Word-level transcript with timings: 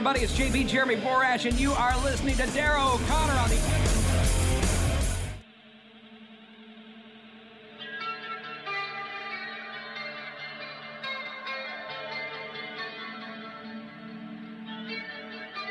Everybody, 0.00 0.20
it's 0.24 0.32
JB 0.32 0.66
Jeremy 0.66 0.96
Borash, 0.96 1.44
and 1.44 1.60
you 1.60 1.72
are 1.72 1.94
listening 2.02 2.34
to 2.36 2.46
Darragh 2.54 2.94
O'Connor 2.94 3.34
on 3.34 3.50
the. 3.50 3.58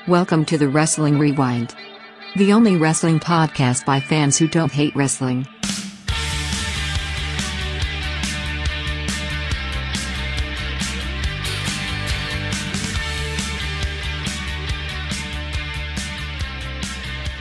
Welcome 0.07 0.45
to 0.45 0.59
the 0.59 0.69
Wrestling 0.69 1.17
Rewind. 1.17 1.73
The 2.35 2.53
only 2.53 2.77
wrestling 2.77 3.19
podcast 3.19 3.83
by 3.83 3.99
fans 3.99 4.37
who 4.37 4.47
don't 4.47 4.71
hate 4.71 4.95
wrestling. 4.95 5.47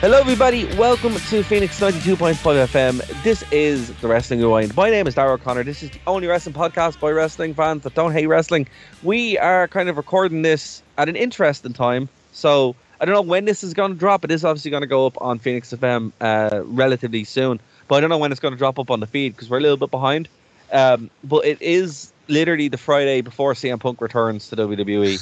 Hello, 0.01 0.17
everybody. 0.17 0.63
Welcome 0.77 1.13
to 1.15 1.43
Phoenix 1.43 1.77
92.5 1.77 2.35
FM. 2.35 3.21
This 3.21 3.43
is 3.51 3.93
the 3.95 4.07
Wrestling 4.07 4.39
Rewind. 4.39 4.73
My 4.77 4.89
name 4.89 5.07
is 5.07 5.15
Darragh 5.15 5.41
O'Connor. 5.41 5.65
This 5.65 5.83
is 5.83 5.89
the 5.89 5.99
only 6.07 6.25
wrestling 6.25 6.55
podcast 6.55 7.01
by 7.01 7.11
wrestling 7.11 7.53
fans 7.53 7.83
that 7.83 7.95
don't 7.95 8.13
hate 8.13 8.27
wrestling. 8.27 8.65
We 9.03 9.37
are 9.39 9.67
kind 9.67 9.89
of 9.89 9.97
recording 9.97 10.41
this 10.41 10.81
at 10.97 11.09
an 11.09 11.17
interesting 11.17 11.73
time. 11.73 12.07
So 12.31 12.77
I 13.01 13.05
don't 13.05 13.13
know 13.13 13.21
when 13.21 13.43
this 13.43 13.61
is 13.61 13.73
going 13.73 13.91
to 13.91 13.97
drop. 13.97 14.23
It 14.23 14.31
is 14.31 14.45
obviously 14.45 14.71
going 14.71 14.83
to 14.83 14.87
go 14.87 15.05
up 15.05 15.21
on 15.21 15.37
Phoenix 15.37 15.73
FM 15.73 16.13
uh, 16.21 16.61
relatively 16.63 17.25
soon. 17.25 17.59
But 17.89 17.95
I 17.95 17.99
don't 17.99 18.09
know 18.09 18.17
when 18.17 18.31
it's 18.31 18.39
going 18.39 18.53
to 18.53 18.57
drop 18.57 18.79
up 18.79 18.89
on 18.89 19.01
the 19.01 19.07
feed 19.07 19.35
because 19.35 19.49
we're 19.49 19.57
a 19.57 19.61
little 19.61 19.75
bit 19.75 19.91
behind. 19.91 20.29
Um, 20.71 21.09
but 21.25 21.45
it 21.45 21.61
is 21.61 22.13
literally 22.29 22.69
the 22.69 22.77
Friday 22.77 23.19
before 23.19 23.53
CM 23.53 23.81
Punk 23.81 23.99
returns 23.99 24.47
to 24.47 24.55
WWE. 24.55 25.19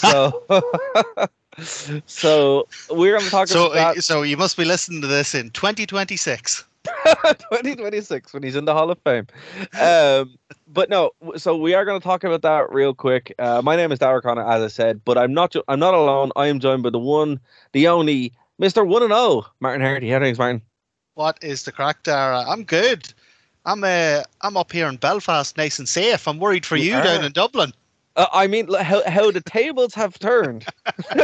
So. 0.00 1.26
so 2.06 2.66
we're 2.90 3.12
going 3.12 3.24
to 3.24 3.30
talk 3.30 3.48
So, 3.48 3.72
about 3.72 3.98
uh, 3.98 4.00
so 4.00 4.22
you 4.22 4.36
must 4.36 4.56
be 4.56 4.64
listening 4.64 5.00
to 5.02 5.06
this 5.06 5.34
in 5.34 5.50
2026. 5.50 6.64
2026 6.84 8.32
when 8.32 8.42
he's 8.42 8.56
in 8.56 8.64
the 8.64 8.72
Hall 8.74 8.90
of 8.90 8.98
Fame. 9.04 9.26
Um, 9.80 10.36
but 10.66 10.90
no, 10.90 11.10
so 11.36 11.56
we 11.56 11.74
are 11.74 11.84
going 11.84 12.00
to 12.00 12.02
talk 12.02 12.24
about 12.24 12.42
that 12.42 12.72
real 12.72 12.94
quick. 12.94 13.34
Uh, 13.38 13.62
my 13.62 13.76
name 13.76 13.92
is 13.92 13.98
Darragh 13.98 14.22
Connor, 14.22 14.48
as 14.48 14.62
I 14.62 14.68
said, 14.68 15.04
but 15.04 15.16
I'm 15.16 15.32
not. 15.32 15.54
I'm 15.68 15.78
not 15.78 15.94
alone. 15.94 16.32
I 16.36 16.46
am 16.46 16.58
joined 16.58 16.82
by 16.82 16.90
the 16.90 16.98
one, 16.98 17.38
the 17.72 17.86
only, 17.88 18.32
Mister 18.58 18.84
One 18.84 19.02
and 19.02 19.12
O, 19.12 19.46
Martin 19.60 19.80
Hardy. 19.80 20.08
How 20.10 20.16
are 20.16 20.20
things, 20.20 20.38
Martin? 20.38 20.62
What 21.14 21.38
is 21.42 21.62
the 21.64 21.72
crack, 21.72 22.02
Darragh? 22.02 22.46
I'm 22.48 22.64
good. 22.64 23.12
I'm 23.64 23.84
uh, 23.84 24.22
I'm 24.40 24.56
up 24.56 24.72
here 24.72 24.88
in 24.88 24.96
Belfast, 24.96 25.56
nice 25.56 25.78
and 25.78 25.88
safe. 25.88 26.26
I'm 26.26 26.38
worried 26.38 26.66
for 26.66 26.76
You 26.76 26.84
you, 26.84 27.02
down 27.02 27.24
in 27.24 27.32
Dublin. 27.32 27.72
Uh, 28.16 28.26
I 28.32 28.46
mean, 28.46 28.72
how 28.74 29.02
how 29.08 29.30
the 29.30 29.40
tables 29.40 29.94
have 29.94 30.18
turned. 30.18 30.66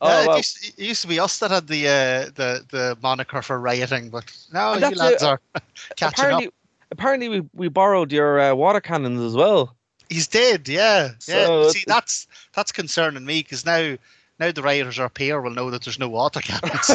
oh, 0.00 0.32
it, 0.32 0.36
used, 0.36 0.74
it 0.78 0.78
used 0.78 1.02
to 1.02 1.08
be 1.08 1.20
us 1.20 1.38
that 1.40 1.50
had 1.50 1.66
the 1.66 1.86
uh, 1.86 2.30
the 2.34 2.64
the 2.70 2.98
moniker 3.02 3.42
for 3.42 3.60
rioting, 3.60 4.08
but 4.10 4.24
now 4.52 4.74
you 4.74 4.94
lads 4.94 5.22
it. 5.22 5.26
are 5.26 5.40
catching 5.96 6.24
apparently, 6.24 6.46
up. 6.46 6.54
apparently 6.90 7.28
we, 7.28 7.42
we 7.52 7.68
borrowed 7.68 8.10
your 8.10 8.40
uh, 8.40 8.54
water 8.54 8.80
cannons 8.80 9.20
as 9.20 9.34
well. 9.34 9.76
He's 10.08 10.28
dead. 10.28 10.68
Yeah, 10.68 11.10
yeah. 11.28 11.68
See, 11.68 11.84
that's 11.86 12.26
that's 12.54 12.72
concerning 12.72 13.26
me 13.26 13.40
because 13.42 13.66
now 13.66 13.96
now 14.40 14.50
the 14.50 14.62
rioters 14.62 14.98
are 14.98 15.06
up 15.06 15.18
here 15.18 15.40
will 15.40 15.50
know 15.50 15.70
that 15.70 15.82
there's 15.84 15.98
no 15.98 16.08
water 16.08 16.40
cannons. 16.40 16.90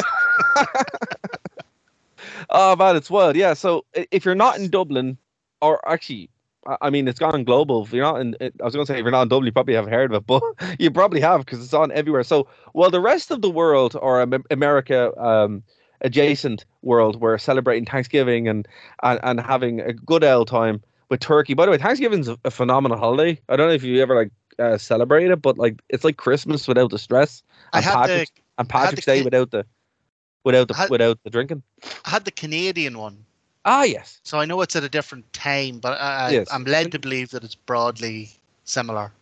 Oh 2.50 2.74
man, 2.76 2.96
it's 2.96 3.10
wild. 3.10 3.36
Yeah. 3.36 3.54
So 3.54 3.84
if 3.94 4.24
you're 4.24 4.34
not 4.34 4.58
in 4.58 4.70
Dublin, 4.70 5.16
or 5.60 5.86
actually, 5.88 6.30
I- 6.66 6.76
I 6.82 6.90
mean, 6.90 7.08
it's 7.08 7.18
gone 7.18 7.44
global. 7.44 7.84
If 7.84 7.92
you're 7.92 8.04
not 8.04 8.20
in, 8.20 8.36
I 8.40 8.64
was 8.64 8.74
going 8.74 8.84
to 8.86 8.92
say 8.92 8.98
if 8.98 9.02
you're 9.02 9.10
not 9.10 9.22
in 9.22 9.28
Dublin, 9.28 9.46
you 9.46 9.52
probably 9.52 9.74
haven't 9.74 9.92
heard 9.92 10.12
of 10.12 10.22
it, 10.22 10.26
but 10.26 10.42
you 10.78 10.90
probably 10.90 11.20
have 11.20 11.40
because 11.44 11.62
it's 11.64 11.74
on 11.74 11.90
everywhere. 11.92 12.22
So 12.24 12.46
while 12.72 12.90
the 12.90 13.00
rest 13.00 13.30
of 13.30 13.40
the 13.42 13.50
world 13.50 13.96
or 14.00 14.20
America 14.50 15.12
um, 15.20 15.62
adjacent 16.02 16.64
world 16.82 17.20
were 17.20 17.38
celebrating 17.38 17.84
Thanksgiving 17.86 18.48
and, 18.48 18.66
and 19.02 19.20
and 19.22 19.40
having 19.40 19.80
a 19.80 19.92
good 19.92 20.24
old 20.24 20.48
time 20.48 20.82
with 21.08 21.20
turkey. 21.20 21.54
By 21.54 21.64
the 21.66 21.72
way, 21.72 21.78
Thanksgiving's 21.78 22.28
a, 22.28 22.38
a 22.44 22.50
phenomenal 22.50 22.96
holiday. 22.98 23.40
I 23.48 23.56
don't 23.56 23.68
know 23.68 23.74
if 23.74 23.82
you 23.82 24.00
ever 24.02 24.14
like 24.14 24.30
uh, 24.58 24.78
celebrate 24.78 25.30
it, 25.30 25.40
but 25.42 25.58
like 25.58 25.80
it's 25.88 26.04
like 26.04 26.16
Christmas 26.18 26.68
without 26.68 26.90
the 26.90 26.98
stress, 26.98 27.42
I 27.72 27.78
and 27.78 27.84
had 27.84 27.92
the 27.94 27.98
Patrick's, 27.98 28.32
and 28.58 28.72
I 28.72 28.78
had 28.86 28.96
the 28.96 29.02
Day 29.02 29.22
without 29.22 29.50
the 29.50 29.66
without 30.44 30.68
the 30.68 30.74
had- 30.74 30.90
without 30.90 31.18
the 31.24 31.30
drinking. 31.30 31.62
I 32.04 32.10
had 32.10 32.24
the 32.24 32.30
Canadian 32.30 32.98
one. 32.98 33.24
Ah, 33.64 33.84
yes. 33.84 34.20
So 34.24 34.38
I 34.38 34.44
know 34.46 34.60
it's 34.62 34.76
at 34.76 34.84
a 34.84 34.88
different 34.88 35.30
time, 35.32 35.78
but 35.78 36.00
I, 36.00 36.30
Yes. 36.30 36.48
I'm 36.50 36.64
led 36.64 36.92
to 36.92 36.98
believe 36.98 37.30
that 37.30 37.44
it's 37.44 37.54
broadly 37.54 38.30
similar. 38.64 39.12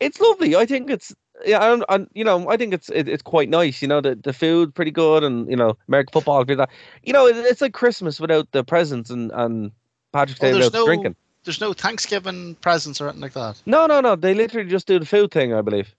it's 0.00 0.20
lovely. 0.20 0.56
I 0.56 0.66
think 0.66 0.90
it's 0.90 1.14
yeah, 1.44 1.72
and, 1.72 1.84
and 1.88 2.08
you 2.14 2.24
know, 2.24 2.48
I 2.48 2.56
think 2.56 2.72
it's 2.74 2.88
it, 2.90 3.08
it's 3.08 3.22
quite 3.22 3.48
nice. 3.48 3.82
You 3.82 3.88
know, 3.88 4.00
the 4.00 4.14
the 4.14 4.32
food 4.32 4.74
pretty 4.74 4.90
good, 4.90 5.22
and 5.24 5.48
you 5.50 5.56
know, 5.56 5.76
American 5.88 6.12
football, 6.12 6.44
that. 6.44 6.70
You 7.02 7.12
know, 7.12 7.26
it, 7.26 7.36
it's 7.36 7.60
like 7.60 7.72
Christmas 7.72 8.20
without 8.20 8.50
the 8.52 8.64
presents 8.64 9.10
and 9.10 9.30
and 9.32 9.72
Patrick's 10.12 10.40
Oh, 10.40 10.46
Day 10.46 10.54
without 10.54 10.72
no 10.72 10.84
drinking. 10.86 11.16
there's 11.44 11.60
no 11.60 11.72
Thanksgiving 11.72 12.54
presents 12.56 13.00
or 13.00 13.06
anything 13.08 13.22
like 13.22 13.32
that, 13.34 13.60
No, 13.66 13.86
no, 13.86 14.00
no. 14.00 14.16
They 14.16 14.34
literally 14.34 14.68
just 14.70 14.86
do 14.86 14.98
the 14.98 15.06
food 15.06 15.30
thing, 15.30 15.52
I 15.54 15.60
believe. 15.60 15.94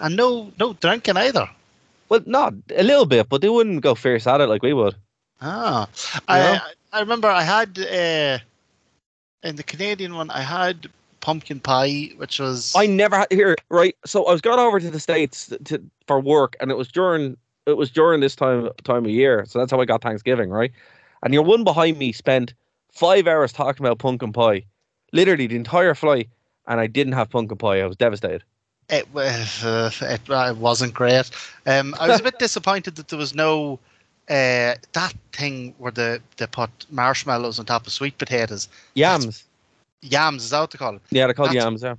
and 0.00 0.16
no 0.16 0.50
no 0.58 0.72
drinking 0.74 1.16
either. 1.16 1.48
Well, 2.08 2.22
not 2.26 2.54
a 2.76 2.82
little 2.82 3.06
bit, 3.06 3.28
but 3.28 3.40
they 3.40 3.48
wouldn't 3.48 3.82
go 3.82 3.94
fierce 3.94 4.26
at 4.26 4.40
it 4.40 4.48
like 4.48 4.62
we 4.62 4.72
would. 4.72 4.94
Ah, 5.42 5.88
Yeah. 6.28 6.60
I 6.62 6.72
I 6.92 7.00
remember 7.00 7.28
I 7.28 7.42
had 7.42 7.78
uh, 7.78 8.38
in 9.42 9.56
the 9.56 9.62
Canadian 9.62 10.14
one 10.14 10.30
I 10.30 10.40
had 10.40 10.88
pumpkin 11.20 11.60
pie, 11.60 12.10
which 12.16 12.38
was 12.38 12.74
I 12.76 12.86
never 12.86 13.16
had 13.16 13.28
here 13.30 13.56
right. 13.68 13.96
So 14.04 14.26
I 14.26 14.32
was 14.32 14.40
going 14.40 14.58
over 14.58 14.80
to 14.80 14.90
the 14.90 15.00
states 15.00 15.52
to, 15.64 15.82
for 16.06 16.20
work, 16.20 16.56
and 16.60 16.70
it 16.70 16.76
was 16.76 16.88
during 16.88 17.36
it 17.66 17.76
was 17.76 17.90
during 17.90 18.20
this 18.20 18.34
time 18.34 18.68
time 18.84 19.04
of 19.04 19.10
year. 19.10 19.44
So 19.46 19.58
that's 19.58 19.70
how 19.70 19.80
I 19.80 19.84
got 19.84 20.02
Thanksgiving, 20.02 20.50
right? 20.50 20.72
And 21.22 21.34
your 21.34 21.44
one 21.44 21.64
behind 21.64 21.98
me 21.98 22.12
spent 22.12 22.54
five 22.92 23.26
hours 23.26 23.52
talking 23.52 23.84
about 23.84 23.98
pumpkin 23.98 24.32
pie, 24.32 24.64
literally 25.12 25.46
the 25.46 25.56
entire 25.56 25.94
flight, 25.94 26.28
and 26.66 26.80
I 26.80 26.86
didn't 26.86 27.12
have 27.12 27.30
pumpkin 27.30 27.58
pie. 27.58 27.80
I 27.80 27.86
was 27.86 27.96
devastated. 27.96 28.42
it 28.88 29.12
was 29.14 29.64
uh, 29.64 29.90
it, 30.02 30.20
it 30.28 30.56
wasn't 30.56 30.94
great. 30.94 31.30
Um, 31.66 31.94
I 32.00 32.08
was 32.08 32.20
a 32.20 32.24
bit 32.24 32.38
disappointed 32.40 32.96
that 32.96 33.08
there 33.08 33.18
was 33.18 33.34
no 33.34 33.78
uh, 34.30 34.74
that 34.92 35.14
thing 35.32 35.74
where 35.78 35.92
the 35.92 36.20
they 36.36 36.46
put 36.46 36.70
marshmallows 36.90 37.58
on 37.58 37.66
top 37.66 37.86
of 37.86 37.92
sweet 37.92 38.16
potatoes. 38.18 38.68
Yams, 38.94 39.44
Yams 40.02 40.44
is 40.44 40.50
that 40.50 40.60
what 40.60 40.70
they 40.70 40.78
call 40.78 40.94
it? 40.96 41.02
yeah, 41.10 41.26
they're 41.26 41.34
called 41.34 41.50
That's- 41.50 41.64
yams. 41.64 41.82
Yeah. 41.82 41.96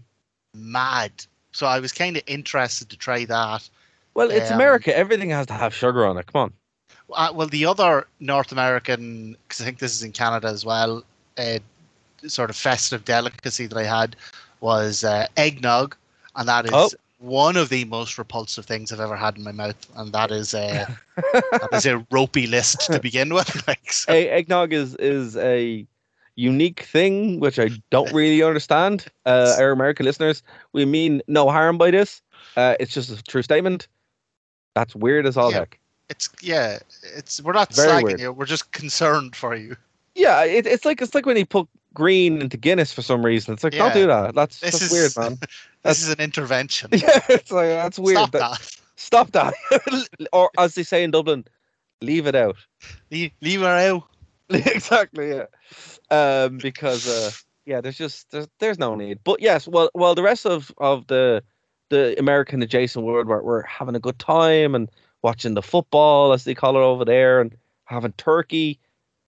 Mad. 0.55 1.11
So 1.53 1.67
I 1.67 1.79
was 1.79 1.91
kind 1.91 2.17
of 2.17 2.23
interested 2.27 2.89
to 2.89 2.97
try 2.97 3.25
that. 3.25 3.69
Well, 4.13 4.31
it's 4.31 4.49
Um, 4.51 4.55
America. 4.55 4.95
Everything 4.95 5.29
has 5.29 5.47
to 5.47 5.53
have 5.53 5.73
sugar 5.73 6.05
on 6.05 6.17
it. 6.17 6.25
Come 6.31 6.41
on. 6.41 6.53
Uh, 7.13 7.31
well, 7.33 7.47
the 7.47 7.65
other 7.65 8.07
North 8.21 8.51
American, 8.53 9.35
because 9.47 9.61
I 9.61 9.65
think 9.65 9.79
this 9.79 9.93
is 9.93 10.03
in 10.03 10.11
Canada 10.13 10.47
as 10.47 10.63
well, 10.65 11.03
uh, 11.37 11.59
sort 12.27 12.49
of 12.49 12.55
festive 12.55 13.03
delicacy 13.05 13.65
that 13.67 13.77
I 13.77 13.83
had 13.83 14.15
was 14.61 15.03
uh, 15.03 15.27
eggnog, 15.37 15.95
and 16.35 16.47
that 16.47 16.65
is 16.65 16.71
Oh. 16.73 16.89
One 17.21 17.55
of 17.55 17.69
the 17.69 17.85
most 17.85 18.17
repulsive 18.17 18.65
things 18.65 18.91
I've 18.91 18.99
ever 18.99 19.15
had 19.15 19.37
in 19.37 19.43
my 19.43 19.51
mouth, 19.51 19.75
and 19.95 20.11
that 20.13 20.31
is 20.31 20.53
a 20.53 20.87
that 21.15 21.69
is 21.71 21.85
a 21.85 22.05
ropey 22.11 22.47
list 22.47 22.81
to 22.87 22.99
begin 22.99 23.33
with. 23.33 23.49
Like, 23.67 23.93
so, 23.93 24.11
Hey, 24.11 24.27
eggnog 24.29 24.73
is 24.73 24.95
is 24.95 25.37
a 25.37 25.85
unique 26.35 26.81
thing 26.81 27.39
which 27.39 27.59
I 27.59 27.69
don't 27.91 28.11
really 28.13 28.41
understand. 28.41 29.05
Uh, 29.25 29.55
our 29.59 29.71
American 29.71 30.05
listeners, 30.05 30.41
we 30.73 30.85
mean 30.85 31.21
no 31.27 31.49
harm 31.49 31.77
by 31.77 31.91
this. 31.91 32.21
Uh, 32.57 32.75
it's 32.79 32.93
just 32.93 33.09
a 33.11 33.21
true 33.23 33.43
statement. 33.43 33.87
That's 34.73 34.95
weird 34.95 35.25
as 35.27 35.37
all 35.37 35.51
Yeah. 35.51 35.59
heck. 35.59 35.79
it's 36.09 36.27
yeah, 36.41 36.79
it's 37.15 37.41
we're 37.41 37.53
not 37.53 37.73
Very 37.73 37.89
slagging 37.89 38.03
weird. 38.03 38.19
you, 38.19 38.31
we're 38.31 38.45
just 38.45 38.71
concerned 38.71 39.35
for 39.35 39.55
you. 39.55 39.75
Yeah, 40.15 40.43
it, 40.43 40.65
it's 40.65 40.85
like 40.85 41.01
it's 41.01 41.13
like 41.13 41.25
when 41.25 41.37
he 41.37 41.45
put 41.45 41.67
green 41.93 42.41
into 42.41 42.57
Guinness 42.57 42.93
for 42.93 43.01
some 43.01 43.25
reason. 43.25 43.53
It's 43.53 43.63
like 43.63 43.73
don't 43.73 43.93
do 43.93 44.07
that. 44.07 44.35
That's, 44.35 44.59
This 44.59 44.79
that's 44.79 44.83
is 44.83 44.91
weird, 44.91 45.17
man. 45.17 45.37
This 45.83 46.03
is 46.03 46.09
an 46.09 46.19
intervention. 46.19 46.89
yeah, 46.93 47.19
it's 47.27 47.51
like 47.51 47.69
that's 47.69 47.97
weird. 47.97 48.17
Stop 48.17 48.31
That- 48.31 48.59
that. 48.59 48.77
Stop 48.97 49.31
that. 49.31 49.53
or 50.33 50.51
as 50.59 50.75
they 50.75 50.83
say 50.83 51.03
in 51.03 51.09
Dublin, 51.09 51.43
leave 52.01 52.27
it 52.27 52.35
out. 52.35 52.55
Leave, 53.09 53.31
leave 53.41 53.61
her 53.61 53.65
out. 53.67 54.03
exactly. 54.49 55.29
Yeah. 55.29 55.45
Um, 56.11 56.59
because 56.59 57.07
uh, 57.07 57.31
yeah, 57.65 57.81
there's 57.81 57.97
just 57.97 58.29
there's, 58.29 58.47
there's 58.59 58.77
no 58.77 58.93
need. 58.93 59.17
But 59.23 59.41
yes, 59.41 59.67
well, 59.67 59.89
well, 59.95 60.13
the 60.13 60.21
rest 60.21 60.45
of 60.45 60.71
of 60.77 61.07
the 61.07 61.41
the 61.89 62.15
American 62.19 62.61
adjacent 62.61 63.03
world 63.03 63.27
were, 63.27 63.41
were 63.41 63.63
having 63.63 63.95
a 63.95 63.99
good 63.99 64.19
time 64.19 64.75
and 64.75 64.89
watching 65.23 65.55
the 65.55 65.61
football 65.63 66.31
as 66.31 66.43
they 66.43 66.53
call 66.53 66.75
it 66.75 66.81
over 66.81 67.03
there 67.03 67.41
and 67.41 67.55
having 67.85 68.11
turkey. 68.13 68.79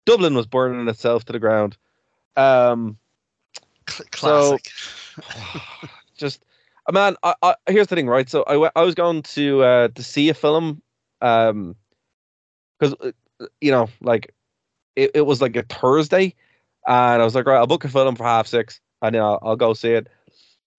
Dublin 0.05 0.35
was 0.35 0.47
burning 0.47 0.87
itself 0.89 1.25
to 1.25 1.33
the 1.33 1.39
ground. 1.39 1.77
Um, 2.37 2.99
Cl- 3.89 4.09
classic. 4.11 4.71
just 6.17 6.45
uh, 6.87 6.93
man, 6.93 7.17
I, 7.23 7.35
I, 7.43 7.55
here's 7.67 7.87
the 7.87 7.97
thing, 7.97 8.09
right? 8.09 8.29
So 8.29 8.45
I, 8.47 8.71
I 8.77 8.83
was 8.83 8.95
going 8.95 9.23
to 9.23 9.63
uh, 9.63 9.89
to 9.89 10.03
see 10.03 10.29
a 10.29 10.35
film, 10.35 10.83
um, 11.21 11.77
because 12.79 12.95
you 13.61 13.71
know, 13.71 13.89
like 14.01 14.35
it, 14.97 15.13
it 15.15 15.21
was 15.23 15.41
like 15.41 15.57
a 15.57 15.63
Thursday, 15.63 16.35
and 16.87 17.23
I 17.23 17.25
was 17.25 17.35
like, 17.35 17.47
right, 17.47 17.57
I'll 17.57 17.67
book 17.67 17.85
a 17.85 17.89
film 17.89 18.17
for 18.17 18.25
half 18.25 18.47
six, 18.47 18.81
and 19.03 19.15
then 19.15 19.23
I'll, 19.23 19.39
I'll 19.43 19.57
go 19.57 19.75
see 19.75 19.93
it. 19.93 20.09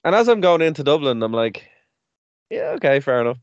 And 0.03 0.13
as 0.13 0.27
I'm 0.27 0.41
going 0.41 0.61
into 0.61 0.83
Dublin, 0.83 1.23
I'm 1.23 1.31
like, 1.31 1.67
yeah, 2.49 2.73
okay, 2.75 2.99
fair 2.99 3.21
enough. 3.21 3.39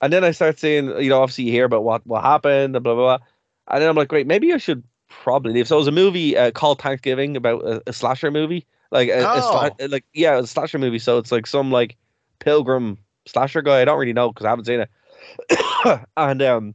And 0.00 0.12
then 0.12 0.24
I 0.24 0.30
start 0.30 0.58
seeing, 0.58 0.86
you 1.00 1.10
know, 1.10 1.20
obviously 1.20 1.44
you 1.44 1.52
hear 1.52 1.64
about 1.64 1.84
what 1.84 2.06
what 2.06 2.22
happened 2.22 2.76
and 2.76 2.82
blah 2.82 2.94
blah 2.94 3.18
blah, 3.18 3.26
and 3.68 3.82
then 3.82 3.88
I'm 3.88 3.96
like, 3.96 4.08
great, 4.08 4.26
maybe 4.26 4.52
I 4.52 4.58
should 4.58 4.82
probably 5.08 5.52
leave. 5.52 5.68
So 5.68 5.76
it 5.76 5.80
was 5.80 5.88
a 5.88 5.92
movie 5.92 6.36
uh, 6.36 6.50
called 6.50 6.80
Thanksgiving 6.80 7.36
about 7.36 7.62
a, 7.64 7.82
a 7.86 7.92
slasher 7.92 8.30
movie, 8.30 8.66
like 8.90 9.08
a, 9.08 9.20
a 9.20 9.40
sla- 9.40 9.72
Oh. 9.80 9.86
like 9.86 10.04
yeah, 10.12 10.38
a 10.38 10.46
slasher 10.46 10.78
movie. 10.78 10.98
So 10.98 11.18
it's 11.18 11.32
like 11.32 11.46
some 11.46 11.70
like 11.70 11.96
pilgrim 12.38 12.98
slasher 13.26 13.62
guy. 13.62 13.80
I 13.80 13.84
don't 13.84 13.98
really 13.98 14.12
know 14.12 14.30
because 14.32 14.46
I 14.46 14.50
haven't 14.50 14.66
seen 14.66 14.80
it. 14.80 14.90
and 16.16 16.42
um, 16.42 16.74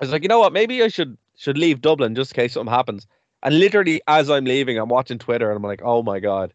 I 0.00 0.04
was 0.04 0.12
like, 0.12 0.22
you 0.22 0.28
know 0.28 0.38
what? 0.40 0.52
Maybe 0.52 0.82
I 0.82 0.88
should 0.88 1.16
should 1.36 1.58
leave 1.58 1.80
Dublin 1.80 2.14
just 2.14 2.32
in 2.32 2.36
case 2.36 2.52
something 2.54 2.72
happens. 2.72 3.06
And 3.42 3.58
literally, 3.58 4.02
as 4.06 4.28
I'm 4.28 4.44
leaving, 4.44 4.78
I'm 4.78 4.88
watching 4.90 5.18
Twitter 5.18 5.48
and 5.50 5.56
I'm 5.56 5.62
like, 5.62 5.80
oh 5.82 6.02
my 6.02 6.20
god, 6.20 6.52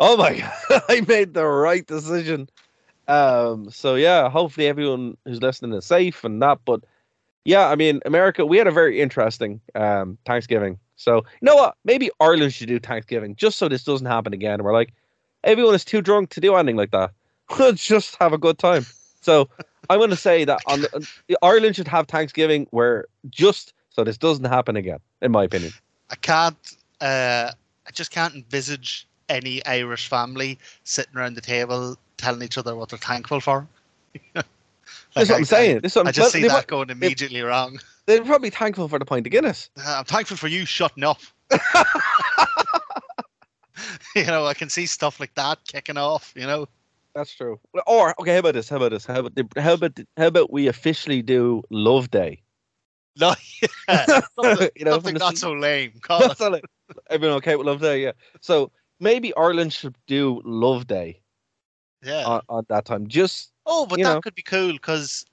oh 0.00 0.16
my 0.16 0.38
god, 0.68 0.82
I 0.88 1.02
made 1.06 1.34
the 1.34 1.46
right 1.46 1.86
decision. 1.86 2.48
Um, 3.06 3.70
so 3.70 3.96
yeah, 3.96 4.30
hopefully 4.30 4.66
everyone 4.66 5.16
who's 5.26 5.42
listening 5.42 5.74
is 5.74 5.84
safe 5.84 6.24
and 6.24 6.40
that. 6.42 6.58
But 6.64 6.82
yeah, 7.44 7.68
I 7.68 7.76
mean, 7.76 8.00
America, 8.04 8.44
we 8.46 8.58
had 8.58 8.66
a 8.66 8.72
very 8.72 9.00
interesting 9.00 9.60
um 9.74 10.18
Thanksgiving. 10.26 10.78
So 10.96 11.16
you 11.16 11.22
know 11.42 11.56
what? 11.56 11.76
Maybe 11.84 12.10
Ireland 12.20 12.52
should 12.52 12.68
do 12.68 12.78
Thanksgiving 12.78 13.36
just 13.36 13.58
so 13.58 13.68
this 13.68 13.84
doesn't 13.84 14.06
happen 14.06 14.32
again. 14.32 14.62
We're 14.62 14.72
like, 14.72 14.92
everyone 15.42 15.74
is 15.74 15.84
too 15.84 16.00
drunk 16.00 16.30
to 16.30 16.40
do 16.40 16.54
anything 16.54 16.76
like 16.76 16.90
that. 16.92 17.10
Let's 17.58 17.84
just 17.84 18.16
have 18.20 18.32
a 18.32 18.38
good 18.38 18.58
time. 18.58 18.86
So 19.20 19.48
I'm 19.88 19.98
going 19.98 20.10
to 20.10 20.16
say 20.16 20.44
that 20.44 20.60
on 20.66 20.82
the, 20.82 21.08
Ireland 21.42 21.76
should 21.76 21.88
have 21.88 22.06
Thanksgiving 22.08 22.66
where 22.70 23.06
just 23.30 23.72
so 23.90 24.04
this 24.04 24.18
doesn't 24.18 24.44
happen 24.44 24.76
again, 24.76 24.98
in 25.22 25.32
my 25.32 25.44
opinion. 25.44 25.72
I 26.10 26.16
can't. 26.16 26.76
Uh, 27.00 27.50
I 27.86 27.90
just 27.92 28.10
can't 28.10 28.34
envisage 28.34 29.06
any 29.28 29.64
Irish 29.66 30.08
family 30.08 30.58
sitting 30.84 31.16
around 31.16 31.34
the 31.34 31.40
table 31.40 31.96
telling 32.16 32.42
each 32.42 32.58
other 32.58 32.74
what 32.76 32.88
they're 32.90 32.98
thankful 32.98 33.40
for. 33.40 33.66
That's 35.14 35.28
what 35.28 35.36
I- 35.36 35.38
I'm 35.38 35.44
saying. 35.44 35.80
This 35.80 35.94
what 35.96 36.06
I, 36.06 36.08
I'm- 36.08 36.14
just 36.14 36.32
see 36.32 36.42
they, 36.42 36.48
that 36.48 36.66
going 36.66 36.90
immediately 36.90 37.42
wrong. 37.42 37.78
They're 38.06 38.24
probably 38.24 38.50
thankful 38.50 38.88
for 38.88 38.98
the 38.98 39.04
pint 39.04 39.26
of 39.26 39.32
Guinness. 39.32 39.70
Uh, 39.78 39.96
I'm 39.98 40.04
thankful 40.04 40.36
for 40.36 40.48
you 40.48 40.64
shutting 40.66 41.04
up. 41.04 41.20
you 44.16 44.24
know, 44.26 44.46
I 44.46 44.54
can 44.54 44.68
see 44.68 44.86
stuff 44.86 45.20
like 45.20 45.34
that 45.34 45.58
kicking 45.66 45.96
off. 45.96 46.32
You 46.36 46.46
know, 46.46 46.66
That's 47.14 47.34
true. 47.34 47.58
Or 47.86 48.14
okay, 48.20 48.32
how 48.34 48.38
about 48.40 48.54
this? 48.54 48.68
How 48.68 48.76
about 48.76 48.90
this? 48.92 49.04
How 49.06 49.20
about 49.20 49.34
the, 49.34 49.46
how 49.60 49.72
about 49.74 49.94
the- 49.96 50.06
how 50.16 50.26
about 50.26 50.52
we 50.52 50.68
officially 50.68 51.22
do 51.22 51.62
Love 51.70 52.10
Day? 52.10 52.40
no, 53.16 53.32
yeah, 53.88 54.20
something, 54.40 54.68
You 54.74 54.84
know, 54.86 54.92
something 54.94 55.14
not 55.14 55.38
so 55.38 55.52
lame. 55.52 55.92
That's 56.08 56.40
it. 56.40 56.64
Everyone 57.10 57.36
okay 57.38 57.54
with 57.56 57.66
Love 57.66 57.80
Day? 57.80 58.02
Yeah. 58.02 58.12
So 58.40 58.72
maybe 58.98 59.32
Ireland 59.36 59.72
should 59.72 59.96
do 60.08 60.42
Love 60.44 60.88
Day 60.88 61.20
Yeah. 62.04 62.24
on, 62.24 62.40
on 62.48 62.66
that 62.70 62.84
time. 62.86 63.06
Just 63.06 63.52
oh, 63.66 63.86
but 63.86 63.98
you 63.98 64.04
that 64.04 64.14
know. 64.14 64.20
could 64.20 64.34
be 64.34 64.42
cool 64.42 64.72
because 64.72 65.24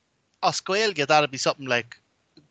as 0.44 0.62
Gaeilge 0.62 1.06
that'd 1.08 1.32
be 1.32 1.38
something 1.38 1.66
like 1.68 1.98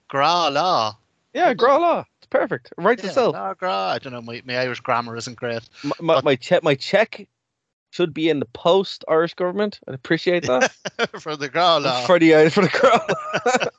Gra 0.09 0.49
La. 0.51 0.95
yeah, 1.35 1.55
Gra 1.55 1.79
La. 1.79 2.05
It's 2.19 2.27
perfect. 2.29 2.73
Right 2.77 3.03
Yeah, 3.03 3.11
self. 3.11 3.35
La 3.35 3.55
Gra. 3.55 3.73
I 3.95 3.99
don't 3.99 4.13
know. 4.13 4.21
My, 4.23 4.43
my 4.45 4.59
Irish 4.59 4.81
grammar 4.81 5.17
isn't 5.17 5.37
great. 5.37 5.63
My, 5.85 5.93
my, 6.01 6.15
But- 6.17 6.25
my 6.25 6.37
check 6.37 6.63
my 6.63 6.75
check 6.75 7.27
should 7.93 8.15
be 8.15 8.29
in 8.29 8.39
the 8.39 8.47
post 8.47 9.05
Irish 9.09 9.35
government. 9.35 9.81
I'd 9.89 9.95
appreciate 9.95 10.45
that. 10.47 10.71
for 11.21 11.37
the 11.37 11.49
Gra 11.49 11.79
La. 11.79 12.07
for 12.07 12.19
the 12.19 12.35
uh, 12.35 12.51
for 12.51 12.63
the 12.63 12.69
crowd. 12.69 13.71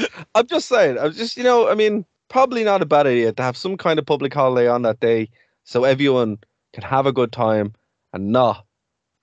I'm 0.34 0.46
just 0.46 0.68
saying. 0.68 0.98
I'm 0.98 1.12
just 1.12 1.36
you 1.36 1.44
know. 1.44 1.68
I 1.68 1.74
mean, 1.74 2.04
probably 2.28 2.64
not 2.64 2.82
a 2.82 2.86
bad 2.86 3.06
idea 3.06 3.32
to 3.32 3.42
have 3.42 3.56
some 3.56 3.76
kind 3.76 3.98
of 3.98 4.06
public 4.06 4.34
holiday 4.34 4.68
on 4.68 4.82
that 4.82 5.00
day, 5.00 5.28
so 5.64 5.84
everyone 5.84 6.38
can 6.72 6.82
have 6.82 7.06
a 7.06 7.12
good 7.12 7.32
time 7.32 7.72
and 8.12 8.32
not 8.32 8.65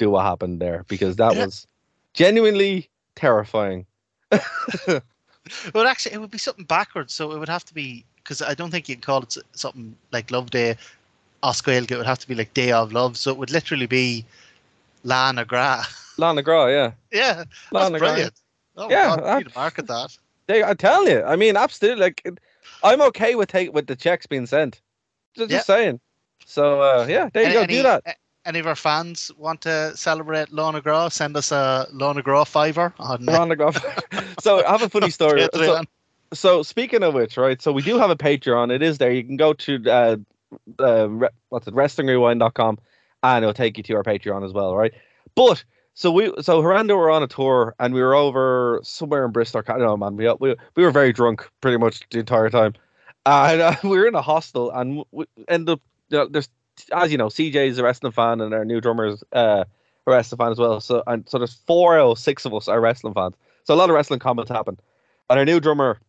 what 0.07 0.23
happened 0.23 0.61
there 0.61 0.85
because 0.88 1.15
that 1.17 1.35
was 1.35 1.67
genuinely 2.13 2.89
terrifying. 3.15 3.85
Well, 5.73 5.88
actually, 5.88 6.13
it 6.15 6.21
would 6.21 6.31
be 6.31 6.38
something 6.38 6.65
backwards. 6.65 7.13
So 7.13 7.31
it 7.33 7.38
would 7.39 7.50
have 7.50 7.65
to 7.65 7.73
be 7.73 8.05
because 8.17 8.41
I 8.41 8.53
don't 8.53 8.71
think 8.71 8.88
you 8.88 8.95
can 8.95 9.01
call 9.01 9.23
it 9.23 9.35
something 9.51 9.95
like 10.11 10.31
Love 10.31 10.50
Day, 10.51 10.77
as 11.44 11.61
Gaeilge. 11.61 11.91
It 11.91 11.97
would 11.97 12.05
have 12.05 12.19
to 12.19 12.27
be 12.27 12.35
like 12.35 12.53
Day 12.53 12.71
of 12.71 12.94
Love. 12.94 13.17
So 13.17 13.31
it 13.31 13.38
would 13.38 13.51
literally 13.51 13.85
be 13.85 14.25
Lana 15.03 15.44
Gra. 15.44 15.83
Lana 16.17 16.41
Gra, 16.41 16.71
yeah, 16.71 16.91
yeah, 17.11 17.44
Lana 17.71 18.00
brilliant. 18.00 18.33
Oh, 18.77 18.89
Yeah, 18.89 19.09
yeah, 19.09 19.15
God, 19.15 19.25
that- 19.25 19.38
need 19.39 19.50
to 19.50 19.59
market 19.59 19.88
that. 19.88 20.17
They, 20.47 20.63
I 20.63 20.73
tell 20.73 21.07
you, 21.07 21.23
I 21.23 21.35
mean, 21.38 21.55
absolutely. 21.55 22.01
Like, 22.03 22.39
I'm 22.83 23.01
okay 23.01 23.35
with 23.35 23.50
take 23.50 23.73
with 23.73 23.88
the 23.88 23.95
checks 23.95 24.25
being 24.25 24.45
sent. 24.45 24.81
Just, 25.35 25.50
Yeah. 25.50 25.57
just 25.57 25.67
saying. 25.67 26.00
So 26.45 26.81
uh, 26.81 27.05
yeah, 27.09 27.29
there 27.33 27.44
you 27.44 27.47
Any, 27.47 27.53
go. 27.55 27.61
any, 27.61 27.77
do 27.77 27.83
that. 27.83 28.17
Any 28.45 28.59
of 28.59 28.67
our 28.67 28.75
fans 28.75 29.31
want 29.37 29.61
to 29.61 29.95
celebrate 29.95 30.51
Lana 30.51 30.81
Gra? 30.81 31.09
Send 31.09 31.37
us 31.37 31.51
a 31.51 31.87
Lana 31.93 32.21
Gra 32.21 32.43
fiver 32.43 32.93
on 32.99 33.29
uh, 33.29 33.45
Gra. 33.55 33.71
so 34.39 34.65
I 34.65 34.71
have 34.71 34.81
a 34.81 34.89
funny 34.89 35.09
story. 35.11 35.47
So, 35.53 35.81
so 36.33 36.63
speaking 36.63 37.03
of 37.03 37.13
which, 37.13 37.37
right? 37.37 37.61
So 37.61 37.71
we 37.71 37.81
do 37.81 37.97
have 37.97 38.09
a 38.09 38.17
Patreon. 38.17 38.71
It 38.71 38.81
is 38.81 38.97
there. 38.97 39.11
You 39.11 39.23
can 39.23 39.37
go 39.37 39.53
to 39.53 39.89
uh, 39.89 40.17
uh 40.79 41.07
what's 41.49 41.67
it, 41.67 41.73
wrestlingrewind.com 41.73 42.79
and 43.23 43.43
it'll 43.43 43.53
take 43.53 43.77
you 43.77 43.83
to 43.83 43.93
our 43.95 44.03
Patreon 44.03 44.45
as 44.45 44.51
well, 44.51 44.75
right? 44.75 44.93
But 45.35 45.63
so 45.93 46.11
we 46.11 46.31
so 46.41 46.61
Horrendo 46.61 46.97
were 46.97 47.09
on 47.09 47.23
a 47.23 47.27
tour 47.27 47.75
and 47.79 47.93
we 47.93 48.01
were 48.01 48.13
over 48.13 48.81
somewhere 48.83 49.25
in 49.25 49.31
Bristol. 49.31 49.61
I 49.65 49.71
don't 49.71 49.79
know, 49.79 49.97
man. 49.97 50.17
We 50.17 50.31
we, 50.39 50.55
we 50.75 50.83
were 50.83 50.91
very 50.91 51.13
drunk 51.13 51.49
pretty 51.61 51.77
much 51.77 52.01
the 52.09 52.19
entire 52.19 52.49
time, 52.49 52.73
and 53.25 53.61
uh, 53.61 53.75
we 53.83 53.97
were 53.97 54.07
in 54.07 54.15
a 54.15 54.21
hostel 54.21 54.69
and 54.71 55.03
we 55.11 55.25
ended 55.47 55.73
up. 55.73 55.81
You 56.09 56.17
know, 56.19 56.27
there's 56.27 56.49
as 56.91 57.11
you 57.11 57.17
know, 57.17 57.27
CJ's 57.27 57.77
a 57.77 57.83
wrestling 57.83 58.12
fan 58.12 58.41
and 58.41 58.53
our 58.53 58.65
new 58.65 58.81
drummer's 58.81 59.24
uh, 59.33 59.63
a 60.05 60.12
wrestling 60.12 60.38
fan 60.38 60.51
as 60.51 60.59
well. 60.59 60.79
So 60.81 61.03
and 61.07 61.27
so 61.27 61.38
there's 61.38 61.53
four 61.53 62.00
or 62.00 62.17
six 62.17 62.45
of 62.45 62.53
us 62.53 62.67
are 62.67 62.81
wrestling 62.81 63.13
fans. 63.13 63.36
So 63.63 63.74
a 63.74 63.77
lot 63.77 63.89
of 63.89 63.95
wrestling 63.95 64.19
comments 64.19 64.51
happen. 64.51 64.77
And 65.29 65.39
our 65.39 65.45
new 65.45 65.59
drummer, 65.59 66.00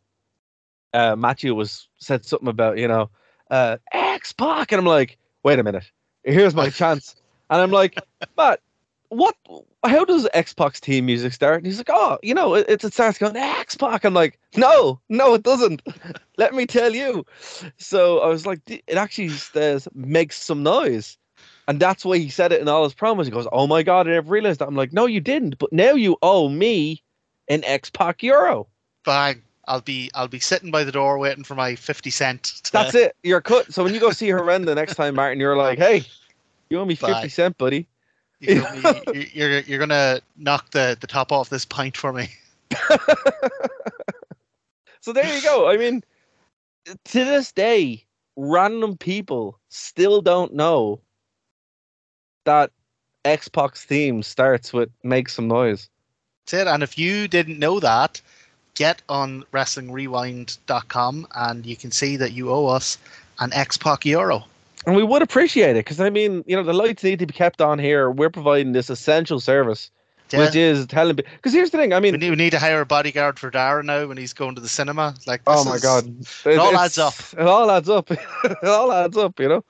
uh, 0.92 1.16
Matthew, 1.16 1.54
was 1.54 1.88
said 1.98 2.24
something 2.24 2.48
about 2.48 2.78
you 2.78 2.88
know 2.88 3.10
uh, 3.50 3.76
X 3.92 4.32
Pac, 4.32 4.72
and 4.72 4.80
I'm 4.80 4.86
like, 4.86 5.18
wait 5.42 5.58
a 5.58 5.62
minute, 5.62 5.90
here's 6.24 6.54
my 6.54 6.70
chance, 6.70 7.14
and 7.50 7.60
I'm 7.60 7.70
like, 7.70 7.98
Matt, 8.36 8.60
what? 9.16 9.37
How 9.85 10.04
does 10.04 10.28
X 10.35 10.54
Pac's 10.54 10.80
team 10.80 11.06
music 11.06 11.33
start? 11.33 11.59
And 11.59 11.66
he's 11.66 11.78
like, 11.78 11.90
oh, 11.90 12.18
you 12.23 12.35
know, 12.35 12.54
it, 12.54 12.66
it 12.68 12.92
starts 12.92 13.18
going 13.18 13.37
X 13.37 13.76
Pac. 13.76 14.04
I'm 14.04 14.14
like, 14.14 14.38
no, 14.56 15.00
no, 15.09 15.35
it 15.35 15.42
doesn't. 15.42 15.83
Let 16.38 16.54
me 16.54 16.66
tell 16.66 16.94
you. 16.94 17.25
So 17.78 18.21
I 18.21 18.28
was 18.28 18.47
like, 18.47 18.61
it 18.68 18.97
actually 18.97 19.30
says 19.30 19.88
makes 19.94 20.42
some 20.42 20.62
noise. 20.62 21.18
And 21.66 21.80
that's 21.80 22.04
why 22.04 22.18
he 22.18 22.28
said 22.28 22.52
it 22.52 22.61
in 22.61 22.68
all 22.68 22.85
his 22.85 22.94
promos. 22.94 23.25
He 23.25 23.30
goes, 23.30 23.49
"Oh 23.50 23.66
my 23.66 23.83
god, 23.83 24.06
I 24.06 24.11
never 24.11 24.30
realized 24.30 24.61
that." 24.61 24.68
I'm 24.68 24.76
like, 24.76 24.92
"No, 24.92 25.06
you 25.06 25.21
didn't, 25.21 25.59
but 25.59 25.73
now 25.73 25.92
you 25.92 26.18
owe 26.21 26.50
me 26.50 27.02
an 27.49 27.64
X 27.64 27.88
Pac 27.88 28.23
euro." 28.23 28.66
Bang. 29.04 29.42
I'll 29.66 29.80
be 29.80 30.11
I'll 30.14 30.28
be 30.28 30.40
sitting 30.40 30.71
by 30.71 30.85
the 30.85 30.92
door 30.92 31.16
waiting 31.18 31.42
for 31.42 31.54
my 31.54 31.75
fifty 31.75 32.11
cent. 32.11 32.42
To, 32.64 32.73
That's 32.73 32.94
it. 32.94 33.16
You're 33.23 33.40
cut. 33.40 33.73
So 33.73 33.83
when 33.83 33.94
you 33.94 34.00
go 34.00 34.11
see 34.11 34.28
Horrenda 34.28 34.75
next 34.75 34.97
time, 34.97 35.14
Martin, 35.14 35.40
you're 35.40 35.56
like, 35.56 35.78
"Hey, 35.78 36.04
you 36.68 36.78
owe 36.78 36.85
me 36.85 36.97
Bye. 36.97 37.14
fifty 37.14 37.30
cent, 37.30 37.56
buddy." 37.56 37.88
You 38.48 38.62
feel 38.62 38.92
me? 38.94 39.00
You- 39.14 39.26
you're 39.32 39.60
you're 39.60 39.78
gonna 39.78 40.20
knock 40.36 40.70
the, 40.70 40.96
the 41.00 41.06
top 41.06 41.32
off 41.32 41.48
this 41.50 41.64
pint 41.64 41.96
for 41.96 42.12
me. 42.12 42.28
So 45.00 45.12
there 45.12 45.34
you 45.34 45.42
go. 45.42 45.68
I 45.68 45.76
mean, 45.76 46.02
to 46.86 47.24
this 47.24 47.52
day, 47.52 48.04
random 48.36 48.96
people 48.96 49.58
still 49.68 50.22
don't 50.22 50.54
know 50.54 50.98
that 52.44 52.70
X 53.24 53.48
Pac 53.48 53.76
theme 53.76 54.22
starts 54.22 54.72
with 54.72 54.90
"Make 55.02 55.28
Some 55.28 55.46
Noise." 55.48 55.88
That's 56.46 56.62
it. 56.62 56.66
And 56.66 56.82
if 56.82 56.98
you 56.98 57.28
didn't 57.28 57.58
know 57.58 57.80
that, 57.80 58.20
get 58.74 59.02
on 59.08 59.44
WrestlingRewind.com 59.52 61.26
and 61.34 61.66
you 61.66 61.76
can 61.76 61.90
see 61.90 62.16
that 62.16 62.32
you 62.32 62.50
owe 62.50 62.66
us 62.66 62.98
an 63.40 63.52
X 63.52 63.76
Pac 63.76 64.04
euro. 64.06 64.44
And 64.86 64.94
we 64.96 65.02
would 65.02 65.22
appreciate 65.22 65.70
it 65.76 65.84
because 65.84 66.00
I 66.00 66.10
mean, 66.10 66.44
you 66.46 66.56
know, 66.56 66.62
the 66.62 66.72
lights 66.74 67.02
need 67.02 67.18
to 67.20 67.26
be 67.26 67.32
kept 67.32 67.60
on 67.60 67.78
here. 67.78 68.10
We're 68.10 68.30
providing 68.30 68.72
this 68.72 68.90
essential 68.90 69.40
service, 69.40 69.90
Yeah. 70.30 70.40
which 70.40 70.54
is 70.54 70.86
telling. 70.86 71.16
Because 71.16 71.52
here's 71.52 71.70
the 71.70 71.78
thing. 71.78 71.92
I 71.92 71.98
we 72.00 72.10
mean, 72.10 72.20
need, 72.20 72.30
we 72.30 72.36
need 72.36 72.50
to 72.50 72.58
hire 72.58 72.80
a 72.82 72.86
bodyguard 72.86 73.38
for 73.38 73.50
Darragh 73.50 73.84
now 73.86 74.06
when 74.06 74.16
he's 74.16 74.32
going 74.34 74.54
to 74.56 74.60
the 74.60 74.68
cinema. 74.68 75.14
Like, 75.26 75.40
oh 75.46 75.64
my 75.64 75.76
is- 75.76 75.82
god, 75.82 76.06
it 76.46 76.58
all 76.58 76.76
adds 76.76 76.98
up. 76.98 77.14
It 77.32 77.40
all 77.46 77.70
adds 77.70 77.88
up. 77.88 78.10
it 78.44 78.64
all 78.64 78.92
adds 78.92 79.16
up. 79.16 79.38
You 79.40 79.48
know. 79.48 79.64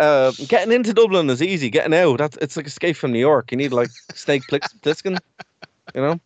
Uh, 0.00 0.30
getting 0.46 0.72
into 0.72 0.92
Dublin 0.92 1.28
is 1.28 1.42
easy. 1.42 1.70
Getting 1.70 1.94
out, 1.94 2.18
that's 2.18 2.36
it's 2.38 2.56
like 2.56 2.66
Escape 2.68 2.96
from 2.96 3.10
New 3.12 3.18
York. 3.18 3.50
You 3.50 3.56
need 3.56 3.72
like 3.72 3.90
Snake 4.14 4.42
Plissken, 4.50 5.18
you 5.94 6.00
know. 6.00 6.20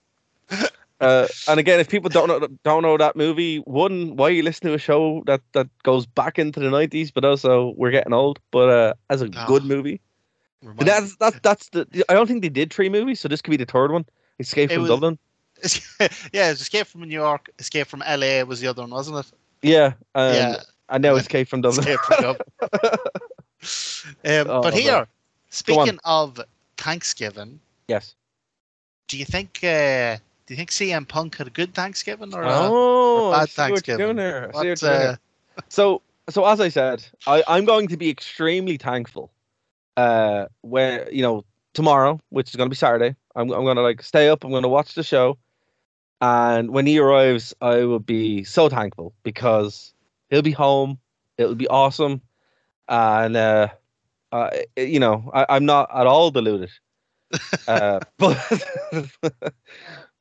Uh, 1.02 1.26
and 1.48 1.58
again, 1.60 1.80
if 1.80 1.88
people 1.88 2.08
don't 2.08 2.28
know 2.28 2.46
don't 2.62 2.82
know 2.82 2.96
that 2.96 3.16
movie, 3.16 3.58
one, 3.58 4.16
why 4.16 4.28
are 4.28 4.30
you 4.30 4.42
listening 4.42 4.70
to 4.70 4.76
a 4.76 4.78
show 4.78 5.22
that 5.26 5.40
that 5.52 5.66
goes 5.82 6.06
back 6.06 6.38
into 6.38 6.60
the 6.60 6.70
nineties? 6.70 7.10
But 7.10 7.24
also, 7.24 7.74
we're 7.76 7.90
getting 7.90 8.12
old. 8.14 8.38
But 8.52 8.68
uh, 8.70 8.94
as 9.10 9.20
a 9.20 9.28
Ah, 9.34 9.46
good 9.46 9.64
movie, 9.64 10.00
that's 10.78 11.16
that's 11.16 11.38
that's 11.40 11.68
the. 11.70 11.86
I 12.08 12.14
don't 12.14 12.28
think 12.28 12.42
they 12.42 12.48
did 12.48 12.72
three 12.72 12.88
movies, 12.88 13.18
so 13.20 13.28
this 13.28 13.42
could 13.42 13.50
be 13.50 13.56
the 13.56 13.66
third 13.66 13.90
one. 13.90 14.04
Escape 14.38 14.70
It 14.70 14.74
from 14.74 14.82
was- 14.82 14.90
Dublin. 14.90 15.18
yeah, 16.32 16.50
it's 16.50 16.60
Escape 16.60 16.86
from 16.88 17.02
New 17.02 17.14
York, 17.14 17.48
Escape 17.58 17.86
from 17.86 18.00
LA 18.08 18.42
was 18.42 18.60
the 18.60 18.66
other 18.66 18.82
one, 18.82 18.90
wasn't 18.90 19.18
it? 19.18 19.26
Yeah, 19.62 19.92
um, 20.16 20.34
yeah, 20.34 20.56
and 20.88 21.02
now 21.02 21.10
and 21.12 21.20
Escape 21.20 21.46
from 21.48 21.60
Dublin. 21.60 21.80
Escape 21.86 22.00
from 22.00 22.16
Dublin. 22.22 22.46
um, 24.24 24.46
Oh, 24.50 24.62
but 24.62 24.74
here, 24.74 24.96
on. 24.96 25.06
speaking 25.50 25.98
of 26.04 26.40
Thanksgiving, 26.76 27.60
yes. 27.86 28.14
do 29.06 29.16
you 29.18 29.24
think 29.24 29.60
uh, 29.62 30.16
do 30.52 30.54
you 30.54 30.58
think 30.58 30.70
CM 30.70 31.08
Punk 31.08 31.36
had 31.36 31.46
a 31.46 31.50
good 31.50 31.72
Thanksgiving 31.72 32.34
or? 32.34 32.44
uh, 32.44 32.68
Oh, 32.70 33.30
bad 33.32 33.40
I 33.40 33.46
see 33.46 33.62
what 33.62 33.68
Thanksgiving. 33.68 34.04
doing 34.04 34.16
there. 34.16 34.36
I 34.36 34.40
see 34.42 34.46
what 34.48 34.54
what, 34.54 34.66
you're 34.66 34.74
doing 34.76 34.92
uh. 34.92 35.16
So, 35.70 36.02
so 36.28 36.44
as 36.44 36.60
I 36.60 36.68
said, 36.68 37.02
I, 37.26 37.42
I'm 37.48 37.64
going 37.64 37.88
to 37.88 37.96
be 37.96 38.10
extremely 38.10 38.76
thankful. 38.76 39.32
Uh, 39.96 40.46
where 40.60 41.10
you 41.10 41.22
know 41.22 41.46
tomorrow, 41.72 42.20
which 42.28 42.50
is 42.50 42.56
going 42.56 42.66
to 42.68 42.70
be 42.70 42.76
Saturday, 42.76 43.16
I'm 43.34 43.50
I'm 43.50 43.64
going 43.64 43.76
to 43.76 43.82
like 43.82 44.02
stay 44.02 44.28
up. 44.28 44.44
I'm 44.44 44.50
going 44.50 44.62
to 44.62 44.68
watch 44.68 44.94
the 44.94 45.02
show, 45.02 45.38
and 46.20 46.68
when 46.70 46.84
he 46.84 46.98
arrives, 46.98 47.54
I 47.62 47.84
will 47.84 47.98
be 47.98 48.44
so 48.44 48.68
thankful 48.68 49.14
because 49.22 49.94
he'll 50.28 50.42
be 50.42 50.50
home. 50.50 50.98
It'll 51.38 51.54
be 51.54 51.68
awesome, 51.68 52.20
and 52.90 53.36
uh, 53.36 53.68
uh 54.32 54.50
you 54.76 55.00
know 55.00 55.30
I, 55.32 55.46
I'm 55.48 55.64
not 55.64 55.88
at 55.94 56.06
all 56.06 56.30
deluded. 56.30 56.70
uh, 57.68 58.00
but 58.18 58.36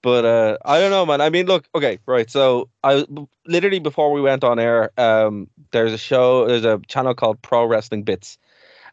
but 0.01 0.25
uh, 0.25 0.57
I 0.65 0.79
don't 0.79 0.91
know, 0.91 1.05
man. 1.05 1.21
I 1.21 1.29
mean, 1.29 1.45
look, 1.45 1.65
okay, 1.75 1.99
right. 2.05 2.29
So 2.29 2.69
I 2.83 3.05
literally 3.45 3.79
before 3.79 4.11
we 4.11 4.21
went 4.21 4.43
on 4.43 4.59
air, 4.59 4.91
um, 4.99 5.47
there's 5.71 5.93
a 5.93 5.97
show, 5.97 6.47
there's 6.47 6.65
a 6.65 6.79
channel 6.87 7.13
called 7.13 7.41
Pro 7.41 7.65
Wrestling 7.65 8.03
Bits, 8.03 8.37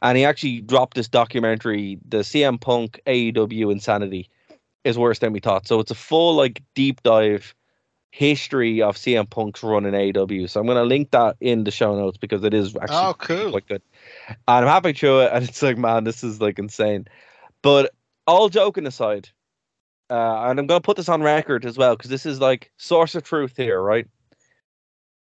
and 0.02 0.18
he 0.18 0.24
actually 0.24 0.60
dropped 0.60 0.94
this 0.94 1.08
documentary, 1.08 1.98
the 2.06 2.18
CM 2.18 2.60
Punk 2.60 3.00
AEW 3.06 3.72
Insanity, 3.72 4.28
is 4.84 4.98
worse 4.98 5.18
than 5.18 5.32
we 5.32 5.40
thought. 5.40 5.66
So 5.66 5.80
it's 5.80 5.90
a 5.90 5.94
full 5.96 6.34
like 6.34 6.62
deep 6.74 7.02
dive 7.02 7.54
history 8.10 8.80
of 8.82 8.96
CM 8.96 9.28
Punk's 9.28 9.62
run 9.62 9.84
in 9.86 9.94
AEW. 9.94 10.48
So 10.48 10.60
I'm 10.60 10.66
gonna 10.66 10.84
link 10.84 11.10
that 11.12 11.36
in 11.40 11.64
the 11.64 11.70
show 11.70 11.94
notes 11.96 12.16
because 12.18 12.42
it 12.44 12.54
is 12.54 12.74
actually 12.76 12.96
Oh, 12.96 13.14
cool. 13.18 13.50
quite 13.50 13.66
good. 13.68 13.82
And 14.28 14.38
I'm 14.46 14.66
happy 14.66 14.92
to 14.92 14.98
show 14.98 15.20
it, 15.20 15.30
and 15.32 15.44
it's 15.48 15.62
like, 15.62 15.78
man, 15.78 16.04
this 16.04 16.22
is 16.24 16.40
like 16.40 16.58
insane. 16.58 17.06
But 17.62 17.92
all 18.26 18.48
joking 18.48 18.86
aside, 18.86 19.28
uh, 20.10 20.48
and 20.48 20.58
I'm 20.58 20.66
going 20.66 20.80
to 20.80 20.84
put 20.84 20.96
this 20.96 21.08
on 21.08 21.22
record 21.22 21.64
as 21.64 21.76
well 21.76 21.96
because 21.96 22.10
this 22.10 22.26
is 22.26 22.40
like 22.40 22.70
source 22.76 23.14
of 23.14 23.24
truth 23.24 23.56
here, 23.56 23.80
right? 23.80 24.06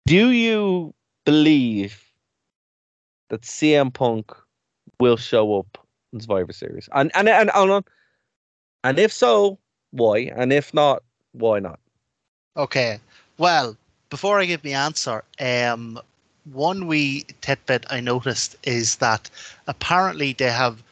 Do 0.06 0.30
you 0.30 0.94
believe 1.24 2.02
that 3.30 3.42
CM 3.42 3.92
Punk 3.92 4.32
will 5.00 5.16
show 5.16 5.58
up 5.58 5.78
in 6.12 6.20
Survivor 6.20 6.52
Series? 6.52 6.88
And 6.92 7.10
and 7.14 7.28
and 7.28 7.50
on. 7.50 7.84
And 8.82 8.98
if 8.98 9.12
so, 9.12 9.58
why? 9.92 10.30
And 10.36 10.52
if 10.52 10.74
not, 10.74 11.02
why 11.32 11.58
not? 11.58 11.78
Okay. 12.56 12.98
Well, 13.38 13.76
before 14.10 14.38
I 14.38 14.44
give 14.44 14.62
the 14.62 14.74
answer, 14.74 15.24
um, 15.40 15.98
one 16.52 16.86
wee 16.86 17.24
tidbit 17.40 17.86
I 17.90 18.00
noticed 18.00 18.56
is 18.64 18.96
that 18.96 19.30
apparently 19.66 20.34
they 20.34 20.50
have 20.50 20.82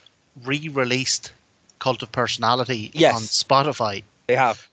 re-released 0.44 1.30
Cult 1.82 2.00
of 2.02 2.12
Personality 2.12 2.92
Yes. 2.94 3.16
on 3.16 3.22
Spotify. 3.22 4.04
They 4.28 4.36
have. 4.36 4.68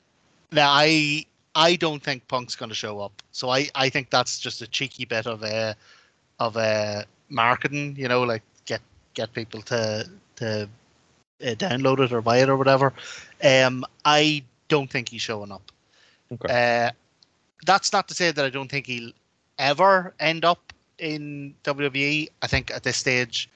Now, 0.52 0.70
I 0.70 1.26
I 1.56 1.76
don't 1.76 2.04
think 2.04 2.28
Punk's 2.28 2.56
going 2.56 2.70
to 2.70 2.76
show 2.76 3.00
up, 3.00 3.24
so 3.32 3.50
I, 3.50 3.68
I 3.74 3.90
think 3.90 4.12
that's 4.12 4.40
just 4.40 4.62
a 4.62 4.68
cheeky 4.68 5.06
bit 5.06 5.26
of 5.26 5.44
a 5.44 5.76
of 6.40 6.56
a 6.56 7.06
marketing, 7.30 7.96
you 7.98 8.08
know, 8.08 8.22
like 8.22 8.44
get 8.66 8.82
get 9.16 9.34
people 9.34 9.62
to 9.64 10.08
to 10.36 10.70
uh, 11.44 11.56
download 11.56 12.00
it 12.00 12.12
or 12.12 12.22
buy 12.22 12.38
it 12.38 12.50
or 12.50 12.58
whatever. 12.58 12.94
Um, 13.44 13.86
I 14.06 14.44
don't 14.68 14.90
think 14.90 15.10
he's 15.10 15.24
showing 15.24 15.52
up. 15.52 15.72
Okay. 16.32 16.86
Uh, 16.88 16.92
that's 17.66 17.92
not 17.92 18.08
to 18.10 18.14
say 18.14 18.32
that 18.32 18.46
I 18.46 18.52
don't 18.52 18.70
think 18.70 18.86
he'll 18.86 19.12
ever 19.58 20.14
end 20.20 20.46
up 20.46 20.74
in 21.00 21.56
WWE. 21.64 22.30
I 22.44 22.48
think 22.48 22.70
at 22.70 22.84
this 22.84 22.98
stage, 22.98 23.50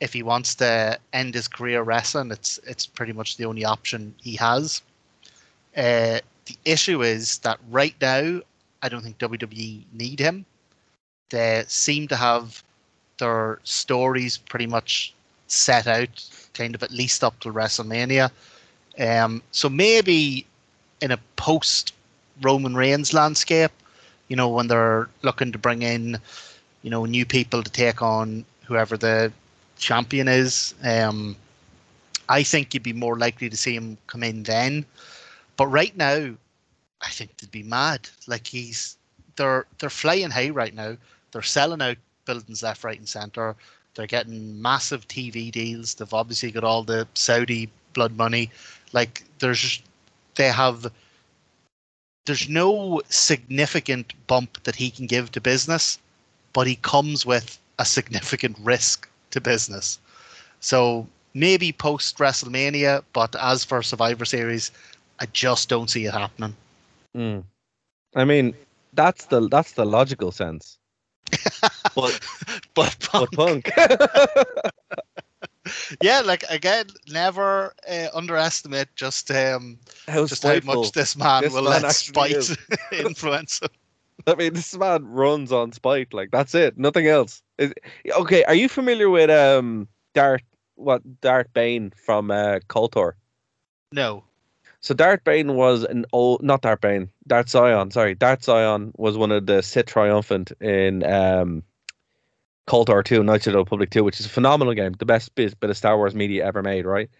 if 0.00 0.12
he 0.12 0.22
wants 0.22 0.54
to 0.56 0.98
end 1.12 1.34
his 1.34 1.46
career 1.46 1.82
wrestling, 1.82 2.30
it's 2.30 2.58
it's 2.66 2.86
pretty 2.86 3.12
much 3.12 3.36
the 3.36 3.44
only 3.44 3.64
option 3.64 4.14
he 4.20 4.36
has. 4.36 4.82
Uh, 5.76 6.20
the 6.46 6.56
issue 6.64 7.02
is 7.02 7.38
that 7.38 7.58
right 7.70 7.94
now, 8.00 8.40
I 8.82 8.88
don't 8.88 9.02
think 9.02 9.18
WWE 9.18 9.82
need 9.92 10.18
him. 10.18 10.44
They 11.28 11.64
seem 11.68 12.08
to 12.08 12.16
have 12.16 12.62
their 13.18 13.60
stories 13.62 14.38
pretty 14.38 14.66
much 14.66 15.14
set 15.46 15.86
out, 15.86 16.24
kind 16.54 16.74
of 16.74 16.82
at 16.82 16.90
least 16.90 17.22
up 17.22 17.38
to 17.40 17.52
WrestleMania. 17.52 18.30
Um, 18.98 19.42
so 19.52 19.68
maybe 19.68 20.46
in 21.00 21.12
a 21.12 21.18
post 21.36 21.92
Roman 22.42 22.74
Reigns 22.74 23.12
landscape, 23.12 23.70
you 24.28 24.36
know, 24.36 24.48
when 24.48 24.68
they're 24.68 25.08
looking 25.22 25.52
to 25.52 25.58
bring 25.58 25.82
in, 25.82 26.18
you 26.82 26.90
know, 26.90 27.04
new 27.04 27.26
people 27.26 27.62
to 27.62 27.70
take 27.70 28.02
on 28.02 28.44
whoever 28.64 28.96
the 28.96 29.32
champion 29.80 30.28
is, 30.28 30.74
um, 30.84 31.34
I 32.28 32.44
think 32.44 32.72
you'd 32.72 32.84
be 32.84 32.92
more 32.92 33.18
likely 33.18 33.48
to 33.50 33.56
see 33.56 33.74
him 33.74 33.98
come 34.06 34.22
in 34.22 34.44
then. 34.44 34.84
But 35.56 35.66
right 35.66 35.96
now, 35.96 36.34
I 37.02 37.10
think 37.10 37.36
they'd 37.36 37.50
be 37.50 37.64
mad. 37.64 38.08
Like 38.28 38.46
he's 38.46 38.96
they're 39.36 39.66
they're 39.78 39.90
flying 39.90 40.30
high 40.30 40.50
right 40.50 40.74
now. 40.74 40.96
They're 41.32 41.42
selling 41.42 41.82
out 41.82 41.96
buildings 42.24 42.62
left, 42.62 42.84
right, 42.84 42.98
and 42.98 43.08
center. 43.08 43.56
They're 43.94 44.06
getting 44.06 44.62
massive 44.62 45.08
TV 45.08 45.50
deals. 45.50 45.94
They've 45.94 46.14
obviously 46.14 46.52
got 46.52 46.64
all 46.64 46.84
the 46.84 47.08
Saudi 47.14 47.68
blood 47.94 48.16
money. 48.16 48.50
Like 48.92 49.24
there's 49.40 49.82
they 50.36 50.48
have 50.48 50.92
there's 52.26 52.48
no 52.48 53.00
significant 53.08 54.12
bump 54.26 54.62
that 54.62 54.76
he 54.76 54.90
can 54.90 55.06
give 55.06 55.32
to 55.32 55.40
business, 55.40 55.98
but 56.52 56.66
he 56.66 56.76
comes 56.76 57.26
with 57.26 57.58
a 57.78 57.84
significant 57.84 58.56
risk 58.60 59.09
to 59.30 59.40
business. 59.40 59.98
So 60.60 61.06
maybe 61.34 61.72
post 61.72 62.18
WrestleMania, 62.18 63.02
but 63.12 63.34
as 63.36 63.64
for 63.64 63.82
Survivor 63.82 64.24
Series, 64.24 64.70
I 65.18 65.26
just 65.26 65.68
don't 65.68 65.90
see 65.90 66.06
it 66.06 66.14
happening. 66.14 66.54
Mm. 67.16 67.44
I 68.14 68.24
mean, 68.24 68.54
that's 68.92 69.26
the 69.26 69.48
that's 69.48 69.72
the 69.72 69.84
logical 69.84 70.32
sense. 70.32 70.78
but 71.94 72.20
But, 72.74 72.96
but 73.12 73.32
Punk. 73.32 73.70
yeah, 76.02 76.20
like 76.20 76.44
again, 76.48 76.86
never 77.08 77.74
uh, 77.88 78.08
underestimate 78.14 78.88
just 78.96 79.30
um, 79.30 79.78
How 80.08 80.26
just 80.26 80.42
how 80.42 80.58
much 80.64 80.92
this 80.92 81.16
man 81.16 81.42
this 81.42 81.52
will 81.52 81.64
man 81.64 81.82
let 81.82 81.94
spite 81.94 82.56
influence 82.92 83.60
him. 83.60 83.68
I 84.26 84.34
mean, 84.34 84.54
this 84.54 84.76
man 84.76 85.04
runs 85.04 85.52
on 85.52 85.72
spite. 85.72 86.12
Like 86.12 86.30
that's 86.30 86.54
it. 86.54 86.78
Nothing 86.78 87.06
else. 87.06 87.42
Is, 87.58 87.72
okay, 88.10 88.44
are 88.44 88.54
you 88.54 88.68
familiar 88.68 89.10
with 89.10 89.30
um 89.30 89.88
Dart? 90.14 90.42
What 90.76 91.02
Darth 91.20 91.52
Bane 91.52 91.92
from 92.04 92.30
uh, 92.30 92.60
KOTOR? 92.68 93.12
No. 93.92 94.24
So 94.80 94.94
Darth 94.94 95.22
Bane 95.24 95.54
was 95.54 95.84
an 95.84 96.06
old, 96.12 96.42
not 96.42 96.62
Dart 96.62 96.80
Bane, 96.80 97.10
Darth 97.26 97.50
Sion. 97.50 97.90
Sorry, 97.90 98.14
Darth 98.14 98.44
Sion 98.46 98.92
was 98.96 99.18
one 99.18 99.30
of 99.30 99.44
the 99.44 99.62
Sith 99.62 99.86
Triumvirate 99.86 100.52
in 100.62 101.04
um, 101.04 101.62
KOTOR 102.66 103.04
2, 103.04 103.22
Knights 103.22 103.46
of 103.46 103.52
the 103.52 103.58
Republic 103.58 103.90
2, 103.90 104.04
which 104.04 104.20
is 104.20 104.26
a 104.26 104.30
phenomenal 104.30 104.72
game, 104.72 104.92
the 104.98 105.04
best 105.04 105.34
bit, 105.34 105.58
bit 105.60 105.68
of 105.68 105.76
Star 105.76 105.98
Wars 105.98 106.14
media 106.14 106.46
ever 106.46 106.62
made, 106.62 106.86
right? 106.86 107.10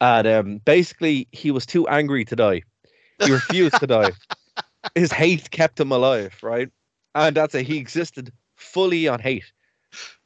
And 0.00 0.26
um, 0.26 0.58
basically, 0.58 1.26
he 1.32 1.50
was 1.50 1.66
too 1.66 1.88
angry 1.88 2.24
to 2.26 2.36
die. 2.36 2.62
He 3.24 3.32
refused 3.32 3.80
to 3.80 3.86
die. 3.86 4.12
His 4.94 5.12
hate 5.12 5.50
kept 5.50 5.78
him 5.80 5.92
alive, 5.92 6.36
right? 6.42 6.70
And 7.14 7.36
that's 7.36 7.54
it. 7.54 7.66
He 7.66 7.78
existed 7.78 8.32
fully 8.56 9.08
on 9.08 9.20
hate. 9.20 9.50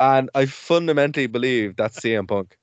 And 0.00 0.30
I 0.34 0.46
fundamentally 0.46 1.26
believe 1.26 1.76
that's 1.76 2.00
CM 2.00 2.26
Punk. 2.26 2.56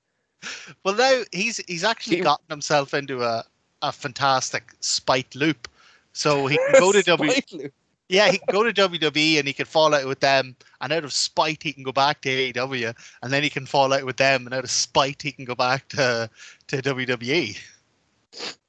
Well, 0.84 0.96
now 0.96 1.22
he's 1.32 1.58
he's 1.68 1.84
actually 1.84 2.18
He- 2.18 2.24
gotten 2.24 2.46
himself 2.50 2.94
into 2.94 3.24
a, 3.24 3.44
a 3.82 3.92
fantastic 3.92 4.74
spite 4.80 5.34
loop. 5.36 5.68
So 6.14 6.48
he 6.48 6.58
can 6.58 6.74
go 6.80 6.92
to 6.92 7.02
W. 7.04 7.32
Loop. 7.52 7.74
Yeah, 8.08 8.30
he 8.30 8.38
can 8.38 8.54
go 8.54 8.64
to 8.64 8.72
WWE 8.72 9.40
and 9.40 9.48
he 9.48 9.54
can 9.54 9.66
fall 9.66 9.96
out 9.96 10.06
with 10.06 10.20
them, 10.20 10.56
and 10.80 10.94
out 10.94 11.04
of 11.04 11.12
spite 11.12 11.64
he 11.64 11.74
can 11.74 11.82
go 11.84 11.92
back 11.92 12.22
to 12.22 12.30
AEW, 12.30 12.94
and 13.24 13.34
then 13.34 13.42
he 13.42 13.50
can 13.50 13.66
fall 13.66 13.92
out 13.94 14.06
with 14.06 14.18
them, 14.18 14.46
and 14.46 14.54
out 14.54 14.64
of 14.64 14.70
spite 14.70 15.24
he 15.24 15.32
can 15.32 15.44
go 15.46 15.56
back 15.56 15.88
to 15.90 16.30
to. 16.68 16.82
WWE. 16.84 17.58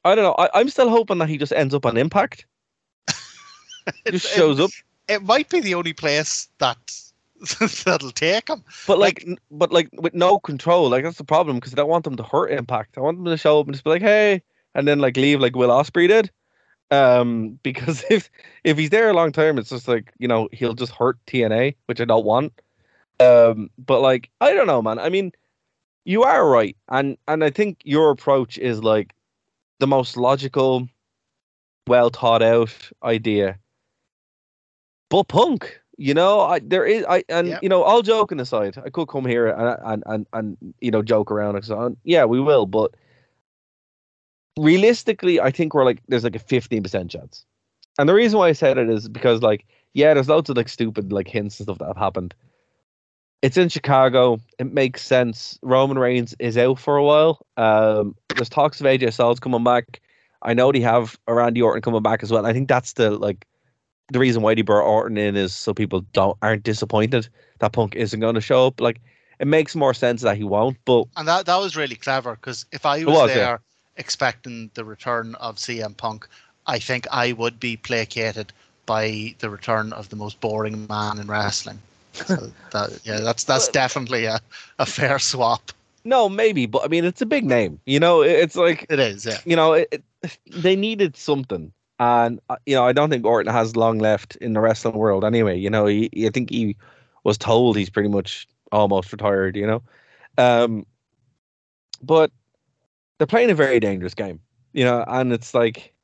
I 0.04 0.14
don't 0.14 0.24
know. 0.24 0.34
I, 0.38 0.48
I'm 0.58 0.70
still 0.70 0.88
hoping 0.88 1.18
that 1.18 1.28
he 1.28 1.36
just 1.36 1.52
ends 1.52 1.74
up 1.74 1.84
on 1.84 1.96
Impact. 1.98 2.46
Just 4.10 4.28
shows 4.28 4.60
up. 4.60 4.70
It 5.08 5.22
might 5.22 5.48
be 5.48 5.60
the 5.60 5.74
only 5.74 5.92
place 5.92 6.48
that 6.58 6.78
that'll 7.84 8.10
take 8.10 8.48
him. 8.48 8.64
But 8.86 8.98
like, 8.98 9.24
n- 9.26 9.38
but 9.50 9.72
like 9.72 9.88
with 9.92 10.14
no 10.14 10.38
control, 10.38 10.88
like 10.88 11.04
that's 11.04 11.18
the 11.18 11.24
problem 11.24 11.56
because 11.56 11.72
I 11.72 11.76
don't 11.76 11.88
want 11.88 12.04
them 12.04 12.16
to 12.16 12.22
hurt 12.22 12.50
Impact. 12.50 12.96
I 12.96 13.00
want 13.00 13.18
them 13.18 13.26
to 13.26 13.36
show 13.36 13.60
up 13.60 13.66
and 13.66 13.74
just 13.74 13.84
be 13.84 13.90
like, 13.90 14.02
hey, 14.02 14.42
and 14.74 14.86
then 14.88 14.98
like 14.98 15.16
leave 15.16 15.40
like 15.40 15.56
Will 15.56 15.70
Ospreay 15.70 16.08
did. 16.08 16.30
Um, 16.90 17.58
because 17.62 18.04
if 18.10 18.30
if 18.64 18.78
he's 18.78 18.90
there 18.90 19.10
a 19.10 19.14
long 19.14 19.32
time, 19.32 19.58
it's 19.58 19.70
just 19.70 19.88
like 19.88 20.12
you 20.18 20.28
know 20.28 20.48
he'll 20.52 20.74
just 20.74 20.92
hurt 20.92 21.18
TNA, 21.26 21.76
which 21.86 22.00
I 22.00 22.04
don't 22.04 22.24
want. 22.24 22.52
Um, 23.20 23.70
but 23.78 24.00
like 24.00 24.30
I 24.40 24.52
don't 24.52 24.66
know, 24.66 24.82
man. 24.82 24.98
I 24.98 25.08
mean, 25.08 25.32
you 26.04 26.22
are 26.22 26.48
right, 26.48 26.76
and 26.88 27.16
and 27.28 27.44
I 27.44 27.50
think 27.50 27.78
your 27.84 28.10
approach 28.10 28.58
is 28.58 28.82
like 28.82 29.14
the 29.78 29.86
most 29.86 30.16
logical, 30.16 30.88
well 31.86 32.10
thought 32.10 32.42
out 32.42 32.74
idea. 33.02 33.58
But 35.08 35.28
Punk, 35.28 35.80
you 35.96 36.14
know, 36.14 36.40
I 36.40 36.58
there 36.58 36.84
is 36.84 37.04
I 37.08 37.24
and 37.28 37.48
Yep. 37.48 37.62
you 37.62 37.68
know, 37.68 37.82
all 37.82 38.02
joking 38.02 38.40
aside, 38.40 38.76
I 38.84 38.90
could 38.90 39.06
come 39.08 39.24
here 39.24 39.48
and 39.48 39.78
and 39.84 40.02
and, 40.06 40.26
and 40.32 40.74
you 40.80 40.90
know 40.90 41.02
joke 41.02 41.30
around 41.30 41.56
and 41.56 41.64
so 41.64 41.78
on. 41.78 41.96
Yeah, 42.04 42.24
we 42.24 42.40
will, 42.40 42.66
but 42.66 42.94
realistically, 44.58 45.40
I 45.40 45.50
think 45.50 45.74
we're 45.74 45.84
like 45.84 46.02
there's 46.08 46.24
like 46.24 46.36
a 46.36 46.40
fifteen 46.40 46.82
percent 46.82 47.10
chance. 47.10 47.44
And 47.98 48.08
the 48.08 48.14
reason 48.14 48.38
why 48.38 48.48
I 48.48 48.52
said 48.52 48.78
it 48.78 48.90
is 48.90 49.08
because 49.08 49.42
like 49.42 49.64
yeah, 49.94 50.12
there's 50.12 50.28
loads 50.28 50.50
of 50.50 50.56
like 50.56 50.68
stupid 50.68 51.12
like 51.12 51.28
hints 51.28 51.58
and 51.58 51.66
stuff 51.66 51.78
that 51.78 51.86
have 51.86 51.96
happened. 51.96 52.34
It's 53.42 53.56
in 53.56 53.68
Chicago. 53.68 54.38
It 54.58 54.72
makes 54.72 55.02
sense. 55.02 55.58
Roman 55.62 55.98
Reigns 55.98 56.34
is 56.38 56.58
out 56.58 56.78
for 56.78 56.96
a 56.96 57.04
while. 57.04 57.46
Um, 57.56 58.16
there's 58.34 58.48
talks 58.48 58.80
of 58.80 58.86
AJ 58.86 59.12
Styles 59.12 59.40
coming 59.40 59.62
back. 59.62 60.00
I 60.42 60.52
know 60.52 60.72
they 60.72 60.80
have 60.80 61.18
a 61.26 61.34
Randy 61.34 61.62
Orton 61.62 61.82
coming 61.82 62.02
back 62.02 62.22
as 62.22 62.32
well. 62.32 62.44
I 62.44 62.52
think 62.52 62.68
that's 62.68 62.94
the 62.94 63.10
like 63.10 63.46
the 64.12 64.18
reason 64.18 64.42
why 64.42 64.54
they 64.54 64.62
brought 64.62 64.86
Orton 64.86 65.16
in 65.18 65.36
is 65.36 65.52
so 65.52 65.74
people 65.74 66.02
don't 66.12 66.36
aren't 66.42 66.62
disappointed 66.62 67.28
that 67.58 67.72
Punk 67.72 67.94
isn't 67.94 68.20
going 68.20 68.34
to 68.34 68.40
show 68.40 68.66
up. 68.66 68.80
Like 68.80 69.00
it 69.38 69.46
makes 69.46 69.74
more 69.74 69.94
sense 69.94 70.22
that 70.22 70.36
he 70.36 70.44
won't. 70.44 70.76
But 70.84 71.06
And 71.16 71.26
that 71.28 71.46
that 71.46 71.56
was 71.56 71.76
really 71.76 71.96
clever 71.96 72.36
because 72.36 72.66
if 72.72 72.86
I 72.86 73.04
was, 73.04 73.14
was, 73.14 73.30
yeah. 73.30 73.34
there 73.34 73.60
expecting 73.96 74.70
the 74.74 74.84
return 74.84 75.34
of 75.36 75.56
CM 75.56 75.96
Punk, 75.96 76.28
I 76.66 76.78
think 76.78 77.06
I 77.10 77.32
would 77.32 77.58
be 77.58 77.76
placated 77.76 78.52
by 78.84 79.34
the 79.40 79.50
return 79.50 79.92
of 79.92 80.08
the 80.08 80.16
most 80.16 80.40
boring 80.40 80.86
man 80.86 81.18
in 81.18 81.26
wrestling. 81.26 81.80
So 82.12 82.36
that, 82.72 83.00
yeah, 83.04 83.20
that's 83.20 83.44
that's 83.44 83.68
definitely 83.68 84.26
a, 84.26 84.40
a 84.78 84.86
fair 84.86 85.18
swap. 85.18 85.72
no, 86.04 86.28
maybe. 86.28 86.66
But 86.66 86.84
I 86.84 86.88
mean, 86.88 87.04
it's 87.04 87.20
a 87.20 87.26
big 87.26 87.44
name. 87.44 87.80
You 87.84 88.00
know, 88.00 88.22
it's 88.22 88.56
like 88.56 88.86
It 88.88 89.00
is, 89.00 89.26
yeah. 89.26 89.38
you 89.44 89.56
know, 89.56 89.72
it, 89.74 89.88
it, 90.22 90.38
they 90.46 90.76
needed 90.76 91.16
something. 91.16 91.72
And 91.98 92.40
uh, 92.50 92.56
you 92.66 92.74
know, 92.74 92.84
I 92.86 92.92
don't 92.92 93.08
think 93.10 93.24
Orton 93.24 93.52
has 93.52 93.76
long 93.76 93.98
left 93.98 94.36
in 94.36 94.52
the 94.52 94.60
wrestling 94.60 94.96
world. 94.96 95.24
Anyway, 95.24 95.58
you 95.58 95.70
know, 95.70 95.86
he, 95.86 96.10
I 96.26 96.30
think 96.30 96.50
he 96.50 96.76
was 97.24 97.38
told 97.38 97.76
he's 97.76 97.90
pretty 97.90 98.08
much 98.10 98.46
almost 98.70 99.12
retired. 99.12 99.56
You 99.56 99.66
know, 99.66 99.82
um, 100.36 100.84
but 102.02 102.30
they're 103.18 103.26
playing 103.26 103.50
a 103.50 103.54
very 103.54 103.80
dangerous 103.80 104.14
game. 104.14 104.40
You 104.72 104.84
know, 104.84 105.04
and 105.08 105.32
it's 105.32 105.54
like 105.54 105.94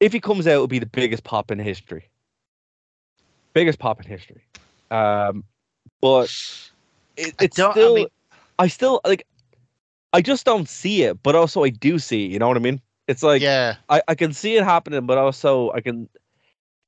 if 0.00 0.12
he 0.12 0.20
comes 0.20 0.46
out, 0.46 0.52
it'll 0.52 0.66
be 0.66 0.78
the 0.78 0.86
biggest 0.86 1.24
pop 1.24 1.50
in 1.50 1.58
history. 1.58 2.10
Biggest 3.54 3.78
pop 3.78 4.00
in 4.00 4.06
history. 4.06 4.44
Um, 4.90 5.44
but 6.02 6.24
it, 7.16 7.34
it's 7.40 7.58
I 7.58 7.70
still, 7.72 7.94
mean- 7.94 8.08
I 8.58 8.68
still 8.68 9.00
like. 9.06 9.26
I 10.12 10.20
just 10.20 10.44
don't 10.44 10.68
see 10.68 11.02
it, 11.02 11.20
but 11.22 11.34
also 11.34 11.64
I 11.64 11.70
do 11.70 11.98
see. 11.98 12.26
it, 12.26 12.30
You 12.30 12.38
know 12.38 12.46
what 12.48 12.56
I 12.56 12.60
mean? 12.60 12.80
It's 13.06 13.22
like 13.22 13.42
yeah, 13.42 13.76
I, 13.88 14.02
I 14.08 14.14
can 14.14 14.32
see 14.32 14.56
it 14.56 14.64
happening, 14.64 15.06
but 15.06 15.18
also 15.18 15.70
I 15.72 15.80
can. 15.80 16.08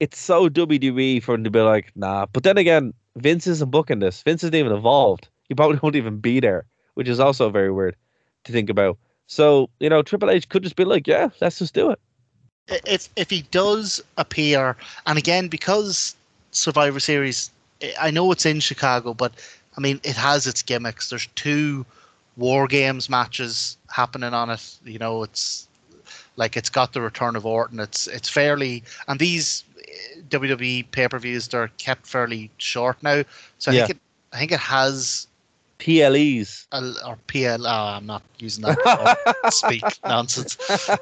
It's 0.01 0.19
so 0.19 0.49
WWE 0.49 1.23
for 1.23 1.35
him 1.35 1.45
to 1.45 1.51
be 1.51 1.61
like, 1.61 1.93
nah. 1.97 2.27
But 2.33 2.43
then 2.43 2.59
again, 2.59 2.93
Vince 3.17 3.47
isn't 3.47 3.71
booking 3.71 3.99
this. 3.99 4.23
Vince 4.23 4.43
isn't 4.45 4.55
even 4.55 4.73
involved. 4.73 5.29
He 5.49 5.55
probably 5.55 5.79
won't 5.83 5.97
even 5.97 6.19
be 6.19 6.41
there, 6.41 6.67
which 6.95 7.09
is 7.09 7.21
also 7.21 7.51
very 7.51 7.71
weird 7.71 7.97
to 8.45 8.53
think 8.53 8.71
about. 8.71 8.99
So 9.27 9.69
you 9.81 9.89
know, 9.91 10.03
Triple 10.03 10.31
H 10.31 10.49
could 10.49 10.63
just 10.63 10.77
be 10.77 10.85
like, 10.85 11.07
yeah, 11.07 11.29
let's 11.41 11.59
just 11.59 11.75
do 11.75 11.91
it. 11.91 12.01
if 12.87 13.09
if 13.17 13.31
he 13.31 13.43
does 13.51 14.03
appear, 14.17 14.77
and 15.07 15.19
again 15.19 15.49
because 15.49 16.17
Survivor 16.51 17.01
Series, 17.01 17.51
I 18.01 18.11
know 18.11 18.31
it's 18.33 18.47
in 18.47 18.61
Chicago, 18.61 19.13
but 19.13 19.35
I 19.77 19.81
mean 19.81 20.01
it 20.03 20.17
has 20.17 20.47
its 20.47 20.63
gimmicks. 20.63 21.11
There's 21.11 21.27
two 21.35 21.85
War 22.37 22.67
Games 22.67 23.09
matches 23.09 23.77
happening 23.91 24.33
on 24.35 24.51
it. 24.51 24.79
You 24.85 24.99
know, 24.99 25.23
it's 25.23 25.66
like 26.37 26.57
it's 26.57 26.71
got 26.71 26.93
the 26.93 27.01
return 27.01 27.37
of 27.37 27.45
Orton. 27.47 27.81
It's 27.81 28.07
it's 28.07 28.29
fairly 28.29 28.83
and 29.09 29.19
these 29.19 29.65
eh, 29.89 30.21
WWE 30.31 30.91
pay 30.91 31.09
per 31.09 31.19
views 31.19 31.49
they're 31.49 31.69
kept 31.79 32.07
fairly 32.07 32.51
short 32.59 33.03
now. 33.03 33.23
So 33.59 33.71
I 33.71 33.75
Yeah. 33.75 33.87
think 33.87 33.91
it 33.99 34.03
I 34.33 34.39
think 34.39 34.53
it 34.53 34.61
has 34.61 35.27
PLEs. 35.79 36.67
or 36.73 37.17
PL. 37.27 37.67
Oh, 37.67 37.71
I'm 37.97 38.07
not 38.07 38.23
using 38.39 38.65
that. 38.65 39.19
speak 39.53 39.85
nonsense. 40.05 40.57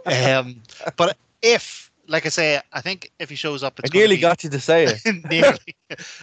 Um, 0.06 0.60
but 0.96 1.16
if, 1.42 1.90
like 2.08 2.26
I 2.26 2.28
say, 2.28 2.60
I 2.72 2.80
think 2.80 3.10
if 3.18 3.30
he 3.30 3.36
shows 3.36 3.62
up, 3.62 3.74
I 3.78 3.80
it's 3.82 3.90
gonna 3.90 4.00
nearly 4.00 4.16
be- 4.16 4.22
got 4.22 4.44
you 4.44 4.50
to 4.50 4.60
say 4.60 4.84
it. 4.84 5.24
nearly. 5.30 5.58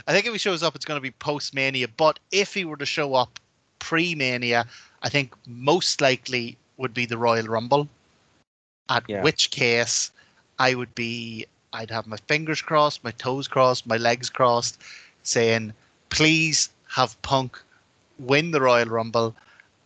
I 0.08 0.12
think 0.14 0.26
if 0.26 0.34
he 0.34 0.38
shows 0.38 0.64
up, 0.64 0.76
it's 0.76 0.86
going 0.86 0.98
to 0.98 1.02
be 1.02 1.12
post 1.12 1.54
Mania. 1.56 1.88
But 1.88 2.20
if 2.32 2.54
he 2.54 2.66
were 2.66 2.78
to 2.78 2.86
show 2.86 3.14
up 3.16 3.40
pre 3.80 4.16
Mania, 4.16 4.66
I 5.02 5.10
think 5.10 5.34
most 5.48 6.02
likely 6.02 6.58
would 6.78 6.94
be 6.94 7.06
the 7.06 7.18
Royal 7.18 7.48
Rumble. 7.48 7.88
At 8.90 9.04
Yeah. 9.08 9.22
which 9.24 9.52
case, 9.52 10.12
I 10.60 10.76
would 10.76 10.94
be, 10.96 11.46
I'd 11.74 11.92
have 11.92 12.08
my 12.08 12.18
fingers 12.28 12.62
crossed, 12.62 13.04
my 13.04 13.12
toes 13.12 13.48
crossed, 13.48 13.88
my 13.88 13.98
legs 13.98 14.30
crossed, 14.30 14.82
saying, 15.24 15.74
please 16.10 16.70
have 16.90 17.20
Punk 17.22 17.62
win 18.20 18.52
the 18.52 18.62
Royal 18.62 18.86
Rumble 18.88 19.36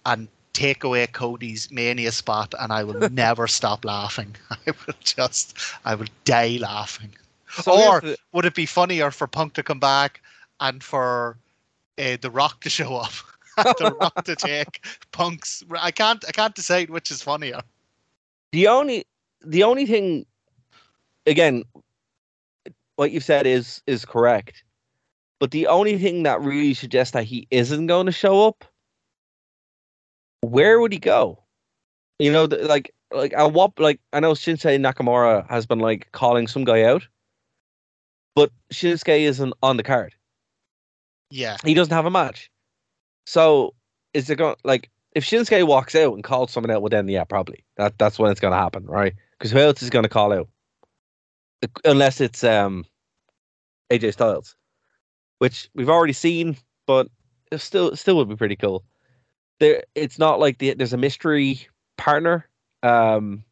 and 0.05 0.27
take 0.53 0.84
away 0.84 1.05
Cody's 1.08 1.69
Mania 1.71 2.12
spot, 2.12 2.53
and 2.60 2.71
I 2.73 2.84
will 2.84 3.10
never 3.12 3.47
stop 3.47 3.86
laughing. 3.86 4.36
I 4.51 4.71
will 4.86 4.95
just, 5.03 5.58
I 5.86 5.95
will 5.95 6.08
die 6.23 6.58
laughing. 6.60 7.12
So 7.62 7.71
or 7.71 8.01
the- 8.01 8.17
would 8.31 8.45
it 8.45 8.55
be 8.55 8.65
funnier 8.65 9.12
for 9.12 9.27
Punk 9.27 9.53
to 9.53 9.63
come 9.63 9.79
back 9.79 10.21
and 10.60 10.84
for 10.84 11.38
uh, 11.99 12.17
The 12.19 12.31
Rock 12.31 12.62
to 12.62 12.69
show 12.69 12.95
up? 12.97 13.13
the 13.77 13.95
Rock 14.01 14.25
to 14.25 14.36
take 14.36 14.86
Punk's. 15.13 15.63
I 15.79 15.91
can't. 15.91 16.25
I 16.27 16.31
can't 16.34 16.53
decide 16.53 16.89
which 16.89 17.10
is 17.10 17.21
funnier. 17.21 17.62
The 18.56 18.68
only 18.70 19.04
the 19.41 19.63
only 19.63 19.86
thing 19.86 20.26
again 21.26 21.63
what 22.96 23.12
you've 23.12 23.22
said 23.26 23.46
is 23.46 23.82
is 23.86 24.06
correct 24.06 24.63
but 25.41 25.52
the 25.52 25.68
only 25.68 25.98
thing 25.98 26.24
that 26.24 26.39
really 26.39 26.74
suggests 26.74 27.12
that 27.12 27.26
he 27.26 27.48
isn't 27.52 27.88
going 27.88 28.06
to 28.06 28.13
show 28.13 28.48
up 28.48 28.63
where 30.39 30.80
would 30.80 30.94
he 30.94 31.00
go 31.00 31.44
you 32.18 32.32
know 32.32 32.48
th- 32.48 32.63
like 32.63 32.94
like 33.12 33.34
at 33.34 33.52
what 33.52 33.78
like 33.78 34.00
i 34.13 34.22
know 34.22 34.32
shinsuke 34.32 34.80
nakamura 34.80 35.46
has 35.50 35.65
been 35.65 35.80
like 35.80 36.10
calling 36.13 36.48
some 36.48 36.63
guy 36.63 36.84
out 36.84 37.06
but 38.36 38.52
shinsuke 38.72 39.20
isn't 39.20 39.54
on 39.62 39.76
the 39.76 39.84
card 39.84 40.15
Yeah. 41.30 41.58
he 41.65 41.74
doesn't 41.74 41.94
have 41.94 42.06
a 42.06 42.12
match. 42.12 42.50
So 43.26 43.74
is 44.13 44.30
it 44.30 44.38
going 44.38 44.56
like 44.63 44.89
if 45.15 45.23
Shinsuke 45.23 45.65
walks 45.65 45.95
out 45.95 46.13
and 46.13 46.23
calls 46.23 46.51
someone 46.51 46.71
out? 46.71 46.82
Well, 46.82 46.89
then 46.89 47.08
yeah, 47.08 47.23
probably 47.23 47.63
that 47.78 47.97
that's 47.97 48.19
when 48.19 48.32
it's 48.32 48.41
going 48.41 48.51
to 48.51 48.58
happen, 48.58 48.86
right? 48.86 49.13
Because 49.32 49.51
who 49.51 49.60
else 49.60 49.82
is 49.82 49.89
going 49.89 50.04
to 50.04 50.10
call 50.10 50.34
out? 50.34 50.47
Unless 51.84 52.21
it's 52.21 52.43
um 52.43 52.86
AJ 53.91 54.13
Styles, 54.13 54.56
which 55.39 55.69
we've 55.73 55.89
already 55.89 56.13
seen, 56.13 56.58
but 56.86 57.08
it 57.51 57.60
still 57.60 57.95
still 57.95 58.17
would 58.17 58.30
be 58.30 58.36
pretty 58.36 58.56
cool. 58.56 58.84
There, 59.60 59.84
it's 59.95 60.19
not 60.19 60.39
like 60.39 60.58
the, 60.58 60.73
there's 60.73 60.93
a 60.93 60.97
mystery 60.97 61.67
partner. 61.97 62.47
Um, 62.84 63.43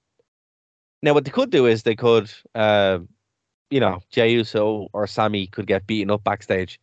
now 1.01 1.13
what 1.13 1.23
they 1.23 1.31
could 1.31 1.49
do 1.49 1.65
is 1.65 1.83
they 1.83 1.95
could, 1.95 2.29
uh, 2.55 2.99
you 3.69 3.79
know, 3.79 4.01
Jey 4.11 4.33
Uso 4.33 4.89
or 4.91 5.07
Sami 5.07 5.47
could 5.47 5.65
get 5.65 5.87
beaten 5.87 6.11
up 6.11 6.23
backstage 6.25 6.77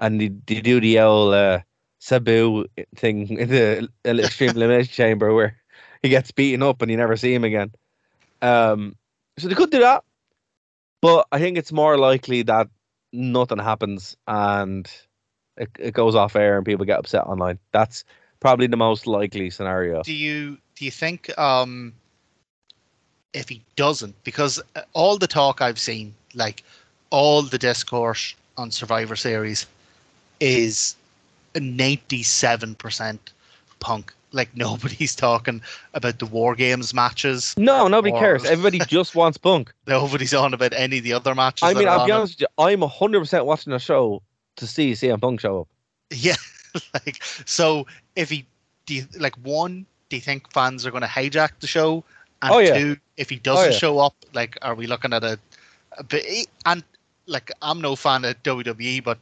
and 0.00 0.20
they, 0.20 0.28
they 0.46 0.60
do 0.60 0.80
the 0.80 0.98
old 1.00 1.34
uh, 1.34 1.60
Sabu 1.98 2.66
thing 2.94 3.38
in 3.38 3.48
the 3.48 3.88
extreme 4.04 4.50
elimination 4.56 4.92
chamber 4.92 5.32
where 5.34 5.56
he 6.02 6.08
gets 6.08 6.30
beaten 6.30 6.62
up 6.62 6.82
and 6.82 6.90
you 6.90 6.96
never 6.96 7.16
see 7.16 7.34
him 7.34 7.44
again. 7.44 7.72
Um, 8.42 8.96
so 9.38 9.48
they 9.48 9.54
could 9.54 9.70
do 9.70 9.80
that, 9.80 10.04
but 11.00 11.26
I 11.32 11.38
think 11.38 11.58
it's 11.58 11.72
more 11.72 11.98
likely 11.98 12.42
that 12.42 12.68
nothing 13.12 13.58
happens 13.58 14.16
and 14.26 14.90
it, 15.56 15.70
it 15.78 15.94
goes 15.94 16.14
off 16.14 16.36
air 16.36 16.56
and 16.56 16.66
people 16.66 16.84
get 16.84 16.98
upset 16.98 17.26
online. 17.26 17.58
That's 17.72 18.04
probably 18.40 18.66
the 18.66 18.76
most 18.76 19.06
likely 19.06 19.50
scenario. 19.50 20.02
Do 20.02 20.12
you 20.14 20.58
do 20.74 20.84
you 20.84 20.90
think 20.90 21.36
um 21.38 21.94
if 23.32 23.48
he 23.48 23.62
doesn't 23.76 24.14
because 24.24 24.60
uh, 24.76 24.82
all 24.92 25.18
the 25.18 25.26
talk 25.26 25.60
I've 25.60 25.78
seen 25.78 26.14
like 26.34 26.62
all 27.10 27.42
the 27.42 27.58
discourse 27.58 28.34
on 28.56 28.70
Survivor 28.70 29.16
Series 29.16 29.66
is 30.40 30.96
97% 31.60 33.18
punk 33.80 34.12
like 34.32 34.54
nobody's 34.56 35.14
talking 35.26 35.62
about 35.94 36.18
the 36.18 36.26
war 36.26 36.54
games 36.54 36.92
matches 36.92 37.54
No, 37.56 37.86
nobody 37.88 38.12
Or- 38.12 38.18
cares. 38.20 38.44
Everybody 38.44 38.78
just 38.88 39.14
wants 39.14 39.38
Punk. 39.38 39.72
nobody's 39.86 40.34
on 40.34 40.52
about 40.54 40.72
any 40.74 40.98
of 40.98 41.04
the 41.04 41.12
other 41.12 41.34
matches 41.34 41.62
I 41.68 41.74
mean, 41.74 41.88
I'll 41.88 42.04
be 42.06 42.10
on 42.12 42.18
it. 42.18 42.20
honest 42.20 42.40
with 42.40 42.48
you, 42.58 42.64
I'm 42.64 42.80
100% 42.80 43.44
watching 43.46 43.72
the 43.72 43.78
show 43.78 44.22
to 44.56 44.66
see 44.66 44.92
CM 44.92 45.20
Punk 45.20 45.40
show 45.40 45.60
up. 45.62 45.68
Yeah, 46.10 46.36
like 46.94 47.22
so. 47.44 47.86
If 48.16 48.30
he, 48.30 48.46
do 48.86 48.94
you, 48.94 49.04
like 49.18 49.34
one, 49.36 49.86
do 50.08 50.16
you 50.16 50.22
think 50.22 50.50
fans 50.52 50.86
are 50.86 50.90
going 50.90 51.02
to 51.02 51.08
hijack 51.08 51.50
the 51.60 51.66
show? 51.66 52.02
And 52.42 52.52
Oh, 52.54 52.58
yeah. 52.58 52.78
two, 52.78 52.96
if 53.16 53.28
he 53.30 53.36
doesn't 53.36 53.64
oh, 53.68 53.70
yeah. 53.70 53.76
show 53.78 53.98
up, 53.98 54.14
like, 54.34 54.56
are 54.62 54.74
we 54.74 54.86
looking 54.86 55.12
at 55.12 55.24
a, 55.24 55.38
a 55.98 56.02
bit? 56.04 56.46
And 56.64 56.82
like, 57.26 57.50
I'm 57.62 57.80
no 57.80 57.96
fan 57.96 58.24
of 58.24 58.42
WWE, 58.42 59.02
but 59.04 59.18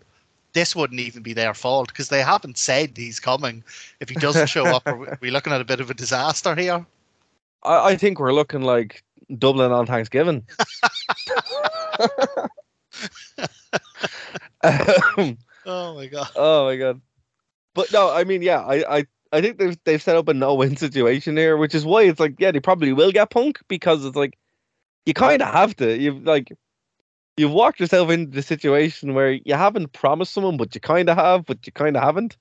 this 0.54 0.74
wouldn't 0.74 1.00
even 1.00 1.22
be 1.22 1.32
their 1.34 1.52
fault 1.52 1.88
because 1.88 2.08
they 2.08 2.22
haven't 2.22 2.56
said 2.58 2.96
he's 2.96 3.20
coming. 3.20 3.62
If 4.00 4.08
he 4.08 4.14
doesn't 4.14 4.48
show 4.48 4.64
up, 4.66 4.82
are 4.86 4.96
we- 5.20 5.30
looking 5.30 5.52
at 5.52 5.60
a 5.60 5.64
bit 5.64 5.80
of 5.80 5.90
a 5.90 5.94
disaster 5.94 6.54
here? 6.54 6.86
I, 7.62 7.90
I 7.90 7.96
think 7.96 8.18
we're 8.18 8.32
looking 8.32 8.62
like 8.62 9.02
Dublin 9.38 9.72
on 9.72 9.86
Thanksgiving. 9.86 10.44
Um, 14.62 15.38
Oh 15.66 15.94
my 15.94 16.06
god. 16.06 16.28
oh 16.36 16.66
my 16.66 16.76
god! 16.76 17.00
But 17.74 17.92
no, 17.92 18.10
I 18.10 18.24
mean, 18.24 18.42
yeah, 18.42 18.60
I, 18.60 18.98
I, 18.98 19.06
I 19.32 19.40
think 19.40 19.58
they've 19.58 19.76
they've 19.84 20.02
set 20.02 20.16
up 20.16 20.28
a 20.28 20.34
no-win 20.34 20.76
situation 20.76 21.36
here, 21.36 21.56
which 21.56 21.74
is 21.74 21.84
why 21.84 22.02
it's 22.02 22.20
like, 22.20 22.34
yeah, 22.38 22.50
they 22.50 22.60
probably 22.60 22.92
will 22.92 23.12
get 23.12 23.30
Punk 23.30 23.60
because 23.68 24.04
it's 24.04 24.16
like, 24.16 24.38
you 25.06 25.14
kind 25.14 25.42
of 25.42 25.52
have 25.52 25.74
to. 25.76 25.96
You've 25.98 26.22
like, 26.24 26.52
you've 27.36 27.50
walked 27.52 27.80
yourself 27.80 28.10
into 28.10 28.30
the 28.32 28.42
situation 28.42 29.14
where 29.14 29.32
you 29.32 29.54
haven't 29.54 29.92
promised 29.92 30.32
someone, 30.32 30.56
but 30.56 30.74
you 30.74 30.80
kind 30.80 31.08
of 31.08 31.16
have, 31.16 31.44
but 31.46 31.66
you 31.66 31.72
kind 31.72 31.96
of 31.96 32.02
haven't. 32.02 32.36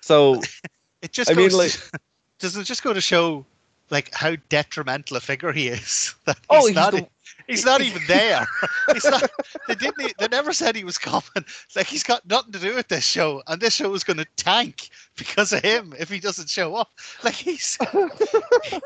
So 0.00 0.40
It 1.02 1.12
just 1.12 1.30
I 1.30 1.34
mean, 1.34 1.50
goes 1.50 1.54
like- 1.54 1.70
to- 1.72 2.00
does 2.38 2.56
it 2.56 2.64
just 2.64 2.82
go 2.82 2.92
to 2.92 3.00
show 3.00 3.44
like 3.90 4.12
how 4.12 4.36
detrimental 4.48 5.16
a 5.16 5.20
figure 5.20 5.52
he 5.52 5.68
is? 5.68 6.14
That 6.24 6.38
oh, 6.50 6.56
he's, 6.56 6.64
Oh, 6.64 6.66
he's 6.66 6.74
not. 6.74 6.92
the- 6.92 7.08
he's 7.46 7.64
not 7.64 7.80
even 7.82 8.02
there. 8.08 8.46
he's 8.92 9.04
not. 9.04 9.30
They 9.68 9.74
didn't. 9.74 10.12
They 10.18 10.28
never 10.28 10.52
said 10.52 10.74
he 10.74 10.84
was 10.84 10.98
coming. 10.98 11.44
Like 11.76 11.86
he's 11.86 12.02
got 12.02 12.26
nothing 12.28 12.52
to 12.52 12.58
do 12.58 12.74
with 12.74 12.88
this 12.88 13.06
show, 13.06 13.42
and 13.46 13.60
this 13.60 13.74
show 13.74 13.94
is 13.94 14.04
going 14.04 14.16
to 14.18 14.26
tank 14.36 14.88
because 15.16 15.52
of 15.52 15.62
him 15.62 15.94
if 15.98 16.08
he 16.10 16.18
doesn't 16.18 16.48
show 16.50 16.74
up. 16.74 16.90
Like 17.22 17.34
he's 17.34 17.78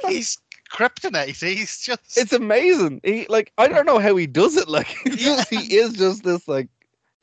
he's 0.06 0.38
kryptonite. 0.70 1.26
He's 1.56 1.80
just. 1.80 2.16
it's 2.16 2.32
amazing. 2.32 3.00
He 3.04 3.26
like 3.28 3.52
I 3.58 3.68
don't 3.68 3.86
know 3.86 3.98
how 3.98 4.16
he 4.16 4.26
does 4.26 4.56
it. 4.56 4.68
Like 4.68 4.88
Yeah. 5.06 5.14
just, 5.16 5.50
he 5.50 5.76
is 5.76 5.92
just 5.94 6.24
this 6.24 6.46
like 6.48 6.68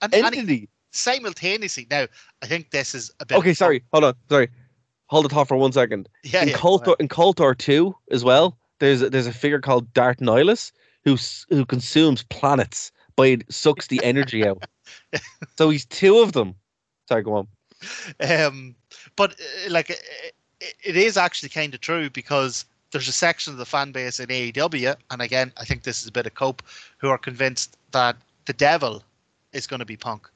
and, 0.01 0.13
and 0.13 0.33
he- 0.33 0.39
entity. 0.41 0.69
simultaneously. 0.91 1.87
Now, 1.89 2.07
I 2.41 2.45
think 2.47 2.71
this 2.71 2.93
is 2.95 3.11
a 3.19 3.25
bit. 3.25 3.37
Okay, 3.37 3.53
sorry. 3.53 3.83
Hold 3.91 4.03
on. 4.03 4.13
Sorry. 4.29 4.49
Hold 5.07 5.25
the 5.25 5.29
thought 5.29 5.47
for 5.47 5.55
one 5.57 5.71
second. 5.71 6.09
Yeah, 6.23 6.43
in 6.43 6.49
yeah. 6.49 6.57
KOTOR 6.57 6.95
in 6.99 7.07
KOTOR 7.07 7.57
two 7.57 7.95
as 8.11 8.23
well. 8.23 8.57
There's 8.79 9.01
a, 9.01 9.09
there's 9.09 9.27
a 9.27 9.33
figure 9.33 9.59
called 9.61 9.91
Darth 9.93 10.17
Nihilus 10.17 10.71
who 11.05 11.17
who 11.49 11.65
consumes 11.65 12.23
planets 12.23 12.91
by 13.15 13.37
sucks 13.49 13.87
the 13.87 14.03
energy 14.03 14.45
out. 14.45 14.65
so 15.57 15.69
he's 15.69 15.85
two 15.85 16.19
of 16.19 16.33
them. 16.33 16.53
Sorry, 17.07 17.23
go 17.23 17.33
on. 17.35 17.47
um, 18.19 18.75
but 19.15 19.31
uh, 19.33 19.69
like 19.71 19.89
it, 19.89 20.01
it- 20.23 20.33
it 20.83 20.97
is 20.97 21.17
actually 21.17 21.49
kind 21.49 21.71
of 21.75 21.81
true 21.81 22.09
because 22.09 22.65
there's 22.91 23.07
a 23.07 23.11
section 23.13 23.53
of 23.53 23.59
the 23.59 23.65
fan 23.65 23.91
base 23.91 24.19
in 24.19 24.27
AEW, 24.27 24.95
and 25.11 25.21
again, 25.21 25.51
I 25.57 25.65
think 25.65 25.83
this 25.83 26.01
is 26.01 26.07
a 26.07 26.11
bit 26.11 26.25
of 26.25 26.33
cope, 26.35 26.63
who 26.97 27.09
are 27.09 27.17
convinced 27.17 27.77
that 27.91 28.15
the 28.45 28.53
devil 28.53 29.03
is 29.53 29.67
going 29.67 29.79
to 29.79 29.85
be 29.85 29.97
Punk, 29.97 30.27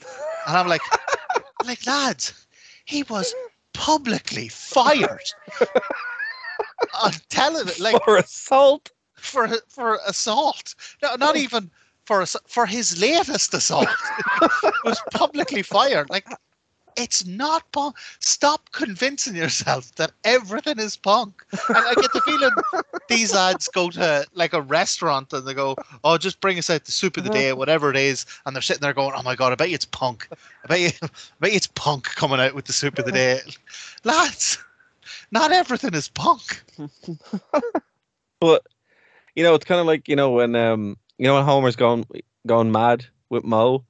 and 0.47 0.57
I'm 0.57 0.67
like, 0.67 0.81
like 1.65 1.85
lads, 1.87 2.45
he 2.85 3.03
was 3.03 3.33
publicly 3.73 4.47
fired 4.49 5.21
on 7.01 7.11
television, 7.29 7.83
like 7.83 8.03
For 8.03 8.17
assault. 8.17 8.91
for 9.15 9.47
for 9.69 9.99
assault. 10.07 10.75
No, 11.01 11.15
not 11.15 11.35
even 11.37 11.69
for 12.05 12.25
for 12.25 12.65
his 12.65 12.99
latest 12.99 13.53
assault. 13.53 13.87
was 14.83 14.99
publicly 15.11 15.61
fired. 15.61 16.09
Like 16.09 16.25
it's 17.01 17.25
not 17.25 17.69
punk. 17.71 17.95
Stop 18.19 18.71
convincing 18.71 19.35
yourself 19.35 19.93
that 19.95 20.11
everything 20.23 20.79
is 20.79 20.95
punk. 20.95 21.43
And 21.51 21.77
I 21.77 21.95
get 21.95 22.13
the 22.13 22.21
feeling 22.21 22.51
these 23.09 23.33
lads 23.33 23.67
go 23.67 23.89
to 23.89 24.25
like 24.33 24.53
a 24.53 24.61
restaurant 24.61 25.33
and 25.33 25.45
they 25.45 25.53
go, 25.53 25.75
"Oh, 26.03 26.17
just 26.17 26.39
bring 26.39 26.57
us 26.57 26.69
out 26.69 26.85
the 26.85 26.91
soup 26.91 27.17
of 27.17 27.23
the 27.23 27.29
day, 27.29 27.53
whatever 27.53 27.89
it 27.89 27.97
is," 27.97 28.25
and 28.45 28.55
they're 28.55 28.61
sitting 28.61 28.81
there 28.81 28.93
going, 28.93 29.13
"Oh 29.15 29.23
my 29.23 29.35
god, 29.35 29.51
I 29.51 29.55
bet 29.55 29.69
you 29.69 29.75
it's 29.75 29.85
punk. 29.85 30.27
I 30.63 30.67
bet 30.67 30.79
you, 30.79 30.89
I 31.01 31.09
bet 31.39 31.51
you 31.51 31.57
it's 31.57 31.67
punk 31.67 32.05
coming 32.15 32.39
out 32.39 32.55
with 32.55 32.65
the 32.65 32.73
soup 32.73 32.99
of 32.99 33.05
the 33.05 33.11
day." 33.11 33.39
Lads, 34.03 34.57
not 35.31 35.51
everything 35.51 35.93
is 35.93 36.07
punk. 36.07 36.63
But 38.39 38.65
you 39.35 39.43
know, 39.43 39.53
it's 39.53 39.65
kind 39.65 39.79
of 39.79 39.85
like 39.85 40.07
you 40.09 40.15
know 40.15 40.31
when 40.31 40.55
um 40.55 40.97
you 41.19 41.27
know 41.27 41.35
when 41.35 41.43
Homer's 41.45 41.75
gone 41.75 42.05
gone 42.47 42.71
mad 42.71 43.05
with 43.29 43.43
Mo. 43.43 43.85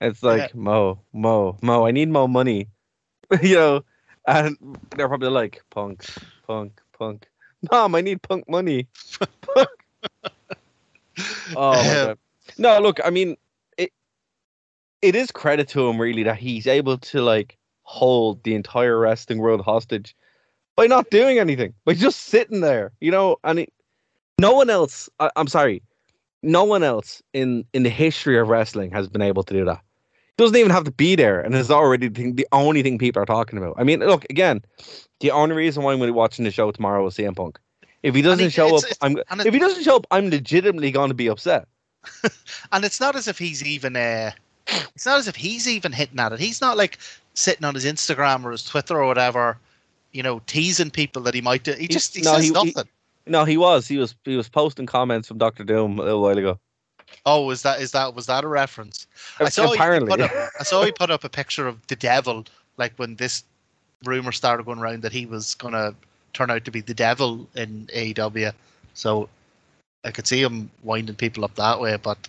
It's 0.00 0.22
like 0.22 0.54
Mo, 0.54 1.00
Mo, 1.12 1.56
Mo. 1.62 1.86
I 1.86 1.90
need 1.90 2.08
more 2.08 2.28
money. 2.28 2.68
you 3.42 3.54
know, 3.54 3.84
and 4.26 4.56
they're 4.96 5.08
probably 5.08 5.30
like 5.30 5.62
punk, 5.70 6.04
punk, 6.46 6.80
punk. 6.98 7.28
Mom, 7.70 7.94
I 7.94 8.00
need 8.00 8.22
punk 8.22 8.48
money. 8.48 8.86
Punk. 9.42 9.68
oh. 11.56 12.14
No, 12.58 12.80
look, 12.80 13.00
I 13.04 13.10
mean, 13.10 13.36
it 13.78 13.92
it 15.00 15.14
is 15.14 15.30
credit 15.30 15.68
to 15.68 15.88
him 15.88 16.00
really 16.00 16.22
that 16.24 16.36
he's 16.36 16.66
able 16.66 16.98
to 16.98 17.22
like 17.22 17.56
hold 17.82 18.42
the 18.42 18.54
entire 18.54 18.98
wrestling 18.98 19.38
world 19.38 19.60
hostage 19.60 20.14
by 20.76 20.86
not 20.86 21.10
doing 21.10 21.38
anything, 21.38 21.72
by 21.84 21.94
just 21.94 22.22
sitting 22.22 22.60
there, 22.60 22.92
you 23.00 23.10
know. 23.10 23.36
And 23.44 23.60
it, 23.60 23.72
no 24.38 24.52
one 24.52 24.70
else, 24.70 25.08
I, 25.20 25.30
I'm 25.36 25.48
sorry, 25.48 25.82
no 26.44 26.64
one 26.64 26.82
else 26.82 27.22
in 27.32 27.64
in 27.72 27.82
the 27.82 27.90
history 27.90 28.38
of 28.38 28.48
wrestling 28.48 28.90
has 28.92 29.08
been 29.08 29.22
able 29.22 29.42
to 29.44 29.54
do 29.54 29.64
that. 29.64 29.80
Doesn't 30.36 30.56
even 30.56 30.70
have 30.72 30.84
to 30.84 30.90
be 30.90 31.14
there, 31.14 31.40
and 31.40 31.54
is 31.54 31.70
already 31.70 32.08
the, 32.08 32.32
the 32.32 32.46
only 32.52 32.82
thing 32.82 32.98
people 32.98 33.22
are 33.22 33.26
talking 33.26 33.56
about. 33.58 33.74
I 33.78 33.84
mean, 33.84 34.00
look 34.00 34.24
again, 34.30 34.62
the 35.20 35.30
only 35.30 35.54
reason 35.54 35.82
why 35.82 35.92
I'm 35.92 35.98
going 35.98 36.08
to 36.08 36.12
be 36.12 36.16
watching 36.16 36.44
the 36.44 36.50
show 36.50 36.70
tomorrow 36.72 37.06
is 37.06 37.14
CM 37.14 37.36
Punk. 37.36 37.58
If 38.02 38.14
he 38.14 38.22
doesn't 38.22 38.46
it- 38.46 38.52
show 38.52 38.66
it's- 38.66 38.84
up, 38.84 38.90
it's- 38.90 38.98
I'm 39.30 39.40
it- 39.40 39.46
if 39.46 39.54
he 39.54 39.60
doesn't 39.60 39.84
show 39.84 39.96
up, 39.96 40.06
I'm 40.10 40.30
legitimately 40.30 40.90
going 40.90 41.08
to 41.08 41.14
be 41.14 41.28
upset. 41.28 41.66
and 42.72 42.84
it's 42.84 43.00
not 43.00 43.16
as 43.16 43.28
if 43.28 43.38
he's 43.38 43.64
even 43.64 43.96
uh 43.96 44.30
it's 44.94 45.06
not 45.06 45.18
as 45.18 45.26
if 45.26 45.34
he's 45.36 45.66
even 45.66 45.90
hitting 45.90 46.18
at 46.20 46.32
it 46.32 46.38
he's 46.38 46.60
not 46.60 46.76
like 46.76 46.98
sitting 47.32 47.64
on 47.64 47.74
his 47.74 47.86
instagram 47.86 48.44
or 48.44 48.50
his 48.50 48.62
twitter 48.62 48.98
or 48.98 49.06
whatever 49.06 49.56
you 50.12 50.22
know 50.22 50.38
teasing 50.46 50.90
people 50.90 51.22
that 51.22 51.32
he 51.32 51.40
might 51.40 51.64
do 51.64 51.72
he 51.72 51.88
just 51.88 52.14
he 52.14 52.20
no, 52.20 52.34
says 52.34 52.42
he- 52.42 52.48
he- 52.48 52.52
nothing 52.52 52.88
No, 53.26 53.44
he 53.44 53.56
was. 53.56 53.88
He 53.88 53.96
was. 53.96 54.14
He 54.24 54.36
was 54.36 54.48
posting 54.48 54.86
comments 54.86 55.28
from 55.28 55.38
Doctor 55.38 55.64
Doom 55.64 55.98
a 55.98 56.02
little 56.02 56.22
while 56.22 56.38
ago. 56.38 56.58
oh 57.26 57.50
is 57.50 57.62
that 57.62 57.80
is 57.80 57.92
that 57.92 58.14
was 58.14 58.26
that 58.26 58.44
a 58.44 58.48
reference 58.48 59.06
i 59.38 59.48
saw 59.48 59.72
Apparently, 59.72 60.10
he 60.10 60.16
put 60.16 60.20
up, 60.20 60.50
i 60.58 60.62
saw 60.62 60.82
he 60.84 60.90
put 60.92 61.10
up 61.10 61.22
a 61.22 61.28
picture 61.28 61.66
of 61.68 61.86
the 61.86 61.96
devil 61.96 62.44
like 62.76 62.92
when 62.96 63.14
this 63.16 63.44
rumor 64.04 64.32
started 64.32 64.64
going 64.66 64.78
around 64.78 65.02
that 65.02 65.12
he 65.12 65.26
was 65.26 65.54
gonna 65.54 65.94
turn 66.32 66.50
out 66.50 66.64
to 66.64 66.70
be 66.70 66.80
the 66.80 66.94
devil 66.94 67.46
in 67.54 67.88
aew 67.94 68.52
so 68.94 69.28
i 70.04 70.10
could 70.10 70.26
see 70.26 70.42
him 70.42 70.70
winding 70.82 71.14
people 71.14 71.44
up 71.44 71.54
that 71.54 71.78
way 71.78 71.96
but 71.96 72.26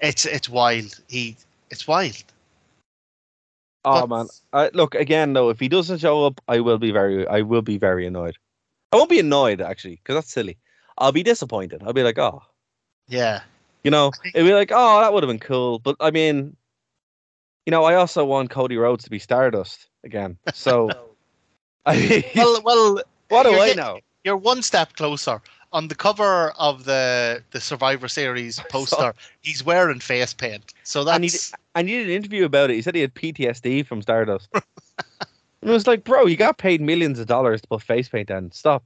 it's 0.00 0.24
it's 0.24 0.48
wild 0.48 0.98
he 1.08 1.36
it's 1.70 1.86
wild 1.86 2.24
oh 3.84 4.06
but- 4.06 4.16
man. 4.16 4.26
I, 4.52 4.70
look 4.74 4.94
again 4.94 5.32
though. 5.32 5.48
If 5.50 5.60
he 5.60 5.68
doesn't 5.68 5.98
show 5.98 6.26
up, 6.26 6.40
I 6.48 6.60
will 6.60 6.78
be 6.78 6.90
very. 6.90 7.26
I 7.26 7.40
will 7.40 7.62
be 7.62 7.78
very 7.78 8.06
annoyed. 8.06 8.36
I 8.92 8.96
won't 8.96 9.10
be 9.10 9.18
annoyed 9.20 9.60
actually, 9.60 9.96
because 9.96 10.14
that's 10.16 10.32
silly. 10.32 10.58
I'll 10.98 11.12
be 11.12 11.22
disappointed. 11.22 11.82
I'll 11.84 11.92
be 11.94 12.02
like, 12.02 12.18
oh, 12.18 12.42
yeah 13.08 13.40
you 13.84 13.90
know, 13.90 14.12
it'd 14.32 14.46
be 14.46 14.54
like, 14.54 14.70
oh, 14.72 15.00
that 15.00 15.12
would 15.12 15.22
have 15.24 15.28
been 15.28 15.38
cool. 15.40 15.78
But 15.80 15.96
I 16.00 16.10
mean, 16.10 16.56
you 17.66 17.70
know, 17.72 17.84
I 17.84 17.94
also 17.96 18.24
want 18.24 18.50
Cody 18.50 18.76
Rhodes 18.76 19.04
to 19.04 19.10
be 19.10 19.18
Stardust 19.18 19.88
again. 20.04 20.38
So, 20.54 20.88
I 21.86 21.96
mean, 21.96 22.22
well 22.36 22.62
well 22.62 23.02
what 23.28 23.42
do 23.44 23.54
I 23.58 23.68
get- 23.68 23.76
know? 23.76 23.98
you're 24.24 24.36
one 24.36 24.62
step 24.62 24.94
closer. 24.94 25.40
On 25.72 25.88
the 25.88 25.94
cover 25.94 26.50
of 26.58 26.84
the 26.84 27.42
the 27.50 27.60
Survivor 27.60 28.06
Series 28.06 28.60
poster, 28.70 29.14
he's 29.40 29.64
wearing 29.64 30.00
face 30.00 30.34
paint. 30.34 30.74
So 30.84 31.02
that's 31.02 31.52
And 31.74 31.88
you 31.88 31.98
did 31.98 32.08
an 32.08 32.12
interview 32.14 32.44
about 32.44 32.70
it. 32.70 32.74
He 32.74 32.82
said 32.82 32.94
he 32.94 33.00
had 33.00 33.14
PTSD 33.14 33.86
from 33.86 34.02
Stardust. 34.02 34.48
And 35.62 35.70
it 35.70 35.72
was 35.72 35.86
like, 35.86 36.02
bro, 36.02 36.26
you 36.26 36.36
got 36.36 36.58
paid 36.58 36.80
millions 36.80 37.20
of 37.20 37.26
dollars 37.26 37.62
to 37.62 37.68
put 37.68 37.82
face 37.82 38.08
paint 38.08 38.30
on. 38.30 38.50
Stop. 38.50 38.84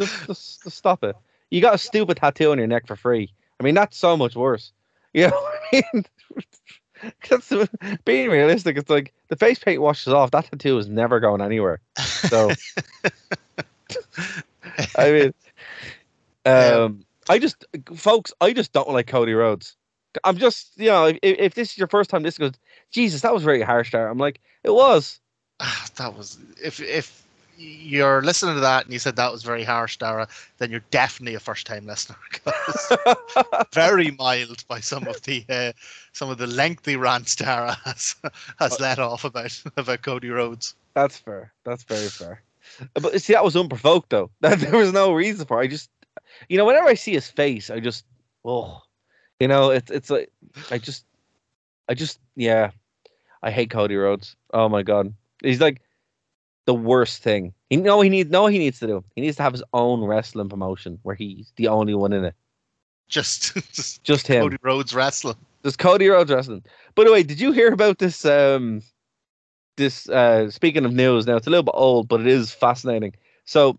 Just, 0.00 0.26
just, 0.26 0.64
just 0.64 0.76
stop 0.76 1.04
it. 1.04 1.16
You 1.50 1.60
got 1.60 1.74
a 1.74 1.78
stupid 1.78 2.16
tattoo 2.18 2.50
on 2.50 2.58
your 2.58 2.66
neck 2.66 2.86
for 2.86 2.96
free. 2.96 3.32
I 3.60 3.62
mean, 3.64 3.74
that's 3.74 3.96
so 3.96 4.16
much 4.16 4.34
worse. 4.36 4.72
You 5.14 5.28
know 5.28 5.40
what 5.40 5.54
I 5.72 5.82
mean? 5.94 6.04
That's 7.30 7.50
being 8.04 8.28
realistic. 8.28 8.76
It's 8.76 8.90
like 8.90 9.14
the 9.28 9.36
face 9.36 9.58
paint 9.58 9.80
washes 9.80 10.12
off. 10.12 10.32
That 10.32 10.44
tattoo 10.44 10.76
is 10.76 10.86
never 10.86 11.18
going 11.18 11.40
anywhere. 11.40 11.80
So, 11.96 12.50
I 14.96 15.10
mean, 15.10 15.34
um, 16.44 17.06
I 17.30 17.38
just, 17.38 17.64
folks, 17.94 18.34
I 18.42 18.52
just 18.52 18.74
don't 18.74 18.90
like 18.90 19.06
Cody 19.06 19.32
Rhodes. 19.32 19.76
I'm 20.24 20.36
just, 20.36 20.78
you 20.78 20.88
know, 20.88 21.06
if, 21.06 21.18
if 21.22 21.54
this 21.54 21.72
is 21.72 21.78
your 21.78 21.88
first 21.88 22.10
time, 22.10 22.22
this 22.22 22.36
goes, 22.36 22.52
Jesus, 22.90 23.22
that 23.22 23.32
was 23.32 23.42
very 23.42 23.62
harsh 23.62 23.92
there. 23.92 24.08
I'm 24.08 24.18
like, 24.18 24.40
it 24.62 24.74
was. 24.74 25.20
Ah, 25.60 25.86
that 25.96 26.16
was 26.16 26.38
if 26.62 26.80
if 26.80 27.24
you're 27.60 28.22
listening 28.22 28.54
to 28.54 28.60
that 28.60 28.84
and 28.84 28.92
you 28.92 29.00
said 29.00 29.16
that 29.16 29.32
was 29.32 29.42
very 29.42 29.64
harsh, 29.64 29.96
Darragh, 29.98 30.28
then 30.58 30.70
you're 30.70 30.84
definitely 30.92 31.34
a 31.34 31.40
first-time 31.40 31.86
listener. 31.86 32.14
'cause 32.30 32.92
very 33.72 34.12
mild 34.12 34.64
by 34.68 34.78
some 34.78 35.08
of 35.08 35.20
the 35.22 35.44
uh, 35.48 35.72
some 36.12 36.30
of 36.30 36.38
the 36.38 36.46
lengthy 36.46 36.94
rants 36.96 37.34
Darragh 37.34 37.76
has 37.84 38.14
has 38.60 38.78
let 38.78 38.98
off 39.00 39.24
about 39.24 39.60
about 39.76 40.02
Cody 40.02 40.30
Rhodes. 40.30 40.74
That's 40.94 41.16
fair. 41.18 41.52
That's 41.64 41.82
very 41.82 42.08
fair. 42.08 42.42
But 42.94 43.20
see, 43.20 43.32
that 43.32 43.44
was 43.44 43.56
unprovoked 43.56 44.10
though. 44.10 44.30
That 44.40 44.60
there 44.60 44.76
was 44.76 44.92
no 44.92 45.12
reason 45.12 45.44
for. 45.46 45.60
It. 45.60 45.64
I 45.64 45.68
just, 45.68 45.90
you 46.48 46.58
know, 46.58 46.64
whenever 46.64 46.86
I 46.86 46.94
see 46.94 47.12
his 47.12 47.28
face, 47.28 47.70
I 47.70 47.80
just, 47.80 48.04
oh, 48.44 48.80
you 49.40 49.48
know, 49.48 49.70
it's 49.70 49.90
it's 49.90 50.10
like, 50.10 50.30
I 50.70 50.78
just, 50.78 51.04
I 51.88 51.94
just, 51.94 52.20
yeah, 52.36 52.70
I 53.42 53.50
hate 53.50 53.70
Cody 53.70 53.96
Rhodes. 53.96 54.36
Oh 54.52 54.68
my 54.68 54.82
god, 54.84 55.12
he's 55.42 55.60
like 55.60 55.80
the 56.66 56.74
worst 56.74 57.22
thing. 57.22 57.52
He 57.70 57.76
know 57.76 58.00
he 58.00 58.08
needs. 58.10 58.30
No, 58.30 58.46
he 58.46 58.58
needs 58.58 58.78
to 58.80 58.86
do. 58.86 59.04
He 59.14 59.22
needs 59.22 59.36
to 59.38 59.42
have 59.42 59.52
his 59.52 59.62
own 59.72 60.02
wrestling 60.04 60.48
promotion 60.48 60.98
where 61.02 61.14
he's 61.14 61.52
the 61.56 61.68
only 61.68 61.94
one 61.94 62.12
in 62.12 62.24
it. 62.24 62.34
Just 63.08 63.54
just, 63.72 64.02
Just 64.04 64.26
him. 64.26 64.42
Cody 64.42 64.56
Rhodes 64.62 64.94
wrestling. 64.94 65.36
There's 65.62 65.76
Cody 65.76 66.08
Rhodes 66.08 66.30
wrestling. 66.30 66.62
By 66.94 67.04
the 67.04 67.12
way, 67.12 67.22
did 67.22 67.40
you 67.40 67.52
hear 67.52 67.72
about 67.72 67.98
this? 67.98 68.24
Um, 68.24 68.82
this 69.76 70.08
uh, 70.08 70.50
speaking 70.50 70.84
of 70.84 70.92
news, 70.92 71.26
now 71.26 71.36
it's 71.36 71.46
a 71.46 71.50
little 71.50 71.62
bit 71.62 71.74
old, 71.74 72.08
but 72.08 72.20
it 72.20 72.26
is 72.26 72.52
fascinating. 72.52 73.14
So 73.44 73.78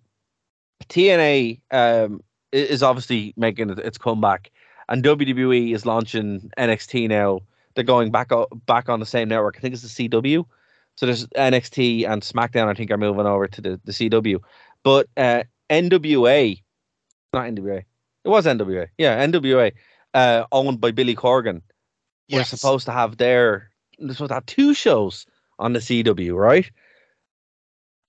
TNA 0.88 1.60
um, 1.72 2.24
is 2.52 2.82
obviously 2.84 3.34
making 3.38 3.70
it- 3.70 3.80
its 3.80 3.98
comeback, 3.98 4.50
and 4.88 5.04
WWE 5.04 5.74
is 5.74 5.86
launching 5.86 6.52
NXT 6.58 7.08
now. 7.10 7.42
They're 7.76 7.84
going 7.84 8.12
back 8.12 8.32
o- 8.32 8.48
back 8.66 8.90
on 8.90 9.00
the 9.00 9.06
same 9.06 9.30
network. 9.30 9.56
I 9.58 9.60
think 9.62 9.74
it's 9.74 9.84
the 9.94 10.10
CW. 10.10 10.46
So 11.00 11.06
there's 11.06 11.26
NXT 11.28 12.06
and 12.10 12.22
SmackDown. 12.22 12.68
I 12.68 12.74
think 12.74 12.92
are 12.92 12.98
moving 12.98 13.26
over 13.26 13.48
to 13.48 13.62
the, 13.62 13.80
the 13.86 13.94
CW, 13.94 14.42
but 14.84 15.08
uh, 15.16 15.44
NWA, 15.70 16.62
not 17.32 17.46
NWA. 17.46 17.84
It 18.26 18.28
was 18.28 18.46
NWA. 18.46 18.88
Yeah, 18.98 19.26
NWA, 19.26 19.72
uh, 20.14 20.44
owned 20.52 20.82
by 20.82 20.92
Billy 20.92 21.16
Corgan 21.16 21.62
we're 22.30 22.44
supposed 22.44 22.86
to 22.88 22.92
have 22.92 23.16
their 23.16 23.72
supposed 23.98 24.28
to 24.28 24.34
have 24.34 24.46
two 24.46 24.74
shows 24.74 25.26
on 25.58 25.72
the 25.72 25.80
CW, 25.80 26.36
right? 26.36 26.70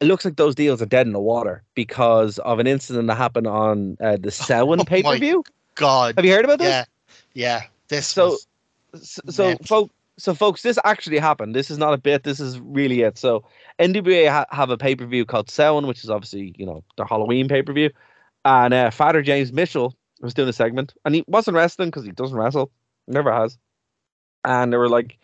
It 0.01 0.07
looks 0.07 0.25
like 0.25 0.35
those 0.35 0.57
deals 0.57 0.83
are 0.83 0.87
dead 0.87 1.07
in 1.07 1.13
the 1.13 1.21
water 1.21 1.63
because 1.77 2.41
of 2.41 2.59
an 2.59 2.67
incident 2.67 3.07
that 3.07 3.15
happened 3.15 3.47
on 3.47 3.97
uh, 4.01 4.17
the 4.21 4.31
Samhain 4.33 4.81
Oh 4.81 4.85
pay 4.85 5.05
per 5.05 5.17
view. 5.17 5.45
God. 5.77 6.17
Have 6.17 6.25
you 6.25 6.33
heard 6.33 6.45
about 6.45 6.59
this? 6.59 6.69
Yeah. 6.69 6.85
Yeah. 7.35 7.63
This 7.87 8.09
So- 8.09 8.31
was 8.93 9.21
So, 9.31 9.45
Mental. 9.45 9.65
folks, 9.67 9.95
so 10.21 10.35
folks, 10.35 10.63
this 10.63 10.79
actually 10.85 11.19
happened. 11.19 11.55
This 11.55 11.71
is 11.71 11.79
not 11.79 11.95
a 11.95 11.99
bit. 11.99 12.23
This 12.23 12.41
is 12.41 12.61
really 12.61 13.01
it. 13.01 13.19
So, 13.19 13.45
NWA 13.79 14.29
ha- 14.29 14.47
have 14.51 14.71
a 14.71 14.77
pay 14.77 14.95
per 14.95 15.07
view 15.07 15.25
called 15.25 15.51
Samhain, 15.51 15.87
which 15.87 16.05
is 16.05 16.11
obviously 16.11 16.55
you 16.59 16.67
know 16.67 16.85
their 16.97 17.07
Halloween 17.07 17.49
pay 17.49 17.63
per 17.63 17.73
view, 17.73 17.91
and 18.45 18.75
uh, 18.75 18.91
Father 18.91 19.23
James 19.23 19.53
Mitchell 19.53 19.97
was 20.21 20.35
doing 20.35 20.49
a 20.49 20.53
segment, 20.53 20.95
and 21.05 21.15
he 21.15 21.25
wasn't 21.27 21.57
wrestling 21.57 21.89
because 21.89 22.05
he 22.05 22.13
doesn't 22.13 22.37
wrestle, 22.37 22.71
never 23.09 23.33
has, 23.33 23.59
and 24.45 24.73
there 24.73 24.81
were 24.81 24.89
like 24.89 25.19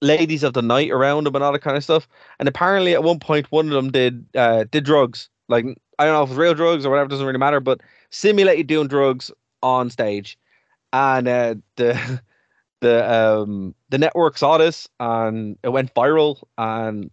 ladies 0.00 0.42
of 0.42 0.52
the 0.52 0.62
night 0.62 0.90
around 0.90 1.26
him 1.26 1.34
and 1.34 1.44
all 1.44 1.52
that 1.52 1.62
kind 1.62 1.76
of 1.76 1.84
stuff. 1.84 2.08
And 2.38 2.48
apparently, 2.48 2.94
at 2.94 3.02
one 3.02 3.18
point, 3.18 3.50
one 3.50 3.66
of 3.66 3.72
them 3.72 3.90
did 3.90 4.26
uh, 4.34 4.64
did 4.70 4.84
drugs. 4.84 5.28
Like 5.48 5.66
I 5.98 6.04
don't 6.04 6.14
know 6.14 6.22
if 6.22 6.30
it's 6.30 6.38
real 6.38 6.54
drugs 6.54 6.86
or 6.86 6.90
whatever, 6.90 7.08
doesn't 7.08 7.26
really 7.26 7.38
matter, 7.38 7.60
but 7.60 7.80
simulated 8.10 8.66
doing 8.66 8.88
drugs 8.88 9.30
on 9.62 9.90
stage, 9.90 10.38
and 10.92 11.28
uh, 11.28 11.54
the 11.76 12.20
the 12.80 13.10
um 13.12 13.74
the 13.88 13.98
network 13.98 14.38
saw 14.38 14.58
this 14.58 14.88
and 15.00 15.58
it 15.62 15.70
went 15.70 15.94
viral, 15.94 16.42
and 16.58 17.10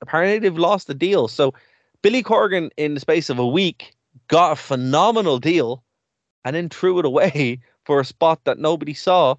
apparently 0.00 0.38
they've 0.38 0.58
lost 0.58 0.86
the 0.86 0.94
deal. 0.94 1.28
So 1.28 1.54
Billy 2.02 2.22
Corgan, 2.22 2.70
in 2.76 2.94
the 2.94 3.00
space 3.00 3.30
of 3.30 3.38
a 3.38 3.46
week, 3.46 3.94
got 4.28 4.52
a 4.52 4.56
phenomenal 4.56 5.38
deal, 5.38 5.82
and 6.44 6.56
then 6.56 6.68
threw 6.68 6.98
it 6.98 7.04
away 7.04 7.60
for 7.84 8.00
a 8.00 8.04
spot 8.04 8.40
that 8.44 8.58
nobody 8.58 8.94
saw 8.94 9.36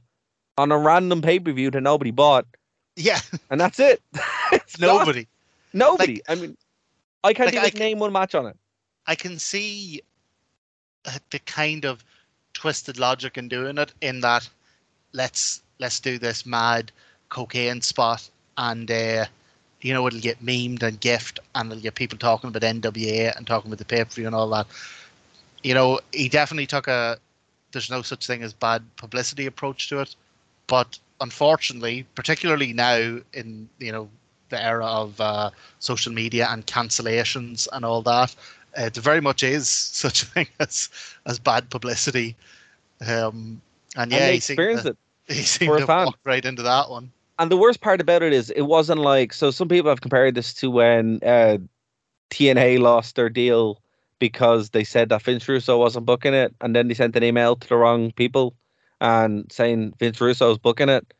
on 0.57 0.71
a 0.71 0.77
random 0.77 1.21
pay 1.21 1.39
per 1.39 1.51
view 1.51 1.71
that 1.71 1.81
nobody 1.81 2.11
bought 2.11 2.45
yeah. 2.95 3.19
and 3.49 3.59
that's 3.59 3.79
it. 3.79 4.01
It's 4.51 4.75
gone. 4.75 4.99
Nobody. 4.99 5.27
nobody. 5.73 6.21
I 6.29 6.35
mean, 6.35 6.55
I 7.23 7.33
can't 7.33 7.51
like, 7.55 7.73
even 7.73 7.79
name 7.79 7.97
one 7.97 8.11
match 8.11 8.35
on 8.35 8.45
it. 8.45 8.55
I 9.07 9.15
can 9.15 9.39
see 9.39 10.03
uh, 11.05 11.17
the 11.31 11.39
kind 11.39 11.85
of 11.85 12.03
twisted 12.53 12.99
logic 12.99 13.35
in 13.35 13.47
doing 13.47 13.79
it 13.79 13.91
in 13.99 14.21
that 14.21 14.47
let's 15.11 15.62
let's 15.79 15.99
do 15.99 16.17
this 16.17 16.45
mad 16.45 16.91
cocaine 17.29 17.81
spot 17.81 18.29
and 18.57 18.89
uh, 18.91 19.25
you 19.81 19.93
know 19.93 20.05
it'll 20.07 20.19
get 20.19 20.43
memed 20.43 20.83
and 20.83 20.99
gift 20.99 21.39
and 21.55 21.71
it'll 21.71 21.81
get 21.81 21.95
people 21.95 22.17
talking 22.17 22.47
about 22.47 22.61
NWA 22.61 23.35
and 23.35 23.45
talking 23.45 23.69
about 23.69 23.79
the 23.79 23.85
pay 23.85 24.03
per 24.03 24.11
view 24.11 24.25
and 24.25 24.35
all 24.35 24.49
that. 24.49 24.67
You 25.63 25.73
know, 25.73 25.99
he 26.11 26.29
definitely 26.29 26.67
took 26.67 26.87
a 26.87 27.17
there's 27.71 27.89
no 27.89 28.01
such 28.01 28.27
thing 28.27 28.43
as 28.43 28.53
bad 28.53 28.83
publicity 28.97 29.45
approach 29.45 29.89
to 29.89 29.99
it, 29.99 30.15
but 30.67 30.99
unfortunately, 31.21 32.05
particularly 32.15 32.73
now 32.73 33.19
in 33.33 33.67
you 33.79 33.91
know 33.91 34.09
the 34.49 34.63
era 34.63 34.85
of 34.85 35.19
uh, 35.19 35.49
social 35.79 36.13
media 36.13 36.47
and 36.51 36.67
cancellations 36.67 37.67
and 37.73 37.83
all 37.83 38.01
that, 38.03 38.35
uh, 38.77 38.89
there 38.89 39.01
very 39.01 39.21
much 39.21 39.41
is 39.43 39.67
such 40.03 40.23
a 40.23 40.25
thing 40.27 40.47
as 40.59 40.89
as 41.25 41.39
bad 41.39 41.69
publicity. 41.69 42.35
Um, 43.05 43.61
and 43.95 44.11
yeah, 44.11 44.17
and 44.17 44.29
they 44.29 44.35
experienced 44.35 44.85
it. 44.85 44.97
He 45.27 45.33
seemed 45.43 45.77
to 45.79 45.87
fan. 45.87 46.05
walk 46.05 46.19
right 46.23 46.43
into 46.43 46.63
that 46.63 46.89
one. 46.89 47.11
And 47.39 47.51
the 47.51 47.57
worst 47.57 47.81
part 47.81 47.99
about 47.99 48.21
it 48.21 48.31
is, 48.31 48.51
it 48.51 48.63
wasn't 48.63 48.99
like 49.01 49.33
so. 49.33 49.51
Some 49.51 49.67
people 49.67 49.89
have 49.89 50.01
compared 50.01 50.35
this 50.35 50.53
to 50.55 50.69
when 50.69 51.19
uh, 51.23 51.57
TNA 52.29 52.79
lost 52.79 53.15
their 53.15 53.29
deal 53.29 53.81
because 54.19 54.69
they 54.69 54.83
said 54.83 55.09
that 55.09 55.23
Vince 55.23 55.47
Russo 55.49 55.77
wasn't 55.77 56.05
booking 56.05 56.33
it, 56.33 56.53
and 56.61 56.75
then 56.75 56.87
they 56.87 56.93
sent 56.93 57.15
an 57.15 57.23
email 57.23 57.55
to 57.55 57.67
the 57.67 57.75
wrong 57.75 58.11
people 58.11 58.53
and 59.01 59.51
saying 59.51 59.93
Vince 59.99 60.21
Russo 60.21 60.49
was 60.49 60.57
booking 60.57 60.89
it. 60.89 61.13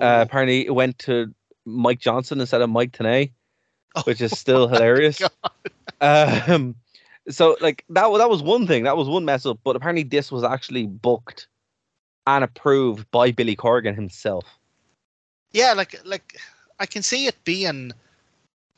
Uh, 0.00 0.24
apparently, 0.26 0.66
it 0.66 0.74
went 0.74 0.98
to 1.00 1.34
Mike 1.64 1.98
Johnson 1.98 2.40
instead 2.40 2.62
of 2.62 2.70
Mike 2.70 2.92
Tenay, 2.92 3.32
which 4.04 4.20
is 4.20 4.38
still 4.38 4.68
hilarious. 4.68 5.20
Um, 6.00 6.76
so 7.28 7.56
like 7.60 7.84
that 7.88 8.06
that 8.18 8.30
was 8.30 8.42
one 8.42 8.66
thing. 8.66 8.84
That 8.84 8.96
was 8.96 9.08
one 9.08 9.24
mess 9.24 9.46
up. 9.46 9.58
But 9.64 9.74
apparently, 9.74 10.04
this 10.04 10.30
was 10.30 10.44
actually 10.44 10.86
booked 10.86 11.48
and 12.26 12.44
approved 12.44 13.10
by 13.10 13.30
Billy 13.30 13.56
Corgan 13.56 13.94
himself. 13.94 14.44
yeah, 15.52 15.72
like 15.72 16.00
like 16.04 16.36
I 16.80 16.86
can 16.86 17.02
see 17.02 17.26
it 17.26 17.36
being. 17.44 17.92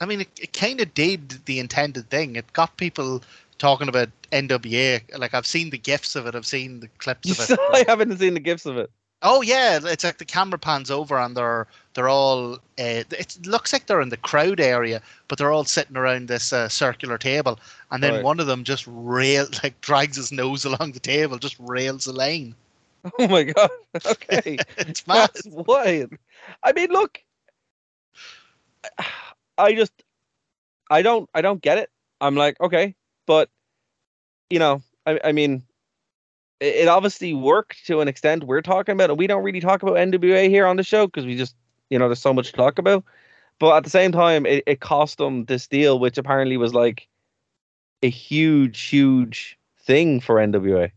I 0.00 0.06
mean, 0.06 0.20
it, 0.20 0.28
it 0.40 0.52
kind 0.52 0.80
of 0.80 0.94
did 0.94 1.44
the 1.46 1.58
intended 1.58 2.08
thing. 2.08 2.36
It 2.36 2.52
got 2.52 2.76
people 2.76 3.22
talking 3.58 3.88
about 3.88 4.08
NWA. 4.30 5.00
Like 5.18 5.34
I've 5.34 5.46
seen 5.46 5.70
the 5.70 5.78
gifs 5.78 6.14
of 6.14 6.26
it. 6.26 6.34
I've 6.36 6.46
seen 6.46 6.80
the 6.80 6.88
clips 6.98 7.30
of 7.30 7.50
it. 7.50 7.58
I 7.72 7.84
haven't 7.88 8.16
seen 8.18 8.34
the 8.34 8.40
gifts 8.40 8.66
of 8.66 8.76
it. 8.78 8.90
Oh 9.22 9.42
yeah, 9.42 9.80
it's 9.82 10.04
like 10.04 10.18
the 10.18 10.24
camera 10.24 10.60
pans 10.60 10.92
over 10.92 11.18
and 11.18 11.36
they're 11.36 11.66
they're 11.94 12.08
all. 12.08 12.54
Uh, 12.78 13.02
it 13.10 13.36
looks 13.44 13.72
like 13.72 13.86
they're 13.86 14.00
in 14.00 14.10
the 14.10 14.16
crowd 14.16 14.60
area, 14.60 15.02
but 15.26 15.38
they're 15.38 15.50
all 15.50 15.64
sitting 15.64 15.96
around 15.96 16.28
this 16.28 16.52
uh, 16.52 16.68
circular 16.68 17.18
table, 17.18 17.58
and 17.90 18.00
then 18.04 18.14
Right. 18.14 18.22
one 18.22 18.38
of 18.38 18.46
them 18.46 18.62
just 18.62 18.84
rail 18.86 19.48
like 19.64 19.80
drags 19.80 20.16
his 20.16 20.30
nose 20.30 20.64
along 20.64 20.92
the 20.92 21.00
table, 21.00 21.38
just 21.38 21.56
rails 21.58 22.04
the 22.04 22.12
lane. 22.12 22.54
Oh 23.18 23.28
my 23.28 23.44
god. 23.44 23.70
Okay. 24.06 24.58
It's 24.78 25.06
mad. 25.06 25.30
That's 25.34 25.46
wild. 25.46 26.12
I 26.62 26.72
mean, 26.72 26.90
look. 26.90 27.20
I 29.58 29.74
just, 29.74 29.92
I 30.88 31.02
don't, 31.02 31.28
I 31.34 31.40
don't 31.40 31.60
get 31.60 31.78
it. 31.78 31.90
I'm 32.20 32.36
like, 32.36 32.60
okay, 32.60 32.94
but 33.26 33.50
you 34.50 34.58
know, 34.58 34.82
I, 35.04 35.18
I 35.24 35.32
mean, 35.32 35.64
it, 36.60 36.74
it 36.76 36.88
obviously 36.88 37.34
worked 37.34 37.86
to 37.86 38.00
an 38.00 38.08
extent. 38.08 38.44
We're 38.44 38.62
talking 38.62 38.92
about 38.92 39.10
it. 39.10 39.16
We 39.16 39.26
don't 39.26 39.42
really 39.42 39.60
talk 39.60 39.82
about 39.82 39.96
NWA 39.96 40.48
here 40.48 40.66
on 40.66 40.76
the 40.76 40.82
show 40.82 41.06
because 41.06 41.26
we 41.26 41.36
just, 41.36 41.56
you 41.90 41.98
know, 41.98 42.08
there's 42.08 42.20
so 42.20 42.32
much 42.32 42.50
to 42.50 42.56
talk 42.56 42.78
about. 42.78 43.04
But 43.58 43.76
at 43.76 43.84
the 43.84 43.90
same 43.90 44.12
time, 44.12 44.46
it, 44.46 44.62
it 44.66 44.80
cost 44.80 45.18
them 45.18 45.44
this 45.46 45.66
deal, 45.66 45.98
which 45.98 46.18
apparently 46.18 46.56
was 46.56 46.74
like 46.74 47.08
a 48.02 48.08
huge, 48.08 48.80
huge 48.82 49.58
thing 49.80 50.20
for 50.20 50.36
NWA. 50.36 50.92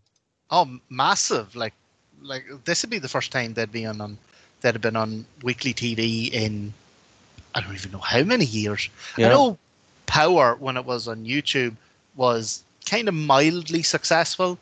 Oh, 0.51 0.79
massive! 0.89 1.55
Like, 1.55 1.73
like 2.21 2.45
this 2.65 2.83
would 2.83 2.89
be 2.89 2.99
the 2.99 3.09
first 3.09 3.31
time 3.31 3.53
they'd 3.53 3.71
be 3.71 3.85
on, 3.85 3.99
on 4.01 4.17
they'd 4.61 4.73
have 4.73 4.81
been 4.81 4.95
on 4.95 5.25
weekly 5.43 5.73
TV 5.73 6.31
in 6.31 6.73
I 7.53 7.61
don't 7.61 7.73
even 7.73 7.91
know 7.91 7.99
how 7.99 8.23
many 8.23 8.45
years. 8.45 8.89
Yeah. 9.17 9.27
I 9.27 9.29
know 9.29 9.57
Power 10.05 10.55
when 10.55 10.77
it 10.77 10.85
was 10.85 11.07
on 11.07 11.25
YouTube 11.25 11.75
was 12.15 12.63
kind 12.85 13.07
of 13.07 13.13
mildly 13.13 13.83
successful. 13.83 14.57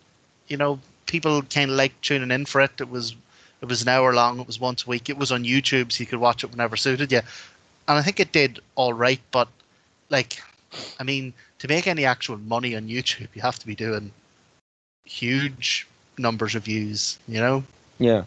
You 0.47 0.57
know, 0.57 0.79
people 1.05 1.41
kind 1.43 1.71
of 1.71 1.77
liked 1.77 2.03
tuning 2.03 2.31
in 2.31 2.45
for 2.45 2.61
it. 2.61 2.71
It 2.79 2.89
was 2.89 3.15
it 3.61 3.67
was 3.67 3.81
an 3.81 3.89
hour 3.89 4.13
long. 4.13 4.39
It 4.39 4.47
was 4.47 4.59
once 4.59 4.85
a 4.85 4.89
week. 4.89 5.09
It 5.09 5.17
was 5.17 5.31
on 5.31 5.43
YouTube, 5.43 5.91
so 5.91 6.01
you 6.01 6.07
could 6.07 6.19
watch 6.19 6.43
it 6.43 6.51
whenever 6.51 6.77
suited 6.77 7.11
you. 7.11 7.21
And 7.87 7.97
I 7.97 8.01
think 8.01 8.19
it 8.19 8.31
did 8.31 8.59
all 8.75 8.93
right. 8.93 9.19
But 9.31 9.49
like, 10.09 10.41
I 10.99 11.03
mean, 11.03 11.33
to 11.59 11.67
make 11.67 11.87
any 11.87 12.05
actual 12.05 12.37
money 12.37 12.75
on 12.75 12.87
YouTube, 12.87 13.27
you 13.33 13.41
have 13.41 13.59
to 13.59 13.67
be 13.67 13.75
doing 13.75 14.11
huge 15.03 15.87
numbers 16.19 16.55
of 16.55 16.65
views. 16.65 17.17
You 17.27 17.39
know. 17.39 17.63
Yeah. 17.97 18.23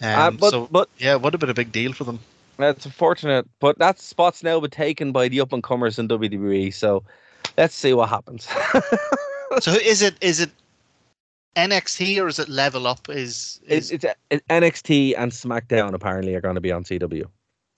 Um, 0.00 0.12
Uh, 0.12 0.30
but 0.30 0.50
so 0.50 0.68
but 0.70 0.88
yeah, 0.98 1.12
it 1.12 1.22
would 1.22 1.32
have 1.32 1.40
been 1.40 1.50
a 1.50 1.54
big 1.54 1.72
deal 1.72 1.92
for 1.92 2.04
them. 2.04 2.20
That's 2.58 2.86
unfortunate, 2.86 3.46
but 3.60 3.78
that 3.78 4.00
spot's 4.00 4.42
now 4.42 4.58
been 4.60 4.70
taken 4.70 5.12
by 5.12 5.28
the 5.28 5.40
up 5.40 5.52
and 5.52 5.62
comers 5.62 5.98
in 5.98 6.08
WWE. 6.08 6.72
So 6.72 7.02
let's 7.58 7.74
see 7.74 7.92
what 7.92 8.08
happens. 8.08 8.48
So 9.60 9.72
is 9.72 10.02
it 10.02 10.16
is 10.20 10.40
it 10.40 10.50
NXT 11.56 12.20
or 12.22 12.28
is 12.28 12.38
it 12.38 12.48
Level 12.48 12.86
Up? 12.86 13.08
Is, 13.08 13.60
is 13.66 13.90
it's 13.90 14.04
it's 14.30 14.42
NXT 14.50 15.14
and 15.16 15.32
SmackDown 15.32 15.94
apparently 15.94 16.34
are 16.34 16.40
going 16.40 16.56
to 16.56 16.60
be 16.60 16.72
on 16.72 16.84
CW. 16.84 17.24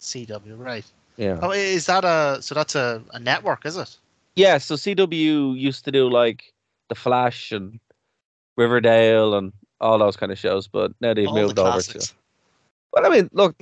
CW 0.00 0.58
right? 0.58 0.84
Yeah. 1.16 1.38
Oh, 1.42 1.52
is 1.52 1.86
that 1.86 2.04
a 2.04 2.42
so 2.42 2.54
that's 2.54 2.74
a, 2.74 3.02
a 3.12 3.20
network? 3.20 3.66
Is 3.66 3.76
it? 3.76 3.96
Yeah. 4.34 4.58
So 4.58 4.74
CW 4.74 5.56
used 5.56 5.84
to 5.84 5.92
do 5.92 6.08
like 6.08 6.52
The 6.88 6.94
Flash 6.94 7.52
and 7.52 7.78
Riverdale 8.58 9.34
and 9.34 9.52
all 9.80 9.98
those 9.98 10.16
kind 10.16 10.32
of 10.32 10.38
shows, 10.38 10.66
but 10.66 10.92
now 11.00 11.14
they've 11.14 11.28
All 11.28 11.34
the 11.34 11.42
moved 11.42 11.58
over 11.60 11.80
to. 11.80 12.12
Well, 12.92 13.06
I 13.06 13.08
mean, 13.08 13.30
look. 13.32 13.56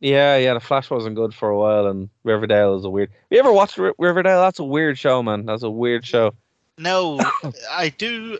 Yeah, 0.00 0.36
yeah. 0.36 0.54
The 0.54 0.60
Flash 0.60 0.90
wasn't 0.90 1.14
good 1.14 1.32
for 1.32 1.50
a 1.50 1.58
while, 1.58 1.86
and 1.86 2.08
Riverdale 2.24 2.76
is 2.76 2.84
a 2.84 2.90
weird. 2.90 3.10
You 3.30 3.38
ever 3.38 3.52
watched 3.52 3.78
Ri- 3.78 3.92
Riverdale? 3.98 4.40
That's 4.40 4.58
a 4.58 4.64
weird 4.64 4.98
show, 4.98 5.22
man. 5.22 5.46
That's 5.46 5.62
a 5.62 5.70
weird 5.70 6.04
show. 6.06 6.34
No, 6.76 7.20
I 7.70 7.90
do. 7.90 8.38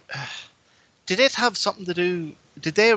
Did 1.06 1.20
it 1.20 1.32
have 1.34 1.56
something 1.56 1.84
to 1.84 1.94
do? 1.94 2.32
Did 2.60 2.74
they 2.74 2.94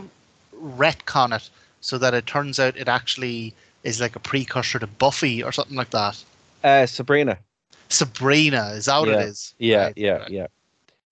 retcon 0.57 1.35
it 1.35 1.49
so 1.81 1.97
that 1.97 2.13
it 2.13 2.25
turns 2.25 2.59
out 2.59 2.77
it 2.77 2.87
actually 2.87 3.53
is 3.83 3.99
like 4.01 4.15
a 4.15 4.19
precursor 4.19 4.79
to 4.79 4.87
Buffy 4.87 5.43
or 5.43 5.51
something 5.51 5.75
like 5.75 5.91
that? 5.91 6.23
Uh, 6.63 6.85
Sabrina. 6.85 7.37
Sabrina, 7.89 8.69
is 8.69 8.85
that 8.85 8.99
what 8.99 9.09
Yeah, 9.09 9.19
it 9.19 9.27
is? 9.27 9.53
Yeah, 9.59 9.83
Right, 9.83 9.97
yeah, 9.97 10.17
right. 10.19 10.31
yeah. 10.31 10.47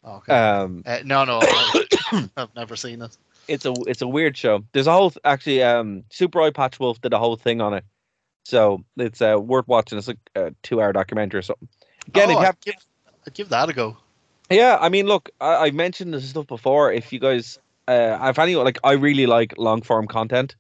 Okay. 0.06 0.34
Um, 0.34 0.84
Uh, 0.86 1.00
no, 1.06 1.26
no, 1.26 1.40
I've, 1.42 2.30
I've 2.38 2.56
never 2.56 2.76
seen 2.76 3.02
it. 3.02 3.16
it's 3.48 3.66
a 3.66 3.74
it's 3.88 4.02
a 4.02 4.08
weird 4.08 4.36
show. 4.36 4.64
There's 4.74 4.88
a 4.88 4.92
whole 4.94 5.14
actually 5.24 5.62
um 5.64 6.04
Super 6.10 6.40
Eyepatch 6.40 6.80
Wolf 6.80 7.00
did 7.02 7.14
a 7.14 7.20
whole 7.20 7.36
thing 7.36 7.62
on 7.62 7.74
it, 7.74 7.84
so 8.46 8.84
it's 8.98 9.22
uh, 9.22 9.38
worth 9.40 9.68
watching. 9.68 9.98
It's 9.98 10.08
like 10.08 10.18
a 10.36 10.54
two 10.64 10.82
hour 10.82 10.92
documentary 10.94 11.40
or 11.40 11.44
something. 11.44 11.68
Again, 12.08 12.30
oh, 12.30 12.34
if 12.34 12.40
you 12.42 12.48
I'd, 12.48 12.60
give, 12.62 12.76
I'd 13.28 13.34
give 13.36 13.50
that 13.50 13.70
a 13.70 13.74
go. 13.74 13.98
yeah, 14.50 14.78
I 14.82 14.90
mean, 14.90 15.06
look, 15.06 15.30
I, 15.40 15.56
I've 15.58 15.76
mentioned 15.76 16.14
this 16.14 16.28
stuff 16.28 16.48
before. 16.48 16.92
If 16.92 17.14
you 17.14 17.20
guys, 17.20 17.60
uh, 17.88 18.18
I've 18.20 18.40
any 18.40 18.56
like 18.56 18.80
I 18.84 18.94
really 18.94 19.28
like 19.28 19.54
long 19.58 19.82
form 19.84 20.08
content, 20.08 20.56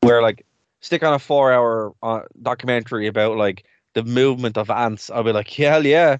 where 0.00 0.22
like 0.22 0.46
stick 0.80 1.02
on 1.02 1.12
a 1.12 1.18
four 1.18 1.52
hour 1.52 1.92
uh, 2.02 2.20
documentary 2.40 3.06
about 3.06 3.36
like 3.36 3.64
the 3.92 4.02
movement 4.04 4.56
of 4.56 4.70
ants. 4.70 5.10
I'll 5.10 5.24
be 5.24 5.32
like, 5.32 5.50
hell 5.50 5.84
yeah. 5.84 6.16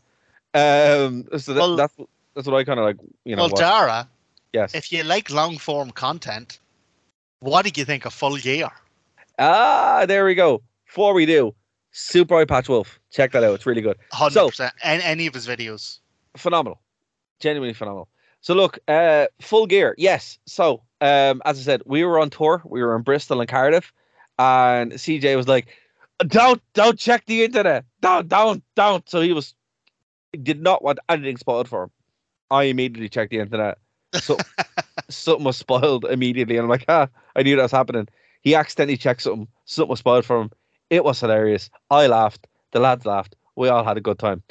Um, 0.55 1.25
so 1.39 1.55
that, 1.55 1.61
Well- 1.61 1.77
that's 1.77 1.95
that's 2.35 2.47
what 2.47 2.57
I 2.57 2.65
kind 2.65 2.79
of 2.79 2.85
like. 2.87 2.97
You 3.25 3.37
know, 3.37 3.43
well, 3.43 3.51
watch. 3.51 3.61
Darragh, 3.61 4.07
yes. 4.53 4.75
if 4.75 4.93
you 4.93 5.03
like 5.05 5.31
long 5.31 5.59
form 5.59 5.91
content, 5.91 6.59
what 7.41 7.65
did 7.65 7.77
you 7.79 7.85
think 7.85 8.05
of 8.05 8.13
Full 8.13 8.37
Gear? 8.37 8.71
Ah, 9.39 10.05
there 10.07 10.25
we 10.25 10.35
go. 10.35 10.63
Before 10.87 11.15
we 11.15 11.27
do, 11.27 11.55
Super 11.93 12.35
Eyepatch 12.45 12.69
Wolf. 12.69 12.99
Check 13.11 13.33
that 13.33 13.45
out. 13.45 13.55
It's 13.55 13.67
really 13.67 13.81
good. 13.81 13.97
Hundred 14.13 14.35
So- 14.35 14.49
percent. 14.49 14.75
Any, 14.83 15.27
of 15.27 15.35
his 15.35 15.47
videos. 15.47 15.99
Phenomenal. 16.37 16.81
Genuinely 17.41 17.75
phenomenal. 17.75 18.09
So 18.41 18.55
look, 18.55 18.79
uh 18.89 19.27
full 19.41 19.67
gear. 19.67 19.95
Yes. 19.99 20.39
So 20.47 20.83
um 21.01 21.43
as 21.45 21.59
I 21.59 21.63
said, 21.63 21.83
we 21.87 22.05
were 22.05 22.19
on 22.19 22.31
tour. 22.31 22.63
We 22.65 22.83
were 22.83 22.95
in 22.97 23.03
Bristol 23.03 23.41
and 23.41 23.49
Cardiff. 23.49 23.93
And 24.39 24.93
CJ 24.93 25.37
was 25.37 25.49
like, 25.49 25.69
Don't 26.27 26.63
don't 26.75 26.99
check 26.99 27.27
the 27.27 27.45
internet. 27.45 27.85
Don't, 28.01 28.29
don't, 28.29 28.63
don't. 28.77 29.09
So 29.09 29.21
he 29.21 29.33
was 29.33 29.55
he 30.33 30.39
did 30.39 30.63
not 30.63 30.83
want 30.83 30.99
anything 31.09 31.37
spoiled 31.37 31.69
for 31.69 31.85
him. 31.85 31.91
I 32.51 32.65
immediately 32.65 33.09
checked 33.09 33.31
the 33.31 33.39
internet. 33.41 33.79
So 34.15 34.37
something 35.11 35.45
was 35.45 35.57
spoiled 35.57 36.05
immediately. 36.07 36.57
And 36.57 36.65
I'm 36.65 36.71
like, 36.71 36.85
ah, 36.89 37.09
I 37.37 37.43
knew 37.43 37.57
that 37.57 37.63
was 37.63 37.73
happening. 37.73 38.09
He 38.43 38.55
accidentally 38.55 38.97
checked 38.97 39.23
something. 39.23 39.49
Something 39.65 39.91
was 39.91 39.99
spoiled 40.01 40.25
for 40.25 40.41
him. 40.41 40.51
It 40.91 41.05
was 41.05 41.21
hilarious. 41.21 41.71
I 41.91 42.07
laughed. 42.07 42.47
The 42.73 42.81
lads 42.81 43.05
laughed. 43.05 43.37
We 43.57 43.69
all 43.69 43.85
had 43.85 43.97
a 43.97 44.01
good 44.03 44.19
time. 44.19 44.43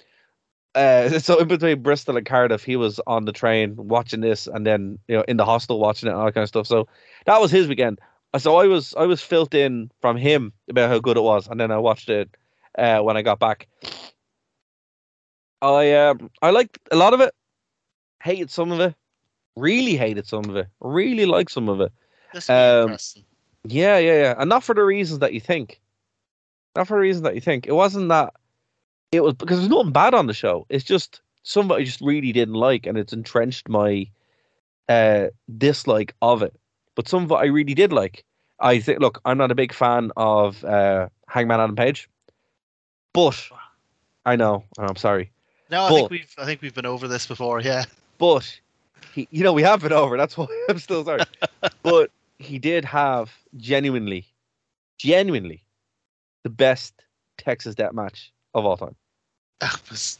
Uh, 0.75 1.19
so 1.19 1.39
in 1.39 1.47
between 1.47 1.81
Bristol 1.81 2.17
and 2.17 2.25
Cardiff, 2.25 2.63
he 2.63 2.75
was 2.75 2.99
on 3.07 3.25
the 3.25 3.31
train 3.31 3.75
watching 3.77 4.21
this, 4.21 4.47
and 4.47 4.65
then 4.65 4.99
you 5.07 5.15
know 5.17 5.23
in 5.27 5.37
the 5.37 5.45
hostel 5.45 5.79
watching 5.79 6.07
it 6.07 6.11
and 6.11 6.19
all 6.19 6.25
that 6.25 6.33
kind 6.33 6.43
of 6.43 6.49
stuff. 6.49 6.67
So 6.67 6.87
that 7.25 7.41
was 7.41 7.51
his 7.51 7.67
weekend. 7.67 7.99
Uh, 8.33 8.39
So 8.39 8.57
I 8.57 8.67
was 8.67 8.93
I 8.95 9.05
was 9.05 9.21
filled 9.21 9.55
in 9.55 9.91
from 10.01 10.17
him 10.17 10.53
about 10.69 10.89
how 10.89 10.99
good 10.99 11.17
it 11.17 11.21
was, 11.23 11.47
and 11.47 11.59
then 11.59 11.71
I 11.71 11.77
watched 11.77 12.09
it 12.09 12.29
uh, 12.77 12.99
when 13.01 13.17
I 13.17 13.21
got 13.23 13.39
back. 13.39 13.67
I 15.61 15.93
um 15.93 16.29
I 16.41 16.51
liked 16.51 16.77
a 16.91 16.95
lot 16.95 17.13
of 17.13 17.21
it, 17.21 17.33
hated 18.21 18.49
some 18.49 18.71
of 18.71 18.79
it, 18.79 18.95
really 19.55 19.95
hated 19.95 20.27
some 20.27 20.45
of 20.45 20.55
it, 20.55 20.67
really 20.79 21.25
liked 21.25 21.51
some 21.51 21.69
of 21.69 21.81
it. 21.81 21.91
Um, 22.49 22.83
interesting. 22.83 23.23
Yeah, 23.63 23.97
yeah, 23.97 24.13
yeah. 24.21 24.35
And 24.37 24.49
not 24.49 24.63
for 24.63 24.75
the 24.75 24.83
reasons 24.83 25.19
that 25.19 25.33
you 25.33 25.39
think. 25.39 25.79
Not 26.75 26.87
for 26.87 26.95
the 26.97 27.01
reasons 27.01 27.23
that 27.23 27.35
you 27.35 27.41
think. 27.41 27.65
It 27.67 27.73
wasn't 27.73 28.09
that 28.09 28.33
it 29.11 29.21
was 29.21 29.33
because 29.33 29.57
there's 29.59 29.69
nothing 29.69 29.91
bad 29.91 30.13
on 30.13 30.27
the 30.27 30.33
show. 30.33 30.65
It's 30.69 30.83
just 30.83 31.21
somebody 31.43 31.85
just 31.85 32.01
really 32.01 32.31
didn't 32.31 32.55
like 32.55 32.85
and 32.85 32.97
it's 32.97 33.13
entrenched 33.13 33.69
my 33.69 34.07
uh 34.89 35.27
dislike 35.57 36.13
of 36.21 36.43
it. 36.43 36.53
But 36.95 37.07
some 37.07 37.23
of 37.23 37.31
it 37.31 37.35
I 37.35 37.45
really 37.45 37.73
did 37.73 37.91
like. 37.93 38.23
I 38.59 38.79
think 38.79 38.99
look, 38.99 39.21
I'm 39.25 39.37
not 39.37 39.51
a 39.51 39.55
big 39.55 39.73
fan 39.73 40.11
of 40.17 40.63
uh 40.63 41.07
Hangman 41.27 41.59
Adam 41.59 41.75
Page. 41.75 42.09
But 43.13 43.41
I 44.25 44.35
know, 44.35 44.63
I'm 44.77 44.95
sorry. 44.97 45.31
No, 45.71 45.83
I 45.83 45.89
but- 45.89 45.95
think 45.95 46.11
we've 46.11 46.35
I 46.37 46.45
think 46.45 46.61
we've 46.61 46.75
been 46.75 46.85
over 46.85 47.07
this 47.07 47.25
before. 47.25 47.61
Yeah. 47.61 47.85
But 48.17 48.59
he, 49.13 49.27
you 49.31 49.43
know, 49.43 49.53
we 49.53 49.63
have 49.63 49.83
it 49.83 49.91
over. 49.91 50.17
That's 50.17 50.37
why 50.37 50.47
I'm 50.69 50.79
still 50.79 51.03
sorry. 51.05 51.23
but 51.83 52.11
he 52.39 52.59
did 52.59 52.85
have 52.85 53.31
genuinely, 53.57 54.25
genuinely, 54.97 55.63
the 56.43 56.49
best 56.49 56.93
Texas 57.37 57.75
Death 57.75 57.93
match 57.93 58.31
of 58.53 58.65
all 58.65 58.77
time. 58.77 58.95
That 59.59 59.79
was 59.89 60.19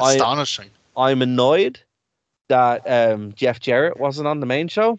I- 0.00 0.14
astonishing. 0.14 0.70
I'm 0.96 1.22
annoyed 1.22 1.80
that 2.48 2.82
um, 2.86 3.32
Jeff 3.32 3.60
Jarrett 3.60 3.98
wasn't 3.98 4.28
on 4.28 4.40
the 4.40 4.46
main 4.46 4.68
show. 4.68 4.98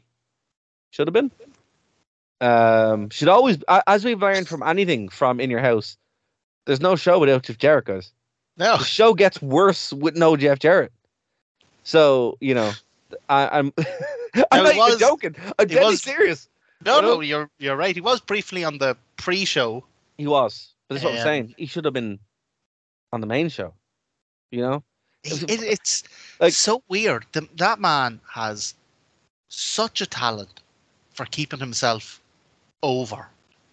Should 0.90 1.08
have 1.08 1.14
been. 1.14 1.30
Um, 2.42 3.10
should 3.10 3.28
always, 3.30 3.60
as 3.88 4.04
we've 4.04 4.22
learned 4.22 4.48
from 4.48 4.64
anything 4.64 5.08
from 5.10 5.40
In 5.40 5.50
Your 5.52 5.60
House, 5.60 5.98
there's 6.66 6.82
no 6.82 6.96
show 6.96 7.20
without 7.20 7.44
Jeff 7.44 7.58
Jarrett, 7.58 7.86
guys. 7.86 8.12
no, 8.58 8.78
the 8.78 8.84
show 8.84 9.14
gets 9.14 9.42
worse 9.42 9.94
with 9.94 10.18
no 10.18 10.36
Jeff 10.36 10.60
Jarrett. 10.60 10.92
So 11.84 12.38
you 12.41 12.54
know, 12.56 12.72
I, 13.30 13.60
I'm 13.60 13.74
I'm 14.52 14.63
No, 14.63 14.72
not 14.72 14.76
even 14.76 15.00
joking. 15.00 15.36
I'm 15.38 15.54
it 15.60 15.69
deadly 15.69 15.91
was- 15.91 16.02
serious. 16.02 16.50
no, 16.86 17.02
no. 17.02 17.22
You're 17.22 17.50
you're 17.60 17.76
right. 17.76 17.96
He 17.96 18.02
was 18.02 18.19
briefly 18.22 18.63
on 18.63 18.78
the 18.78 18.98
pre-show. 19.17 19.84
He 20.17 20.28
was, 20.28 20.74
but 20.88 20.96
that's 20.96 21.06
what 21.06 21.15
I'm 21.15 21.22
saying. 21.24 21.56
He 21.58 21.65
should 21.65 21.86
have 21.86 21.93
been 21.93 22.19
on 23.12 23.22
the 23.22 23.28
main 23.28 23.50
show. 23.50 23.74
You 24.52 24.62
know, 24.62 24.84
it, 25.24 25.43
it's 25.50 26.04
like- 26.39 26.54
so 26.54 26.84
weird. 26.88 27.26
The, 27.32 27.48
that 27.58 27.80
man 27.80 28.19
has 28.32 28.76
such 29.50 30.02
a 30.02 30.06
talent 30.06 30.62
for 31.13 31.26
keeping 31.26 31.60
himself 31.60 32.19
over. 32.82 33.28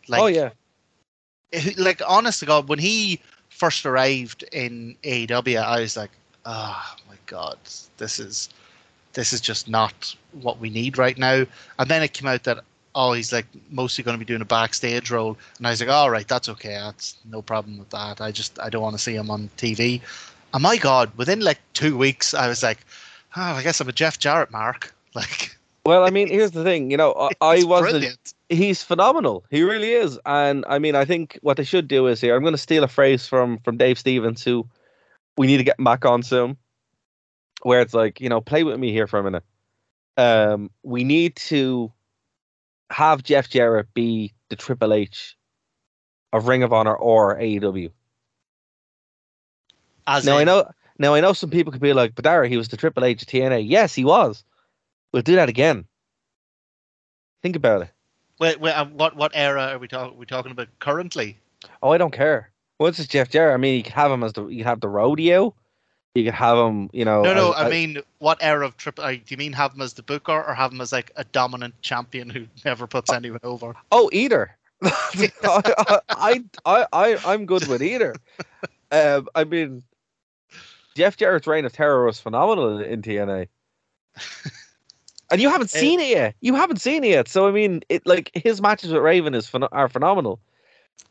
Like, 0.08 0.20
oh 0.22 0.26
yeah, 0.26 0.50
eh, 1.52 1.72
like 1.78 2.02
honest 2.06 2.40
to 2.40 2.46
God, 2.46 2.68
when 2.68 2.78
he 2.78 3.20
first 3.48 3.84
arrived 3.86 4.42
in 4.52 4.96
AEW, 5.04 5.62
I 5.62 5.80
was 5.80 5.96
like, 5.96 6.10
oh 6.46 6.94
my 6.98 6.99
God, 7.30 7.58
this 7.96 8.18
is 8.18 8.48
this 9.12 9.32
is 9.32 9.40
just 9.40 9.68
not 9.68 10.14
what 10.42 10.58
we 10.58 10.68
need 10.68 10.98
right 10.98 11.16
now. 11.16 11.46
And 11.78 11.88
then 11.88 12.02
it 12.02 12.12
came 12.12 12.28
out 12.28 12.42
that 12.44 12.64
oh, 12.96 13.12
he's 13.12 13.32
like 13.32 13.46
mostly 13.70 14.02
going 14.02 14.16
to 14.16 14.18
be 14.18 14.24
doing 14.24 14.42
a 14.42 14.44
backstage 14.44 15.12
role, 15.12 15.38
and 15.58 15.66
I 15.66 15.70
was 15.70 15.80
like, 15.80 15.88
all 15.88 16.10
right, 16.10 16.26
that's 16.26 16.48
okay, 16.48 16.74
that's 16.74 17.16
no 17.24 17.40
problem 17.40 17.78
with 17.78 17.90
that. 17.90 18.20
I 18.20 18.32
just 18.32 18.58
I 18.58 18.68
don't 18.68 18.82
want 18.82 18.96
to 18.96 19.02
see 19.02 19.14
him 19.14 19.30
on 19.30 19.48
TV. 19.56 20.02
And 20.52 20.62
my 20.62 20.76
God, 20.76 21.12
within 21.16 21.40
like 21.40 21.60
two 21.72 21.96
weeks, 21.96 22.34
I 22.34 22.48
was 22.48 22.64
like, 22.64 22.78
oh, 23.36 23.42
I 23.42 23.62
guess 23.62 23.80
I'm 23.80 23.88
a 23.88 23.92
Jeff 23.92 24.18
Jarrett 24.18 24.50
mark. 24.50 24.94
Like, 25.12 25.56
Well, 25.84 26.04
I 26.04 26.10
mean, 26.10 26.28
here's 26.28 26.52
the 26.52 26.62
thing. 26.62 26.92
You 26.92 26.96
know, 26.96 27.12
I, 27.18 27.30
I 27.40 27.64
wasn't. 27.64 27.90
brilliant. 27.90 28.34
He's 28.48 28.84
phenomenal. 28.84 29.42
He 29.50 29.64
really 29.64 29.90
is. 29.90 30.20
And 30.24 30.64
I 30.68 30.78
mean, 30.78 30.94
I 30.94 31.04
think 31.04 31.36
what 31.42 31.56
they 31.56 31.64
should 31.64 31.88
do 31.88 32.06
is 32.06 32.20
here. 32.20 32.36
I'm 32.36 32.42
going 32.42 32.54
to 32.54 32.58
steal 32.58 32.84
a 32.84 32.88
phrase 32.88 33.26
from 33.26 33.58
from 33.64 33.76
Dave 33.76 33.98
Stevens, 33.98 34.44
who 34.44 34.64
we 35.36 35.48
need 35.48 35.56
to 35.56 35.64
get 35.64 35.82
back 35.82 36.04
on 36.04 36.22
soon. 36.22 36.56
Where 37.62 37.80
it's 37.80 37.94
like, 37.94 38.20
you 38.20 38.28
know, 38.28 38.40
play 38.40 38.64
with 38.64 38.78
me 38.78 38.92
here 38.92 39.06
for 39.06 39.18
a 39.18 39.22
minute. 39.22 39.44
Um, 40.16 40.70
we 40.82 41.04
need 41.04 41.36
to 41.36 41.92
have 42.90 43.22
Jeff 43.22 43.48
Jarrett 43.48 43.92
be 43.94 44.34
the 44.48 44.56
Triple 44.56 44.92
H 44.92 45.36
of 46.32 46.48
Ring 46.48 46.62
of 46.62 46.72
Honor 46.72 46.94
or 46.94 47.36
AEW. 47.36 47.90
As 50.06 50.24
Now 50.24 50.38
I 50.38 50.44
know. 50.44 50.70
Now 50.98 51.14
I 51.14 51.20
know 51.20 51.32
some 51.32 51.50
people 51.50 51.72
could 51.72 51.80
be 51.80 51.92
like, 51.92 52.14
"But 52.14 52.24
Darragh, 52.24 52.50
he 52.50 52.56
was 52.56 52.68
the 52.68 52.76
Triple 52.76 53.04
H 53.04 53.22
of 53.22 53.28
TNA." 53.28 53.66
Yes, 53.66 53.94
he 53.94 54.04
was. 54.04 54.44
We'll 55.12 55.22
do 55.22 55.36
that 55.36 55.48
again. 55.48 55.86
Think 57.42 57.56
about 57.56 57.82
it. 57.82 57.90
Wait, 58.38 58.60
wait, 58.60 58.72
um, 58.72 58.96
what 58.96 59.16
what 59.16 59.32
era 59.34 59.68
are 59.72 59.78
we 59.78 59.88
talking? 59.88 60.16
We 60.18 60.26
talking 60.26 60.52
about 60.52 60.68
currently? 60.78 61.38
Oh, 61.82 61.90
I 61.90 61.98
don't 61.98 62.12
care. 62.12 62.50
Once 62.78 62.98
it's 62.98 63.08
Jeff 63.08 63.28
Jarrett, 63.28 63.54
I 63.54 63.58
mean, 63.58 63.76
you 63.76 63.82
could 63.82 63.92
have 63.92 64.10
him 64.10 64.22
as 64.22 64.32
the 64.32 64.46
you 64.46 64.64
have 64.64 64.80
the 64.80 64.88
rodeo. 64.88 65.54
You 66.14 66.24
could 66.24 66.34
have 66.34 66.58
him, 66.58 66.90
you 66.92 67.04
know. 67.04 67.22
No, 67.22 67.34
no. 67.34 67.52
as- 67.52 67.66
I 67.66 67.70
mean, 67.70 67.98
what 68.18 68.38
era 68.40 68.66
of 68.66 68.76
triple? 68.76 69.04
Do 69.04 69.20
you 69.28 69.36
mean 69.36 69.52
have 69.52 69.74
him 69.74 69.80
as 69.80 69.92
the 69.92 70.02
booker 70.02 70.32
or 70.32 70.54
have 70.54 70.72
him 70.72 70.80
as 70.80 70.92
like 70.92 71.12
a 71.16 71.24
dominant 71.24 71.80
champion 71.82 72.28
who 72.28 72.46
never 72.64 72.86
puts 72.86 73.12
anyone 73.12 73.40
over? 73.44 73.74
oh, 73.92 74.10
either, 74.12 74.56
I, 74.82 75.30
I, 76.10 76.44
I, 76.64 76.86
I, 76.92 77.18
I'm 77.24 77.46
good 77.46 77.66
with 77.68 77.82
either. 77.82 78.14
Um, 78.92 79.28
I 79.36 79.44
mean, 79.44 79.84
Jeff 80.96 81.16
Jarrett's 81.16 81.46
reign 81.46 81.64
of 81.64 81.72
terror 81.72 82.04
was 82.04 82.18
phenomenal 82.18 82.80
in, 82.80 82.84
in 82.86 83.02
TNA. 83.02 83.46
And 85.30 85.40
you 85.40 85.48
haven't 85.48 85.70
seen 85.70 86.00
it 86.00 86.08
yet. 86.08 86.34
You 86.40 86.56
haven't 86.56 86.80
seen 86.80 87.04
it 87.04 87.10
yet. 87.10 87.28
So 87.28 87.46
I 87.46 87.52
mean, 87.52 87.82
it 87.88 88.04
like 88.04 88.32
his 88.34 88.60
matches 88.60 88.92
with 88.92 89.00
Raven 89.00 89.32
is 89.32 89.48
phen- 89.48 89.68
are 89.70 89.88
phenomenal. 89.88 90.40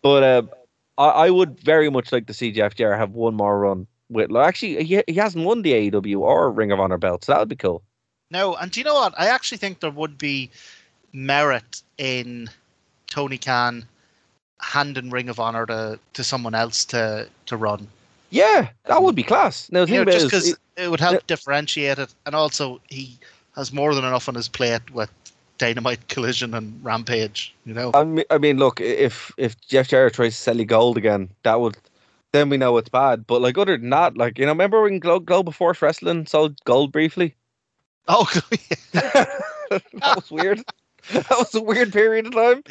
But 0.02 0.24
uh, 0.24 0.42
I, 0.98 1.08
I 1.08 1.30
would 1.30 1.58
very 1.62 1.90
much 1.90 2.12
like 2.12 2.28
to 2.28 2.34
see 2.34 2.52
Jeff 2.52 2.76
Jarrett 2.76 3.00
have 3.00 3.12
one 3.12 3.36
more 3.36 3.58
run 3.58 3.88
Like, 4.10 4.48
actually, 4.48 4.84
he 4.84 5.04
he 5.08 5.14
hasn't 5.14 5.46
won 5.46 5.62
the 5.62 5.74
AEW 5.74 6.20
or 6.20 6.52
Ring 6.52 6.72
of 6.72 6.80
Honor 6.80 6.98
belt, 6.98 7.26
so 7.26 7.34
that 7.34 7.40
would 7.40 7.50
be 7.50 7.56
cool. 7.56 7.84
No, 8.32 8.56
and 8.56 8.72
do 8.72 8.80
you 8.80 8.84
know 8.84 8.96
what? 8.96 9.14
I 9.18 9.28
actually 9.28 9.58
think 9.58 9.80
there 9.80 9.92
would 9.92 10.18
be 10.18 10.50
merit 11.14 11.82
in 11.98 12.50
Tony 13.08 13.38
Khan 13.38 13.86
handing 14.62 15.10
Ring 15.10 15.30
of 15.30 15.40
Honor 15.40 15.66
to, 15.66 16.00
to 16.14 16.24
someone 16.24 16.54
else 16.54 16.86
to, 16.86 17.28
to 17.48 17.58
run. 17.58 17.88
Yeah, 18.30 18.70
that 18.86 19.02
would 19.02 19.16
be 19.16 19.24
class. 19.24 19.72
Now 19.72 19.86
the 19.86 19.92
You 19.92 20.06
know, 20.06 20.12
just 20.12 20.26
because 20.28 20.48
is, 20.50 20.58
it, 20.78 20.90
would 20.90 21.00
help 21.00 21.26
differentiate 21.26 21.98
it, 21.98 22.14
and 22.26 22.36
also 22.36 22.80
he 22.88 23.18
has 23.56 23.74
more 23.74 23.96
than 23.96 24.06
enough 24.06 24.30
on 24.30 24.36
his 24.36 24.48
plate 24.48 24.94
with 24.94 25.10
Dynamite 25.58 26.08
Collision 26.10 26.54
and 26.54 26.80
Rampage. 26.84 27.56
You 27.66 27.74
know, 27.74 27.92
I 27.96 28.04
mean, 28.04 28.26
I 28.30 28.38
mean, 28.38 28.60
look, 28.60 28.80
if 28.80 29.32
if 29.38 29.60
Jeff 29.62 29.88
Jarrett 29.88 30.14
tries 30.14 30.36
to 30.36 30.42
sell 30.42 30.58
you 30.58 30.66
gold 30.66 30.98
again, 30.98 31.30
that 31.42 31.60
would 31.60 31.76
then 32.32 32.50
we 32.50 32.58
know 32.58 32.78
it's 32.78 32.90
bad. 32.90 33.26
But 33.28 33.42
like 33.42 33.58
other 33.58 33.78
than 33.78 33.90
that, 33.90 34.18
like 34.18 34.38
you 34.38 34.46
know, 34.46 34.52
remember 34.52 34.82
when 34.82 35.00
Glo- 35.00 35.20
Global 35.20 35.52
Force 35.52 35.82
Wrestling 35.82 36.26
sold 36.26 36.64
gold 36.66 36.92
briefly? 36.92 37.36
oh, 38.08 38.28
that 38.94 40.16
was 40.16 40.32
weird. 40.32 40.64
That 41.12 41.30
was 41.30 41.56
a 41.56 41.62
weird 41.62 41.92
period 41.94 42.28
of 42.28 42.34
time. 42.34 42.64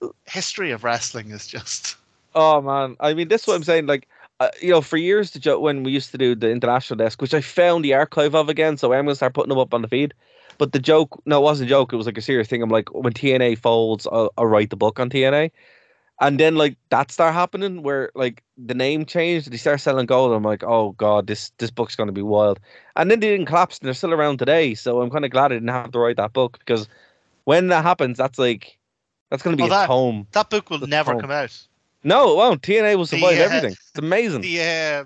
the 0.00 0.12
history 0.26 0.70
of 0.70 0.84
wrestling 0.84 1.30
is 1.30 1.46
just 1.46 1.96
Oh 2.34 2.60
man, 2.60 2.96
I 3.00 3.14
mean, 3.14 3.28
this 3.28 3.42
is 3.42 3.46
what 3.46 3.54
I'm 3.54 3.62
saying. 3.64 3.86
Like, 3.86 4.08
uh, 4.40 4.48
you 4.60 4.70
know, 4.70 4.80
for 4.80 4.96
years 4.96 5.30
the 5.30 5.38
joke 5.38 5.62
when 5.62 5.84
we 5.84 5.92
used 5.92 6.10
to 6.10 6.18
do 6.18 6.34
the 6.34 6.50
international 6.50 6.96
desk, 6.96 7.22
which 7.22 7.34
I 7.34 7.40
found 7.40 7.84
the 7.84 7.94
archive 7.94 8.34
of 8.34 8.48
again, 8.48 8.76
so 8.76 8.92
I'm 8.92 9.04
gonna 9.04 9.14
start 9.14 9.34
putting 9.34 9.50
them 9.50 9.58
up 9.58 9.72
on 9.72 9.82
the 9.82 9.88
feed. 9.88 10.14
But 10.58 10.72
the 10.72 10.78
joke, 10.80 11.20
no, 11.26 11.40
it 11.40 11.44
wasn't 11.44 11.68
a 11.68 11.70
joke. 11.70 11.92
It 11.92 11.96
was 11.96 12.06
like 12.06 12.18
a 12.18 12.22
serious 12.22 12.48
thing. 12.48 12.62
I'm 12.62 12.70
like, 12.70 12.92
when 12.92 13.12
TNA 13.12 13.58
folds, 13.58 14.06
I'll, 14.10 14.32
I'll 14.36 14.46
write 14.46 14.70
the 14.70 14.76
book 14.76 14.98
on 15.00 15.10
TNA, 15.10 15.50
and 16.20 16.38
then 16.38 16.54
like 16.54 16.76
that 16.90 17.10
start 17.10 17.34
happening 17.34 17.82
where 17.82 18.10
like 18.14 18.42
the 18.56 18.74
name 18.74 19.04
changed. 19.04 19.50
They 19.50 19.56
start 19.56 19.80
selling 19.80 20.06
gold. 20.06 20.32
I'm 20.32 20.42
like, 20.44 20.62
oh 20.62 20.92
god, 20.92 21.26
this 21.26 21.50
this 21.58 21.70
book's 21.70 21.96
gonna 21.96 22.12
be 22.12 22.22
wild. 22.22 22.60
And 22.96 23.10
then 23.10 23.20
they 23.20 23.30
didn't 23.30 23.46
collapse, 23.46 23.78
and 23.78 23.86
they're 23.86 23.94
still 23.94 24.14
around 24.14 24.38
today. 24.38 24.74
So 24.74 25.00
I'm 25.02 25.10
kind 25.10 25.24
of 25.24 25.30
glad 25.30 25.52
I 25.52 25.56
didn't 25.56 25.68
have 25.68 25.92
to 25.92 25.98
write 25.98 26.16
that 26.16 26.32
book 26.32 26.58
because 26.58 26.88
when 27.44 27.68
that 27.68 27.82
happens, 27.84 28.18
that's 28.18 28.38
like 28.38 28.78
that's 29.30 29.42
gonna 29.42 29.56
be 29.56 29.62
Well, 29.64 29.72
a 29.72 29.74
that- 29.80 29.86
tome. 29.86 30.26
that 30.32 30.50
book 30.50 30.70
will 30.70 30.78
The 30.78 30.86
never 30.86 31.20
come 31.20 31.30
out. 31.30 31.66
No, 32.04 32.32
it 32.32 32.36
won't. 32.36 32.62
TNA 32.62 32.96
will 32.96 33.06
survive 33.06 33.38
uh, 33.38 33.42
everything. 33.42 33.72
It's 33.72 33.98
amazing. 33.98 34.42
The 34.42 34.60
uh, 34.60 35.04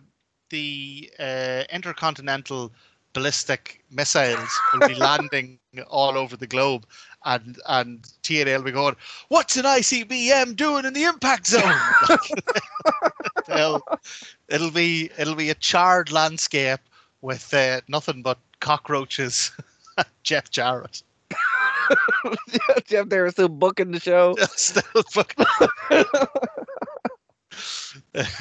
the 0.51 1.11
uh, 1.19 1.65
intercontinental 1.71 2.73
ballistic 3.13 3.85
missiles 3.91 4.63
will 4.73 4.81
be 4.87 4.95
landing 4.95 5.59
all 5.89 6.17
over 6.19 6.37
the 6.37 6.47
globe, 6.47 6.87
and 7.25 7.59
and 7.69 8.03
TNA 8.23 8.57
will 8.59 8.65
be 8.65 8.73
going, 8.73 8.97
"What's 9.29 9.57
an 9.57 9.65
ICBM 9.65 10.57
doing 10.57 10.85
in 10.85 10.93
the 10.93 11.05
impact 11.05 11.47
zone?" 11.49 11.75
They'll- 13.47 13.83
it'll 14.49 14.71
be 14.71 15.11
it'll 15.19 15.35
be 15.35 15.51
a 15.51 15.55
charred 15.55 16.11
landscape 16.13 16.81
with 17.21 17.53
uh, 17.53 17.81
nothing 17.89 18.23
but 18.23 18.39
cockroaches. 18.61 19.51
Jeff 20.23 20.51
Jarrett. 20.51 21.03
Jeff, 22.87 23.09
they 23.09 23.19
were 23.19 23.31
still 23.31 23.49
booking 23.49 23.91
the 23.93 24.01
show. 24.01 24.35
Still 24.57 25.03
fucking- 25.11 25.47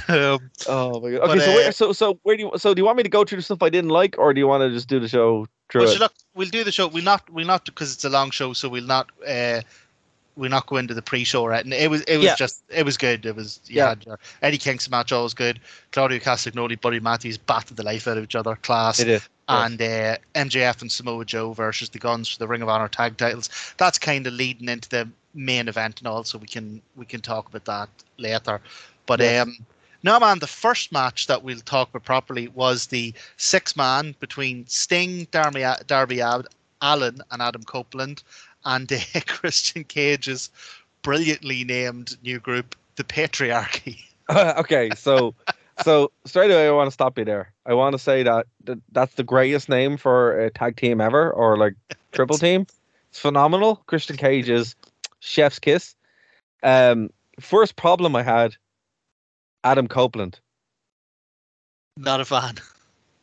um, 0.09 0.39
Oh 0.67 0.99
my 0.99 1.11
god. 1.11 1.21
But, 1.21 1.29
Okay, 1.31 1.39
so 1.39 1.51
uh, 1.51 1.55
where, 1.55 1.71
so 1.71 1.93
so 1.93 2.19
where 2.23 2.35
do 2.37 2.43
you 2.43 2.51
so 2.57 2.73
do 2.73 2.79
you 2.81 2.85
want 2.85 2.97
me 2.97 3.03
to 3.03 3.09
go 3.09 3.23
through 3.23 3.37
the 3.37 3.41
stuff 3.41 3.63
I 3.63 3.69
didn't 3.69 3.89
like, 3.89 4.15
or 4.17 4.33
do 4.33 4.39
you 4.39 4.47
want 4.47 4.61
to 4.61 4.69
just 4.69 4.87
do 4.87 4.99
the 4.99 5.07
show 5.07 5.47
Well, 5.73 5.97
look, 5.97 6.13
we'll 6.35 6.49
do 6.49 6.63
the 6.63 6.71
show. 6.71 6.87
We'll 6.87 7.03
not, 7.03 7.29
we'll 7.29 7.45
not, 7.47 7.65
because 7.65 7.93
it's 7.93 8.05
a 8.05 8.09
long 8.09 8.31
show, 8.31 8.53
so 8.53 8.69
we'll 8.69 8.83
not, 8.85 9.09
uh, 9.27 9.61
we'll 10.35 10.49
not 10.49 10.65
go 10.67 10.77
into 10.77 10.93
the 10.93 11.01
pre-show. 11.01 11.45
Right? 11.45 11.63
And 11.63 11.73
it 11.73 11.89
was, 11.89 12.01
it 12.03 12.17
was 12.17 12.25
Yeah. 12.25 12.35
just, 12.35 12.63
it 12.69 12.83
was 12.83 12.95
good. 12.97 13.25
It 13.25 13.35
was, 13.35 13.59
Yeah. 13.65 13.95
your 14.05 14.17
Eddie 14.41 14.57
Kingston 14.57 14.91
match, 14.91 15.11
always 15.11 15.33
good. 15.33 15.59
Claudio 15.91 16.19
Castagnoli, 16.19 16.79
Buddy 16.79 16.99
Matthews 16.99 17.37
battered 17.37 17.77
the 17.77 17.83
life 17.83 18.07
out 18.07 18.17
of 18.17 18.23
each 18.23 18.35
other, 18.35 18.55
class. 18.55 18.99
It 18.99 19.09
is. 19.09 19.27
And 19.49 19.81
uh, 19.81 20.17
MJF 20.35 20.81
and 20.81 20.91
Samoa 20.91 21.23
Joe 21.25 21.53
versus 21.53 21.89
the 21.89 21.99
Guns 21.99 22.27
for 22.27 22.37
the 22.39 22.47
Ring 22.47 22.61
of 22.61 22.69
Honor 22.69 22.89
tag 22.89 23.17
titles. 23.17 23.49
That's 23.77 23.97
kind 23.97 24.27
of 24.27 24.33
leading 24.33 24.67
into 24.67 24.89
the 24.89 25.09
main 25.33 25.67
event 25.67 25.99
and 25.99 26.07
all, 26.07 26.23
so 26.23 26.37
we 26.37 26.47
can 26.47 26.81
we 26.95 27.05
can 27.05 27.21
talk 27.21 27.47
about 27.47 27.63
that 27.65 27.89
later. 28.17 28.59
But 29.05 29.21
Yeah. 29.21 29.43
um, 29.43 29.57
no, 30.03 30.19
man, 30.19 30.39
the 30.39 30.47
first 30.47 30.91
match 30.91 31.27
that 31.27 31.43
we'll 31.43 31.59
talk 31.59 31.89
about 31.89 32.03
properly 32.03 32.47
was 32.49 32.87
the 32.87 33.13
six 33.37 33.75
man 33.75 34.15
between 34.19 34.65
Sting, 34.67 35.27
Darby, 35.31 35.65
Darby 35.87 36.21
Ad- 36.21 36.47
Allin, 36.81 37.21
and 37.31 37.41
Adam 37.41 37.63
Copeland, 37.63 38.23
and 38.65 38.91
uh, 39.15 39.19
Christian 39.27 39.83
Cage's 39.83 40.49
brilliantly 41.01 41.63
named 41.63 42.17
new 42.23 42.39
group, 42.39 42.75
the 42.95 43.03
Patriarchy. 43.03 44.03
okay, 44.29 44.89
so 44.95 45.33
so 45.83 46.11
straight 46.25 46.51
away 46.51 46.67
I 46.67 46.71
want 46.71 46.87
to 46.87 46.91
stop 46.91 47.17
you 47.17 47.25
there. 47.25 47.51
I 47.65 47.73
want 47.73 47.93
to 47.93 47.99
say 47.99 48.23
that, 48.23 48.47
that 48.65 48.79
that's 48.91 49.13
the 49.15 49.23
greatest 49.23 49.69
name 49.69 49.95
for 49.95 50.37
a 50.39 50.49
tag 50.49 50.75
team 50.75 50.99
ever, 50.99 51.31
or 51.31 51.57
like 51.57 51.75
triple 52.11 52.37
team. 52.37 52.67
It's 53.09 53.19
phenomenal. 53.19 53.77
Christian 53.87 54.17
Cage 54.17 54.49
is 54.49 54.75
chef's 55.19 55.59
kiss. 55.59 55.95
Um, 56.63 57.09
first 57.39 57.75
problem 57.75 58.15
I 58.15 58.23
had, 58.23 58.55
Adam 59.63 59.87
Copeland. 59.87 60.39
Not 61.97 62.21
a 62.21 62.25
fan. 62.25 62.55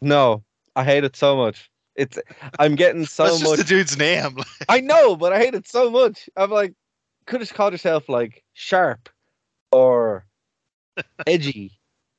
No, 0.00 0.42
I 0.76 0.84
hate 0.84 1.04
it 1.04 1.16
so 1.16 1.36
much. 1.36 1.70
It's 1.96 2.18
I'm 2.58 2.74
getting 2.74 3.06
so 3.06 3.24
That's 3.24 3.38
just 3.40 3.50
much. 3.50 3.58
the 3.58 3.64
dude's 3.64 3.96
name. 3.96 4.38
I 4.68 4.80
know, 4.80 5.16
but 5.16 5.32
I 5.32 5.38
hate 5.38 5.54
it 5.54 5.68
so 5.68 5.90
much. 5.90 6.28
I'm 6.36 6.50
like, 6.50 6.74
could 7.26 7.40
have 7.40 7.54
called 7.54 7.72
yourself 7.72 8.08
like 8.08 8.42
sharp 8.52 9.08
or 9.72 10.26
edgy 11.26 11.72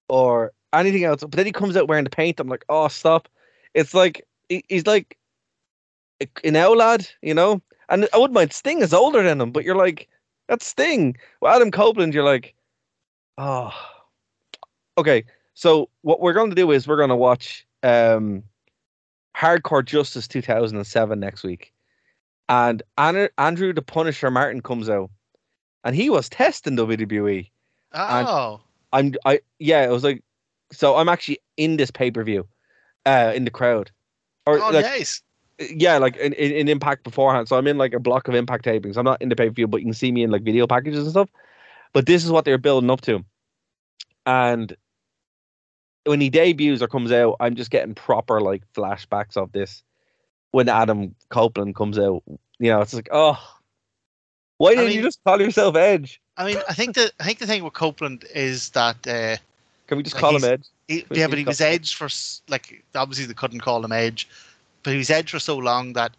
or 0.09 0.51
anything 0.73 1.03
else. 1.03 1.21
But 1.21 1.31
then 1.33 1.45
he 1.45 1.51
comes 1.51 1.75
out 1.75 1.87
wearing 1.87 2.03
the 2.05 2.09
paint. 2.09 2.39
I'm 2.39 2.47
like, 2.47 2.65
oh, 2.69 2.87
stop. 2.87 3.27
It's 3.73 3.93
like 3.93 4.25
he's 4.49 4.87
like 4.87 5.17
an 6.43 6.55
owl 6.55 6.77
lad, 6.77 7.07
you 7.21 7.33
know. 7.33 7.61
And 7.89 8.07
I 8.13 8.17
wouldn't 8.17 8.33
mind 8.33 8.53
Sting 8.53 8.81
is 8.81 8.93
older 8.93 9.21
than 9.21 9.39
him, 9.39 9.51
but 9.51 9.63
you're 9.63 9.75
like, 9.75 10.07
that's 10.47 10.65
Sting. 10.65 11.15
Well, 11.41 11.53
Adam 11.55 11.69
Copeland, 11.71 12.13
you're 12.13 12.23
like, 12.23 12.55
oh, 13.37 13.73
okay. 14.97 15.23
So 15.53 15.89
what 16.01 16.19
we're 16.19 16.33
going 16.33 16.49
to 16.49 16.55
do 16.55 16.71
is 16.71 16.87
we're 16.87 16.97
going 16.97 17.09
to 17.09 17.15
watch 17.15 17.65
um, 17.83 18.43
Hardcore 19.35 19.85
Justice 19.85 20.27
2007 20.27 21.19
next 21.19 21.43
week 21.43 21.73
and 22.49 22.83
Andrew 22.97 23.73
the 23.73 23.81
Punisher 23.81 24.29
Martin 24.29 24.61
comes 24.61 24.89
out, 24.89 25.09
and 25.83 25.95
he 25.95 26.09
was 26.09 26.29
testing 26.29 26.75
WWE. 26.75 27.49
Oh, 27.93 28.61
I'm 28.93 29.15
I 29.25 29.41
yeah, 29.59 29.83
it 29.83 29.89
was 29.89 30.03
like, 30.03 30.23
so 30.71 30.95
I'm 30.95 31.09
actually 31.09 31.39
in 31.57 31.77
this 31.77 31.91
pay 31.91 32.11
per 32.11 32.23
view, 32.23 32.47
uh, 33.05 33.31
in 33.35 33.45
the 33.45 33.51
crowd, 33.51 33.91
or 34.45 34.59
oh, 34.59 34.69
like 34.69 34.85
nice. 34.85 35.21
yeah, 35.59 35.97
like 35.97 36.17
in, 36.17 36.33
in, 36.33 36.51
in 36.51 36.67
Impact 36.67 37.03
beforehand. 37.03 37.47
So 37.47 37.57
I'm 37.57 37.67
in 37.67 37.77
like 37.77 37.93
a 37.93 37.99
block 37.99 38.27
of 38.27 38.35
Impact 38.35 38.65
tapings. 38.65 38.97
I'm 38.97 39.05
not 39.05 39.21
in 39.21 39.29
the 39.29 39.35
pay 39.35 39.47
per 39.47 39.53
view, 39.53 39.67
but 39.67 39.77
you 39.77 39.87
can 39.87 39.93
see 39.93 40.11
me 40.11 40.23
in 40.23 40.31
like 40.31 40.43
video 40.43 40.67
packages 40.67 41.01
and 41.01 41.11
stuff. 41.11 41.29
But 41.93 42.05
this 42.05 42.23
is 42.23 42.31
what 42.31 42.45
they're 42.45 42.57
building 42.57 42.89
up 42.89 43.01
to, 43.01 43.23
and 44.25 44.75
when 46.05 46.21
he 46.21 46.29
debuts 46.29 46.81
or 46.81 46.87
comes 46.87 47.11
out, 47.11 47.35
I'm 47.39 47.55
just 47.55 47.71
getting 47.71 47.95
proper 47.95 48.39
like 48.41 48.61
flashbacks 48.73 49.37
of 49.37 49.51
this. 49.51 49.83
When 50.51 50.69
Adam 50.69 51.13
Copeland 51.29 51.75
comes 51.75 51.99
out, 51.99 52.23
you 52.59 52.69
know, 52.71 52.81
it's 52.81 52.93
like, 52.93 53.09
oh, 53.11 53.37
why 54.57 54.75
didn't 54.75 54.91
you 54.91 54.95
mean- 54.97 55.03
just 55.03 55.19
call 55.25 55.41
yourself 55.41 55.75
Edge? 55.75 56.21
I 56.37 56.45
mean, 56.45 56.57
I 56.67 56.73
think 56.73 56.95
the 56.95 57.11
I 57.19 57.23
think 57.23 57.39
the 57.39 57.47
thing 57.47 57.63
with 57.63 57.73
Copeland 57.73 58.25
is 58.33 58.69
that 58.71 58.95
uh, 59.07 59.37
Can 59.87 59.97
we 59.97 60.03
just 60.03 60.15
Like, 60.15 60.21
call 60.21 60.35
him 60.35 60.43
Edge? 60.43 60.67
he, 60.87 61.05
yeah, 61.11 61.27
but 61.27 61.37
he 61.37 61.43
was 61.45 61.61
Edge 61.61 61.95
for 61.95 62.09
like 62.49 62.83
obviously 62.93 63.25
they 63.25 63.33
couldn't 63.33 63.61
call 63.61 63.83
him 63.83 63.91
Edge, 63.91 64.27
but 64.83 64.91
he 64.91 64.97
was 64.97 65.09
Edge 65.09 65.31
for 65.31 65.39
so 65.39 65.57
long 65.57 65.93
that 65.93 66.11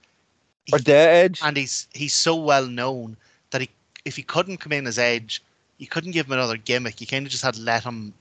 Or 0.73 0.79
the 0.79 0.95
Edge? 0.95 1.41
and 1.43 1.57
he's 1.57 1.87
he's 1.93 2.15
so 2.15 2.35
well 2.35 2.67
known 2.67 3.17
that 3.51 3.61
he 3.61 3.71
if 4.07 4.17
he 4.17 4.23
couldn't 4.23 4.57
come 4.59 4.73
in 4.73 4.87
as 4.87 4.99
Edge, 4.99 5.43
you 5.79 5.87
couldn't 5.87 6.13
give 6.13 6.27
him 6.27 6.33
another 6.33 6.57
gimmick. 6.57 7.01
You 7.01 7.07
kind 7.07 7.27
of 7.27 7.31
just 7.33 7.45
had 7.45 7.55
to 7.55 7.61
let 7.61 7.85
him. 7.85 8.15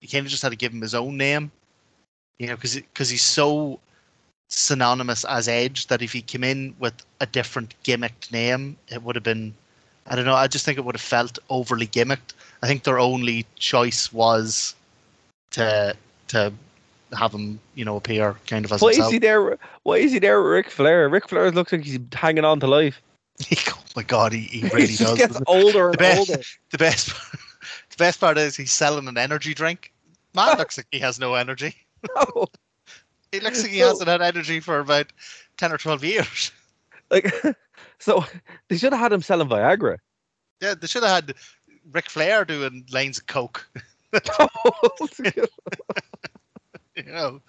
You 0.00 0.08
kind 0.08 0.24
of 0.26 0.30
just 0.30 0.42
had 0.42 0.50
to 0.50 0.56
give 0.56 0.72
him 0.72 0.80
his 0.82 0.94
own 0.94 1.16
name, 1.16 1.50
you 2.38 2.46
know, 2.46 2.54
because 2.54 2.74
because 2.76 3.08
he's 3.08 3.22
so 3.22 3.80
synonymous 4.48 5.24
as 5.24 5.48
Edge 5.48 5.86
that 5.88 6.02
if 6.02 6.12
he 6.12 6.22
came 6.22 6.44
in 6.44 6.74
with 6.78 6.94
a 7.20 7.26
different 7.26 7.74
gimmicked 7.84 8.30
name, 8.32 8.76
it 8.88 9.02
would 9.02 9.16
have 9.16 9.24
been. 9.24 9.54
I 10.08 10.14
don't 10.14 10.24
know. 10.24 10.34
I 10.34 10.46
just 10.46 10.64
think 10.64 10.78
it 10.78 10.84
would 10.84 10.94
have 10.94 11.00
felt 11.02 11.38
overly 11.50 11.88
gimmicked. 11.88 12.34
I 12.62 12.68
think 12.68 12.84
their 12.84 12.98
only 12.98 13.44
choice 13.56 14.12
was 14.12 14.74
to 15.52 15.96
to 16.28 16.52
have 17.16 17.32
him, 17.32 17.58
you 17.74 17.84
know, 17.84 17.96
appear 17.96 18.36
kind 18.46 18.64
of 18.64 18.72
as 18.72 18.82
Why 18.82 18.90
is 18.90 19.08
he 19.10 19.18
there? 19.18 19.58
Why 19.84 19.96
is 19.96 20.12
he 20.12 20.18
there 20.18 20.42
with 20.42 20.52
Ric 20.52 20.70
Flair? 20.70 21.08
Ric 21.08 21.28
Flair 21.28 21.50
looks 21.50 21.72
like 21.72 21.82
he's 21.82 21.98
hanging 22.12 22.44
on 22.44 22.60
to 22.60 22.66
life. 22.66 23.00
He 23.46 23.56
go- 23.64 23.72
oh 23.76 23.82
My 23.96 24.02
God, 24.02 24.32
he, 24.32 24.40
he 24.40 24.60
He 24.68 24.68
really 24.68 24.86
just 24.86 25.02
does. 25.02 25.18
gets 25.18 25.40
older 25.46 25.90
and 25.90 25.94
the 25.94 25.98
best, 25.98 26.30
older. 26.30 26.42
the 26.70 26.78
best, 26.78 27.12
the 27.96 28.04
best 28.04 28.20
part 28.20 28.38
is 28.38 28.56
he's 28.56 28.72
selling 28.72 29.08
an 29.08 29.18
energy 29.18 29.54
drink. 29.54 29.92
Man 30.34 30.56
looks 30.58 30.76
like 30.76 30.86
he 30.90 30.98
has 31.00 31.18
no 31.18 31.34
energy. 31.34 31.74
No. 32.14 32.46
He 33.32 33.40
looks 33.40 33.62
like 33.62 33.72
he 33.72 33.80
So- 33.80 33.88
hasn't 33.88 34.08
had 34.08 34.22
energy 34.22 34.60
for 34.60 34.78
about 34.78 35.12
ten 35.56 35.72
or 35.72 35.78
twelve 35.78 36.04
years. 36.04 36.52
Like, 37.10 37.32
so 37.98 38.24
they 38.68 38.76
should 38.76 38.92
have 38.92 39.00
had 39.00 39.12
him 39.12 39.22
selling 39.22 39.48
Viagra. 39.48 39.98
Yeah, 40.60 40.74
they 40.74 40.86
should 40.86 41.02
have 41.02 41.12
had 41.26 41.34
Ric 41.92 42.08
Flair 42.10 42.44
doing 42.44 42.84
lanes 42.90 43.18
of 43.18 43.26
coke. 43.26 43.68
You 46.96 47.02
know, 47.12 47.40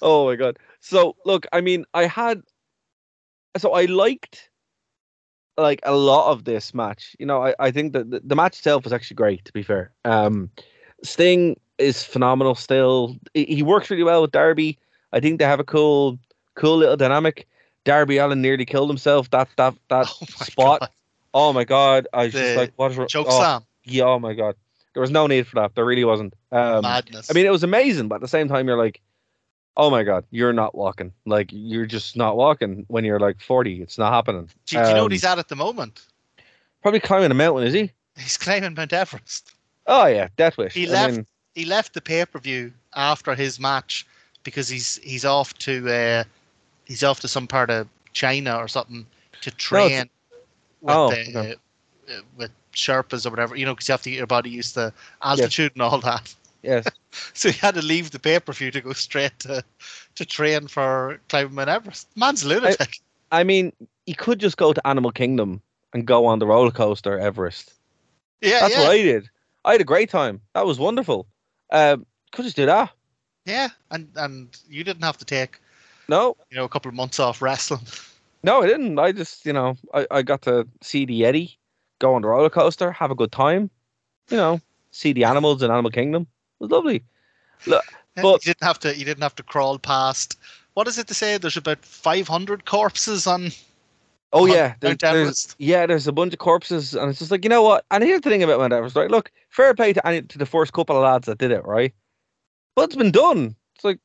oh 0.00 0.26
my 0.26 0.34
god. 0.36 0.58
So 0.80 1.14
look, 1.24 1.46
I 1.52 1.60
mean, 1.60 1.84
I 1.94 2.06
had 2.06 2.42
so 3.56 3.72
I 3.74 3.84
liked 3.84 4.50
like 5.56 5.80
a 5.84 5.94
lot 5.94 6.30
of 6.30 6.44
this 6.44 6.74
match. 6.74 7.14
You 7.18 7.26
know, 7.26 7.44
I, 7.44 7.54
I 7.58 7.70
think 7.70 7.92
that 7.92 8.10
the, 8.10 8.20
the 8.24 8.36
match 8.36 8.58
itself 8.58 8.84
was 8.84 8.92
actually 8.92 9.16
great, 9.16 9.44
to 9.44 9.52
be 9.52 9.62
fair. 9.62 9.90
Um 10.04 10.50
Sting 11.02 11.58
is 11.78 12.04
phenomenal 12.04 12.54
still. 12.54 13.16
He 13.34 13.44
he 13.44 13.62
works 13.62 13.90
really 13.90 14.04
well 14.04 14.22
with 14.22 14.32
Darby. 14.32 14.78
I 15.12 15.20
think 15.20 15.38
they 15.38 15.44
have 15.44 15.60
a 15.60 15.64
cool 15.64 16.18
cool 16.54 16.76
little 16.76 16.96
dynamic. 16.96 17.46
Darby 17.84 18.18
Allin 18.18 18.40
nearly 18.40 18.64
killed 18.64 18.88
himself. 18.88 19.30
That 19.30 19.48
that 19.56 19.74
that 19.88 20.06
oh 20.22 20.26
spot. 20.44 20.80
God. 20.80 20.90
Oh 21.34 21.52
my 21.52 21.64
god. 21.64 22.06
I 22.12 22.24
was 22.24 22.32
just 22.32 22.56
like 22.56 22.72
what 22.76 22.92
is 22.92 22.98
wrong- 22.98 23.08
choke 23.08 23.26
oh, 23.28 23.38
slam, 23.38 23.64
Yeah, 23.84 24.04
oh 24.04 24.18
my 24.18 24.34
god. 24.34 24.54
There 24.94 25.00
was 25.00 25.10
no 25.10 25.26
need 25.26 25.46
for 25.46 25.56
that. 25.56 25.74
There 25.74 25.84
really 25.84 26.04
wasn't. 26.04 26.34
Um 26.50 26.82
madness. 26.82 27.30
I 27.30 27.34
mean, 27.34 27.46
it 27.46 27.50
was 27.50 27.64
amazing, 27.64 28.08
but 28.08 28.16
at 28.16 28.20
the 28.20 28.28
same 28.28 28.48
time, 28.48 28.68
you're 28.68 28.76
like, 28.76 29.00
oh 29.76 29.90
my 29.90 30.02
god, 30.02 30.24
you're 30.30 30.52
not 30.52 30.74
walking. 30.74 31.12
Like 31.26 31.50
you're 31.52 31.86
just 31.86 32.16
not 32.16 32.36
walking 32.36 32.84
when 32.88 33.04
you're 33.04 33.20
like 33.20 33.40
40. 33.40 33.82
It's 33.82 33.98
not 33.98 34.12
happening. 34.12 34.48
do, 34.66 34.76
you- 34.76 34.82
do 34.82 34.88
you 34.88 34.94
know 34.94 35.00
um, 35.00 35.04
what 35.06 35.12
he's 35.12 35.24
at 35.24 35.38
at 35.38 35.48
the 35.48 35.56
moment? 35.56 36.06
Probably 36.82 37.00
climbing 37.00 37.30
a 37.30 37.34
mountain, 37.34 37.64
is 37.66 37.72
he? 37.72 37.92
He's 38.16 38.36
climbing 38.36 38.74
Mount 38.74 38.92
Everest. 38.92 39.52
Oh 39.86 40.06
yeah, 40.06 40.28
Death 40.36 40.58
Wish. 40.58 40.74
He 40.74 40.86
I 40.88 40.90
left- 40.92 41.14
mean, 41.14 41.26
He 41.54 41.64
left 41.64 41.94
the 41.94 42.00
pay 42.00 42.24
per 42.26 42.38
view 42.38 42.72
after 42.94 43.34
his 43.34 43.58
match 43.58 44.06
because 44.42 44.68
he's 44.68 44.96
he's 45.02 45.24
off 45.24 45.54
to 45.54 45.88
uh, 45.90 46.24
he's 46.84 47.02
off 47.02 47.20
to 47.20 47.28
some 47.28 47.46
part 47.46 47.70
of 47.70 47.88
China 48.12 48.56
or 48.56 48.68
something 48.68 49.06
to 49.40 49.50
train 49.52 50.08
with 50.80 50.94
oh, 50.94 51.08
uh, 51.08 51.12
okay. 51.12 51.54
uh, 52.08 52.20
with 52.36 52.50
Sherpas 52.74 53.26
or 53.26 53.30
whatever. 53.30 53.56
You 53.56 53.64
know, 53.64 53.74
because 53.74 53.88
you 53.88 53.92
have 53.92 54.02
to 54.02 54.10
get 54.10 54.16
your 54.18 54.26
body 54.26 54.50
used 54.50 54.74
to 54.74 54.92
altitude 55.22 55.72
and 55.74 55.82
all 55.82 55.98
that. 56.00 56.34
Yes. 56.62 56.86
So 57.34 57.50
he 57.50 57.58
had 57.58 57.74
to 57.74 57.82
leave 57.82 58.10
the 58.10 58.18
pay 58.18 58.40
per 58.40 58.52
view 58.54 58.70
to 58.70 58.80
go 58.80 58.92
straight 58.94 59.38
to 59.40 59.62
to 60.14 60.24
train 60.24 60.66
for 60.66 61.20
climbing 61.28 61.54
Mount 61.54 61.68
Everest. 61.68 62.08
Man's 62.16 62.42
a 62.42 62.48
lunatic. 62.48 63.00
I 63.30 63.44
mean, 63.44 63.72
he 64.06 64.14
could 64.14 64.38
just 64.38 64.56
go 64.56 64.72
to 64.72 64.86
Animal 64.86 65.10
Kingdom 65.12 65.60
and 65.92 66.06
go 66.06 66.24
on 66.26 66.38
the 66.38 66.46
roller 66.46 66.70
coaster 66.70 67.18
Everest. 67.18 67.74
yeah, 68.40 68.60
That's 68.60 68.74
yeah, 68.74 68.80
what 68.80 68.90
I 68.92 69.02
did. 69.02 69.28
I 69.64 69.72
had 69.72 69.80
a 69.82 69.84
great 69.84 70.08
time. 70.10 70.40
That 70.54 70.64
was 70.66 70.78
wonderful. 70.78 71.26
Um, 71.70 72.06
could 72.32 72.44
just 72.44 72.56
do 72.56 72.66
that. 72.66 72.90
yeah. 73.44 73.68
And 73.90 74.08
and 74.16 74.56
you 74.68 74.82
didn't 74.84 75.04
have 75.04 75.18
to 75.18 75.24
take 75.26 75.60
No, 76.08 76.36
you 76.50 76.56
know 76.56 76.64
a 76.64 76.68
couple 76.68 76.88
of 76.88 76.94
months 76.94 77.20
off 77.20 77.42
wrestling. 77.42 77.82
no, 78.42 78.62
I 78.62 78.66
didn't. 78.66 78.98
I 78.98 79.12
just, 79.12 79.44
you 79.46 79.52
know, 79.52 79.76
I, 79.94 80.06
I 80.10 80.22
got 80.22 80.42
to 80.42 80.66
see 80.82 81.04
the 81.04 81.20
Yeti, 81.22 81.56
go 81.98 82.14
on 82.14 82.22
the 82.22 82.28
roller 82.28 82.50
coaster, 82.50 82.90
have 82.92 83.10
a 83.10 83.14
good 83.14 83.32
time. 83.32 83.70
You 84.30 84.36
know, 84.38 84.60
see 84.92 85.12
the 85.12 85.24
animals 85.24 85.62
in 85.62 85.70
Animal 85.70 85.90
Kingdom. 85.90 86.26
Was 86.62 86.70
lovely. 86.70 87.02
Look, 87.66 87.84
But- 88.14 88.46
you 88.46 88.52
didn't 88.52 88.66
have 88.66 88.78
to. 88.80 88.96
You 88.96 89.04
didn't 89.04 89.22
have 89.22 89.34
to 89.36 89.42
crawl 89.42 89.78
past. 89.78 90.38
What 90.74 90.88
is 90.88 90.96
it 90.98 91.06
to 91.08 91.14
say? 91.14 91.36
There's 91.36 91.56
about 91.56 91.84
500 91.84 92.64
corpses 92.64 93.26
on. 93.26 93.50
Oh 94.32 94.44
on 94.44 94.48
yeah, 94.48 94.74
there's, 94.80 94.92
Mount 94.92 95.00
there's- 95.00 95.56
yeah. 95.58 95.84
There's 95.86 96.06
a 96.06 96.12
bunch 96.12 96.32
of 96.32 96.38
corpses, 96.38 96.94
and 96.94 97.10
it's 97.10 97.18
just 97.18 97.30
like 97.30 97.44
you 97.44 97.50
know 97.50 97.62
what. 97.62 97.84
And 97.90 98.02
here's 98.02 98.20
the 98.22 98.30
thing 98.30 98.42
about 98.42 98.60
Mount 98.60 98.72
Everest, 98.72 98.96
right? 98.96 99.10
Look, 99.10 99.30
fair 99.50 99.74
play 99.74 99.92
to 99.92 100.06
any 100.06 100.22
to 100.22 100.38
the 100.38 100.46
first 100.46 100.72
couple 100.72 100.96
of 100.96 101.02
lads 101.02 101.26
that 101.26 101.38
did 101.38 101.50
it, 101.50 101.64
right? 101.66 101.92
But 102.74 102.84
it's 102.84 102.96
been 102.96 103.10
done. 103.10 103.54
It's 103.74 103.84
like 103.84 103.98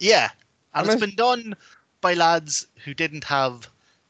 Yeah, 0.00 0.30
and 0.74 0.88
it's 0.88 1.00
been 1.00 1.14
done 1.14 1.54
by 2.00 2.14
lads 2.14 2.66
who 2.84 2.94
didn't 2.94 3.24
have 3.24 3.68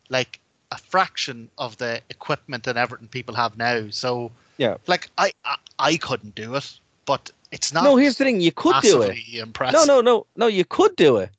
like 0.09 0.40
a 0.70 0.78
fraction 0.78 1.51
of 1.59 1.76
the 1.76 2.01
equipment 2.09 2.66
and 2.66 2.78
everything 2.78 3.09
people 3.09 3.34
have 3.34 3.59
now. 3.59 3.88
So 3.90 4.30
Yeah. 4.57 4.76
like 4.86 5.11
I 5.18 5.32
I, 5.45 5.57
I 5.78 5.97
couldn't 5.99 6.34
do 6.34 6.55
it, 6.55 6.78
but 7.07 7.31
it's 7.51 7.73
not. 7.73 7.85
no. 7.85 7.97
Here's 7.97 8.17
the 8.17 8.25
thing: 8.25 8.41
you 8.41 8.53
could 8.53 8.75
do 8.83 9.03
it. 9.03 9.17
Impressive. 9.35 9.87
No, 9.87 9.97
no, 9.97 10.01
no, 10.01 10.27
no. 10.37 10.47
You 10.47 10.65
could 10.65 10.97
do 10.97 11.17
it, 11.19 11.31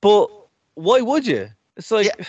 but 0.00 0.28
why 0.74 1.00
would 1.00 1.26
you? 1.26 1.48
It's 1.76 1.90
like. 1.90 2.08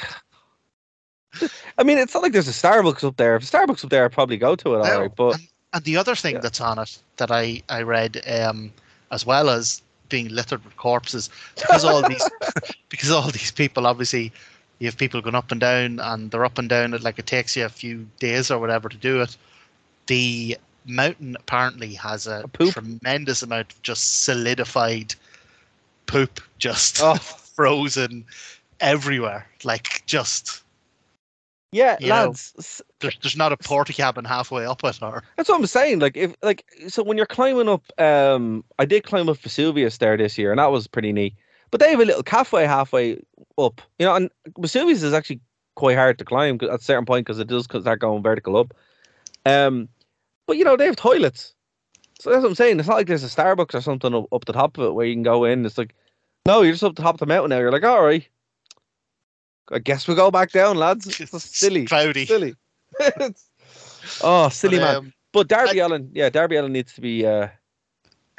I 1.77 1.83
mean, 1.83 1.99
it's 1.99 2.13
not 2.15 2.23
like 2.23 2.33
there's 2.33 2.47
a 2.47 2.51
Starbucks 2.51 3.03
up 3.03 3.17
there. 3.17 3.35
If 3.35 3.43
Starbucks 3.43 3.83
up 3.83 3.91
there, 3.91 4.03
I'd 4.03 4.11
probably 4.11 4.37
go 4.37 4.55
to 4.55 4.75
it, 4.75 4.77
No, 4.79 4.83
all 4.93 5.01
right. 5.01 5.15
But 5.15 5.35
and, 5.35 5.47
and 5.73 5.83
the 5.83 5.95
other 5.95 6.15
thing 6.15 6.35
Yeah. 6.35 6.41
that's 6.41 6.59
on 6.59 6.79
it 6.79 6.97
that 7.17 7.31
I 7.31 7.61
I 7.69 7.83
read, 7.83 8.21
um, 8.27 8.73
as 9.11 9.25
well 9.25 9.49
as 9.49 9.81
being 10.09 10.29
littered 10.29 10.63
with 10.65 10.75
corpses, 10.75 11.29
because 11.55 11.85
all 11.85 12.01
these 12.07 12.27
because 12.89 13.11
all 13.11 13.29
these 13.29 13.51
people 13.51 13.85
obviously 13.85 14.31
you 14.79 14.87
have 14.87 14.97
people 14.97 15.21
going 15.21 15.35
up 15.35 15.51
and 15.51 15.61
down, 15.61 15.99
and 15.99 16.31
they're 16.31 16.45
up 16.45 16.57
and 16.57 16.67
down. 16.67 16.93
It 16.93 17.03
like 17.03 17.19
it 17.19 17.27
takes 17.27 17.55
you 17.55 17.65
a 17.65 17.69
few 17.69 18.07
days 18.19 18.49
or 18.49 18.57
whatever 18.59 18.89
to 18.89 18.97
do 18.97 19.21
it. 19.21 19.37
The 20.07 20.57
mountain 20.85 21.35
apparently 21.39 21.93
has 21.95 22.27
a, 22.27 22.41
A 22.43 22.47
poop? 22.47 22.73
tremendous 22.73 23.41
amount 23.43 23.71
of 23.73 23.81
just 23.81 24.23
solidified 24.23 25.15
poop, 26.05 26.41
just 26.57 26.99
Oh. 27.01 27.15
frozen 27.55 28.25
everywhere, 28.79 29.45
like 29.63 30.03
just. 30.05 30.63
yeah, 31.71 31.97
You 31.99 32.07
know, 32.09 32.27
lads, 32.27 32.81
There's, 32.99 33.17
there's 33.21 33.35
not 33.37 33.51
a 33.51 33.57
porta 33.57 33.93
cabin 33.93 34.25
halfway 34.25 34.65
up 34.65 34.83
it, 34.83 35.01
or 35.01 35.23
That's 35.35 35.49
what 35.49 35.59
I'm 35.59 35.65
saying. 35.67 35.99
Like 35.99 36.15
if 36.17 36.33
like 36.41 36.65
so 36.87 37.03
when 37.03 37.17
you're 37.17 37.25
climbing 37.25 37.69
up, 37.69 37.83
um, 37.99 38.63
I 38.79 38.85
did 38.85 39.03
climb 39.03 39.29
up 39.29 39.37
Vesuvius 39.37 39.97
there 39.97 40.17
this 40.17 40.37
year, 40.37 40.51
and 40.51 40.59
that 40.59 40.71
was 40.71 40.87
pretty 40.87 41.11
neat. 41.11 41.33
But 41.71 41.79
they 41.81 41.91
have 41.91 41.99
a 41.99 42.05
little 42.05 42.23
cafe 42.23 42.65
halfway 42.65 43.21
up, 43.57 43.81
you 43.99 44.05
know, 44.05 44.15
and 44.15 44.29
Vesuvius 44.57 45.03
is 45.03 45.13
actually 45.13 45.39
quite 45.75 45.95
hard 45.97 46.17
to 46.17 46.25
climb 46.25 46.57
at 46.61 46.69
a 46.69 46.81
certain 46.81 47.05
point 47.05 47.25
because 47.25 47.39
it 47.39 47.47
does 47.47 47.65
start 47.65 47.99
going 47.99 48.23
vertical 48.23 48.57
up. 48.57 48.73
Um, 49.45 49.87
but 50.49 50.57
you 50.57 50.63
know 50.63 50.75
they 50.75 50.87
have 50.87 50.95
toilets, 50.95 51.53
so 52.19 52.31
that's 52.31 52.41
what 52.41 52.49
I'm 52.49 52.55
saying. 52.55 52.79
It's 52.79 52.89
not 52.89 52.95
like 52.95 53.05
there's 53.05 53.23
a 53.23 53.27
Starbucks 53.27 53.75
or 53.75 53.81
something 53.81 54.15
up, 54.15 54.25
up 54.31 54.45
the 54.45 54.51
top 54.53 54.79
of 54.79 54.83
it 54.83 54.93
where 54.95 55.05
you 55.05 55.13
can 55.13 55.21
go 55.21 55.43
in. 55.45 55.63
It's 55.63 55.77
like, 55.77 55.93
no, 56.47 56.63
you're 56.63 56.71
just 56.73 56.83
up 56.83 56.95
the 56.95 57.03
top 57.03 57.13
of 57.13 57.19
the 57.19 57.27
mountain 57.27 57.51
now. 57.51 57.59
You're 57.59 57.71
like, 57.71 57.83
all 57.83 58.03
right, 58.03 58.27
I 59.71 59.77
guess 59.77 60.07
we 60.07 60.15
go 60.15 60.31
back 60.31 60.51
down, 60.51 60.77
lads. 60.77 61.05
It's 61.19 61.31
just 61.31 61.55
silly, 61.55 61.85
cloudy. 61.85 62.25
silly. 62.25 62.55
oh, 64.23 64.49
silly 64.49 64.79
But, 64.79 64.83
man. 64.83 64.95
um, 64.95 65.13
But 65.33 65.47
Darby 65.49 65.77
Allin, 65.77 66.09
yeah, 66.13 66.29
Darby 66.29 66.55
Allin 66.55 66.73
needs 66.73 66.93
to 66.95 67.01
be 67.01 67.27
uh, 67.27 67.49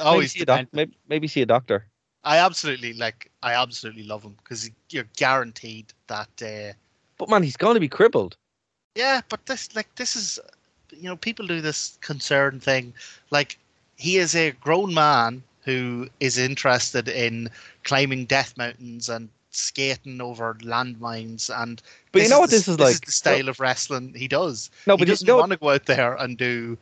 maybe 0.05 0.27
see 0.27 0.41
a 0.41 0.47
doc- 0.47 0.67
maybe, 0.73 0.97
maybe 1.09 1.29
see 1.29 1.43
a 1.43 1.47
doctor. 1.47 1.87
I 2.25 2.39
absolutely 2.39 2.93
like. 2.95 3.31
I 3.45 3.55
absolutely 3.55 4.03
love 4.03 4.25
him 4.25 4.35
because 4.43 4.69
you're 4.91 5.09
guaranteed 5.17 5.93
that. 6.09 6.29
Uh, 6.43 6.73
But 7.19 7.29
man, 7.29 7.45
he's 7.45 7.57
going 7.57 7.75
to 7.75 7.81
be 7.81 7.89
crippled. 7.89 8.37
yeah, 8.97 9.21
but 9.29 9.47
this 9.47 9.77
like 9.77 9.95
this 9.95 10.17
is, 10.17 10.41
you 10.93 11.09
know, 11.09 11.17
people 11.17 11.47
do 11.47 11.61
this 11.61 11.99
concern 12.01 12.61
thing. 12.61 12.95
Like 13.31 13.59
he 13.97 14.17
is 14.17 14.35
a 14.35 14.53
grown 14.53 14.95
man 14.95 15.43
who 15.65 16.09
is 16.21 16.39
interested 16.39 17.09
in 17.09 17.51
climbing 17.85 18.25
death 18.25 18.57
mountains 18.57 19.09
and 19.09 19.29
skating 19.51 20.21
over 20.21 20.55
landmines 20.55 21.51
and. 21.63 21.83
But 22.13 22.23
you 22.23 22.29
know 22.29 22.41
what 22.41 22.51
the- 22.51 22.57
this 22.57 22.69
is 22.69 22.79
like? 22.79 23.05
the 23.05 23.13
style 23.13 23.49
of 23.49 23.61
wrestling 23.61 24.15
he 24.15 24.29
does. 24.29 24.71
No, 24.87 24.95
he 24.97 25.01
but 25.01 25.09
you 25.09 25.13
doesn't 25.13 25.27
know, 25.29 25.39
want 25.39 25.53
to 25.53 25.59
go 25.59 25.71
out 25.71 25.87
there 25.87 26.15
and 26.15 26.37
do, 26.37 26.77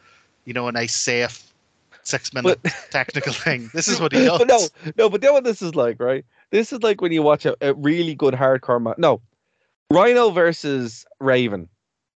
you 0.44 0.52
know, 0.52 0.68
a 0.68 0.72
nice 0.72 0.94
safe 0.94 1.44
six 2.02 2.32
minute 2.32 2.58
technical 2.90 3.32
thing. 3.44 3.70
This 3.74 3.88
is 3.88 4.00
what 4.00 4.12
he 4.12 4.24
does. 4.24 4.40
No, 4.48 4.68
no, 4.96 5.10
but 5.10 5.22
you 5.22 5.28
know 5.28 5.34
what 5.34 5.44
this 5.44 5.60
is 5.62 5.74
like, 5.74 6.00
right? 6.00 6.24
This 6.50 6.72
is 6.72 6.82
like 6.82 7.00
when 7.00 7.12
you 7.12 7.22
watch 7.22 7.44
a, 7.44 7.54
a 7.60 7.74
really 7.74 8.14
good 8.14 8.34
hardcore 8.34 8.82
match. 8.82 8.96
No, 8.98 9.20
Rhino 9.90 10.30
versus 10.30 11.04
Raven, 11.20 11.68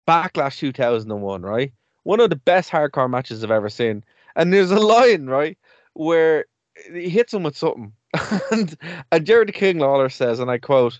Backlash 0.08 0.58
2001, 0.60 1.42
right? 1.42 1.72
One 2.04 2.20
of 2.20 2.30
the 2.30 2.36
best 2.36 2.70
hardcore 2.70 3.10
matches 3.10 3.44
I've 3.44 3.52
ever 3.52 3.70
seen. 3.70 4.04
And 4.36 4.54
there's 4.54 4.72
a 4.72 4.80
line, 4.80 5.28
right, 5.28 5.58
where 5.94 6.46
he 6.94 7.10
hits 7.10 7.34
him 7.34 7.44
with 7.44 7.58
something. 7.58 7.94
and, 8.52 8.76
and 9.12 9.26
Jerry 9.26 9.46
King 9.48 9.80
Lawler 9.80 10.10
says, 10.10 10.40
and 10.40 10.50
I 10.50 10.58
quote, 10.58 11.00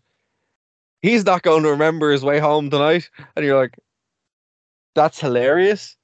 he's 1.02 1.26
not 1.26 1.42
going 1.42 1.64
to 1.64 1.70
remember 1.70 2.12
his 2.12 2.24
way 2.24 2.40
home 2.40 2.70
tonight. 2.70 3.10
And 3.36 3.46
you're 3.46 3.58
like, 3.58 3.78
that's 4.96 5.20
hilarious. 5.20 5.96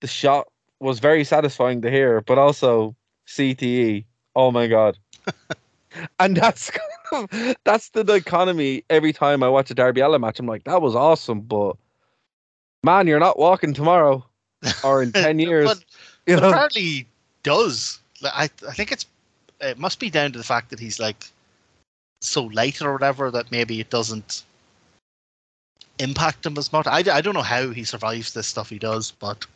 The 0.00 0.06
shot 0.06 0.48
was 0.80 0.98
very 0.98 1.24
satisfying 1.24 1.82
to 1.82 1.90
hear, 1.90 2.20
but 2.20 2.38
also 2.38 2.94
CTE. 3.26 4.04
Oh 4.34 4.50
my 4.50 4.66
god. 4.66 4.98
and 6.20 6.36
that's 6.36 6.70
kind 6.70 7.30
of, 7.32 7.56
that's 7.64 7.90
the 7.90 8.04
dichotomy 8.04 8.84
every 8.90 9.12
time 9.12 9.42
I 9.42 9.48
watch 9.48 9.70
a 9.70 9.74
Darby 9.74 10.00
Allin 10.00 10.20
match. 10.20 10.38
I'm 10.38 10.46
like, 10.46 10.64
that 10.64 10.82
was 10.82 10.94
awesome, 10.94 11.40
but 11.40 11.76
man, 12.84 13.06
you're 13.06 13.20
not 13.20 13.38
walking 13.38 13.74
tomorrow 13.74 14.24
or 14.84 15.02
in 15.02 15.12
ten 15.12 15.38
years. 15.38 15.66
But- 15.66 15.84
you 16.26 16.36
know? 16.36 16.48
apparently 16.48 16.82
he 16.82 17.06
does. 17.42 18.00
Like, 18.20 18.32
I 18.34 18.68
I 18.68 18.72
think 18.72 18.92
it's 18.92 19.06
it 19.60 19.78
must 19.78 20.00
be 20.00 20.10
down 20.10 20.32
to 20.32 20.38
the 20.38 20.44
fact 20.44 20.70
that 20.70 20.80
he's 20.80 20.98
like 20.98 21.26
so 22.20 22.44
light 22.44 22.82
or 22.82 22.92
whatever 22.92 23.30
that 23.30 23.50
maybe 23.52 23.80
it 23.80 23.90
doesn't 23.90 24.42
impact 25.98 26.44
him 26.44 26.58
as 26.58 26.72
much. 26.72 26.86
I, 26.86 26.98
I 26.98 27.20
don't 27.20 27.34
know 27.34 27.42
how 27.42 27.70
he 27.70 27.84
survives 27.84 28.32
this 28.32 28.46
stuff 28.46 28.68
he 28.68 28.78
does, 28.78 29.12
but 29.12 29.46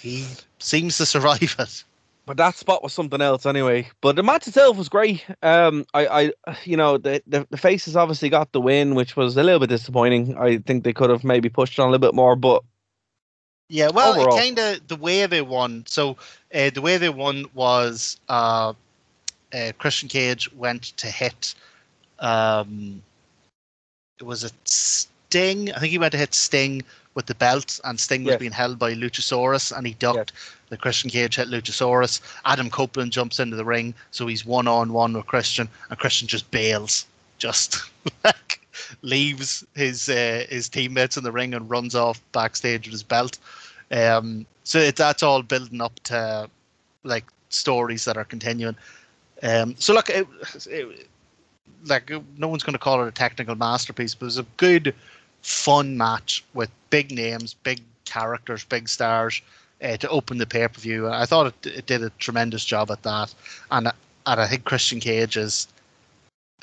he 0.00 0.26
seems 0.58 0.96
to 0.98 1.06
survive 1.06 1.42
it. 1.58 1.84
But 2.28 2.36
that 2.36 2.56
spot 2.56 2.82
was 2.82 2.92
something 2.92 3.22
else 3.22 3.46
anyway. 3.46 3.88
But 4.02 4.14
the 4.16 4.22
match 4.22 4.46
itself 4.46 4.76
was 4.76 4.90
great. 4.90 5.24
Um, 5.42 5.86
I, 5.94 6.32
I, 6.46 6.56
you 6.64 6.76
know, 6.76 6.98
the, 6.98 7.22
the 7.26 7.46
the 7.48 7.56
faces 7.56 7.96
obviously 7.96 8.28
got 8.28 8.52
the 8.52 8.60
win, 8.60 8.94
which 8.94 9.16
was 9.16 9.34
a 9.38 9.42
little 9.42 9.60
bit 9.60 9.70
disappointing. 9.70 10.36
I 10.36 10.58
think 10.58 10.84
they 10.84 10.92
could 10.92 11.08
have 11.08 11.24
maybe 11.24 11.48
pushed 11.48 11.80
on 11.80 11.88
a 11.88 11.90
little 11.90 12.06
bit 12.06 12.14
more, 12.14 12.36
but 12.36 12.62
Yeah, 13.70 13.88
well, 13.94 14.12
Overall. 14.12 14.36
kind 14.36 14.58
of 14.58 14.86
the 14.88 14.96
way 14.96 15.24
they 15.24 15.40
won. 15.40 15.84
So 15.86 16.18
uh, 16.54 16.68
the 16.68 16.82
way 16.82 16.98
they 16.98 17.08
won 17.08 17.46
was 17.54 18.20
uh, 18.28 18.74
uh, 19.54 19.72
Christian 19.78 20.10
Cage 20.10 20.52
went 20.52 20.82
to 20.98 21.06
hit. 21.06 21.54
Um, 22.18 23.02
it 24.20 24.24
was 24.24 24.44
a 24.44 24.50
Sting. 24.64 25.72
I 25.72 25.78
think 25.78 25.92
he 25.92 25.98
went 25.98 26.12
to 26.12 26.18
hit 26.18 26.34
Sting 26.34 26.82
with 27.14 27.26
the 27.26 27.34
belt, 27.34 27.80
and 27.84 27.98
Sting 27.98 28.24
was 28.24 28.32
Yes. 28.32 28.38
being 28.40 28.52
held 28.52 28.78
by 28.78 28.94
Luchasaurus, 28.94 29.76
and 29.76 29.86
he 29.86 29.94
ducked. 29.94 30.32
The 30.68 30.76
Christian 30.76 31.10
Cage 31.10 31.36
hit 31.36 31.48
Luchasaurus. 31.48 32.20
Adam 32.44 32.70
Copeland 32.70 33.10
jumps 33.12 33.40
into 33.40 33.56
the 33.56 33.64
ring, 33.64 33.94
so 34.10 34.26
he's 34.26 34.44
one 34.44 34.68
on 34.68 34.92
one 34.92 35.14
with 35.14 35.26
Christian, 35.26 35.68
and 35.90 35.98
Christian 35.98 36.28
just 36.28 36.50
bails, 36.50 37.06
just 37.38 37.78
like 38.24 38.60
leaves 39.02 39.64
his 39.74 40.08
uh, 40.08 40.44
his 40.48 40.68
teammates 40.68 41.16
in 41.16 41.24
the 41.24 41.32
ring 41.32 41.54
and 41.54 41.68
runs 41.68 41.94
off 41.94 42.20
backstage 42.32 42.86
with 42.86 42.92
his 42.92 43.02
belt. 43.02 43.38
Um, 43.90 44.46
so 44.64 44.78
it, 44.78 44.96
that's 44.96 45.22
all 45.22 45.42
building 45.42 45.80
up 45.80 45.98
to 46.04 46.48
like 47.04 47.24
stories 47.48 48.04
that 48.04 48.16
are 48.16 48.24
continuing. 48.24 48.76
Um, 49.42 49.74
so 49.78 49.94
look, 49.94 50.10
it, 50.10 50.26
it, 50.66 51.08
like 51.86 52.10
no 52.36 52.48
one's 52.48 52.62
going 52.62 52.74
to 52.74 52.78
call 52.78 53.02
it 53.02 53.08
a 53.08 53.12
technical 53.12 53.54
masterpiece, 53.54 54.14
but 54.14 54.24
it 54.24 54.26
was 54.26 54.38
a 54.38 54.46
good, 54.56 54.94
fun 55.42 55.96
match 55.96 56.44
with 56.54 56.70
big 56.90 57.10
names, 57.10 57.54
big 57.54 57.80
characters, 58.04 58.64
big 58.64 58.88
stars 58.88 59.42
uh, 59.82 59.96
to 59.96 60.08
open 60.08 60.38
the 60.38 60.46
pay 60.46 60.68
per 60.68 60.80
view. 60.80 61.08
I 61.08 61.26
thought 61.26 61.46
it, 61.46 61.66
it 61.66 61.86
did 61.86 62.02
a 62.02 62.10
tremendous 62.18 62.64
job 62.64 62.90
at 62.90 63.02
that, 63.02 63.34
and 63.70 63.88
and 64.26 64.40
I 64.40 64.46
think 64.46 64.64
Christian 64.64 65.00
Cage 65.00 65.36
is 65.36 65.68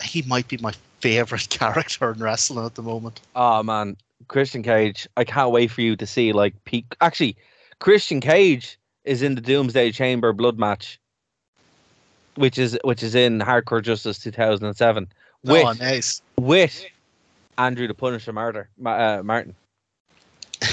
he 0.04 0.22
might 0.24 0.48
be 0.48 0.58
my 0.58 0.74
favorite 1.00 1.50
character 1.50 2.12
in 2.12 2.20
wrestling 2.20 2.66
at 2.66 2.76
the 2.76 2.82
moment. 2.82 3.22
Oh 3.36 3.64
man, 3.64 3.98
Christian 4.28 4.64
Cage! 4.64 5.08
I 5.18 5.24
can't 5.24 5.52
wait 5.52 5.72
for 5.72 5.82
you 5.82 5.96
to 5.96 6.06
see 6.06 6.34
like 6.34 6.54
peak. 6.66 6.86
Actually, 7.02 7.36
Christian 7.80 8.22
Cage 8.22 8.78
is 9.04 9.22
in 9.22 9.36
the 9.36 9.42
Doomsday 9.42 9.92
Chamber 9.92 10.34
blood 10.34 10.58
match, 10.58 11.00
which 12.36 12.58
is 12.58 12.78
which 12.84 13.04
is 13.04 13.16
in 13.16 13.40
Hardcore 13.40 13.82
Justice 13.82 14.20
2007 14.20 15.08
with 15.44 15.66
oh, 15.66 15.72
nice. 15.74 16.22
with 16.38 16.86
Andrew 17.58 17.88
the 17.88 17.94
Punisher 17.94 18.34
Martyr, 18.34 18.70
uh, 18.86 19.22
Martin. 19.24 19.56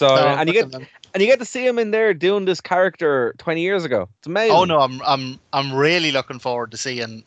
So 0.00 0.14
No, 0.16 0.28
and 0.28 0.48
you 0.48 0.54
get 0.54 0.70
them. 0.70 0.86
and 1.12 1.22
you 1.22 1.28
get 1.28 1.40
to 1.40 1.44
see 1.44 1.66
him 1.66 1.78
in 1.78 1.90
there 1.90 2.14
doing 2.14 2.46
this 2.46 2.58
character 2.58 3.34
20 3.36 3.60
years 3.60 3.84
ago. 3.84 4.08
It's 4.18 4.26
amazing. 4.26 4.56
Oh 4.56 4.64
no, 4.64 4.80
I'm 4.80 5.02
I'm 5.02 5.38
I'm 5.52 5.74
really 5.74 6.10
looking 6.10 6.38
forward 6.38 6.70
to 6.70 6.78
seeing 6.78 7.22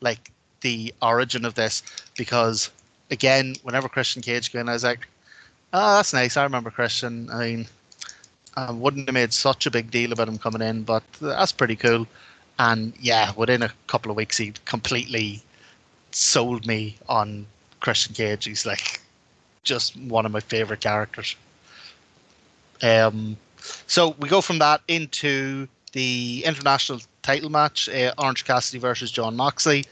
like 0.00 0.30
the 0.60 0.94
origin 1.02 1.44
of 1.44 1.54
this 1.54 1.82
because 2.16 2.70
again, 3.10 3.56
whenever 3.64 3.88
Christian 3.88 4.22
Cage 4.22 4.52
came 4.52 4.60
in, 4.60 4.68
I 4.68 4.74
was 4.74 4.84
like, 4.84 5.08
oh, 5.72 5.96
that's 5.96 6.12
nice. 6.12 6.36
I 6.36 6.44
remember 6.44 6.70
Christian. 6.70 7.28
I 7.30 7.38
mean, 7.44 7.66
I 8.56 8.70
wouldn't 8.70 9.08
have 9.08 9.14
made 9.14 9.32
such 9.32 9.66
a 9.66 9.70
big 9.72 9.90
deal 9.90 10.12
about 10.12 10.28
him 10.28 10.38
coming 10.38 10.62
in, 10.62 10.84
but 10.84 11.02
that's 11.20 11.50
pretty 11.50 11.74
cool. 11.74 12.06
And 12.60 12.92
yeah, 13.00 13.32
within 13.36 13.62
a 13.62 13.72
couple 13.88 14.12
of 14.12 14.16
weeks, 14.16 14.36
he 14.36 14.52
completely 14.64 15.42
sold 16.12 16.68
me 16.68 16.98
on 17.08 17.46
Christian 17.82 18.14
Cage. 18.14 18.46
He's 18.46 18.64
like 18.64 19.00
just 19.62 19.96
one 19.96 20.24
of 20.24 20.32
my 20.32 20.40
favorite 20.40 20.80
characters. 20.80 21.36
Um, 22.82 23.36
so 23.86 24.16
we 24.18 24.28
go 24.28 24.40
from 24.40 24.58
that 24.58 24.80
into 24.88 25.68
the 25.92 26.42
international 26.46 27.00
title 27.22 27.50
match: 27.50 27.88
uh, 27.88 28.12
Orange 28.18 28.44
Cassidy 28.44 28.78
versus 28.78 29.10
Jon 29.10 29.36
Moxley. 29.36 29.84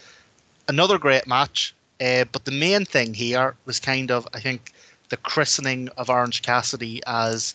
Another 0.68 0.98
great 0.98 1.26
match, 1.26 1.74
uh, 2.00 2.24
but 2.32 2.44
the 2.44 2.52
main 2.52 2.84
thing 2.84 3.12
here 3.12 3.54
was 3.66 3.78
kind 3.78 4.10
of, 4.10 4.26
I 4.32 4.40
think, 4.40 4.72
the 5.08 5.16
christening 5.16 5.88
of 5.96 6.08
Orange 6.08 6.42
Cassidy 6.42 7.02
as 7.06 7.54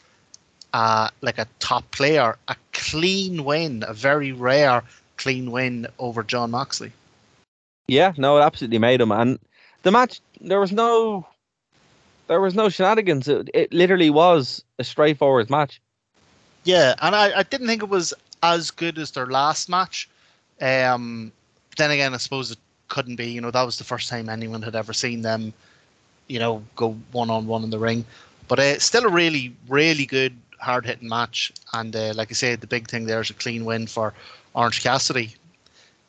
uh, 0.74 1.10
like 1.22 1.38
a 1.38 1.48
top 1.60 1.90
player, 1.92 2.38
a 2.50 2.56
clean 2.74 3.46
win, 3.46 3.84
a 3.88 3.94
very 3.94 4.34
rare 4.34 4.84
clean 5.18 5.52
win 5.52 5.88
over 6.00 6.24
Jon 6.24 6.52
Moxley. 6.52 6.92
Yeah, 7.88 8.14
no, 8.18 8.38
it 8.38 8.42
absolutely 8.42 8.80
made 8.80 9.00
him. 9.00 9.12
And 9.12 9.40
the 9.86 9.92
match, 9.92 10.20
there 10.42 10.60
was 10.60 10.72
no, 10.72 11.28
there 12.28 12.42
was 12.42 12.56
no 12.56 12.70
shenanigans. 12.70 13.28
It, 13.28 13.50
it 13.54 13.72
literally 13.72 14.10
was 14.10 14.64
a 14.80 14.84
straightforward 14.84 15.50
match. 15.52 15.80
Yeah, 16.64 16.96
and 17.04 17.16
I, 17.16 17.40
I 17.40 17.44
didn't 17.44 17.68
think 17.68 17.84
it 17.84 17.90
was 17.90 18.12
as 18.42 18.72
good 18.72 18.98
as 18.98 19.12
their 19.12 19.28
last 19.28 19.70
match. 19.70 20.10
Um, 20.60 21.32
then 21.78 21.92
again, 21.92 22.16
I 22.16 22.18
suppose 22.18 22.50
it 22.50 22.58
couldn't 22.88 23.16
be. 23.16 23.28
You 23.28 23.42
know, 23.42 23.52
that 23.52 23.62
was 23.62 23.78
the 23.78 23.84
first 23.84 24.10
time 24.10 24.28
anyone 24.28 24.64
had 24.64 24.76
ever 24.76 24.92
seen 24.92 25.22
them, 25.22 25.54
you 26.28 26.40
know, 26.40 26.64
go 26.76 26.98
one 27.12 27.30
on 27.30 27.46
one 27.46 27.64
in 27.64 27.70
the 27.70 27.78
ring. 27.78 28.04
But 28.48 28.60
uh, 28.60 28.80
still 28.80 29.06
a 29.06 29.10
really, 29.10 29.56
really 29.70 30.08
good, 30.08 30.36
hard 30.60 30.88
hitting 30.88 31.10
match. 31.10 31.54
And 31.74 31.96
uh, 31.96 32.14
like 32.16 32.32
I 32.32 32.34
said, 32.34 32.60
the 32.60 32.68
big 32.68 32.90
thing 32.90 33.06
there 33.06 33.22
is 33.22 33.30
a 33.30 33.36
clean 33.36 33.66
win 33.66 33.86
for 33.86 34.16
Orange 34.56 34.82
Cassidy, 34.82 35.36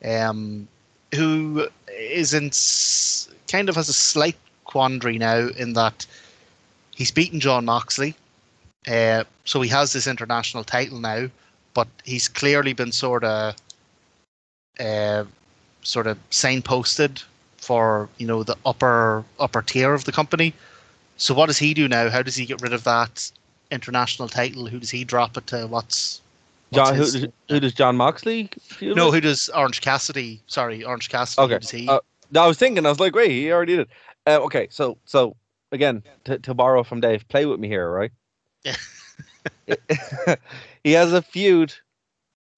um, 0.03 0.67
who 1.13 1.67
is 1.89 2.33
in 2.33 2.51
kind 3.47 3.69
of 3.69 3.75
has 3.75 3.89
a 3.89 3.93
slight 3.93 4.37
quandary 4.65 5.17
now 5.17 5.47
in 5.57 5.73
that 5.73 6.05
he's 6.95 7.11
beaten 7.11 7.39
Jon 7.39 7.65
Moxley. 7.65 8.15
Uh, 8.87 9.23
so 9.45 9.61
he 9.61 9.69
has 9.69 9.93
this 9.93 10.07
international 10.07 10.63
title 10.63 10.99
now, 10.99 11.29
but 11.73 11.87
he's 12.03 12.27
clearly 12.27 12.73
been 12.73 12.91
sort 12.91 13.23
of, 13.23 13.55
uh, 14.79 15.23
sort 15.83 16.07
of 16.07 16.17
signposted 16.29 17.23
for 17.57 18.07
you 18.17 18.25
know 18.25 18.43
the 18.43 18.55
upper 18.65 19.25
upper 19.39 19.61
tier 19.61 19.93
of 19.93 20.05
the 20.05 20.11
company. 20.11 20.53
So 21.17 21.33
what 21.33 21.47
does 21.47 21.57
he 21.57 21.73
do 21.73 21.87
now? 21.87 22.09
How 22.09 22.21
does 22.21 22.35
he 22.35 22.45
get 22.45 22.61
rid 22.61 22.73
of 22.73 22.83
that 22.83 23.31
international 23.71 24.29
title? 24.29 24.67
Who 24.67 24.79
does 24.79 24.91
he 24.91 25.03
drop 25.03 25.35
it 25.35 25.47
to? 25.47 25.67
What's 25.67 26.21
John, 26.73 26.95
who, 26.95 27.03
does- 27.03 27.27
who 27.49 27.59
does 27.59 27.73
Jon 27.73 27.95
Moxley? 27.95 28.49
feud 28.59 28.95
no, 28.95 29.05
with? 29.05 29.15
who 29.15 29.21
does 29.21 29.49
Orange 29.49 29.81
Cassidy? 29.81 30.41
Sorry, 30.47 30.83
Orange 30.83 31.09
Cassidy. 31.09 31.41
Okay. 31.43 31.53
Who 31.53 31.59
does 31.59 31.71
he? 31.71 31.87
Uh, 31.87 31.99
No, 32.31 32.43
I 32.43 32.47
was 32.47 32.57
thinking, 32.57 32.85
I 32.85 32.89
was 32.89 32.99
like, 32.99 33.15
wait, 33.15 33.31
he 33.31 33.51
already 33.51 33.77
did. 33.77 33.87
Uh, 34.25 34.39
okay, 34.41 34.67
so 34.69 34.97
so 35.05 35.35
again, 35.71 36.03
to, 36.25 36.37
to 36.39 36.53
borrow 36.53 36.83
from 36.83 36.99
Dave, 36.99 37.27
play 37.29 37.45
with 37.45 37.59
me 37.59 37.67
here, 37.67 37.89
right? 37.89 38.11
Yeah. 38.63 38.75
he 40.83 40.91
has 40.91 41.13
a 41.13 41.21
feud 41.21 41.73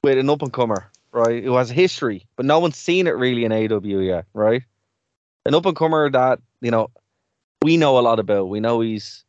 with 0.03 0.18
an 0.18 0.30
up 0.30 0.41
and 0.41 0.53
comer, 0.53 0.89
right? 1.12 1.43
Who 1.43 1.55
has 1.55 1.72
a 1.72 1.74
history, 1.74 2.26
but 2.36 2.45
no 2.45 2.60
one's 2.60 2.78
seen 2.78 3.07
it 3.07 3.16
really 3.16 3.45
in 3.45 3.51
AW 3.51 3.80
yet, 3.99 4.26
right? 4.34 4.64
An 5.45 5.55
up 5.55 5.66
and 5.66 5.76
comer 5.76 6.10
that 6.10 6.39
you 6.62 6.72
know 6.72 6.89
we 7.62 7.78
know 7.78 7.97
a 7.97 8.01
lot 8.01 8.20
about. 8.20 8.49
We 8.49 8.60
know 8.60 8.82
he's 8.82 9.24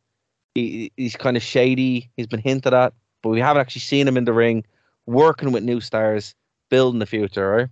he, 0.55 0.91
he's 0.97 1.15
kind 1.15 1.37
of 1.37 1.43
shady. 1.43 2.09
He's 2.17 2.27
been 2.27 2.41
hinted 2.41 2.73
at, 2.73 2.93
but 3.21 3.29
we 3.29 3.39
haven't 3.39 3.61
actually 3.61 3.81
seen 3.81 4.07
him 4.07 4.17
in 4.17 4.25
the 4.25 4.33
ring 4.33 4.63
working 5.05 5.51
with 5.51 5.63
new 5.63 5.79
stars, 5.79 6.35
building 6.69 6.99
the 6.99 7.05
future, 7.05 7.49
right? 7.49 7.69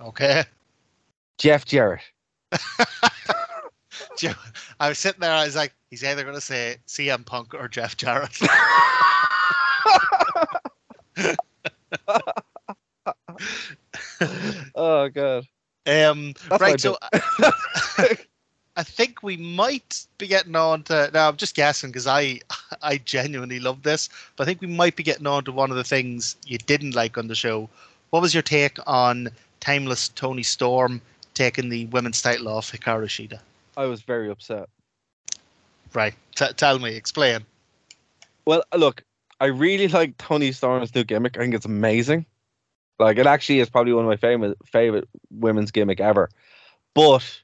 okay. 0.00 0.44
Jeff 1.38 1.64
Jarrett. 1.64 2.02
I 4.80 4.88
was 4.88 4.98
sitting 4.98 5.20
there. 5.20 5.32
I 5.32 5.44
was 5.44 5.56
like, 5.56 5.74
he's 5.90 6.04
either 6.04 6.22
going 6.22 6.34
to 6.34 6.40
say 6.40 6.76
CM 6.86 7.26
Punk 7.26 7.54
or 7.54 7.68
Jeff 7.68 7.96
Jarrett. 7.96 8.38
oh 14.74 15.08
god. 15.08 15.44
Um, 15.86 16.34
That's 16.48 16.60
right, 16.62 16.80
so 16.80 16.96
I 18.76 18.82
think 18.82 19.22
we 19.22 19.36
might 19.36 20.04
be 20.18 20.26
getting 20.26 20.56
on 20.56 20.82
to. 20.84 21.10
Now 21.14 21.28
I'm 21.28 21.36
just 21.36 21.54
guessing 21.54 21.90
because 21.90 22.06
I, 22.06 22.40
I 22.82 22.98
genuinely 22.98 23.60
love 23.60 23.82
this, 23.82 24.08
but 24.36 24.44
I 24.44 24.46
think 24.46 24.60
we 24.60 24.66
might 24.66 24.96
be 24.96 25.02
getting 25.02 25.26
on 25.26 25.44
to 25.44 25.52
one 25.52 25.70
of 25.70 25.76
the 25.76 25.84
things 25.84 26.36
you 26.46 26.58
didn't 26.58 26.94
like 26.94 27.16
on 27.16 27.28
the 27.28 27.34
show. 27.34 27.68
What 28.10 28.22
was 28.22 28.34
your 28.34 28.42
take 28.42 28.78
on 28.86 29.28
Timeless 29.60 30.08
Toni 30.10 30.42
Storm 30.42 31.00
taking 31.34 31.68
the 31.68 31.86
women's 31.86 32.20
title 32.20 32.48
off 32.48 32.72
Hikaru 32.72 33.06
Shida? 33.06 33.38
I 33.76 33.86
was 33.86 34.02
very 34.02 34.30
upset. 34.30 34.68
Right, 35.92 36.14
t- 36.34 36.52
tell 36.56 36.78
me, 36.78 36.94
explain. 36.94 37.44
Well, 38.44 38.64
look, 38.76 39.04
I 39.40 39.46
really 39.46 39.88
like 39.88 40.16
Toni 40.18 40.52
Storm's 40.52 40.94
new 40.94 41.04
gimmick. 41.04 41.36
I 41.36 41.40
think 41.40 41.54
it's 41.54 41.64
amazing. 41.64 42.26
Like 42.98 43.18
it 43.18 43.26
actually 43.26 43.60
is 43.60 43.70
probably 43.70 43.92
one 43.92 44.04
of 44.04 44.08
my 44.08 44.16
favorite 44.16 44.56
favorite 44.66 45.08
women's 45.30 45.70
gimmick 45.70 46.00
ever. 46.00 46.30
But 46.94 47.40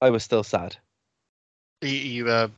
I 0.00 0.10
was 0.10 0.22
still 0.22 0.42
sad. 0.42 0.76
Are 1.82 1.88
you, 1.88 2.28
a, 2.28 2.30
a 2.30 2.34
uh, 2.34 2.48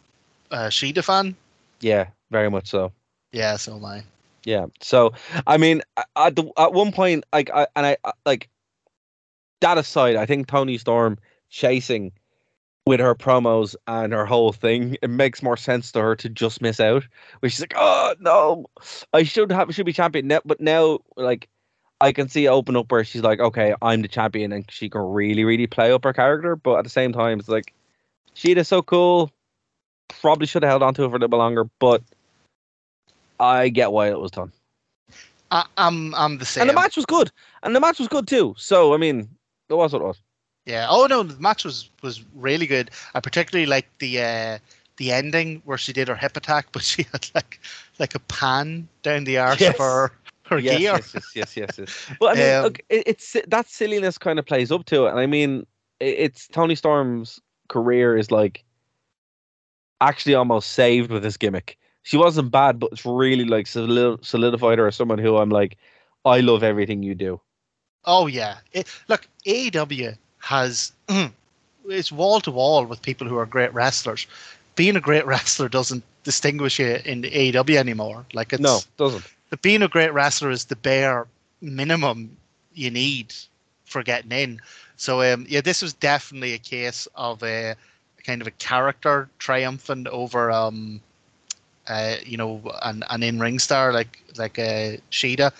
uh, 0.51 0.69
Shida 0.71 1.05
fan? 1.05 1.37
Yeah, 1.81 2.09
very 2.31 2.51
much 2.51 2.69
so. 2.69 2.93
Yeah, 3.33 3.57
so 3.57 3.77
am 3.77 3.85
I. 3.85 4.05
Yeah. 4.45 4.67
So 4.81 5.13
I 5.47 5.57
mean, 5.59 5.83
at 6.17 6.37
the, 6.37 6.51
at 6.57 6.73
one 6.73 6.93
point, 6.93 7.25
like, 7.33 7.51
I, 7.51 7.67
and 7.77 7.85
I 7.87 7.97
I- 8.05 8.13
like 8.25 8.49
that 9.61 9.79
aside, 9.79 10.17
I 10.17 10.27
think 10.27 10.47
Toni 10.47 10.79
Storm 10.79 11.19
chasing 11.51 12.13
with 12.87 13.01
her 13.01 13.15
promos 13.15 13.77
and 13.87 14.13
her 14.13 14.25
whole 14.25 14.53
thing, 14.53 14.97
it 15.03 15.11
makes 15.11 15.43
more 15.43 15.57
sense 15.59 15.93
to 15.93 16.01
her 16.01 16.17
to 16.17 16.29
just 16.29 16.63
miss 16.63 16.81
out. 16.81 17.07
Where 17.41 17.51
she's 17.51 17.61
like, 17.61 17.75
"Oh 17.77 18.15
no, 18.21 18.67
I 19.13 19.25
should 19.25 19.53
have 19.53 19.75
should 19.75 19.85
be 19.87 19.93
champion 19.93 20.29
now," 20.29 20.41
but 20.45 20.61
now 20.61 21.01
like 21.17 21.49
I 22.01 22.13
can 22.13 22.29
see 22.29 22.45
it 22.47 22.49
open 22.49 22.77
up 22.77 22.91
where 22.93 23.05
she's 23.05 23.23
like, 23.23 23.41
"Okay, 23.41 23.75
I'm 23.83 24.03
the 24.03 24.09
champion," 24.09 24.53
and 24.53 24.65
she 24.71 24.89
can 24.89 25.01
really 25.01 25.45
really 25.45 25.67
play 25.67 25.93
up 25.93 26.05
her 26.05 26.13
character. 26.13 26.55
But 26.57 26.79
at 26.79 26.85
the 26.85 26.91
same 26.91 27.13
time, 27.13 27.41
it's 27.41 27.49
like 27.49 27.73
Shida's 28.35 28.69
so 28.69 28.83
cool. 28.83 29.33
Probably 30.21 30.47
should 30.47 30.63
have 30.63 30.71
held 30.71 30.83
on 30.83 30.95
to 30.95 31.05
it 31.05 31.09
for 31.09 31.17
a 31.17 31.19
little 31.19 31.29
bit 31.29 31.37
longer, 31.37 31.65
but 31.81 32.03
I 33.41 33.69
get 33.69 33.93
why 33.93 34.09
it 34.09 34.19
was 34.19 34.31
done. 34.31 34.53
I, 35.51 35.65
I'm 35.77 36.15
I'm 36.15 36.39
the 36.39 36.45
same. 36.45 36.63
And 36.63 36.71
the 36.71 36.75
match 36.75 36.97
was 36.97 37.07
good, 37.07 37.31
and 37.63 37.75
the 37.75 37.81
match 37.81 37.99
was 37.99 38.09
good 38.09 38.27
too. 38.27 38.55
So 38.59 38.95
I 38.95 38.97
mean, 38.97 39.29
it 39.69 39.75
was 39.75 39.93
what 39.93 40.03
it 40.03 40.05
was. 40.05 40.19
Yeah. 40.67 40.87
Oh 40.89 41.07
no, 41.07 41.23
the 41.23 41.41
match 41.41 41.65
was 41.65 41.89
was 42.03 42.23
really 42.35 42.67
good. 42.67 42.91
I 43.15 43.21
particularly 43.21 43.67
like 43.67 43.89
the 43.99 44.21
uh, 44.23 44.59
the 44.99 45.13
ending 45.13 45.63
where 45.65 45.79
she 45.79 45.93
did 45.93 46.09
her 46.09 46.17
hip 46.17 46.37
attack, 46.37 46.69
but 46.73 46.83
she 46.83 47.05
had 47.13 47.29
like 47.35 47.61
like 47.99 48.15
a 48.15 48.21
pan 48.21 48.89
down 49.03 49.25
the 49.25 49.39
arse 49.39 49.61
Yes. 49.61 49.75
of 49.75 49.79
her 49.79 50.13
her 50.49 50.59
yes, 50.59 50.79
gear. 50.79 50.93
yes, 50.93 51.15
yes, 51.15 51.33
yes, 51.35 51.57
yes, 51.57 51.79
yes. 51.79 52.11
Well, 52.21 52.31
I 52.31 52.35
mean, 52.35 52.55
Um, 52.55 52.63
look, 52.65 52.79
it, 52.89 53.03
it's 53.07 53.37
that 53.47 53.69
silliness 53.69 54.19
kind 54.19 54.39
of 54.39 54.47
plays 54.47 54.73
up 54.73 54.85
to 54.87 55.07
it, 55.07 55.11
and 55.11 55.21
I 55.21 55.27
mean, 55.27 55.67
it, 56.01 56.15
it's 56.19 56.49
Toni 56.49 56.75
Storm's 56.75 57.41
career 57.69 58.17
is 58.17 58.31
like 58.31 58.65
actually 60.01 60.35
almost 60.35 60.73
saved 60.73 61.11
with 61.11 61.23
this 61.23 61.37
gimmick. 61.37 61.79
She 62.03 62.17
wasn't 62.17 62.51
bad, 62.51 62.79
but 62.79 62.93
it's 62.93 63.05
really 63.05 63.45
like 63.45 63.67
solidified 63.67 64.79
her 64.79 64.87
as 64.87 64.97
someone 64.97 65.19
who 65.19 65.37
I'm 65.37 65.51
like, 65.51 65.77
I 66.25 66.41
love 66.41 66.63
everything 66.63 67.03
you 67.03 67.15
do. 67.15 67.41
Oh 68.05 68.27
yeah. 68.27 68.59
It, 68.73 68.89
look, 69.09 69.27
AEW 69.47 70.17
has 70.39 70.93
it's 71.89 72.13
wall 72.13 72.41
to 72.41 72.51
wall 72.51 72.85
with 72.85 73.03
people 73.03 73.27
who 73.27 73.37
are 73.37 73.47
great 73.47 73.73
wrestlers. 73.75 74.27
Being 74.77 74.97
a 74.97 75.01
great 75.01 75.27
wrestler 75.33 75.69
doesn't 75.69 76.05
distinguish 76.25 76.79
you 76.79 76.99
in 77.05 77.23
AEW 77.23 77.77
anymore. 77.77 78.25
Like 78.33 78.53
it's 78.53 78.63
no, 78.63 78.77
it 78.79 78.87
doesn't. 78.97 79.25
The 79.51 79.57
being 79.57 79.83
a 79.83 79.89
great 79.89 80.13
wrestler 80.13 80.51
is 80.51 80.67
the 80.67 80.77
bare 80.77 81.27
minimum 81.61 82.37
you 82.75 82.91
need 82.91 83.35
for 83.85 84.03
getting 84.03 84.33
in. 84.33 84.61
So 84.97 85.23
um, 85.23 85.47
yeah, 85.49 85.61
this 85.61 85.83
was 85.83 85.93
definitely 85.95 86.55
a 86.55 86.59
case 86.59 87.09
of 87.15 87.43
a 87.43 87.75
kind 88.25 88.43
of 88.43 88.47
a 88.47 88.53
character 88.53 89.29
triumphing 89.39 90.07
over 90.09 90.51
um, 90.51 91.01
uh, 91.89 92.17
you 92.25 92.37
know, 92.37 92.61
an, 92.83 93.03
an 93.11 93.23
in 93.23 93.39
ring 93.39 93.59
star 93.59 93.93
like 93.93 94.23
like 94.37 94.59
uh, 94.59 94.97
Shida. 95.11 95.53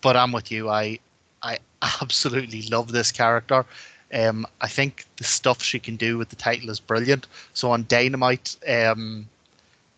But 0.00 0.16
I'm 0.16 0.32
with 0.32 0.50
you. 0.50 0.68
I 0.68 0.98
I 1.42 1.58
absolutely 2.02 2.62
love 2.62 2.92
this 2.92 3.12
character. 3.12 3.64
Um, 4.12 4.46
I 4.60 4.68
think 4.68 5.06
the 5.16 5.24
stuff 5.24 5.62
she 5.62 5.78
can 5.78 5.96
do 5.96 6.18
with 6.18 6.28
the 6.28 6.36
title 6.36 6.68
is 6.68 6.80
brilliant. 6.80 7.26
So 7.54 7.70
on 7.70 7.86
Dynamite, 7.88 8.56
um, 8.68 9.26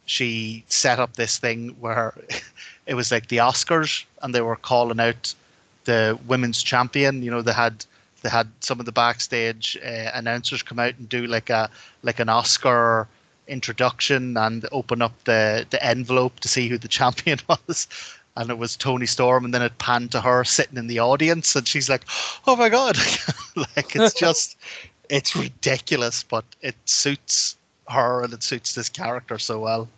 she 0.07 0.65
set 0.69 1.01
up 1.01 1.15
this 1.15 1.39
thing 1.39 1.71
where 1.81 2.15
it 2.87 2.95
was 2.95 3.11
like 3.11 3.29
the 3.29 3.39
Oscars, 3.39 4.05
and 4.23 4.35
they 4.35 4.41
were 4.41 4.57
calling 4.57 5.01
out 5.01 5.35
the 5.85 6.19
women's 6.27 6.63
champion. 6.63 7.23
You 7.23 7.31
know, 7.31 7.43
they 7.43 7.53
had 7.53 7.85
they 8.23 8.29
had 8.29 8.49
some 8.61 8.81
of 8.81 8.87
the 8.87 8.93
backstage 8.93 9.79
uh, 9.85 10.11
announcers 10.15 10.63
come 10.63 10.79
out 10.79 10.95
and 10.99 11.09
do 11.09 11.27
like 11.27 11.51
a 11.51 11.71
like 12.03 12.21
an 12.21 12.29
Oscar 12.29 13.07
introduction 13.47 14.37
and 14.37 14.67
open 14.73 15.03
up 15.03 15.13
the 15.25 15.67
the 15.71 15.85
envelope 15.85 16.41
to 16.41 16.49
see 16.49 16.69
who 16.69 16.79
the 16.79 16.89
champion 17.01 17.39
was. 17.49 17.87
And 18.37 18.51
it 18.51 18.59
was 18.59 18.77
Toni 18.77 19.07
Storm, 19.07 19.45
and 19.45 19.55
then 19.55 19.63
it 19.63 19.79
panned 19.79 20.11
to 20.11 20.21
her 20.21 20.43
sitting 20.43 20.77
in 20.77 20.89
the 20.89 20.99
audience, 20.99 21.55
and 21.55 21.69
she's 21.69 21.89
like, 21.89 22.05
"Oh 22.49 22.57
my 22.57 22.69
god!" 22.69 22.97
like 23.57 23.95
it's 23.95 24.13
just, 24.19 24.57
it's 25.09 25.37
ridiculous, 25.37 26.25
but 26.25 26.45
it 26.61 26.75
suits 26.85 27.57
her 27.89 28.25
and 28.25 28.33
it 28.33 28.43
suits 28.43 28.75
this 28.75 28.89
character 28.89 29.39
so 29.39 29.61
well. 29.61 29.89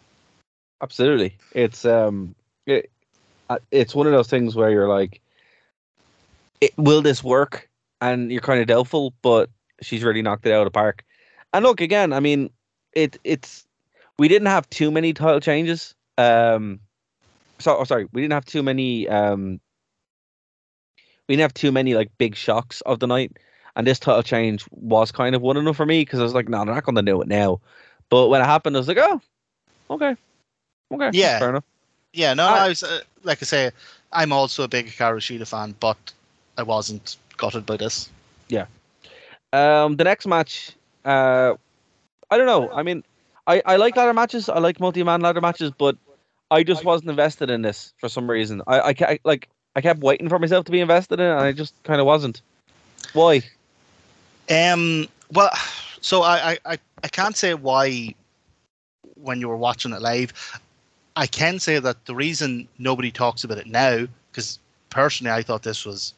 Absolutely. 0.82 1.34
It's 1.52 1.86
um 1.86 2.34
it, 2.66 2.90
uh, 3.48 3.58
it's 3.70 3.94
one 3.94 4.06
of 4.06 4.12
those 4.12 4.28
things 4.28 4.54
where 4.56 4.70
you're 4.70 4.88
like 4.88 5.20
it, 6.60 6.72
will 6.76 7.02
this 7.02 7.22
work? 7.22 7.68
And 8.00 8.30
you're 8.30 8.42
kind 8.42 8.60
of 8.60 8.66
doubtful, 8.66 9.14
but 9.22 9.48
she's 9.82 10.04
really 10.04 10.22
knocked 10.22 10.46
it 10.46 10.52
out 10.52 10.60
of 10.60 10.66
the 10.66 10.70
park. 10.70 11.04
And 11.54 11.64
look 11.64 11.80
again, 11.80 12.12
I 12.12 12.20
mean, 12.20 12.50
it 12.92 13.18
it's 13.24 13.66
we 14.18 14.28
didn't 14.28 14.48
have 14.48 14.68
too 14.70 14.90
many 14.90 15.12
title 15.12 15.40
changes. 15.40 15.94
Um 16.18 16.80
so 17.58 17.78
oh, 17.78 17.84
sorry, 17.84 18.06
we 18.12 18.20
didn't 18.20 18.34
have 18.34 18.44
too 18.44 18.62
many 18.62 19.08
um 19.08 19.60
we 21.28 21.34
didn't 21.34 21.42
have 21.42 21.54
too 21.54 21.72
many 21.72 21.94
like 21.94 22.10
big 22.18 22.36
shocks 22.36 22.80
of 22.82 23.00
the 23.00 23.06
night. 23.06 23.38
And 23.76 23.86
this 23.86 23.98
title 23.98 24.22
change 24.22 24.64
was 24.70 25.12
kind 25.12 25.34
of 25.34 25.42
one 25.42 25.56
of 25.56 25.64
them 25.64 25.74
for 25.74 25.86
me 25.86 26.02
because 26.02 26.20
I 26.20 26.22
was 26.22 26.34
like, 26.34 26.48
no, 26.48 26.64
they're 26.64 26.74
not 26.74 26.84
going 26.84 26.96
to 26.96 27.02
do 27.02 27.20
it 27.20 27.28
now. 27.28 27.60
But 28.08 28.28
when 28.28 28.40
it 28.40 28.46
happened, 28.46 28.76
I 28.76 28.80
was 28.80 28.88
like, 28.88 28.96
oh, 28.98 29.20
okay, 29.90 30.16
okay, 30.92 31.10
Yeah. 31.12 31.38
fair 31.38 31.50
enough. 31.50 31.64
Yeah, 32.16 32.32
no, 32.34 32.46
I- 32.46 32.64
I 32.64 32.68
was 32.68 32.82
uh, 32.82 33.00
like 33.24 33.42
I 33.42 33.44
say, 33.44 33.70
I'm 34.12 34.32
also 34.32 34.62
a 34.62 34.68
big 34.68 34.86
Hikaru 34.86 35.18
Shida 35.20 35.46
fan, 35.46 35.74
but 35.78 35.98
I 36.56 36.62
wasn't 36.62 37.16
gutted 37.36 37.66
by 37.66 37.76
this. 37.76 38.08
Yeah. 38.48 38.66
Um, 39.52 39.96
the 39.96 40.04
next 40.04 40.26
match, 40.26 40.72
uh, 41.04 41.54
I 42.30 42.36
don't 42.38 42.46
know. 42.46 42.70
I 42.72 42.82
mean, 42.82 43.04
I, 43.46 43.62
I 43.66 43.76
like 43.76 43.96
ladder 43.96 44.14
matches. 44.14 44.48
I 44.48 44.58
like 44.58 44.80
multi-man 44.80 45.20
ladder 45.20 45.40
matches, 45.42 45.70
but 45.76 45.96
I 46.50 46.62
just 46.62 46.84
wasn't 46.84 47.10
invested 47.10 47.50
in 47.50 47.62
this 47.62 47.92
for 47.98 48.08
some 48.08 48.28
reason. 48.30 48.62
I, 48.66 48.80
I, 48.80 48.94
ca- 48.94 49.18
like 49.24 49.48
I 49.76 49.82
kept 49.82 50.00
waiting 50.00 50.28
for 50.28 50.38
myself 50.38 50.64
to 50.66 50.72
be 50.72 50.80
invested 50.80 51.20
in 51.20 51.26
it, 51.26 51.30
and 51.30 51.40
I 51.40 51.52
just 51.52 51.74
kind 51.84 52.00
of 52.00 52.06
wasn't. 52.06 52.40
Why? 53.12 53.42
Um, 54.50 55.06
well, 55.32 55.50
so 56.00 56.22
I, 56.22 56.52
I, 56.52 56.58
I, 56.64 56.78
I 57.04 57.08
can't 57.08 57.36
say 57.36 57.52
why 57.54 58.14
when 59.14 59.40
you 59.40 59.48
were 59.48 59.56
watching 59.56 59.92
it 59.92 60.00
live. 60.00 60.32
I 61.16 61.26
can 61.26 61.58
say 61.58 61.78
that 61.78 62.04
the 62.06 62.14
reason 62.14 62.68
nobody 62.78 63.10
talks 63.10 63.42
about 63.44 63.58
it 63.58 63.66
now, 63.66 64.06
because 64.30 64.58
personally 64.90 65.32
I 65.32 65.42
thought 65.42 65.62
this 65.62 65.84
was 65.86 66.14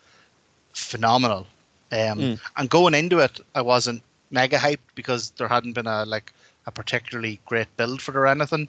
phenomenal. 0.74 1.46
Um, 1.90 2.18
Mm. 2.18 2.40
and 2.56 2.68
going 2.70 2.94
into 2.94 3.18
it, 3.20 3.40
I 3.54 3.62
wasn't 3.62 4.02
mega 4.30 4.58
hyped 4.58 4.78
because 4.94 5.30
there 5.32 5.48
hadn't 5.48 5.72
been 5.72 5.86
a 5.86 6.04
like 6.04 6.32
a 6.66 6.70
particularly 6.70 7.40
great 7.46 7.68
build 7.76 8.02
for 8.02 8.12
it 8.12 8.16
or 8.18 8.26
anything. 8.26 8.68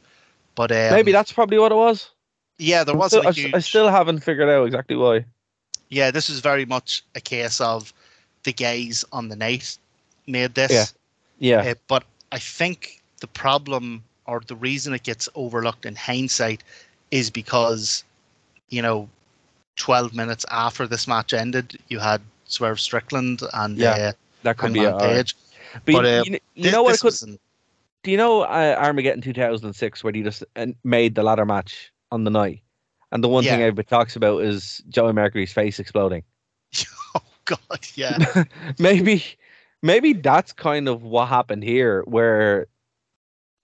But 0.56 0.72
um, 0.72 0.92
Maybe 0.92 1.12
that's 1.12 1.32
probably 1.34 1.58
what 1.60 1.72
it 1.72 1.76
was. 1.76 2.10
yeah, 2.58 2.84
there 2.84 2.96
still- 3.08 3.24
a 3.24 3.30
I, 3.30 3.32
huge. 3.32 3.54
I 3.56 3.60
still 3.60 3.90
haven't 3.90 4.20
figured 4.20 4.50
out 4.50 4.66
exactly 4.66 4.96
why. 4.96 5.26
yeah, 5.90 6.12
this 6.12 6.30
is 6.30 6.40
very 6.40 6.66
much 6.66 7.04
a 7.16 7.20
case 7.22 7.60
of 7.60 7.92
the 8.44 8.54
gays 8.54 9.04
on 9.12 9.28
the 9.30 9.36
night 9.36 9.78
made 10.28 10.54
this. 10.56 10.72
Yeah. 10.72 10.86
Yeah, 11.64 11.72
Uh, 11.72 11.76
but 11.88 12.04
I 12.32 12.40
think 12.40 13.02
the 13.22 13.28
problem 13.28 14.04
or 14.30 14.42
the 14.46 14.56
reason 14.56 14.94
it 14.94 15.04
gets 15.04 15.28
overlooked 15.36 15.86
in 15.86 15.96
hindsight 15.96 16.64
is 17.12 17.30
because, 17.30 18.04
you 18.70 18.82
know, 18.82 19.10
12 19.78 20.14
minutes 20.14 20.46
after 20.52 20.88
this 20.88 21.08
match 21.08 21.34
ended, 21.34 21.78
you 21.88 22.00
had 22.00 22.22
Swerve 22.46 22.80
Strickland 22.80 23.42
and 23.54 23.78
Yeah, 23.78 23.94
uh, 23.94 24.12
that 24.44 24.58
could 24.58 24.74
be 24.74 24.84
a. 24.84 24.98
Page. 24.98 25.36
But, 25.86 25.94
But, 25.94 26.06
you, 26.06 26.10
uh, 26.10 26.24
you, 26.24 26.40
you 26.56 26.64
Thi- 26.64 26.72
know 26.72 26.84
what? 26.84 27.00
This 27.00 27.22
could, 27.22 27.40
do 28.04 28.12
you 28.12 28.18
know 28.18 28.42
uh, 28.42 28.76
Armageddon 28.78 29.22
2006 29.22 30.04
where 30.04 30.14
he 30.14 30.24
just 30.24 30.44
uh, 30.56 30.68
made 30.84 31.16
the 31.16 31.24
ladder 31.24 31.46
match 31.46 31.92
on 32.12 32.24
the 32.24 32.32
night? 32.32 32.62
And 33.12 33.24
the 33.24 33.28
one 33.28 33.44
thing 33.44 33.62
everybody 33.62 33.88
talks 33.88 34.16
about 34.16 34.44
is 34.44 34.84
Joey 34.90 35.14
Mercury's 35.14 35.54
face 35.54 35.80
exploding. 35.80 36.24
Oh, 37.16 37.22
God, 37.46 37.88
yeah. 37.96 38.44
maybe 38.80 39.24
maybe 39.82 40.14
that's 40.14 40.54
kind 40.54 40.88
of 40.88 41.02
what 41.02 41.28
happened 41.28 41.64
here 41.64 42.04
where 42.06 42.68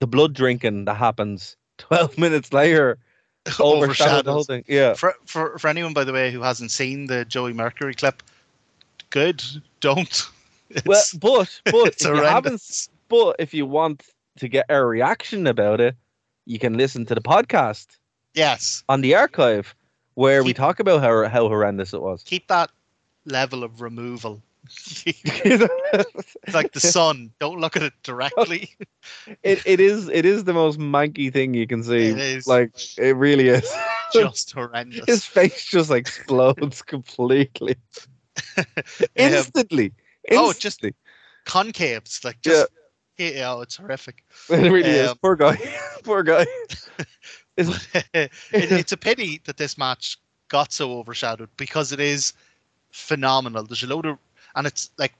the 0.00 0.06
blood 0.06 0.34
drinking 0.34 0.84
that 0.86 0.94
happens 0.96 1.56
12 1.78 2.18
minutes 2.18 2.52
later 2.52 2.98
overshadowed 3.60 4.24
the 4.24 4.32
whole 4.32 4.44
thing 4.44 4.64
yeah 4.66 4.94
For, 4.94 5.14
for, 5.24 5.58
for 5.58 5.68
anyone, 5.68 5.92
by 5.92 6.04
the 6.04 6.12
way, 6.12 6.32
who 6.32 6.42
hasn't 6.42 6.70
seen 6.72 7.06
the 7.06 7.24
Joey 7.24 7.52
Mercury 7.52 7.94
clip, 7.94 8.22
good. 9.10 9.42
Don't. 9.80 10.28
well 10.84 11.02
but 11.20 11.60
but 11.66 11.86
it's 11.88 12.04
if 12.04 12.08
you 12.14 12.22
haven't 12.22 12.88
but 13.08 13.36
if 13.38 13.54
you 13.54 13.64
want 13.66 14.02
to 14.38 14.48
get 14.48 14.66
a 14.68 14.84
reaction 14.84 15.46
about 15.46 15.80
it 15.80 15.94
you 16.44 16.58
can 16.58 16.76
listen 16.76 17.06
to 17.06 17.14
the 17.14 17.20
podcast 17.20 17.86
Yes. 18.34 18.82
on 18.88 19.00
the 19.00 19.14
archive 19.14 19.74
where 20.14 20.42
we 20.42 20.52
talk 20.52 20.80
about 20.80 21.00
how, 21.02 21.28
how 21.28 21.48
horrendous 21.48 21.94
it 21.94 22.02
was 22.02 22.22
Keep 22.24 22.48
that 22.48 22.70
level 23.26 23.62
of 23.62 23.80
removal. 23.80 24.42
It's 25.06 26.54
like 26.54 26.72
the 26.72 26.80
sun. 26.80 27.32
Don't 27.38 27.60
look 27.60 27.76
at 27.76 27.82
it 27.82 27.92
directly. 28.02 28.70
it, 29.42 29.62
it 29.66 29.80
is 29.80 30.08
it 30.08 30.24
is 30.24 30.44
the 30.44 30.52
most 30.52 30.78
manky 30.78 31.32
thing 31.32 31.54
you 31.54 31.66
can 31.66 31.82
see 31.82 32.08
It 32.08 32.18
is. 32.18 32.46
like 32.46 32.72
it 32.98 33.16
really 33.16 33.48
is 33.48 33.68
Just 34.12 34.52
horrendous. 34.52 35.04
his 35.06 35.24
face 35.24 35.64
just 35.64 35.90
explodes 35.90 36.82
completely 36.82 37.76
instantly. 39.16 39.92
Oh, 40.32 40.50
it 40.50 40.58
just- 40.58 40.84
concaves, 41.46 42.24
like 42.24 42.40
just 42.42 42.68
yeah, 43.18 43.52
oh, 43.52 43.60
it's 43.62 43.76
horrific. 43.76 44.24
it 44.50 44.70
really 44.70 44.90
is. 44.90 45.10
um, 45.10 45.18
Poor 45.22 45.36
guy. 45.36 45.56
Poor 46.04 46.22
guy. 46.22 46.44
Is- 47.56 47.88
it, 48.12 48.30
it's 48.52 48.92
a 48.92 48.96
pity 48.96 49.40
that 49.44 49.56
this 49.56 49.78
match 49.78 50.18
got 50.48 50.72
so 50.72 50.98
overshadowed 50.98 51.48
because 51.56 51.92
it 51.92 52.00
is 52.00 52.32
phenomenal. 52.90 53.62
There's 53.64 53.82
a 53.82 53.86
load 53.86 54.04
of, 54.06 54.18
and 54.56 54.66
it's 54.66 54.90
like 54.98 55.12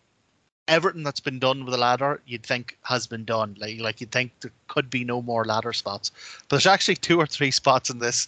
everything 0.68 1.04
that's 1.04 1.20
been 1.20 1.38
done 1.38 1.64
with 1.64 1.72
the 1.72 1.78
ladder, 1.78 2.20
you'd 2.26 2.44
think 2.44 2.76
has 2.82 3.06
been 3.06 3.24
done. 3.24 3.56
Like 3.58 3.78
like 3.80 4.00
you'd 4.00 4.10
think 4.10 4.32
there 4.40 4.52
could 4.68 4.90
be 4.90 5.04
no 5.04 5.22
more 5.22 5.44
ladder 5.44 5.72
spots, 5.72 6.10
but 6.48 6.56
there's 6.56 6.66
actually 6.66 6.96
two 6.96 7.18
or 7.18 7.26
three 7.26 7.50
spots 7.50 7.90
in 7.90 7.98
this 7.98 8.26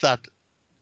that 0.00 0.26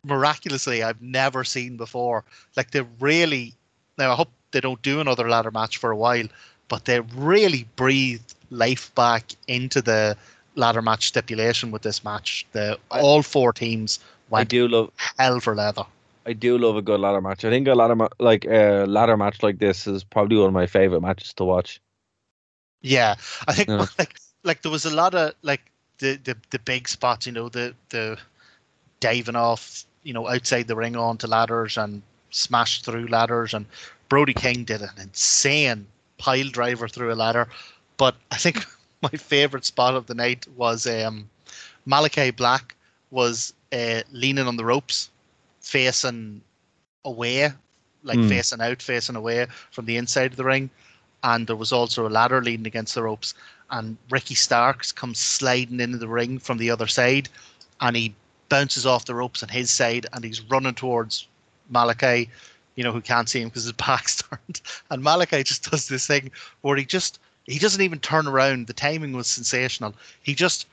miraculously 0.04 0.82
I've 0.82 1.02
never 1.02 1.44
seen 1.44 1.76
before. 1.76 2.24
Like 2.56 2.70
they 2.70 2.82
really 3.00 3.54
now 3.98 4.12
I 4.12 4.14
hope 4.14 4.30
they 4.52 4.60
don't 4.60 4.80
do 4.82 5.00
another 5.00 5.28
ladder 5.28 5.50
match 5.50 5.76
for 5.76 5.90
a 5.90 5.96
while, 5.96 6.26
but 6.68 6.84
they 6.86 7.00
really 7.00 7.66
breathed 7.76 8.34
life 8.50 8.94
back 8.94 9.32
into 9.48 9.82
the 9.82 10.16
ladder 10.56 10.82
match 10.82 11.08
stipulation 11.08 11.70
with 11.70 11.82
this 11.82 12.02
match. 12.04 12.46
The 12.52 12.78
all 12.90 13.22
four 13.22 13.52
teams 13.52 14.00
I 14.34 14.44
went 14.44 14.48
do 14.48 14.68
love 14.68 14.90
hell 15.18 15.40
for 15.40 15.54
leather. 15.54 15.84
I 16.26 16.32
do 16.32 16.56
love 16.58 16.76
a 16.76 16.82
good 16.82 17.00
ladder 17.00 17.20
match. 17.20 17.44
I 17.44 17.50
think 17.50 17.66
a 17.68 17.74
ladder 17.74 17.94
ma- 17.96 18.08
like 18.18 18.44
a 18.46 18.84
ladder 18.86 19.16
match 19.16 19.42
like 19.42 19.58
this 19.58 19.86
is 19.86 20.04
probably 20.04 20.36
one 20.36 20.48
of 20.48 20.52
my 20.54 20.66
favorite 20.66 21.00
matches 21.00 21.32
to 21.34 21.44
watch. 21.44 21.80
Yeah, 22.82 23.16
I 23.48 23.54
think 23.54 23.70
Yeah. 23.70 23.86
like 23.98 24.18
like 24.42 24.62
there 24.62 24.72
was 24.72 24.84
a 24.84 24.94
lot 24.94 25.14
of 25.14 25.34
like 25.42 25.62
the 25.98 26.16
the 26.16 26.36
the 26.50 26.58
big 26.58 26.88
spots, 26.88 27.26
you 27.26 27.32
know, 27.32 27.48
the 27.48 27.74
the 27.90 28.18
diving 29.00 29.36
off, 29.36 29.84
you 30.02 30.12
know, 30.12 30.28
outside 30.28 30.68
the 30.68 30.76
ring 30.76 30.96
onto 30.96 31.26
ladders 31.26 31.76
and 31.76 32.02
smashed 32.30 32.84
through 32.84 33.06
ladders, 33.08 33.54
and 33.54 33.66
Brody 34.08 34.34
King 34.34 34.64
did 34.64 34.82
an 34.82 34.90
insane 34.98 35.86
pile 36.18 36.48
driver 36.48 36.88
through 36.88 37.12
a 37.12 37.16
ladder. 37.16 37.48
But 37.96 38.16
I 38.30 38.36
think 38.36 38.64
my 39.02 39.10
favorite 39.10 39.64
spot 39.64 39.94
of 39.94 40.06
the 40.06 40.14
night 40.14 40.46
was 40.56 40.86
um, 40.86 41.28
Malakai 41.86 42.34
Black 42.36 42.76
was 43.10 43.52
uh, 43.72 44.02
leaning 44.12 44.46
on 44.46 44.56
the 44.56 44.64
ropes, 44.64 45.10
facing 45.70 46.42
away, 47.04 47.52
like 48.02 48.22
Hmm. 48.22 48.28
facing 48.28 48.60
out, 48.60 48.82
facing 48.82 49.16
away 49.16 49.46
from 49.70 49.86
the 49.86 49.96
inside 49.96 50.32
of 50.32 50.36
the 50.36 50.44
ring 50.44 50.70
and 51.22 51.46
there 51.46 51.56
was 51.56 51.72
also 51.72 52.06
a 52.06 52.10
ladder 52.10 52.42
leaning 52.42 52.66
against 52.66 52.94
the 52.94 53.02
ropes. 53.02 53.34
And 53.70 53.96
Ricky 54.10 54.34
Starks 54.34 54.92
comes 54.92 55.18
sliding 55.18 55.80
into 55.80 55.98
the 55.98 56.08
ring 56.08 56.38
from 56.38 56.58
the 56.58 56.70
other 56.70 56.86
side, 56.86 57.28
and 57.80 57.96
he 57.96 58.14
bounces 58.48 58.86
off 58.86 59.04
the 59.06 59.14
ropes 59.14 59.42
on 59.42 59.48
his 59.50 59.70
side, 59.70 60.06
and 60.12 60.24
he's 60.24 60.40
running 60.42 60.74
towards 60.74 61.26
Malakai, 61.72 62.28
you 62.76 62.84
know, 62.84 62.92
who 62.92 63.00
can't 63.00 63.28
see 63.28 63.40
him 63.40 63.48
because 63.48 63.64
his 63.64 63.72
back's 63.86 64.22
turned. 64.22 64.60
And 64.90 65.02
Malakai 65.04 65.44
just 65.44 65.70
does 65.70 65.88
this 65.88 66.06
thing 66.06 66.30
where 66.62 66.76
he 66.76 66.84
just 66.84 67.18
he 67.46 67.58
doesn't 67.58 67.82
even 67.82 68.00
turn 68.00 68.26
around. 68.28 68.66
The 68.66 68.74
timing 68.74 69.12
was 69.12 69.26
sensational. 69.26 69.94
He 70.22 70.34
just 70.34 70.66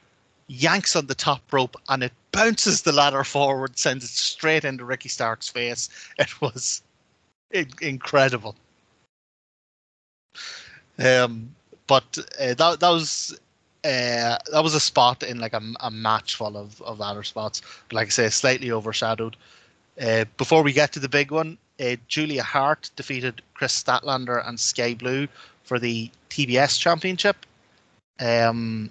yanks 0.48 0.96
on 0.96 1.08
the 1.08 1.16
top 1.16 1.42
rope, 1.52 1.76
and 1.90 2.04
it 2.04 2.14
bounces 2.32 2.82
the 2.82 2.92
ladder 2.92 3.24
forward, 3.24 3.78
sends 3.78 4.04
it 4.06 4.10
straight 4.10 4.66
into 4.66 4.86
Ricky 4.86 5.10
Stark's 5.10 5.50
face. 5.50 5.90
It 6.20 6.42
was 6.42 6.82
in- 7.52 7.72
incredible. 7.82 8.56
Um, 11.00 11.56
but 11.86 12.18
uh, 12.40 12.54
that 12.56 12.80
that 12.80 12.90
was 12.90 13.38
uh, 13.84 14.38
that 14.52 14.64
was 14.64 14.74
a 14.74 14.80
spot 14.80 15.24
in 15.24 15.40
like 15.40 15.54
a, 15.54 15.62
a 15.80 15.92
match 15.92 16.36
full 16.36 16.58
of, 16.58 16.82
of 16.82 17.00
ladder 17.00 17.24
spots. 17.24 17.62
But 17.88 17.96
like 17.96 18.08
I 18.08 18.10
say, 18.10 18.30
slightly 18.30 18.72
overshadowed. 18.72 19.36
Uh, 20.00 20.26
before 20.38 20.64
we 20.64 20.74
get 20.74 20.92
to 20.94 21.00
the 21.00 21.10
big 21.10 21.32
one, 21.32 21.58
uh, 21.80 21.96
Julia 22.08 22.44
Hart 22.44 22.90
defeated 22.96 23.42
Kris 23.54 23.84
Statlander 23.84 24.48
and 24.48 24.60
Sky 24.60 24.94
Blue 24.94 25.28
for 25.64 25.80
the 25.80 26.12
TBS 26.30 26.80
Championship. 26.80 27.46
Um, 28.20 28.90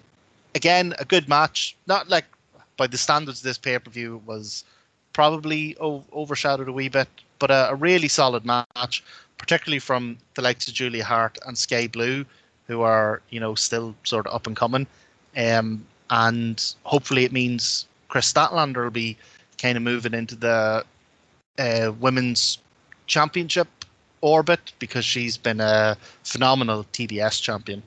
again, 0.56 0.94
a 0.98 1.04
good 1.04 1.28
match. 1.28 1.76
Not 1.86 2.08
like 2.08 2.24
by 2.76 2.86
the 2.86 2.98
standards 2.98 3.40
of 3.40 3.44
this 3.44 3.58
pay 3.58 3.78
per 3.78 3.90
view 3.90 4.20
was 4.26 4.64
probably 5.12 5.76
o- 5.80 6.04
overshadowed 6.12 6.68
a 6.68 6.72
wee 6.72 6.88
bit, 6.88 7.08
but 7.38 7.50
a, 7.50 7.70
a 7.70 7.74
really 7.74 8.08
solid 8.08 8.44
match 8.44 9.02
particularly 9.38 9.78
from 9.78 10.18
the 10.34 10.42
likes 10.42 10.68
of 10.68 10.74
Julia 10.74 11.04
Hart 11.04 11.38
and 11.46 11.56
Sky 11.56 11.86
Blue, 11.86 12.24
who 12.66 12.82
are 12.82 13.22
you 13.30 13.40
know 13.40 13.54
still 13.54 13.94
sort 14.04 14.26
of 14.26 14.34
up 14.34 14.46
and 14.46 14.56
coming, 14.56 14.86
um, 15.36 15.84
and 16.10 16.74
hopefully 16.84 17.24
it 17.24 17.32
means 17.32 17.86
Kris 18.08 18.32
Statlander 18.32 18.84
will 18.84 18.90
be 18.90 19.16
kind 19.60 19.76
of 19.76 19.82
moving 19.82 20.14
into 20.14 20.36
the 20.36 20.84
uh, 21.58 21.92
women's 22.00 22.58
championship 23.06 23.68
orbit 24.20 24.72
because 24.78 25.04
she's 25.04 25.36
been 25.36 25.60
a 25.60 25.96
phenomenal 26.24 26.84
TBS 26.92 27.40
champion. 27.40 27.82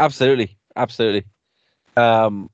Absolutely, 0.00 0.56
absolutely. 0.76 1.24
Um, 1.96 2.50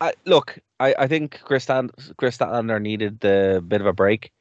I 0.00 0.12
look. 0.24 0.58
I, 0.80 0.94
I 0.98 1.06
think 1.08 1.40
Chris 1.42 1.64
Stan, 1.64 1.90
Kris 2.16 2.38
Statlander 2.38 2.80
needed 2.80 3.20
the 3.20 3.62
bit 3.66 3.80
of 3.80 3.86
a 3.86 3.92
break, 3.92 4.32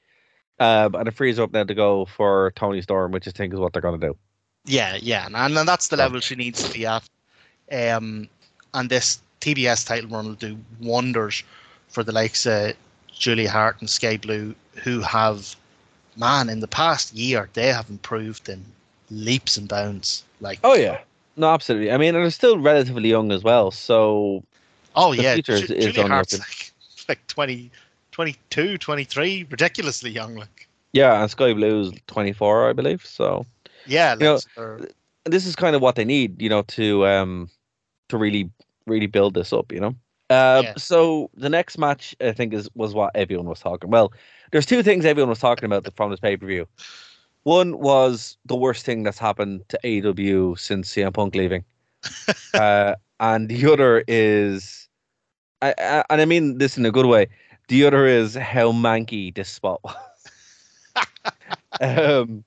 um, 0.59 0.95
and 0.95 1.07
it 1.07 1.15
frees 1.15 1.39
up 1.39 1.51
now 1.51 1.63
to 1.63 1.74
go 1.74 2.05
for 2.05 2.51
Toni 2.55 2.82
Storm, 2.82 3.11
which 3.11 3.28
I 3.28 3.32
think 3.32 3.53
is 3.53 3.59
what 3.59 3.74
they're 3.74 3.82
going 3.82 3.99
to 3.99 4.07
do. 4.07 4.18
Yeah, 4.65 4.97
yeah, 5.01 5.26
and, 5.26 5.57
and 5.57 5.68
that's 5.68 5.88
the 5.88 5.97
level 5.97 6.20
she 6.20 6.36
needs 6.36 6.61
to 6.63 6.74
be 6.74 6.86
at. 6.86 7.07
Um, 7.72 8.28
and 8.74 8.89
this 8.89 9.20
TBS 9.41 9.88
title 9.88 10.09
run 10.09 10.26
will 10.26 10.34
do 10.34 10.57
wonders 10.82 11.43
for 11.88 12.03
the 12.03 12.11
likes 12.11 12.45
of 12.45 12.74
Julie 13.11 13.45
Hart 13.45 13.78
and 13.80 13.89
Sky 13.89 14.18
Blue, 14.18 14.53
who 14.84 15.01
have, 15.01 15.55
man, 16.18 16.49
in 16.49 16.59
the 16.59 16.68
past 16.68 17.13
year 17.13 17.49
they 17.53 17.68
have 17.68 17.89
improved 17.89 18.49
in 18.49 18.63
leaps 19.09 19.57
and 19.57 19.68
bounds. 19.68 20.24
Like, 20.41 20.59
Oh 20.63 20.76
yeah, 20.76 20.99
no, 21.38 21.47
absolutely. 21.49 21.91
I 21.91 21.97
mean, 21.97 22.15
and 22.15 22.23
they're 22.23 22.31
still 22.31 22.59
relatively 22.59 23.09
young 23.09 23.31
as 23.31 23.43
well, 23.43 23.71
so 23.71 24.43
oh 24.95 25.13
the 25.13 25.23
yeah, 25.23 25.33
future 25.35 25.53
is- 25.53 25.67
Ju- 25.67 25.73
is 25.75 25.85
Julia 25.85 26.07
Hart's 26.09 26.38
like 26.38 26.73
like 27.07 27.25
20, 27.27 27.71
22, 28.11 28.77
23, 28.77 29.47
ridiculously 29.49 30.09
young. 30.09 30.35
Like, 30.35 30.67
yeah. 30.91 31.21
And 31.21 31.31
Sky 31.31 31.53
Blue's 31.53 31.93
twenty 32.07 32.33
four, 32.33 32.69
I 32.69 32.73
believe. 32.73 33.05
So 33.05 33.45
yeah, 33.85 34.15
You 34.15 34.39
know, 34.57 34.85
this 35.25 35.45
is 35.45 35.55
kind 35.55 35.75
of 35.75 35.81
what 35.81 35.95
they 35.95 36.05
need, 36.05 36.41
you 36.41 36.49
know, 36.49 36.63
to 36.63 37.05
um 37.07 37.49
to 38.09 38.17
really 38.17 38.49
really 38.85 39.07
build 39.07 39.33
this 39.33 39.53
up, 39.53 39.71
you 39.71 39.79
know. 39.79 39.95
Uh, 40.29 40.61
Yeah. 40.63 40.73
So 40.77 41.29
the 41.35 41.49
next 41.49 41.77
match, 41.77 42.15
I 42.19 42.33
think, 42.33 42.53
is 42.53 42.69
was 42.75 42.93
what 42.93 43.15
everyone 43.15 43.45
was 43.47 43.59
talking. 43.59 43.89
Well, 43.89 44.11
there's 44.51 44.65
two 44.65 44.83
things 44.83 45.05
everyone 45.05 45.29
was 45.29 45.39
talking 45.39 45.65
about 45.65 45.88
from 45.95 46.11
this 46.11 46.19
pay 46.19 46.35
per 46.35 46.45
view. 46.47 46.67
One 47.47 47.79
was 47.79 48.37
the 48.45 48.57
worst 48.57 48.83
thing 48.85 49.03
that's 49.03 49.19
happened 49.19 49.63
to 49.69 49.79
AEW 49.83 50.59
since 50.59 50.89
CM 50.93 51.13
Punk 51.13 51.33
leaving, 51.33 51.63
uh, 52.53 52.95
and 53.21 53.47
the 53.47 53.71
other 53.71 54.03
is, 54.07 54.89
I, 55.61 55.73
I, 55.77 56.03
and 56.09 56.21
I 56.21 56.25
mean 56.25 56.57
this 56.57 56.77
in 56.77 56.85
a 56.85 56.91
good 56.91 57.05
way. 57.05 57.27
The 57.69 57.85
other 57.85 58.05
is 58.05 58.35
how 58.35 58.73
manky 58.73 59.33
this 59.33 59.47
spot 59.47 59.79
was. 59.83 59.95
um, 61.81 62.43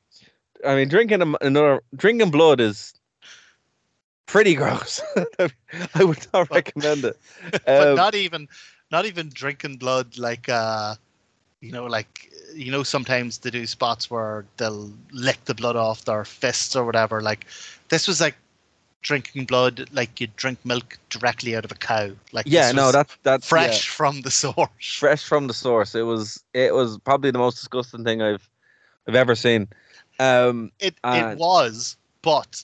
I 0.66 0.74
mean, 0.74 0.88
drinking 0.88 1.22
a- 1.22 1.46
another 1.46 1.82
drinking 1.96 2.30
blood 2.30 2.60
is 2.60 2.92
pretty 4.26 4.54
gross. 4.54 5.00
I 5.94 6.04
would 6.04 6.26
not 6.34 6.50
recommend 6.50 7.06
it. 7.06 7.16
but 7.64 7.88
Um, 7.90 7.96
not 7.96 8.14
even 8.14 8.48
not 8.90 9.06
even 9.06 9.30
drinking 9.32 9.78
blood 9.78 10.18
like 10.18 10.48
uh 10.48 10.96
you 11.60 11.72
know 11.72 11.84
like 11.86 12.30
you 12.54 12.70
know 12.70 12.82
sometimes 12.82 13.38
they 13.38 13.50
do 13.50 13.66
spots 13.66 14.10
where 14.10 14.44
they'll 14.56 14.90
lick 15.12 15.44
the 15.44 15.54
blood 15.54 15.76
off 15.76 16.04
their 16.04 16.24
fists 16.24 16.74
or 16.74 16.84
whatever 16.84 17.20
like 17.20 17.46
this 17.88 18.08
was 18.08 18.20
like 18.20 18.34
drinking 19.02 19.44
blood 19.44 19.88
like 19.92 20.20
you 20.20 20.28
drink 20.36 20.58
milk 20.64 20.98
directly 21.08 21.56
out 21.56 21.64
of 21.64 21.72
a 21.72 21.74
cow 21.76 22.10
like 22.32 22.46
yeah, 22.46 22.70
no, 22.72 22.92
that's 22.92 23.16
that's 23.22 23.46
yeah, 23.46 23.48
fresh 23.48 23.88
from 23.88 24.20
the 24.22 24.30
source 24.30 24.96
fresh 24.98 25.24
from 25.24 25.46
the 25.46 25.54
source. 25.54 25.94
It 25.94 26.02
was 26.02 26.42
it 26.52 26.74
was 26.74 26.98
probably 26.98 27.30
the 27.30 27.38
most 27.38 27.56
disgusting 27.56 28.04
thing 28.04 28.20
I've 28.22 28.48
I've 29.08 29.14
ever 29.14 29.34
seen. 29.34 29.68
Um, 30.18 30.70
it 30.80 30.94
And- 31.02 31.38
it 31.38 31.42
was 31.42 31.96
but 32.22 32.62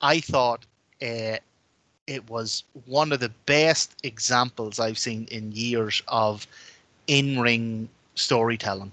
i 0.00 0.20
thought 0.20 0.64
uh, 1.02 1.36
it 2.06 2.30
was 2.30 2.62
one 2.86 3.12
of 3.12 3.18
the 3.18 3.30
best 3.46 3.94
examples 4.04 4.78
i've 4.78 4.98
seen 4.98 5.26
in 5.32 5.50
years 5.52 6.02
of 6.08 6.46
in-ring 7.08 7.88
storytelling 8.14 8.92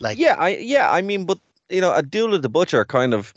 like 0.00 0.18
yeah, 0.18 0.34
I 0.38 0.56
yeah, 0.56 0.90
I 0.90 1.02
mean, 1.02 1.24
but 1.24 1.38
you 1.70 1.80
know, 1.80 1.92
Abdullah 1.92 2.38
the 2.38 2.48
Butcher 2.48 2.84
kind 2.84 3.14
of 3.14 3.32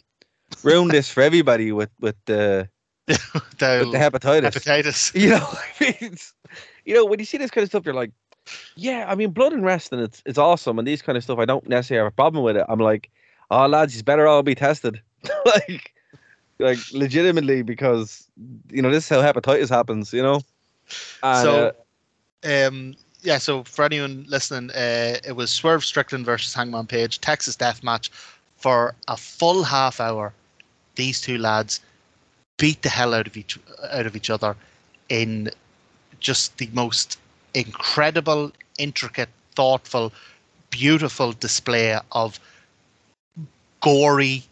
ruined 0.64 0.91
this 0.91 1.10
for 1.10 1.22
everybody 1.22 1.72
with 1.72 1.89
with 2.00 2.16
the 2.26 2.68
the, 3.08 3.18
with 3.80 3.91
the 3.91 3.98
hepatitis. 3.98 4.52
hepatitis 4.52 5.16
you 5.22 5.30
know, 5.30 5.48
I 5.50 5.66
mean, 5.80 5.95
it's- 6.02 6.34
you 6.86 6.93
know, 6.93 7.06
when 7.06 7.20
you 7.20 7.26
see 7.26 7.38
this 7.38 7.52
kind 7.52 7.64
of 7.64 7.70
stuff, 7.70 7.86
you're 7.86 7.93
like, 7.93 8.12
yeah, 8.78 9.06
I 9.10 9.16
mean, 9.16 9.32
blood 9.32 9.52
and 9.52 9.64
wrestling, 9.64 10.02
it's 10.02 10.22
it's 10.26 10.38
awesome, 10.38 10.80
and 10.80 10.88
these 10.88 11.02
kind 11.02 11.18
of 11.18 11.24
stuff, 11.24 11.38
I 11.39 11.45
don't 11.45 11.68
necessarily 11.68 12.06
have 12.06 12.14
a 12.14 12.16
problem 12.16 12.43
with 12.43 12.58
it. 12.58 12.66
I'm 12.68 12.80
like, 12.80 13.10
oh 13.52 13.68
lads, 13.68 13.93
he's 13.93 14.04
better 14.04 14.26
all 14.28 14.43
be 14.43 14.56
tested, 14.56 15.02
like, 15.45 15.93
like 16.60 16.80
legitimately 16.91 17.62
because 17.62 18.26
you 18.72 18.82
know 18.82 18.89
this 18.89 19.04
is 19.04 19.10
how 19.10 19.22
hepatitis 19.22 19.70
happens, 19.70 20.12
you 20.12 20.24
know. 20.24 20.41
And, 21.24 21.43
so 21.43 21.72
uh, 22.43 22.68
um 22.68 22.95
yeah 23.22 23.38
so 23.38 23.63
for 23.63 23.86
anyone 23.86 24.26
listening 24.28 24.70
uh 24.72 25.18
it 25.26 25.36
was 25.36 25.51
swerve 25.51 25.84
strickland 25.84 26.26
versus 26.26 26.53
hangman 26.53 26.86
page 26.86 27.20
texas 27.20 27.55
death 27.55 27.84
match 27.84 28.11
for 28.57 28.95
a 29.07 29.15
full 29.15 29.63
half 29.63 29.99
hour. 29.99 30.34
These 30.95 31.22
two 31.22 31.38
lads 31.38 31.80
beat 32.57 32.82
the 32.82 32.89
hell 32.89 33.13
out 33.13 33.28
of 33.28 33.38
each 33.38 33.57
out 33.91 34.07
of 34.07 34.15
each 34.15 34.30
other 34.30 34.55
in 35.09 35.51
just 36.20 36.57
the 36.57 36.70
most 36.74 37.20
incredible 37.53 38.51
intricate 38.80 39.30
thoughtful 39.55 40.11
beautiful 40.72 41.32
display 41.34 41.97
of 42.11 42.39
gory 43.82 44.43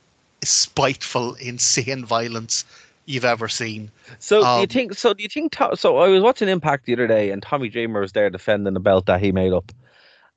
spiteful, 0.44 1.34
insane 1.36 2.06
violence 2.06 2.64
you've 3.06 3.26
ever 3.26 3.48
seen. 3.48 3.92
So 4.20 4.42
do 4.42 4.48
you 4.48 4.62
Um, 4.64 4.68
think? 4.68 4.94
So 4.96 5.14
do 5.14 5.24
you 5.24 5.30
think? 5.30 5.56
So 5.76 5.98
I 5.98 6.08
was 6.08 6.22
watching 6.24 6.50
Impact 6.50 6.86
the 6.86 6.94
other 6.94 7.08
day, 7.08 7.32
and 7.32 7.42
Tommy 7.42 7.70
Dreamer 7.70 8.02
was 8.02 8.12
there 8.14 8.30
defending 8.30 8.74
the 8.74 8.80
belt 8.80 9.06
that 9.08 9.22
he 9.22 9.32
made 9.32 9.54
up, 9.54 9.72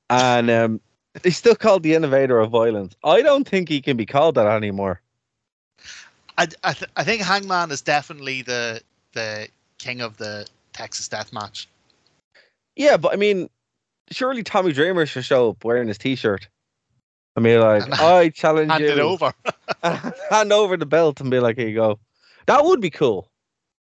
and 0.09 0.49
um, 0.49 0.81
he's 1.23 1.37
still 1.37 1.55
called 1.55 1.83
the 1.83 1.93
innovator 1.95 2.39
of 2.39 2.51
violence. 2.51 2.95
I 3.03 3.21
don't 3.21 3.47
think 3.47 3.69
he 3.69 3.81
can 3.81 3.97
be 3.97 4.05
called 4.05 4.35
that 4.35 4.47
anymore. 4.47 5.01
I, 6.37 6.47
I, 6.63 6.73
th- 6.73 6.89
I 6.95 7.03
think 7.03 7.21
Hangman 7.21 7.71
is 7.71 7.81
definitely 7.81 8.41
the 8.43 8.81
the 9.13 9.47
king 9.77 10.01
of 10.01 10.17
the 10.17 10.47
Texas 10.73 11.07
Death 11.07 11.33
Match. 11.33 11.67
Yeah, 12.75 12.95
but 12.97 13.11
I 13.13 13.17
mean, 13.17 13.49
surely 14.11 14.43
Tommy 14.43 14.71
Dreamer 14.71 15.05
should 15.05 15.25
show 15.25 15.49
up 15.49 15.65
wearing 15.65 15.87
his 15.89 15.97
T-shirt. 15.97 16.47
I 17.35 17.41
mean, 17.41 17.59
like, 17.59 17.83
And 17.89 17.93
I 17.95 18.29
challenge 18.29 18.71
Hand 18.71 18.83
you. 18.83 18.91
it 18.91 18.99
over. 18.99 19.33
hand 20.29 20.53
over 20.53 20.77
the 20.77 20.85
belt 20.85 21.19
and 21.21 21.29
be 21.29 21.39
like, 21.39 21.57
"Here 21.57 21.67
you 21.67 21.75
go." 21.75 21.99
That 22.45 22.63
would 22.65 22.81
be 22.81 22.89
cool. 22.89 23.29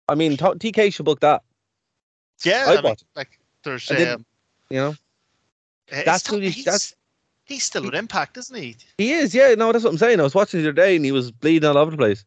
I 0.10 0.16
mean, 0.16 0.38
T- 0.38 0.46
TK 0.72 0.94
should 0.94 1.06
book 1.06 1.20
that. 1.22 1.44
Yeah, 2.44 2.66
I'd 2.68 2.72
I 2.72 2.76
mean, 2.76 2.84
watch 2.84 3.04
like 3.16 3.40
there's 3.64 3.90
um, 3.92 4.26
You 4.70 4.78
know, 4.78 4.96
That's 5.90 6.24
still- 6.24 6.36
who 6.36 6.42
he- 6.42 6.50
he's, 6.52 6.66
that's- 6.66 6.96
he's 7.46 7.64
still 7.64 7.84
with 7.84 7.96
Impact, 7.96 8.38
isn't 8.38 8.56
he? 8.56 8.76
he 8.98 9.14
is. 9.14 9.34
Yeah, 9.34 9.54
no, 9.56 9.72
that's 9.72 9.84
what 9.84 9.92
I'm 9.92 9.98
saying. 9.98 10.20
I 10.20 10.24
was 10.24 10.36
watching 10.36 10.62
the 10.62 10.68
other 10.68 10.74
day 10.74 10.96
and 10.96 11.04
he 11.06 11.12
was 11.12 11.32
bleeding 11.32 11.68
all 11.68 11.78
over 11.78 11.92
the 11.92 11.98
place. 11.98 12.24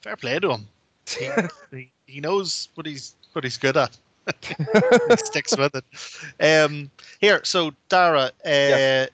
Fair 0.00 0.16
play 0.16 0.38
to 0.40 0.52
him. 0.52 0.68
He, 1.08 1.30
he, 1.76 1.92
he 2.06 2.20
knows 2.20 2.68
what 2.74 2.86
he's 2.86 3.14
what 3.32 3.44
he's 3.44 3.56
good 3.56 3.76
at. 3.76 3.96
he 4.42 5.16
sticks 5.16 5.56
with 5.56 5.74
it. 5.74 5.84
Um, 6.40 6.90
here, 7.20 7.40
so 7.44 7.72
Dara, 7.88 8.24
uh, 8.24 8.30
Yes. 8.44 9.08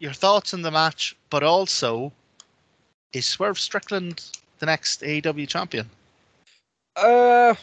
your 0.00 0.12
thoughts 0.12 0.52
on 0.54 0.62
the 0.62 0.70
match, 0.70 1.16
but 1.30 1.42
also 1.44 2.12
is 3.12 3.24
Swerve 3.26 3.58
Strickland 3.58 4.24
the 4.62 4.66
next 4.66 5.02
AEW 5.02 5.48
champion? 5.48 5.90
Uh, 6.94 7.54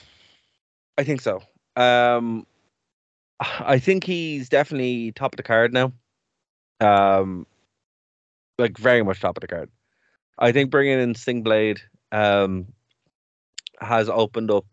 I 0.98 1.04
think 1.06 1.22
so. 1.22 1.42
Um, 1.78 2.46
I 3.40 3.80
think 3.80 4.04
he's 4.04 4.50
definitely 4.50 5.14
top 5.14 5.34
of 5.34 5.38
the 5.38 5.44
card 5.44 5.72
now. 5.74 5.94
Um, 6.82 7.48
like 8.58 8.78
very 8.78 9.02
much 9.02 9.22
top 9.22 9.38
of 9.38 9.42
the 9.42 9.48
card. 9.48 9.70
I 10.38 10.52
think 10.52 10.72
bringing 10.72 11.00
in 11.00 11.16
Sting 11.16 11.42
Blade 11.42 11.80
um 12.12 12.68
has 13.80 14.10
opened 14.10 14.52
up. 14.52 14.66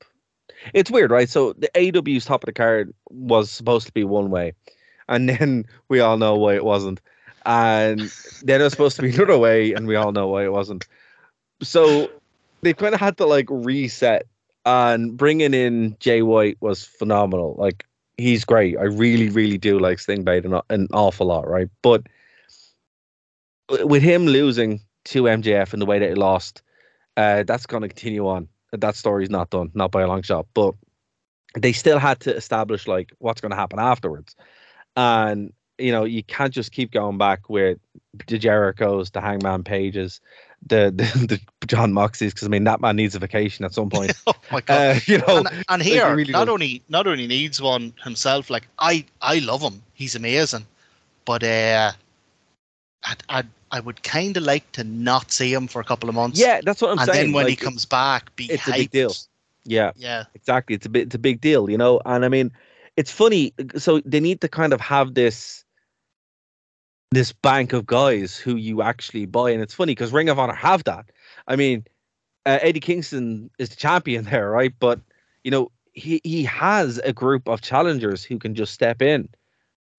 It's 0.75 0.91
weird, 0.91 1.13
right? 1.13 1.29
So 1.29 1.53
the 1.53 1.71
AEW's 1.77 2.25
top 2.25 2.43
of 2.43 2.47
the 2.47 2.53
card 2.53 2.93
was 3.09 3.53
supposed 3.53 3.87
to 3.87 3.93
be 3.93 4.03
one 4.03 4.31
way, 4.31 4.53
and 5.09 5.29
then 5.29 5.65
we 5.89 6.01
all 6.01 6.17
know 6.17 6.35
why 6.35 6.57
it 6.57 6.65
wasn't, 6.65 7.01
and 7.45 8.13
then 8.43 8.61
it 8.61 8.65
was 8.65 8.73
supposed 8.73 8.97
to 8.97 9.03
be 9.03 9.11
another 9.15 9.39
way, 9.39 9.75
and 9.75 9.87
we 9.87 9.95
all 9.95 10.11
know 10.11 10.27
why 10.27 10.43
it 10.43 10.53
wasn't. 10.53 10.89
So 11.63 12.11
they 12.63 12.75
kind 12.75 12.95
of 12.95 13.01
had 13.01 13.17
to 13.19 13.27
like 13.27 13.47
reset 13.49 14.27
and 14.65 15.17
bringing 15.17 15.55
in 15.55 15.97
Jay 16.01 16.23
White 16.23 16.59
was 16.61 16.85
phenomenal. 16.85 17.55
Like 17.59 17.85
he's 18.19 18.45
great. 18.45 18.77
I 18.77 18.85
really, 18.85 19.29
really 19.29 19.59
do 19.59 19.79
like 19.79 19.99
Stingbait 19.99 20.45
an, 20.45 20.61
an 20.71 20.89
awful 20.93 21.29
lot, 21.29 21.49
right? 21.49 21.69
But 21.83 22.03
with 23.85 24.03
him 24.03 24.27
losing 24.27 24.81
to 25.07 25.25
MJF 25.25 25.73
in 25.73 25.81
the 25.81 25.87
way 25.87 25.99
that 25.99 26.09
he 26.09 26.15
lost, 26.15 26.63
uh, 27.17 27.45
that's 27.45 27.67
going 27.67 27.83
to 27.83 27.89
continue 27.89 28.27
on. 28.27 28.49
That 28.73 28.97
story's 28.97 29.31
not 29.31 29.51
done, 29.51 29.71
not 29.75 29.91
by 29.91 30.03
a 30.03 30.09
long 30.09 30.23
shot. 30.23 30.47
But 30.53 30.75
they 31.55 31.73
still 31.73 31.99
had 31.99 32.21
to 32.21 32.35
establish 32.35 32.87
like 32.87 33.13
what's 33.19 33.41
going 33.41 33.51
to 33.51 33.57
happen 33.57 33.79
afterwards, 33.79 34.37
and 34.97 35.53
you 35.79 35.93
know 35.93 36.05
you 36.05 36.23
can't 36.23 36.53
just 36.53 36.73
keep 36.73 36.91
going 36.91 37.17
back 37.17 37.49
with 37.49 37.79
the 38.27 38.39
Jerichos, 38.39 39.13
the 39.13 39.21
Hangman 39.21 39.63
Pages, 39.65 40.21
the 40.65 40.93
the, 40.95 41.27
the 41.61 41.67
Jon 41.67 41.93
Moxleys, 41.93 42.31
because 42.31 42.45
I 42.45 42.49
mean 42.49 42.65
that 42.65 42.81
man 42.81 42.97
needs 42.97 43.15
a 43.15 43.19
vacation 43.19 43.65
at 43.65 43.75
some 43.75 43.91
point. 43.91 44.13
Oh 44.27 44.35
my 44.53 44.61
god! 44.61 44.97
Uh, 44.97 45.01
you 45.07 45.19
know, 45.19 45.39
and, 45.39 45.65
and 45.69 45.83
here, 45.83 46.15
really 46.15 46.33
not 46.33 46.47
does. 46.47 46.53
only 46.53 46.83
not 46.89 47.07
only 47.07 47.27
needs 47.27 47.61
one 47.61 47.93
himself. 48.03 48.49
Like 48.51 48.69
I, 48.79 49.05
I 49.21 49.41
love 49.41 49.61
him. 49.61 49.83
He's 49.95 50.15
amazing. 50.15 50.67
But 51.27 51.43
uh, 51.43 51.93
I, 53.05 53.15
I, 53.29 53.43
I 53.73 53.81
would 53.81 54.03
kind 54.03 54.37
of 54.37 54.45
like 54.45 54.71
to 54.73 54.85
not 54.85 55.33
see 55.33 55.53
him 55.53 55.67
for 55.67 55.81
a 55.81 55.85
couple 55.85 56.09
of 56.09 56.15
months. 56.15 56.39
yeah, 56.39 56.61
that's 56.63 56.81
what 56.81 56.93
I'm 56.93 56.99
and 56.99 57.07
saying. 57.07 57.19
And 57.19 57.29
then 57.29 57.35
when 57.35 57.47
he 57.47 57.53
like, 57.53 57.61
comes 57.61 57.85
back, 57.85 58.35
be 58.37 58.47
it's 58.47 58.67
a 58.69 58.73
big 58.73 58.91
deal. 58.91 59.13
Yeah, 59.65 59.91
Yeah, 59.97 60.25
exactly. 60.35 60.77
It's 60.77 60.87
a 60.87 60.89
bit, 60.89 61.07
it's 61.07 61.15
a 61.17 61.19
big 61.19 61.41
deal, 61.41 61.69
you 61.69 61.77
know. 61.77 62.01
And 62.07 62.25
I 62.25 62.29
mean, 62.29 62.53
it's 62.97 63.11
funny. 63.11 63.53
So 63.77 64.01
they 64.05 64.21
need 64.21 64.41
to 64.41 64.49
kind 64.49 64.73
of 64.73 64.81
have 64.81 65.15
this, 65.15 65.65
this 67.11 67.33
bank 67.33 67.73
of 67.73 67.87
guys 67.87 68.37
who 68.37 68.57
you 68.57 68.83
actually 68.83 69.27
buy, 69.27 69.51
and 69.51 69.63
it's 69.63 69.75
funny 69.75 69.93
because 69.93 70.13
Ring 70.13 70.29
of 70.29 70.39
Honor 70.39 70.55
have 70.55 70.85
that. 70.85 71.07
I 71.47 71.57
mean, 71.57 71.85
uh, 72.45 72.59
Eddie 72.63 72.81
Kingston 72.81 73.51
is 73.59 73.71
the 73.71 73.77
champion 73.77 74.25
there, 74.31 74.51
right? 74.51 74.75
But 74.79 75.01
you 75.45 75.51
know, 75.51 75.71
he 75.93 76.21
he 76.25 76.45
has 76.45 76.99
a 76.99 77.13
group 77.13 77.49
of 77.49 77.61
challengers 77.61 78.25
who 78.25 78.39
can 78.39 78.55
just 78.55 78.73
step 78.73 79.01
in, 79.03 79.29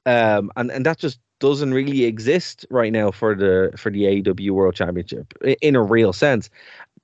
um, 0.06 0.52
and 0.56 0.72
and 0.72 0.86
that 0.86 0.98
just 0.98 1.20
doesn't 1.40 1.74
really 1.74 2.06
exist 2.06 2.66
right 2.70 2.92
now 2.92 3.12
for 3.12 3.36
the 3.36 3.72
for 3.78 3.92
the 3.92 4.04
AEW 4.04 4.52
World 4.52 4.76
Championship 4.76 5.34
in 5.62 5.76
a 5.76 5.84
real 5.84 6.14
sense. 6.14 6.50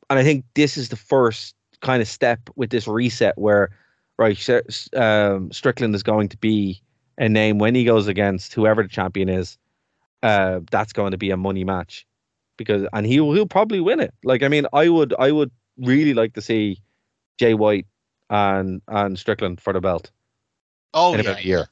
And 0.09 0.19
I 0.19 0.23
think 0.23 0.45
this 0.55 0.77
is 0.77 0.89
the 0.89 0.95
first 0.95 1.55
kind 1.81 2.01
of 2.01 2.07
step 2.07 2.39
with 2.55 2.69
this 2.71 2.87
reset 2.87 3.37
where, 3.37 3.69
right, 4.17 4.49
um, 4.95 5.51
Strickland 5.51 5.95
is 5.95 6.03
going 6.03 6.29
to 6.29 6.37
be 6.37 6.81
a 7.17 7.29
name 7.29 7.59
when 7.59 7.75
he 7.75 7.83
goes 7.83 8.07
against 8.07 8.53
whoever 8.53 8.83
the 8.83 8.89
champion 8.89 9.29
is. 9.29 9.57
Uh, 10.23 10.61
that's 10.71 10.93
going 10.93 11.11
to 11.11 11.17
be 11.17 11.29
a 11.29 11.37
money 11.37 11.63
match 11.63 12.07
because, 12.57 12.87
and 12.93 13.05
he'll 13.05 13.33
he'll 13.33 13.45
probably 13.45 13.79
win 13.79 13.99
it. 13.99 14.13
Like, 14.23 14.41
I 14.41 14.47
mean, 14.47 14.65
I 14.73 14.89
would 14.89 15.13
I 15.19 15.31
would 15.31 15.51
really 15.77 16.13
like 16.13 16.33
to 16.33 16.41
see 16.41 16.81
Jay 17.37 17.53
White 17.53 17.85
and 18.29 18.81
and 18.87 19.19
Strickland 19.19 19.61
for 19.61 19.73
the 19.73 19.81
belt 19.81 20.09
oh 20.93 21.15
yeah, 21.15 21.37
year. 21.39 21.69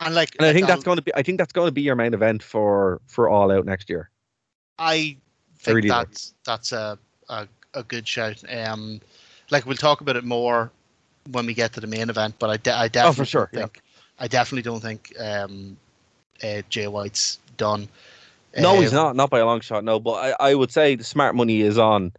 And 0.00 0.14
like, 0.14 0.34
And 0.38 0.46
I 0.46 0.52
think 0.52 0.66
that's 0.66 0.84
going 0.84 0.96
to 0.96 1.02
be 1.02 1.14
I 1.14 1.22
think 1.22 1.38
that's 1.38 1.52
going 1.52 1.68
to 1.68 1.72
be 1.72 1.82
your 1.82 1.96
main 1.96 2.14
event 2.14 2.42
for 2.42 3.00
for 3.06 3.28
All 3.28 3.50
Out 3.50 3.64
next 3.64 3.88
year. 3.88 4.10
I 4.78 5.16
think 5.58 5.76
really 5.76 5.80
do. 5.82 5.88
that's 5.88 6.34
that's 6.44 6.72
a, 6.72 6.98
a 7.28 7.48
a 7.74 7.82
good 7.82 8.06
shout. 8.06 8.42
Um, 8.52 9.00
like 9.50 9.66
we'll 9.66 9.76
talk 9.76 10.00
about 10.00 10.16
it 10.16 10.24
more 10.24 10.70
when 11.30 11.46
we 11.46 11.54
get 11.54 11.72
to 11.74 11.80
the 11.80 11.86
main 11.86 12.10
event, 12.10 12.34
but 12.38 12.50
I, 12.50 12.56
de- 12.56 12.76
I 12.76 12.88
definitely 12.88 13.08
Oh, 13.08 13.12
for 13.12 13.24
sure, 13.24 13.50
yeah. 13.52 13.60
think 13.60 13.82
I 14.18 14.28
definitely 14.28 14.62
don't 14.62 14.80
think 14.80 15.12
um, 15.18 15.76
uh, 16.42 16.62
Jay 16.68 16.86
White's 16.86 17.38
done. 17.56 17.88
No, 18.56 18.80
he's 18.80 18.90
Um, 18.92 18.96
not. 18.96 19.16
Not 19.16 19.30
by 19.30 19.40
a 19.40 19.46
long 19.46 19.60
shot. 19.60 19.82
No, 19.84 19.98
but 19.98 20.34
I, 20.40 20.50
I 20.50 20.54
would 20.54 20.70
say 20.70 20.94
the 20.94 21.04
smart 21.04 21.34
money 21.34 21.60
is 21.62 21.76
on 21.78 22.12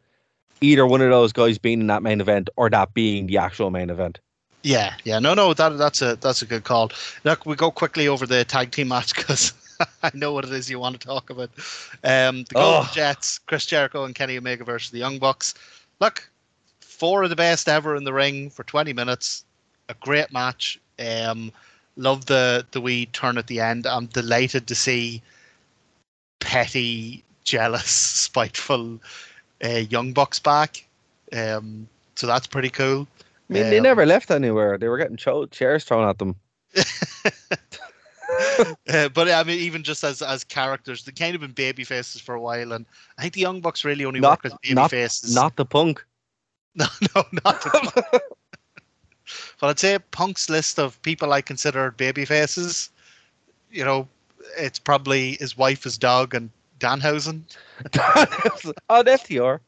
either 0.61 0.85
one 0.85 1.01
of 1.01 1.09
those 1.09 1.31
guys 1.31 1.57
being 1.57 1.79
in 1.81 1.87
that 1.87 2.03
main 2.03 2.19
event 2.21 2.49
or 2.57 2.69
that 2.69 2.93
being 2.93 3.27
the 3.27 3.37
actual 3.37 3.71
main 3.71 3.89
event. 3.89 4.19
Yeah, 4.63 4.95
yeah, 5.03 5.19
no, 5.19 5.33
no, 5.35 5.53
that 5.53 5.77
that's 5.77 6.01
a 6.01 6.15
that's 6.15 6.41
a 6.41 6.45
good 6.45 6.63
call. 6.63 6.91
Look, 7.23 7.45
we 7.45 7.55
go 7.55 7.69
quickly 7.71 8.07
over 8.07 8.25
the 8.25 8.43
tag 8.43 8.71
team 8.71 8.87
match 8.95 9.15
because 9.15 9.53
I 10.01 10.09
know 10.13 10.33
what 10.33 10.43
it 10.43 10.51
is 10.51 10.69
you 10.69 10.79
want 10.79 10.99
to 10.99 11.07
talk 11.07 11.29
about. 11.29 11.51
Um, 12.03 12.43
the 12.43 12.55
Golden 12.55 12.87
Oh. 12.87 12.91
Jets, 12.93 13.37
Chris 13.39 13.65
Jericho 13.65 14.03
and 14.05 14.15
Kenny 14.15 14.37
Omega 14.37 14.63
versus 14.63 14.89
the 14.91 14.97
Young 14.97 15.19
Bucks. 15.19 15.53
Look, 16.01 16.29
four 16.81 17.23
of 17.23 17.29
the 17.29 17.35
best 17.35 17.69
ever 17.69 17.95
in 17.95 18.03
the 18.05 18.13
ring 18.13 18.49
for 18.49 18.63
20 18.63 18.91
minutes. 18.93 19.45
A 19.87 19.93
great 20.01 20.33
match. 20.33 20.79
Um, 20.97 21.51
love 21.97 22.25
the 22.25 22.65
the 22.71 22.81
wee 22.81 23.05
turn 23.07 23.37
at 23.37 23.47
the 23.47 23.59
end. 23.59 23.85
I'm 23.87 24.05
delighted 24.07 24.67
to 24.67 24.75
see 24.75 25.21
petty, 26.39 27.23
jealous, 27.43 27.89
spiteful 28.25 28.99
uh, 29.63 29.67
Young 29.89 30.13
Bucks 30.13 30.39
back. 30.39 30.85
Um, 31.33 31.87
so 32.15 32.27
that's 32.27 32.47
pretty 32.47 32.69
cool. 32.69 33.07
I 33.49 33.53
mean, 33.53 33.69
they 33.69 33.77
Um, 33.77 33.83
never 33.83 34.05
left 34.05 34.31
anywhere. 34.31 34.77
They 34.77 34.87
were 34.87 34.97
getting 34.97 35.17
cho- 35.17 35.45
chairs 35.47 35.83
thrown 35.83 36.07
at 36.07 36.17
them. 36.19 36.35
Uh, 38.89 39.07
but 39.09 39.29
I 39.29 39.43
mean, 39.43 39.59
even 39.59 39.83
just 39.83 40.03
as 40.03 40.21
as 40.21 40.43
characters, 40.43 41.03
they 41.03 41.11
kind 41.11 41.35
of 41.35 41.41
been 41.41 41.51
baby 41.51 41.83
faces 41.83 42.19
for 42.21 42.35
a 42.35 42.41
while, 42.41 42.73
and 42.73 42.85
I 43.17 43.21
think 43.21 43.33
the 43.33 43.41
Young 43.41 43.61
Bucks 43.61 43.85
really 43.85 44.03
only 44.03 44.19
Not- 44.19 44.43
work 44.43 44.51
as 44.51 44.57
baby 44.61 44.73
not- 44.75 44.91
faces. 44.91 45.33
Not 45.33 45.55
the 45.55 45.65
punk. 45.65 46.03
no, 46.75 46.85
no, 47.15 47.23
not. 47.45 47.61
The, 47.61 48.21
but 49.59 49.67
I'd 49.69 49.79
say 49.79 49.97
Punk's 50.11 50.49
list 50.49 50.79
of 50.79 51.01
people 51.01 51.33
I 51.33 51.41
consider 51.41 51.91
baby 51.91 52.25
faces. 52.25 52.89
You 53.71 53.83
know, 53.85 54.07
it's 54.57 54.79
probably 54.79 55.33
his 55.33 55.57
wife, 55.57 55.83
his 55.83 55.97
dog, 55.97 56.33
and 56.35 56.49
Danhausen, 56.79 57.41
oh, 58.89 59.01
the 59.03 59.11
FTR. 59.11 59.59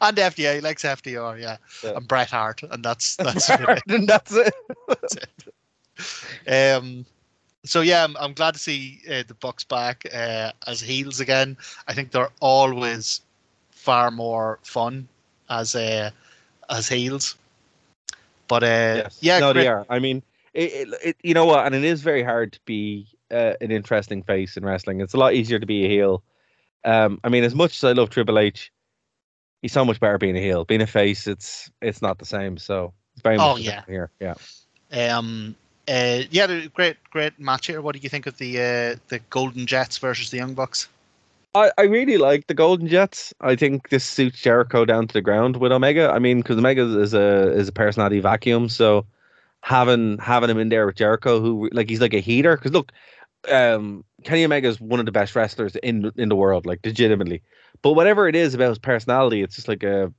and 0.00 0.16
FDR. 0.16 0.54
He 0.56 0.60
likes 0.60 0.84
FDR, 0.84 1.40
yeah, 1.40 1.56
Yeah. 1.84 1.96
and 1.96 2.06
Bret 2.08 2.30
Hart, 2.30 2.62
and 2.62 2.84
that's 2.84 3.16
that's. 3.24 3.48
really 3.50 3.80
and 3.88 4.08
that's 4.08 4.32
it. 4.32 4.54
Um, 6.48 7.04
so 7.64 7.80
yeah, 7.80 8.04
I'm, 8.04 8.16
I'm 8.18 8.32
glad 8.32 8.54
to 8.54 8.60
see 8.60 9.00
uh, 9.08 9.22
the 9.26 9.34
Bucks 9.34 9.64
back 9.64 10.06
uh, 10.14 10.52
as 10.66 10.80
heels 10.80 11.20
again. 11.20 11.56
I 11.88 11.94
think 11.94 12.10
they're 12.12 12.30
always 12.40 13.20
far 13.70 14.10
more 14.10 14.58
fun 14.62 15.08
as 15.50 15.74
uh, 15.74 16.10
as 16.70 16.88
heels. 16.88 17.36
But 18.48 18.62
uh, 18.62 19.02
Yes. 19.04 19.18
yeah, 19.20 19.38
no, 19.40 19.52
great- 19.52 19.62
they 19.62 19.68
are. 19.68 19.84
I 19.88 19.98
mean, 19.98 20.22
it, 20.54 20.72
it, 20.72 20.88
it, 21.04 21.16
you 21.22 21.34
know 21.34 21.44
what? 21.46 21.66
And 21.66 21.74
it 21.74 21.84
is 21.84 22.02
very 22.02 22.22
hard 22.22 22.52
to 22.52 22.60
be 22.64 23.08
uh, 23.30 23.54
an 23.60 23.70
interesting 23.70 24.22
face 24.22 24.56
in 24.56 24.64
wrestling. 24.64 25.00
It's 25.00 25.14
a 25.14 25.18
lot 25.18 25.34
easier 25.34 25.58
to 25.58 25.66
be 25.66 25.84
a 25.84 25.88
heel 25.88 26.22
Um, 26.84 27.18
I 27.24 27.28
mean, 27.28 27.44
as 27.44 27.54
much 27.54 27.76
as 27.76 27.84
I 27.84 27.92
love 27.92 28.10
Triple 28.10 28.38
H, 28.38 28.70
he's 29.62 29.72
so 29.72 29.84
much 29.84 29.98
better 29.98 30.18
being 30.18 30.36
a 30.36 30.40
heel. 30.40 30.64
Being 30.64 30.82
a 30.82 30.86
face, 30.86 31.26
it's 31.26 31.70
it's 31.82 32.00
not 32.00 32.18
the 32.18 32.24
same. 32.26 32.56
So 32.58 32.92
it's 33.14 33.22
very 33.22 33.36
Oh, 33.36 33.54
much 33.54 33.60
yeah. 33.62 33.82
here. 33.88 34.10
Yeah. 34.20 34.34
Um, 34.92 35.56
uh, 35.88 36.22
yeah, 36.30 36.66
great, 36.72 36.96
great 37.10 37.38
match 37.40 37.66
here. 37.66 37.80
What 37.80 37.94
do 37.94 38.00
you 38.00 38.08
think 38.08 38.26
of 38.26 38.38
the 38.38 38.58
uh, 38.58 38.96
the 39.08 39.18
Golden 39.30 39.66
Jets 39.66 39.98
versus 39.98 40.30
the 40.30 40.36
Young 40.38 40.54
Bucks? 40.54 40.88
I, 41.56 41.72
I 41.78 41.82
really 41.82 42.18
like 42.18 42.46
the 42.46 42.54
Golden 42.54 42.86
Jets. 42.86 43.32
I 43.40 43.56
think 43.56 43.88
this 43.88 44.04
suits 44.04 44.40
Jericho 44.40 44.84
down 44.84 45.08
to 45.08 45.12
the 45.14 45.22
ground 45.22 45.56
with 45.56 45.72
Omega. 45.72 46.10
I 46.10 46.18
mean, 46.18 46.38
because 46.38 46.58
Omega 46.58 46.82
is 47.00 47.14
a 47.14 47.52
is 47.52 47.68
a 47.68 47.72
personality 47.72 48.20
vacuum, 48.20 48.68
so 48.68 49.06
having 49.62 50.18
having 50.18 50.50
him 50.50 50.58
in 50.58 50.68
there 50.68 50.86
with 50.86 50.96
Jericho, 50.96 51.40
who 51.40 51.70
like 51.72 51.88
he's 51.88 52.00
like 52.00 52.12
a 52.12 52.20
heater. 52.20 52.56
Because 52.56 52.72
look, 52.72 52.92
um, 53.50 54.04
Kenny 54.24 54.44
Omega 54.44 54.68
is 54.68 54.80
one 54.80 55.00
of 55.00 55.06
the 55.06 55.12
best 55.12 55.34
wrestlers 55.34 55.76
in 55.76 56.12
in 56.16 56.28
the 56.28 56.36
world, 56.36 56.66
like 56.66 56.80
legitimately. 56.84 57.42
But 57.80 57.92
whatever 57.92 58.28
it 58.28 58.36
is 58.36 58.52
about 58.54 58.70
his 58.70 58.78
personality, 58.78 59.42
it's 59.42 59.56
just 59.56 59.68
like 59.68 59.82
a, 59.82 60.12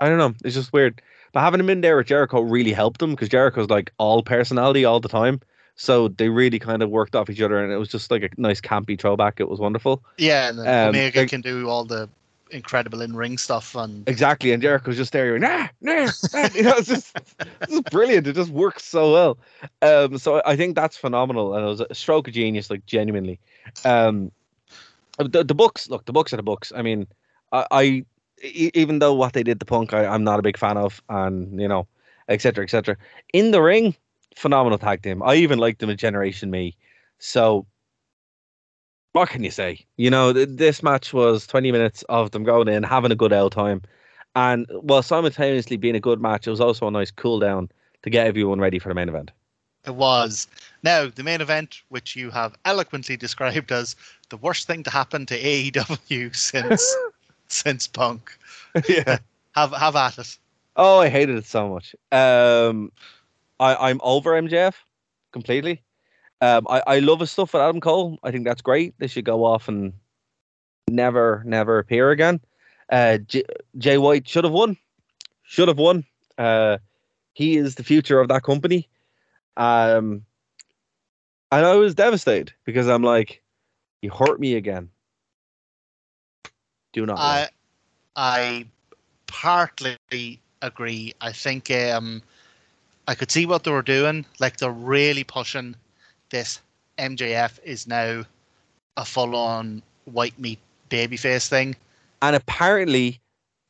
I 0.00 0.08
don't 0.08 0.18
know, 0.18 0.34
it's 0.44 0.56
just 0.56 0.72
weird. 0.72 1.00
But 1.32 1.40
having 1.40 1.60
him 1.60 1.70
in 1.70 1.82
there 1.82 1.96
with 1.96 2.06
Jericho 2.08 2.40
really 2.40 2.72
helped 2.72 3.00
him 3.00 3.12
because 3.12 3.28
Jericho's 3.28 3.70
like 3.70 3.92
all 3.98 4.22
personality 4.24 4.84
all 4.84 5.00
the 5.00 5.08
time. 5.08 5.40
So 5.76 6.08
they 6.08 6.28
really 6.28 6.58
kind 6.58 6.82
of 6.82 6.90
worked 6.90 7.16
off 7.16 7.28
each 7.28 7.40
other, 7.40 7.62
and 7.62 7.72
it 7.72 7.76
was 7.76 7.88
just 7.88 8.10
like 8.10 8.22
a 8.22 8.28
nice 8.36 8.60
campy 8.60 8.98
throwback. 8.98 9.40
It 9.40 9.48
was 9.48 9.58
wonderful. 9.58 10.04
Yeah, 10.18 10.50
and 10.50 10.60
Um, 10.60 10.88
Omega 10.90 11.26
can 11.26 11.40
do 11.40 11.68
all 11.68 11.84
the 11.84 12.08
incredible 12.50 13.00
in 13.00 13.16
ring 13.16 13.38
stuff, 13.38 13.74
and 13.74 14.08
Exactly, 14.08 14.52
and 14.52 14.62
Jericho's 14.62 14.96
just 14.96 15.12
there, 15.12 15.36
going, 15.36 15.40
nah, 15.40 15.66
nah, 15.80 16.10
nah. 16.32 16.48
you 16.54 16.62
know, 16.62 16.74
it's 16.76 16.88
just, 16.88 17.16
it's 17.62 17.90
brilliant. 17.90 18.26
It 18.26 18.34
just 18.34 18.50
works 18.50 18.84
so 18.84 19.12
well. 19.12 19.38
Um, 19.82 20.18
so 20.18 20.40
I 20.46 20.56
think 20.56 20.76
that's 20.76 20.96
phenomenal, 20.96 21.54
and 21.54 21.64
it 21.64 21.68
was 21.68 21.80
a 21.80 21.94
stroke 21.94 22.28
of 22.28 22.34
genius, 22.34 22.70
like 22.70 22.86
genuinely. 22.86 23.40
Um, 23.84 24.30
the 25.18 25.44
the 25.44 25.54
Bucks, 25.54 25.90
look, 25.90 26.04
the 26.04 26.12
Bucks 26.12 26.32
are 26.32 26.36
the 26.36 26.42
books. 26.42 26.72
I 26.74 26.82
mean, 26.82 27.06
I, 27.52 27.66
I 27.70 28.04
even 28.42 28.98
though 28.98 29.14
what 29.14 29.32
they 29.32 29.42
did 29.42 29.60
to 29.60 29.66
Punk, 29.66 29.92
I, 29.92 30.06
I'm 30.06 30.24
not 30.24 30.38
a 30.38 30.42
big 30.42 30.58
fan 30.58 30.76
of, 30.76 31.02
and 31.08 31.60
you 31.60 31.68
know, 31.68 31.86
etc. 32.28 32.40
Cetera, 32.40 32.64
etc. 32.64 32.96
Cetera. 32.96 32.96
In 33.32 33.50
the 33.50 33.62
ring, 33.62 33.94
phenomenal 34.36 34.78
tag 34.78 35.02
team. 35.02 35.22
I 35.22 35.36
even 35.36 35.58
liked 35.58 35.80
them 35.80 35.90
in 35.90 35.96
Generation 35.96 36.50
Me. 36.50 36.76
So. 37.18 37.66
What 39.12 39.28
can 39.28 39.44
you 39.44 39.50
say? 39.50 39.86
You 39.96 40.10
know, 40.10 40.32
th- 40.32 40.48
this 40.50 40.82
match 40.82 41.12
was 41.12 41.46
20 41.46 41.70
minutes 41.70 42.02
of 42.08 42.32
them 42.32 42.42
going 42.42 42.68
in, 42.68 42.82
having 42.82 43.12
a 43.12 43.16
good 43.16 43.32
L 43.32 43.48
time. 43.48 43.82
And 44.34 44.66
while 44.80 45.02
simultaneously 45.02 45.76
being 45.76 45.94
a 45.94 46.00
good 46.00 46.20
match, 46.20 46.46
it 46.46 46.50
was 46.50 46.60
also 46.60 46.88
a 46.88 46.90
nice 46.90 47.12
cool 47.12 47.38
down 47.38 47.68
to 48.02 48.10
get 48.10 48.26
everyone 48.26 48.58
ready 48.60 48.78
for 48.80 48.88
the 48.88 48.94
main 48.94 49.08
event. 49.08 49.30
it 49.86 49.94
was. 49.94 50.48
Now 50.82 51.08
the 51.08 51.22
main 51.22 51.40
event, 51.40 51.82
which 51.90 52.16
you 52.16 52.30
have 52.32 52.56
eloquently 52.64 53.16
described 53.26 53.70
as 53.70 53.94
the 54.30 54.36
worst 54.36 54.66
thing 54.66 54.82
to 54.82 54.90
happen 54.90 55.26
to 55.26 55.38
AEW 55.40 56.34
since 56.50 56.96
since 57.48 57.86
Punk. 57.86 58.36
yeah. 58.88 59.18
Have 59.54 59.72
have 59.72 59.94
at 59.94 60.18
it. 60.18 60.36
Oh, 60.76 60.98
I 60.98 61.08
hated 61.08 61.36
it 61.36 61.44
so 61.46 61.68
much. 61.68 61.94
Um, 62.10 62.90
I, 63.60 63.90
I'm 63.90 64.00
over 64.02 64.32
MJF 64.32 64.74
completely. 65.32 65.82
Um, 66.40 66.66
I, 66.68 66.82
I 66.86 66.98
love 66.98 67.20
his 67.20 67.30
stuff 67.30 67.52
with 67.52 67.62
Adam 67.62 67.80
Cole. 67.80 68.18
I 68.22 68.30
think 68.30 68.44
that's 68.44 68.62
great. 68.62 68.94
They 68.98 69.06
should 69.06 69.24
go 69.24 69.44
off 69.44 69.68
and 69.68 69.92
never, 70.90 71.42
never 71.46 71.78
appear 71.78 72.10
again. 72.10 72.40
Uh, 72.90 73.18
J- 73.18 73.44
Jay 73.78 73.98
White 73.98 74.28
should 74.28 74.44
have 74.44 74.52
won. 74.52 74.76
Should 75.44 75.68
have 75.68 75.78
won. 75.78 76.04
Uh, 76.36 76.78
he 77.32 77.56
is 77.56 77.76
the 77.76 77.84
future 77.84 78.20
of 78.20 78.28
that 78.28 78.42
company. 78.42 78.88
Um, 79.56 80.24
and 81.50 81.64
I 81.64 81.76
was 81.76 81.94
devastated 81.94 82.52
because 82.64 82.88
I'm 82.88 83.02
like, 83.02 83.42
you 84.02 84.10
hurt 84.10 84.40
me 84.40 84.54
again. 84.54 84.90
Do 86.92 87.06
not. 87.06 87.18
I 87.18 87.48
I 88.16 88.66
partly 89.26 89.96
agree. 90.62 91.14
I 91.20 91.32
think 91.32 91.70
um 91.70 92.22
I 93.06 93.14
could 93.14 93.30
see 93.30 93.46
what 93.46 93.64
they 93.64 93.70
were 93.70 93.82
doing. 93.82 94.24
Like 94.40 94.56
they're 94.56 94.70
really 94.70 95.24
pushing 95.24 95.76
this 96.30 96.60
MJF 96.98 97.58
is 97.64 97.86
now 97.86 98.24
a 98.96 99.04
full 99.04 99.36
on 99.36 99.82
white 100.04 100.38
meat 100.38 100.58
babyface 100.90 101.48
thing. 101.48 101.76
And 102.22 102.36
apparently, 102.36 103.20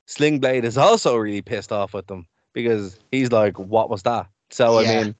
Sling 0.06 0.38
Blade 0.38 0.64
is 0.64 0.78
also 0.78 1.16
really 1.16 1.42
pissed 1.42 1.72
off 1.72 1.94
with 1.94 2.06
them 2.06 2.26
because 2.52 2.98
he's 3.10 3.32
like, 3.32 3.58
"What 3.58 3.90
was 3.90 4.02
that?" 4.02 4.26
So 4.50 4.80
Yeah. 4.80 4.90
I 4.90 5.02
mean, 5.02 5.14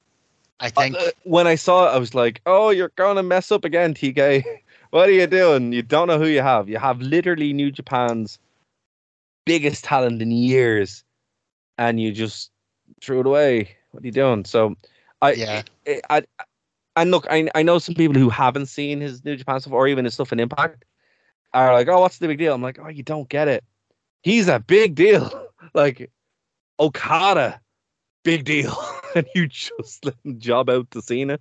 I 0.59 0.69
think 0.69 0.95
uh, 0.97 1.11
when 1.23 1.47
I 1.47 1.55
saw 1.55 1.87
it, 1.87 1.95
I 1.95 1.97
was 1.97 2.13
like, 2.13 2.41
"Oh, 2.45 2.69
you're 2.69 2.91
gonna 2.95 3.23
mess 3.23 3.51
up 3.51 3.65
again, 3.65 3.93
TK. 3.93 4.43
what 4.91 5.09
are 5.09 5.13
you 5.13 5.27
doing? 5.27 5.73
You 5.73 5.81
don't 5.81 6.07
know 6.07 6.19
who 6.19 6.27
you 6.27 6.41
have. 6.41 6.69
You 6.69 6.77
have 6.77 7.01
literally 7.01 7.51
New 7.51 7.71
Japan's 7.71 8.39
biggest 9.45 9.83
talent 9.83 10.21
in 10.21 10.31
years, 10.31 11.03
and 11.77 11.99
you 11.99 12.11
just 12.11 12.51
threw 13.01 13.19
it 13.19 13.25
away. 13.27 13.75
What 13.95 14.03
are 14.03 14.07
you 14.07 14.11
doing?" 14.11 14.45
So, 14.45 14.75
I, 15.21 15.33
Yeah. 15.33 15.63
I, 15.87 16.01
I, 16.09 16.23
and 16.97 17.11
look, 17.11 17.25
I 17.29 17.49
I 17.55 17.63
know 17.63 17.79
some 17.79 17.95
people 17.95 18.15
who 18.19 18.29
haven't 18.29 18.67
seen 18.67 19.01
his 19.01 19.23
New 19.25 19.35
Japan 19.35 19.59
stuff 19.61 19.73
or 19.73 19.87
even 19.87 20.05
his 20.05 20.13
stuff 20.13 20.31
in 20.33 20.39
Impact 20.39 20.85
are 21.53 21.73
like, 21.73 21.87
"Oh, 21.87 22.01
what's 22.01 22.19
the 22.19 22.27
big 22.27 22.37
deal?" 22.37 22.53
I'm 22.53 22.61
like, 22.61 22.79
"Oh, 22.79 22.89
you 22.89 23.03
don't 23.03 23.29
get 23.29 23.47
it. 23.47 23.63
He's 24.23 24.47
a 24.47 24.59
big 24.59 24.95
deal. 24.95 25.49
like 25.73 26.11
Okada, 26.79 27.61
big 28.23 28.43
deal." 28.45 28.75
and 29.15 29.25
you 29.33 29.47
just 29.47 30.05
let 30.05 30.15
him 30.25 30.39
job 30.39 30.69
out 30.69 30.91
to 30.91 31.01
Cena. 31.01 31.39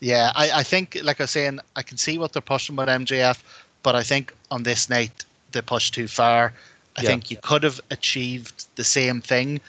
yeah, 0.00 0.32
I, 0.34 0.50
I 0.60 0.62
think 0.62 0.98
like 1.02 1.20
I 1.20 1.24
was 1.24 1.30
saying, 1.30 1.60
I 1.74 1.82
can 1.82 1.96
see 1.96 2.18
what 2.18 2.32
they're 2.32 2.42
pushing 2.42 2.76
with 2.76 2.88
MJF, 2.88 3.42
but 3.82 3.94
I 3.96 4.02
think 4.02 4.34
on 4.50 4.62
this 4.62 4.88
night 4.88 5.24
they 5.52 5.62
pushed 5.62 5.94
too 5.94 6.08
far. 6.08 6.52
I 6.96 7.02
Yeah. 7.02 7.08
think 7.08 7.30
you 7.30 7.36
could 7.38 7.62
have 7.62 7.80
achieved 7.90 8.66
the 8.76 8.84
same 8.84 9.20
thing. 9.20 9.60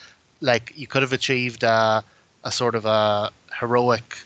Like 0.42 0.74
you 0.76 0.88
could 0.88 1.02
have 1.02 1.14
achieved 1.14 1.64
a, 1.64 2.04
a 2.44 2.52
sort 2.52 2.76
of 2.76 2.86
a 2.86 3.32
heroic 3.60 4.18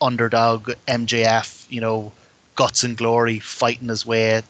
underdog 0.00 0.70
MJF, 0.86 1.66
you 1.70 1.80
know, 1.80 2.12
guts 2.54 2.82
and 2.82 2.96
glory, 2.96 3.38
fighting 3.38 3.88
his 3.88 4.04
way, 4.04 4.42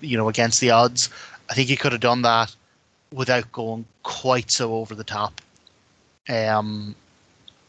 you 0.00 0.16
know, 0.16 0.28
against 0.28 0.60
the 0.60 0.70
odds. 0.70 1.10
I 1.50 1.54
think 1.54 1.68
he 1.68 1.76
could 1.76 1.92
have 1.92 2.00
done 2.00 2.22
that 2.22 2.54
without 3.12 3.50
going 3.52 3.84
quite 4.02 4.50
so 4.50 4.74
over 4.74 4.94
the 4.94 5.04
top. 5.04 5.40
Um, 6.28 6.94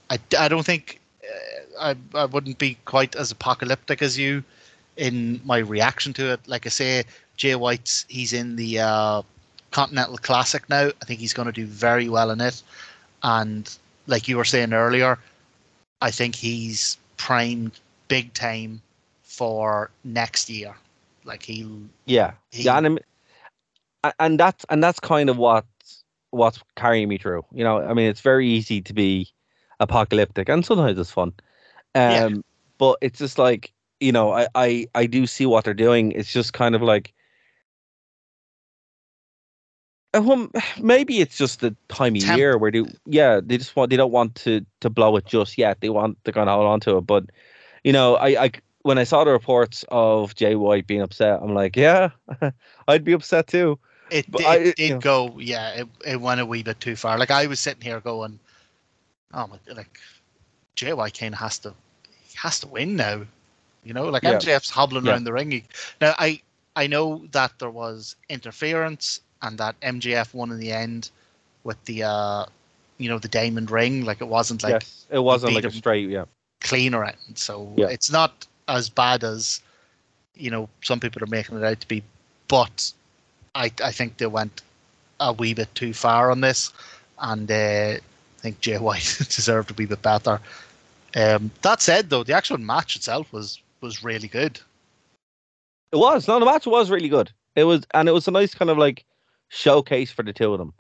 I, 0.10 0.20
I 0.38 0.48
don't 0.48 0.66
think 0.66 1.00
uh, 1.24 1.94
I 2.14 2.20
I 2.22 2.26
wouldn't 2.26 2.58
be 2.58 2.78
quite 2.86 3.16
as 3.16 3.32
apocalyptic 3.32 4.02
as 4.02 4.18
you 4.18 4.44
in 4.96 5.40
my 5.46 5.60
reaction 5.60 6.14
to 6.14 6.34
it. 6.34 6.40
Like 6.48 6.66
I 6.66 6.70
say, 6.70 7.04
Jay 7.36 7.56
White's 7.56 8.06
he's 8.08 8.34
in 8.34 8.56
the 8.56 8.80
uh, 8.80 9.22
Continental 9.72 10.18
Classic 10.18 10.68
now. 10.70 10.90
I 11.02 11.06
think 11.06 11.20
he's 11.20 11.34
going 11.34 11.48
to 11.48 11.52
do 11.52 11.66
very 11.66 12.10
well 12.10 12.32
in 12.32 12.42
it, 12.42 12.62
and 13.24 13.78
like 14.08 14.28
you 14.28 14.38
were 14.38 14.46
saying 14.46 14.74
earlier, 14.74 15.20
I 16.02 16.12
think 16.12 16.36
he's 16.36 16.98
primed 17.18 17.80
big 18.08 18.34
time 18.34 18.82
for 19.24 19.90
next 20.04 20.50
year. 20.50 20.76
Like 21.26 21.44
he'll 21.44 21.82
Yeah, 22.06 22.34
He- 22.52 22.64
yeah, 22.64 22.78
and, 22.78 23.00
and 24.20 24.40
that's 24.40 24.66
and 24.70 24.84
that's 24.84 25.00
kind 25.00 25.30
of 25.30 25.38
what 25.38 25.66
what's 26.32 26.60
carrying 26.76 27.08
me 27.10 27.18
through. 27.18 27.46
You 27.52 27.64
know, 27.64 27.80
I 27.82 27.94
mean, 27.94 28.10
it's 28.10 28.22
very 28.22 28.48
easy 28.48 28.82
to 28.82 28.94
be 28.94 29.30
apocalyptic, 29.80 30.50
and 30.50 30.66
sometimes 30.66 30.98
it's 30.98 31.12
fun. 31.12 31.34
Um, 31.96 32.12
Yeah. 32.14 32.30
but 32.78 32.98
it's 33.02 33.20
just 33.20 33.38
like 33.38 33.74
you 34.00 34.12
know, 34.12 34.32
I, 34.32 34.48
I 34.56 34.88
I 34.96 35.06
do 35.08 35.26
see 35.28 35.46
what 35.46 35.66
they're 35.66 35.74
doing. 35.74 36.12
It's 36.14 36.32
just 36.32 36.54
kind 36.54 36.76
of 36.76 36.82
like. 36.82 37.14
Uh, 40.14 40.22
Well, 40.22 40.50
maybe 40.82 41.20
it's 41.20 41.38
just 41.38 41.60
the 41.60 41.76
time 41.90 42.16
of 42.16 42.22
Temp- 42.22 42.38
year 42.38 42.58
where 42.58 42.72
they, 42.72 42.84
yeah, 43.06 43.40
they 43.44 43.58
just 43.58 43.76
want 43.76 43.90
they 43.90 43.98
don't 43.98 44.12
want 44.12 44.36
to 44.36 44.66
to 44.82 44.90
blow 44.90 45.16
it 45.18 45.26
just 45.26 45.58
yet. 45.58 45.82
They 45.82 45.90
want 45.90 46.24
to 46.26 46.32
kind 46.32 46.50
of 46.50 46.56
hold 46.56 46.68
on 46.68 46.80
to 46.82 46.98
it, 46.98 47.02
but 47.02 47.26
you 47.84 47.94
know, 47.94 48.16
I, 48.16 48.46
I 48.46 48.52
when 48.84 48.98
I 48.98 49.04
saw 49.04 49.24
the 49.24 49.32
reports 49.32 49.84
of 49.90 50.34
Jay 50.36 50.56
White 50.56 50.88
being 50.88 51.02
upset, 51.02 51.40
I'm 51.42 51.54
like, 51.54 51.76
yeah, 51.76 52.10
I'd 52.88 53.04
be 53.04 53.12
upset 53.14 53.48
too. 53.48 53.78
It, 54.10 54.30
But 54.32 54.42
it 54.42 54.48
I- 54.48 54.58
did 54.64 54.80
you 54.80 54.90
know. 54.96 55.00
go, 55.00 55.40
yeah. 55.40 55.70
It, 55.82 55.88
it 56.06 56.22
went 56.22 56.40
a 56.40 56.46
wee 56.46 56.64
bit 56.64 56.80
too 56.80 56.96
far. 56.96 57.18
Like 57.18 57.32
I 57.32 57.46
was 57.48 57.60
sitting 57.60 57.82
here 57.82 58.00
going, 58.00 58.40
"Oh 59.34 59.48
my!" 59.48 59.58
Like 59.74 60.00
Jay 60.76 60.94
White 60.94 61.14
Kane 61.14 61.34
has 61.34 61.60
to, 61.60 61.74
he 62.24 62.38
has 62.38 62.60
to 62.62 62.68
win 62.68 62.96
now. 62.96 63.24
You 63.84 63.94
know, 63.94 64.06
like 64.10 64.24
Yeah. 64.24 64.38
MJF's 64.38 64.70
hobbling 64.70 65.06
Yeah. 65.06 65.12
around 65.12 65.26
the 65.26 65.34
ring. 65.34 65.52
He- 65.52 65.64
Now 66.00 66.16
I 66.18 66.42
I 66.78 66.88
know 66.88 67.26
that 67.32 67.52
there 67.60 67.70
was 67.72 68.16
interference 68.30 69.20
and 69.42 69.58
that 69.58 69.80
MJF 69.82 70.34
won 70.34 70.52
in 70.52 70.60
the 70.60 70.72
end 70.72 71.10
with 71.64 71.84
the 71.86 72.04
uh, 72.04 72.46
you 72.98 73.10
know, 73.10 73.20
the 73.20 73.28
diamond 73.28 73.72
ring. 73.72 74.06
Like 74.06 74.22
it 74.22 74.28
wasn't 74.28 74.64
like 74.64 74.74
yes, 74.74 75.06
it 75.10 75.20
wasn't 75.20 75.54
like 75.54 75.66
a 75.66 75.72
straight, 75.72 76.10
yeah. 76.10 76.26
clean 76.62 76.94
or 76.94 77.04
anything. 77.04 77.36
So 77.36 77.72
Yeah. 77.76 77.88
it's 77.88 78.12
not 78.12 78.46
as 78.68 78.90
bad 78.90 79.24
as 79.24 79.62
you 80.36 80.52
know 80.52 80.70
some 80.84 81.00
people 81.00 81.24
are 81.24 81.28
making 81.28 81.58
it 81.58 81.64
out 81.64 81.80
to 81.82 81.88
be. 81.88 82.04
But 82.48 82.92
I 83.56 83.72
I 83.84 83.92
think 83.92 84.18
they 84.18 84.28
went 84.28 84.62
a 85.20 85.34
wee 85.34 85.54
bit 85.54 85.74
too 85.76 85.94
far 85.94 86.32
on 86.32 86.42
this, 86.42 86.72
and 87.20 87.50
uh, 87.52 87.96
I 87.98 88.02
think 88.40 88.62
Jay 88.62 88.78
White 88.78 89.18
deserved 89.18 89.72
a 89.72 89.74
wee 89.74 89.86
bit 89.86 90.02
better. 90.02 90.40
Um, 91.16 91.50
that 91.62 91.82
said, 91.82 92.10
though, 92.10 92.24
the 92.24 92.34
actual 92.34 92.58
match 92.58 92.96
itself 92.96 93.32
was 93.34 93.62
was 93.82 94.04
really 94.04 94.28
good. 94.28 94.60
It 95.92 95.98
was. 95.98 96.28
No, 96.28 96.40
the 96.40 96.46
match 96.46 96.66
was 96.66 96.90
really 96.92 97.10
good. 97.10 97.32
It 97.56 97.64
was, 97.64 97.86
and 97.94 98.08
it 98.08 98.12
was 98.12 98.28
a 98.28 98.32
nice 98.32 98.54
kind 98.54 98.70
of 98.70 98.78
like 98.78 99.04
showcase 99.50 100.12
for 100.12 100.24
the 100.24 100.34
two 100.34 100.54
of 100.54 100.60
them. 100.60 100.74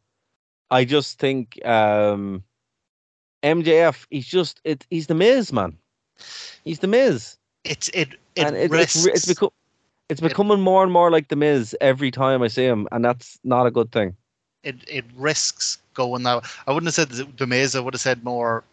I 0.70 0.86
just 0.86 1.20
think 1.20 1.64
um 1.66 2.44
MJF, 3.44 4.06
he's 4.10 4.28
just 4.28 4.60
it. 4.64 4.86
He's 4.90 5.08
the 5.08 5.16
Miz 5.16 5.52
man. 5.54 5.78
He's 6.64 6.80
the 6.80 6.88
Miz, 6.88 7.38
It's 7.64 7.90
it 7.90 8.10
it 8.36 8.54
it, 8.54 8.72
risks, 8.72 9.06
it's 9.06 9.06
it's 9.06 9.26
become 9.26 9.50
it's 10.10 10.22
becoming 10.22 10.62
more 10.62 10.84
and 10.84 10.92
more 10.92 11.12
like 11.12 11.28
the 11.30 11.36
Miz 11.36 11.76
every 11.82 12.12
time 12.12 12.42
I 12.42 12.48
see 12.48 12.66
him, 12.66 12.88
and 12.92 13.04
that's 13.04 13.40
not 13.44 13.68
a 13.68 13.72
good 13.72 13.92
thing. 13.92 14.16
it 14.64 14.76
it 14.88 15.06
risks 15.16 15.78
going 15.94 16.24
that. 16.24 16.44
way. 16.44 16.50
I 16.68 16.72
wouldn't 16.72 16.88
have 16.88 16.96
said 16.96 17.10
the- 17.10 17.32
the 17.38 17.48
Miz. 17.48 17.76
I 17.76 17.80
would 17.80 17.94
have 17.94 18.02
said 18.02 18.24
more 18.24 18.64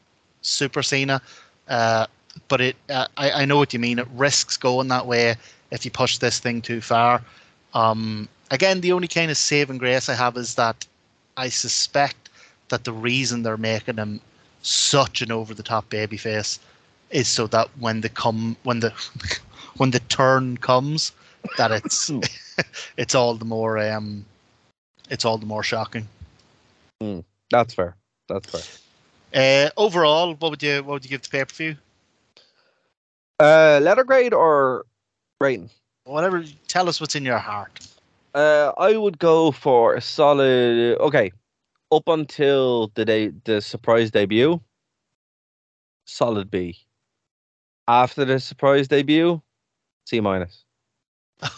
Super 0.43 0.83
Cena. 0.83 1.21
Uh, 1.69 2.07
but 2.49 2.61
it, 2.61 2.77
uh, 2.91 3.07
I 3.17 3.43
I 3.43 3.45
know 3.45 3.57
what 3.57 3.73
you 3.73 3.79
mean. 3.79 3.99
It 3.99 4.09
risks 4.15 4.57
going 4.57 4.89
that 4.89 5.07
way 5.07 5.37
if 5.71 5.85
you 5.85 5.91
push 5.91 6.19
this 6.19 6.39
thing 6.41 6.63
too 6.63 6.81
far. 6.81 7.23
Um, 7.75 8.29
again, 8.51 8.81
the 8.81 8.93
only 8.93 9.09
kind 9.09 9.31
of 9.31 9.37
saving 9.37 9.79
grace 9.79 10.09
I 10.09 10.15
have 10.15 10.37
is 10.37 10.55
that 10.55 10.87
I 11.37 11.49
suspect 11.49 12.31
that 12.69 12.85
the 12.85 12.93
reason 12.93 13.43
they're 13.43 13.57
making 13.57 13.97
him 13.97 14.21
such 14.63 15.21
an 15.23 15.31
over 15.31 15.53
the 15.55 15.63
top 15.63 15.89
babyface 15.91 16.59
is 17.11 17.29
so 17.29 17.47
that 17.49 17.69
when 17.79 18.01
the 18.01 18.09
come 18.09 18.57
when 18.63 18.81
the 18.81 18.91
when 19.77 19.91
the 19.91 20.01
turn 20.01 20.57
comes, 20.57 21.13
that 21.59 21.71
it's 21.71 22.11
it's 22.97 23.15
all 23.15 23.35
the 23.35 23.45
more 23.45 23.79
um 23.79 24.25
it's 25.11 25.25
all 25.25 25.39
the 25.39 25.47
more 25.47 25.63
shocking. 25.63 26.09
That's 27.51 27.75
fair. 27.75 27.97
That's 28.29 28.51
fair. 28.51 28.63
Uh, 29.35 29.71
overall, 29.77 30.35
what 30.35 30.51
would 30.51 30.63
you 30.63 30.77
what 30.77 30.95
would 30.95 31.05
you 31.05 31.11
give 31.11 31.23
the 31.23 31.29
pay 31.29 31.45
per 31.45 31.55
view? 31.55 31.77
Uh, 33.41 33.81
letter 33.83 34.05
grade 34.05 34.33
or 34.33 34.87
rating? 35.41 35.69
Whatever. 36.05 36.45
Tell 36.69 36.89
us 36.89 37.01
what's 37.01 37.17
in 37.17 37.25
your 37.25 37.39
heart. 37.39 37.87
Uh, 38.35 38.73
I 38.79 38.97
would 38.97 39.19
go 39.19 39.53
for 39.53 39.95
a 39.95 40.01
solid. 40.01 40.99
Okay, 40.99 41.31
up 41.93 42.09
until 42.09 42.89
the 42.95 43.05
day 43.05 43.29
the 43.45 43.61
surprise 43.61 44.11
debut, 44.11 44.61
solid 46.05 46.51
B. 46.51 46.77
After 47.87 48.25
the 48.25 48.41
surprise 48.41 48.89
debut, 48.89 49.41
C 50.07 50.21
minus. 50.21 50.65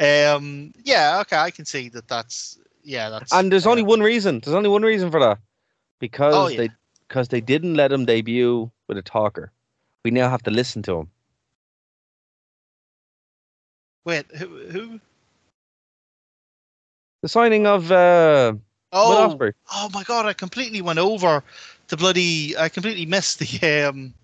Um, 0.00 0.72
yeah, 0.82 1.20
okay, 1.20 1.36
I 1.36 1.50
can 1.50 1.66
see 1.66 1.88
that. 1.90 2.08
That's 2.08 2.58
yeah, 2.82 3.10
that's. 3.10 3.32
And 3.32 3.52
there's 3.52 3.66
only 3.66 3.82
uh, 3.82 3.86
one 3.86 4.00
reason. 4.00 4.40
There's 4.40 4.54
only 4.54 4.70
one 4.70 4.82
reason 4.82 5.10
for 5.10 5.20
that, 5.20 5.38
because 6.00 6.34
Oh, 6.34 6.48
yeah. 6.48 6.56
they 6.56 6.70
because 7.06 7.28
they 7.28 7.40
didn't 7.40 7.74
let 7.74 7.92
him 7.92 8.06
debut 8.06 8.70
with 8.88 8.96
a 8.96 9.02
talker. 9.02 9.52
We 10.04 10.10
now 10.10 10.30
have 10.30 10.42
to 10.44 10.50
listen 10.50 10.82
to 10.84 10.96
him. 11.00 11.10
Wait, 14.04 14.26
who? 14.36 14.46
who? 14.68 15.00
The 17.22 17.28
signing 17.28 17.66
of 17.66 17.90
uh, 17.92 18.54
Will 19.02 19.30
Oh, 19.30 19.40
oh 19.72 19.88
my 19.92 20.02
God! 20.04 20.26
I 20.26 20.32
completely 20.32 20.80
went 20.82 20.98
over 20.98 21.42
the 21.88 21.96
bloody. 21.96 22.56
I 22.56 22.68
completely 22.68 23.06
missed 23.06 23.38
the 23.38 23.84
um, 23.88 24.14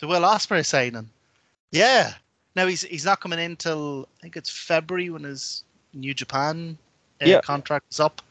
the 0.00 0.06
Will 0.06 0.22
Ospreay 0.22 0.64
signing. 0.64 1.10
Yeah. 1.70 2.14
Now 2.54 2.66
he's 2.66 2.82
he's 2.82 3.04
not 3.04 3.20
coming 3.20 3.38
in 3.38 3.56
till 3.56 4.08
I 4.18 4.22
think 4.22 4.36
it's 4.36 4.50
February 4.50 5.10
when 5.10 5.24
his 5.24 5.64
New 5.94 6.14
Japan 6.14 6.78
uh, 7.20 7.26
Yeah. 7.26 7.40
contract 7.40 7.86
is 7.92 8.00
up. 8.00 8.22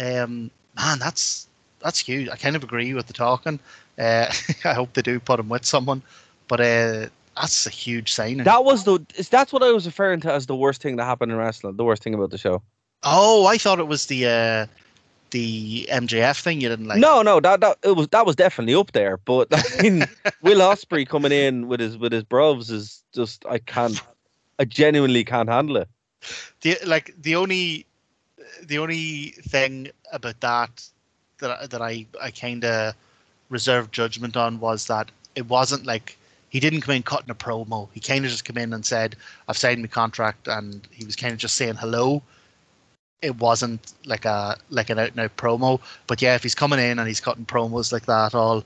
Um, 0.00 0.50
man, 0.76 0.98
that's 0.98 1.48
that's 1.80 1.98
huge. 2.00 2.28
I 2.28 2.36
kind 2.36 2.56
of 2.56 2.64
agree 2.64 2.94
with 2.94 3.06
the 3.06 3.12
talking. 3.12 3.60
Uh, 3.98 4.32
I 4.64 4.74
hope 4.74 4.92
they 4.94 5.02
do 5.02 5.20
put 5.20 5.40
him 5.40 5.48
with 5.48 5.64
someone, 5.64 6.02
but 6.48 6.60
uh, 6.60 7.06
that's 7.40 7.66
a 7.66 7.70
huge 7.70 8.12
signing. 8.12 8.44
That 8.44 8.64
was 8.64 8.84
the. 8.84 9.04
is- 9.16 9.28
That's 9.28 9.52
what 9.52 9.62
I 9.62 9.70
was 9.72 9.86
referring 9.86 10.20
to 10.20 10.32
as 10.32 10.46
the 10.46 10.56
worst 10.56 10.82
thing 10.82 10.96
that 10.96 11.04
happened 11.04 11.32
in 11.32 11.38
wrestling. 11.38 11.76
The 11.76 11.84
worst 11.84 12.02
thing 12.02 12.14
about 12.14 12.30
the 12.30 12.38
show. 12.38 12.62
oh, 13.02 13.46
I 13.46 13.56
thought 13.58 13.78
it 13.78 13.86
was 13.88 14.06
the 14.06 14.26
uh, 14.26 14.66
the 15.30 15.88
MJF 15.90 16.40
thing. 16.42 16.60
You 16.60 16.68
didn't 16.68 16.86
like. 16.88 16.98
no, 17.00 17.22
no, 17.22 17.40
that 17.40 17.60
that 17.60 17.78
it 17.82 17.96
was 17.96 18.08
that 18.08 18.26
was 18.26 18.36
definitely 18.36 18.74
up 18.74 18.92
there. 18.92 19.16
But 19.18 19.48
I 19.52 19.62
mean, 19.82 20.06
Will 20.42 20.58
Ospreay 20.60 21.08
coming 21.08 21.32
in 21.32 21.68
with 21.68 21.80
his 21.80 21.96
with 21.96 22.12
his 22.12 22.24
bros 22.24 22.70
is 22.70 23.02
just 23.14 23.44
I 23.48 23.58
can't. 23.58 24.00
I 24.58 24.64
genuinely 24.66 25.24
can't 25.24 25.48
handle 25.48 25.78
it. 25.78 25.88
the 26.60 26.76
like 26.84 27.14
the 27.22 27.36
only 27.36 27.86
the 28.62 28.78
only 28.78 29.34
thing 29.48 29.88
about 30.12 30.40
that 30.40 30.86
that 31.38 31.70
that 31.70 31.80
I 31.80 32.04
I 32.20 32.30
kind 32.30 32.64
of 32.64 32.94
reserved 33.48 33.92
judgment 33.92 34.36
on 34.36 34.60
was 34.60 34.86
that 34.88 35.10
it 35.34 35.48
wasn't 35.48 35.86
like 35.86 36.18
he 36.50 36.60
didn't 36.60 36.82
come 36.82 36.94
in 36.94 37.02
cutting 37.02 37.30
a 37.30 37.34
promo. 37.34 37.88
He 37.94 38.00
kind 38.00 38.24
of 38.24 38.30
just 38.30 38.44
came 38.44 38.58
in 38.58 38.72
and 38.72 38.84
said, 38.84 39.16
"I've 39.48 39.56
signed 39.56 39.80
my 39.80 39.86
contract," 39.88 40.46
and 40.48 40.86
he 40.90 41.04
was 41.04 41.16
kind 41.16 41.32
of 41.32 41.38
just 41.38 41.56
saying 41.56 41.76
hello. 41.76 42.22
It 43.22 43.36
wasn't 43.38 43.92
like 44.06 44.24
a 44.24 44.56
like 44.70 44.90
an 44.90 44.98
out 44.98 45.10
and 45.10 45.20
out 45.20 45.36
promo. 45.36 45.80
But 46.06 46.20
yeah, 46.22 46.34
if 46.34 46.42
he's 46.42 46.54
coming 46.54 46.78
in 46.78 46.98
and 46.98 47.06
he's 47.08 47.20
cutting 47.20 47.44
promos 47.46 47.92
like 47.92 48.06
that, 48.06 48.34
all 48.34 48.64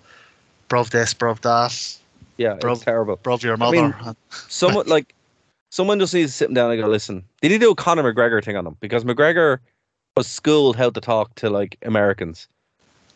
bruv 0.69 0.90
this, 0.90 1.12
bruv 1.15 1.40
that, 1.43 1.98
Yeah, 2.36 2.55
Bro- 2.55 2.73
it's 2.73 2.82
terrible. 2.85 3.16
bruv 3.19 3.43
your 3.43 3.55
I 3.55 3.56
mother. 3.56 3.94
mean, 4.06 4.16
Someone 4.48 4.86
like 4.86 5.15
someone 5.70 5.98
just 5.98 6.15
needs 6.15 6.31
to 6.32 6.36
sit 6.36 6.48
him 6.48 6.55
down 6.55 6.70
and 6.70 6.81
go, 6.81 6.86
listen. 6.89 7.24
They 7.43 7.48
need 7.48 7.59
to 7.59 7.66
do 7.66 7.70
a 7.73 7.74
Conor 7.74 8.05
McGregor 8.15 8.43
thing 8.44 8.56
on 8.56 8.66
him 8.66 8.77
because 8.81 9.05
McGregor 9.05 9.59
was 10.16 10.27
schooled 10.28 10.77
how 10.77 10.90
to 10.90 11.01
talk 11.01 11.35
to 11.36 11.51
like 11.51 11.77
Americans, 11.82 12.47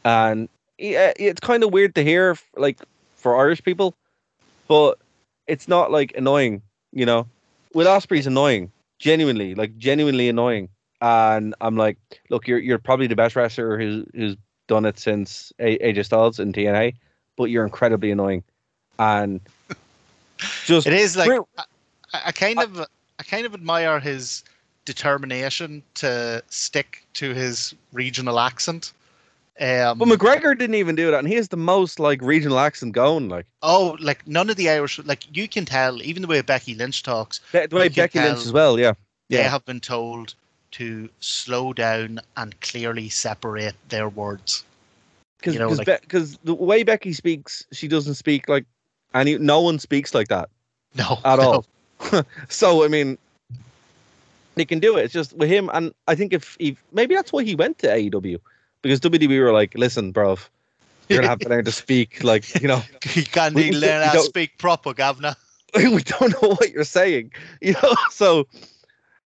and 0.04 0.48
yeah, 0.78 1.12
it's 1.16 1.40
kind 1.40 1.62
of 1.62 1.72
weird 1.72 1.94
to 1.94 2.02
hear 2.04 2.36
like 2.56 2.80
for 3.14 3.38
Irish 3.38 3.62
people, 3.62 3.94
but 4.68 4.98
it's 5.46 5.66
not 5.66 5.90
like 5.90 6.12
annoying, 6.16 6.62
you 6.92 7.06
know. 7.06 7.26
Will 7.74 7.86
Ospreay's 7.86 8.26
annoying, 8.26 8.70
genuinely, 8.98 9.54
like 9.54 9.76
genuinely 9.76 10.28
annoying, 10.28 10.68
and 11.00 11.54
I'm 11.60 11.76
like, 11.76 11.98
look, 12.30 12.46
you're 12.46 12.58
you're 12.58 12.78
probably 12.78 13.06
the 13.06 13.16
best 13.16 13.34
wrestler 13.34 13.78
who's 13.78 14.06
who's 14.14 14.36
done 14.68 14.84
it 14.84 14.98
since 14.98 15.52
A- 15.58 15.78
AJ 15.78 16.04
Styles 16.04 16.38
in 16.38 16.52
TNA, 16.52 16.94
but 17.36 17.44
you're 17.44 17.64
incredibly 17.64 18.10
annoying, 18.10 18.44
and 18.98 19.40
just 20.64 20.86
It 20.86 20.92
is 20.92 21.16
like 21.16 21.40
I, 21.56 21.64
I 22.26 22.32
kind 22.32 22.60
of 22.60 22.80
I 23.18 23.22
kind 23.22 23.46
of 23.46 23.54
admire 23.54 23.98
his 24.00 24.44
determination 24.84 25.82
to 25.94 26.42
stick 26.48 27.04
to 27.14 27.34
his 27.34 27.74
regional 27.92 28.40
accent. 28.40 28.92
Um, 29.60 29.98
But 29.98 30.08
McGregor 30.08 30.56
didn't 30.56 30.76
even 30.76 30.94
do 30.94 31.10
that, 31.10 31.18
and 31.18 31.26
he 31.26 31.34
has 31.34 31.48
the 31.48 31.56
most 31.56 31.98
like 31.98 32.22
regional 32.22 32.60
accent 32.60 32.92
going. 32.92 33.28
Like 33.28 33.46
oh, 33.62 33.96
like 34.00 34.26
none 34.26 34.50
of 34.50 34.56
the 34.56 34.70
Irish, 34.70 35.00
like 35.00 35.24
you 35.36 35.48
can 35.48 35.64
tell, 35.64 36.00
even 36.02 36.22
the 36.22 36.28
way 36.28 36.40
Becky 36.42 36.74
Lynch 36.74 37.02
talks, 37.02 37.40
the, 37.50 37.66
the 37.66 37.74
way 37.74 37.88
Becky 37.88 38.20
Lynch 38.20 38.38
as 38.38 38.52
well. 38.52 38.78
Yeah, 38.78 38.92
they 39.28 39.38
yeah. 39.38 39.48
have 39.48 39.64
been 39.64 39.80
told 39.80 40.34
to 40.72 41.08
slow 41.18 41.72
down 41.72 42.20
and 42.36 42.60
clearly 42.60 43.08
separate 43.08 43.74
their 43.88 44.08
words. 44.08 44.64
Because 45.38 45.54
you 45.54 45.60
know, 45.60 45.76
because 45.76 46.32
like- 46.32 46.44
the 46.44 46.54
way 46.54 46.84
Becky 46.84 47.12
speaks, 47.12 47.64
she 47.72 47.88
doesn't 47.88 48.14
speak 48.14 48.48
like 48.48 48.64
any. 49.14 49.38
No 49.38 49.60
one 49.60 49.80
speaks 49.80 50.14
like 50.14 50.28
that 50.28 50.50
No, 50.94 51.18
at 51.24 51.40
no. 51.40 51.64
all. 52.12 52.24
so 52.48 52.84
I 52.84 52.88
mean, 52.88 53.18
they 54.54 54.64
can 54.64 54.78
do 54.78 54.96
it. 54.96 55.06
It's 55.06 55.14
just 55.14 55.32
with 55.36 55.48
him, 55.48 55.68
and 55.72 55.92
I 56.06 56.14
think 56.14 56.32
if, 56.32 56.56
if 56.60 56.80
maybe 56.92 57.16
that's 57.16 57.32
why 57.32 57.42
he 57.42 57.56
went 57.56 57.78
to 57.78 57.88
AEW 57.88 58.38
because 58.82 59.00
WWE 59.00 59.40
were 59.42 59.52
like, 59.52 59.74
listen, 59.74 60.12
bro, 60.12 60.38
you're 61.08 61.18
gonna 61.18 61.28
have 61.28 61.40
to 61.40 61.48
learn 61.48 61.64
to 61.64 61.72
speak 61.72 62.22
like 62.22 62.60
you 62.60 62.68
know. 62.68 62.82
You 63.14 63.24
can't 63.24 63.54
We- 63.54 63.64
even 63.64 63.80
learn 63.80 64.06
how 64.06 64.14
to 64.14 64.20
speak 64.20 64.58
proper, 64.58 64.94
Governor. 64.94 65.36
we 65.76 66.02
don't 66.02 66.42
know 66.42 66.48
what 66.48 66.70
you're 66.70 66.84
saying, 66.84 67.30
you 67.60 67.74
know. 67.74 67.94
So, 68.10 68.46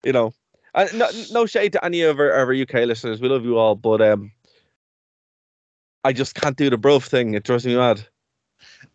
you 0.05 0.13
know, 0.13 0.33
and 0.73 0.97
no, 0.97 1.09
no 1.31 1.45
shade 1.45 1.73
to 1.73 1.83
any 1.83 2.01
of 2.01 2.17
our, 2.17 2.31
our 2.31 2.53
UK 2.53 2.85
listeners. 2.85 3.19
We 3.19 3.27
love 3.27 3.43
you 3.43 3.57
all, 3.57 3.75
but 3.75 4.01
um, 4.01 4.31
I 6.05 6.13
just 6.13 6.35
can't 6.35 6.55
do 6.55 6.69
the 6.69 6.77
bruv 6.77 7.03
thing. 7.03 7.33
It 7.33 7.43
drives 7.43 7.65
me 7.65 7.75
mad. 7.75 8.07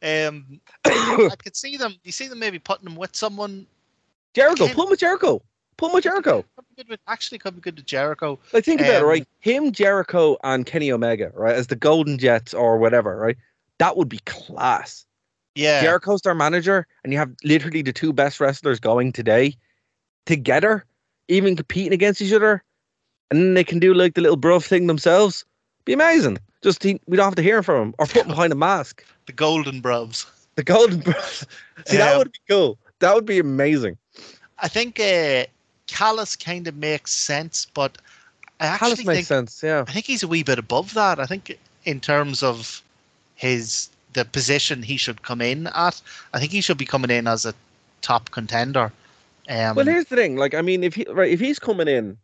Um, 0.03 0.61
I 0.85 1.35
could 1.43 1.55
see 1.55 1.77
them. 1.77 1.97
You 2.03 2.13
see 2.13 2.29
them 2.29 2.39
maybe 2.39 2.59
putting 2.59 2.85
them 2.85 2.97
with 2.97 3.15
someone. 3.15 3.67
Jericho, 4.35 4.67
put 4.69 4.85
him 4.85 4.91
with 4.91 5.01
Jericho. 5.01 5.43
Put 5.77 5.89
him 5.91 5.95
with 5.95 6.05
Jericho. 6.05 6.45
Could 6.77 6.89
with, 6.89 7.01
actually, 7.09 7.39
could 7.39 7.55
be 7.55 7.61
good 7.61 7.77
to 7.77 7.83
Jericho. 7.83 8.39
Like 8.53 8.65
think 8.65 8.81
about 8.81 8.95
it, 8.95 9.03
Um, 9.03 9.09
right? 9.09 9.29
Him, 9.41 9.73
Jericho, 9.73 10.37
and 10.45 10.67
Kenny 10.67 10.91
Omega, 10.91 11.31
right, 11.35 11.55
as 11.55 11.69
the 11.69 11.77
Golden 11.77 12.19
Jets 12.19 12.53
or 12.55 12.79
whatever, 12.79 13.17
right? 13.17 13.37
That 13.79 13.97
would 13.97 14.09
be 14.09 14.19
class. 14.27 15.05
Yeah, 15.55 15.83
Jericho's 15.83 16.23
their 16.23 16.35
manager, 16.35 16.87
and 17.05 17.13
you 17.13 17.19
have 17.19 17.31
literally 17.45 17.83
the 17.83 17.93
two 17.93 18.13
best 18.13 18.41
wrestlers 18.41 18.81
going 18.81 19.13
today 19.13 19.57
together, 20.27 20.85
even 21.29 21.55
competing 21.57 21.93
against 21.93 22.21
each 22.21 22.33
other, 22.33 22.63
and 23.31 23.41
then 23.41 23.55
they 23.55 23.65
can 23.65 23.79
do 23.79 23.95
like 23.95 24.15
the 24.15 24.21
little 24.21 24.37
bruv 24.37 24.65
thing 24.65 24.87
themselves. 24.89 25.45
Be 25.85 25.93
amazing. 25.93 26.39
Just 26.63 26.83
he, 26.83 27.01
we 27.07 27.17
don't 27.17 27.25
have 27.25 27.35
to 27.37 27.43
hear 27.43 27.63
from 27.63 27.89
him 27.89 27.95
or 27.99 28.07
put 28.07 28.23
him 28.23 28.29
behind 28.29 28.53
a 28.53 28.57
mask. 28.57 29.05
the 29.27 29.33
Golden 29.33 29.81
Bruvs. 29.83 30.27
The 30.57 30.63
golden 30.63 31.01
bruv. 31.03 31.47
See, 31.87 31.97
that 31.97 32.13
Um, 32.13 32.19
would 32.19 32.33
be 32.33 32.39
cool. 32.49 32.79
That 33.01 33.15
would 33.15 33.27
be 33.27 33.39
amazing. 33.39 33.99
I 34.59 34.69
think 34.69 34.99
uh, 35.01 35.45
Callis 35.86 36.36
kind 36.36 36.66
of 36.66 36.77
makes 36.77 37.12
sense, 37.12 37.66
but 37.74 37.98
I 38.61 38.66
actually 38.66 39.05
makes 39.05 39.06
think 39.06 39.27
sense. 39.27 39.62
Yeah. 39.62 39.85
I 39.86 39.93
think 39.93 40.06
he's 40.06 40.23
a 40.23 40.28
wee 40.28 40.43
bit 40.43 40.59
above 40.59 40.94
that. 40.94 41.19
I 41.19 41.27
think 41.27 41.59
in 41.85 42.01
terms 42.01 42.43
of 42.43 42.82
his 43.35 43.89
the 44.12 44.24
position 44.24 44.82
he 44.82 44.97
should 44.97 45.23
come 45.23 45.40
in 45.40 45.66
at, 45.69 46.01
I 46.32 46.39
think 46.39 46.52
he 46.52 46.61
should 46.61 46.78
be 46.78 46.85
coming 46.85 47.11
in 47.11 47.27
as 47.27 47.44
a 47.44 47.55
top 48.01 48.31
contender. 48.31 48.93
Um, 49.48 49.74
Well, 49.77 49.85
here's 49.85 50.06
the 50.06 50.16
thing. 50.16 50.36
Like, 50.36 50.55
I 50.55 50.62
mean, 50.62 50.85
if 50.85 50.94
he 50.94 51.05
right, 51.11 51.31
if 51.31 51.40
he's 51.40 51.59
coming 51.59 51.89
in, 51.89 52.16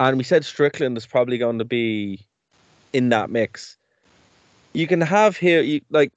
and 0.00 0.18
we 0.18 0.24
said 0.24 0.44
Strickland 0.44 0.96
is 0.96 1.06
probably 1.06 1.38
going 1.38 1.58
to 1.58 1.64
be 1.64 2.26
in 2.92 3.10
that 3.10 3.30
mix, 3.30 3.76
you 4.72 4.86
can 4.86 5.00
have 5.00 5.36
here. 5.36 5.60
You 5.60 5.80
like, 5.90 6.12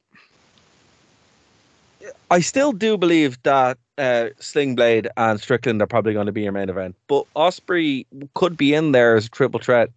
I 2.31 2.39
still 2.41 2.71
do 2.71 2.97
believe 2.97 3.41
that 3.43 3.77
uh, 3.97 4.29
Sling 4.39 4.75
Blade 4.75 5.07
and 5.17 5.39
Strickland 5.39 5.81
are 5.81 5.87
probably 5.87 6.13
going 6.13 6.25
to 6.25 6.31
be 6.31 6.41
your 6.41 6.51
main 6.51 6.69
event, 6.69 6.95
but 7.07 7.25
Ospreay 7.35 8.05
could 8.33 8.57
be 8.57 8.73
in 8.73 8.91
there 8.91 9.15
as 9.15 9.27
a 9.27 9.29
triple 9.29 9.59
threat, 9.59 9.89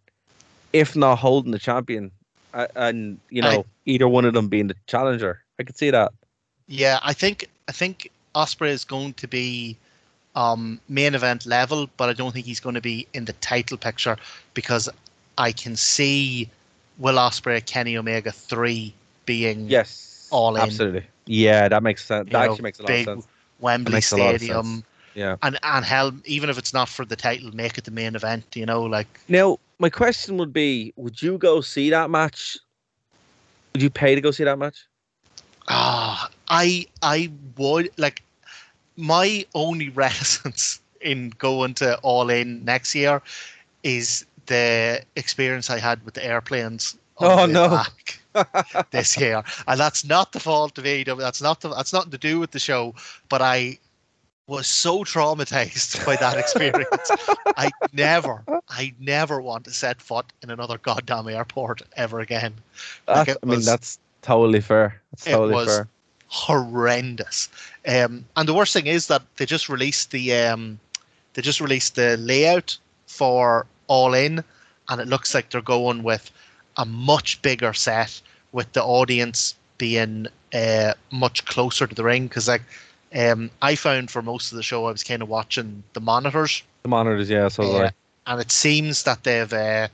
if 0.73 0.95
not 0.95 1.17
holding 1.17 1.53
the 1.53 1.59
champion, 1.59 2.11
uh, 2.55 2.67
and 2.77 3.19
you 3.31 3.43
know, 3.43 3.61
I- 3.61 3.65
either 3.87 4.09
one 4.09 4.25
of 4.25 4.35
them 4.35 4.49
being 4.49 4.69
the 4.69 4.77
challenger. 4.87 5.43
I 5.59 5.65
could 5.65 5.77
see 5.77 5.91
that. 5.91 6.13
Yeah, 6.67 7.01
I 7.03 7.13
think 7.13 7.49
I 7.67 7.73
think 7.73 8.11
Ospreay 8.35 8.71
is 8.71 8.85
going 8.85 9.15
to 9.15 9.27
be 9.27 9.77
um, 10.37 10.81
main 10.89 11.15
event 11.15 11.47
level, 11.47 11.89
but 11.97 12.09
I 12.09 12.13
don't 12.13 12.33
think 12.33 12.47
he's 12.47 12.61
going 12.61 12.75
to 12.75 12.81
be 12.81 13.07
in 13.15 13.25
the 13.25 13.33
title 13.35 13.77
picture 13.77 14.17
because 14.55 14.89
I 15.37 15.53
can 15.53 15.77
see 15.77 16.49
Will 16.99 17.17
Ospreay, 17.17 17.65
Kenny 17.65 17.97
Omega 17.97 18.31
three 18.31 18.95
being 19.27 19.69
Yes, 19.69 20.08
All 20.31 20.57
in. 20.57 20.83
Absolutely. 20.83 21.07
Yeah, 21.27 21.69
that 21.69 21.83
makes 21.83 22.05
sense. 22.05 22.29
you 22.29 22.33
That 22.33 22.43
know, 22.43 22.59
actually 22.59 22.65
makes 22.65 22.81
a 22.81 22.83
lot 22.83 22.93
big 22.93 23.01
of 23.01 23.03
sense. 23.03 23.29
Wembley 23.61 24.01
makes 24.01 24.13
a 24.13 24.17
lot 24.17 24.35
of 24.35 24.41
Stadium, 24.41 24.43
sense. 24.43 24.85
Yeah. 25.15 25.37
and 25.43 25.59
and 25.63 25.85
hell, 25.85 26.13
even 26.25 26.51
if 26.51 26.59
it's 26.59 26.73
not 26.73 26.89
for 26.89 27.05
the 27.05 27.17
title, 27.17 27.51
make 27.55 27.79
it 27.79 27.85
the 27.85 27.91
main 27.91 28.15
event. 28.15 28.57
You 28.57 28.67
know, 28.67 28.83
like 28.83 29.21
Now, 29.29 29.59
my 29.79 29.91
question 29.91 30.37
would 30.39 30.53
be: 30.53 30.93
Would 30.97 31.23
you 31.23 31.39
go 31.39 31.61
see 31.61 31.91
that 31.91 32.11
match? 32.11 32.57
Would 33.75 33.83
you 33.83 33.91
pay 33.91 34.15
to 34.15 34.21
go 34.21 34.31
see 34.31 34.45
that 34.45 34.59
match? 34.59 34.87
Ah, 35.69 36.31
I 36.49 36.87
I 37.03 37.31
would 37.57 37.91
like 37.99 38.23
my 38.97 39.47
only 39.55 39.89
reticence 40.05 40.81
in 41.01 41.31
going 41.39 41.75
to 41.75 41.99
All 41.99 42.31
In 42.31 42.65
next 42.65 42.95
year 42.95 43.23
is 43.83 44.27
the 44.47 45.03
experience 45.17 45.71
I 45.71 45.79
had 45.79 46.05
with 46.05 46.15
the 46.15 46.25
airplanes. 46.25 46.97
On 47.19 47.39
Oh, 47.39 47.47
no. 47.47 47.69
back 47.69 48.21
this 48.91 49.19
year, 49.19 49.43
and 49.67 49.79
that's 49.81 50.05
not 50.05 50.33
the 50.33 50.41
fault 50.41 50.79
of 50.79 50.85
AEW. 50.85 51.19
That's 51.19 51.43
not 51.43 51.61
the, 51.61 51.69
that's 51.69 51.93
nothing 51.93 52.11
to 52.13 52.19
do 52.19 52.39
with 52.41 52.51
the 52.53 52.59
show, 52.59 52.95
but 53.29 53.43
I 53.43 53.79
was 54.47 54.67
so 54.67 55.05
traumatized 55.05 56.05
by 56.07 56.17
that 56.17 56.39
experience. 56.39 57.11
I 57.57 57.71
never, 57.93 58.45
I 58.69 58.95
never 59.01 59.41
want 59.41 59.65
to 59.65 59.71
set 59.73 60.01
foot 60.01 60.27
in 60.43 60.51
another 60.51 60.79
goddamn 60.79 61.29
airport 61.29 61.83
ever 61.97 62.21
again. 62.21 62.55
Like, 63.09 63.29
it 63.29 63.39
I 63.43 63.47
mean, 63.47 63.63
that's 63.63 63.99
totally 64.23 64.61
fair. 64.61 65.01
That's 65.13 65.27
it 65.27 65.33
totally 65.33 65.55
was 65.55 65.67
fair. 65.67 65.89
horrendous. 66.29 67.49
Um, 67.87 68.25
and 68.37 68.49
the 68.49 68.55
worst 68.55 68.73
thing 68.73 68.87
is 68.87 69.07
that 69.09 69.23
they 69.37 69.47
just 69.47 69.69
released 69.69 70.11
the 70.11 70.35
um, 70.35 70.79
they 71.35 71.43
just 71.43 71.61
released 71.61 71.95
the 71.97 72.17
layout 72.19 72.77
for 73.07 73.67
All 73.89 74.15
In, 74.15 74.43
and 74.89 75.01
it 75.01 75.09
looks 75.09 75.35
like 75.35 75.51
they're 75.51 75.61
going 75.61 76.03
with 76.03 76.31
a 76.79 76.87
much 76.87 77.43
bigger 77.43 77.73
set 77.75 78.21
with 78.53 78.73
the 78.73 78.83
audience 78.83 79.55
being 79.77 80.27
uh, 80.55 80.95
much 81.11 81.45
closer 81.45 81.87
to 81.87 81.95
the 81.95 82.05
ring. 82.05 82.29
Because 82.29 82.49
like 82.49 82.63
um, 83.15 83.51
I 83.61 83.75
found 83.75 84.11
for 84.11 84.23
most 84.23 84.53
of 84.53 84.57
the 84.57 84.63
show, 84.63 84.87
I 84.87 84.93
was 84.93 85.05
kind 85.05 85.23
of 85.23 85.29
watching 85.29 85.83
the 85.93 86.01
monitors, 86.01 86.63
The 86.85 86.89
monitors, 86.89 87.29
yeah. 87.29 87.49
So 87.49 87.65
uh, 87.65 87.67
like, 87.67 87.95
and 88.27 88.41
it 88.41 88.51
seems 88.51 89.03
that 89.03 89.25
they've 89.25 89.53
uh, 89.53 89.89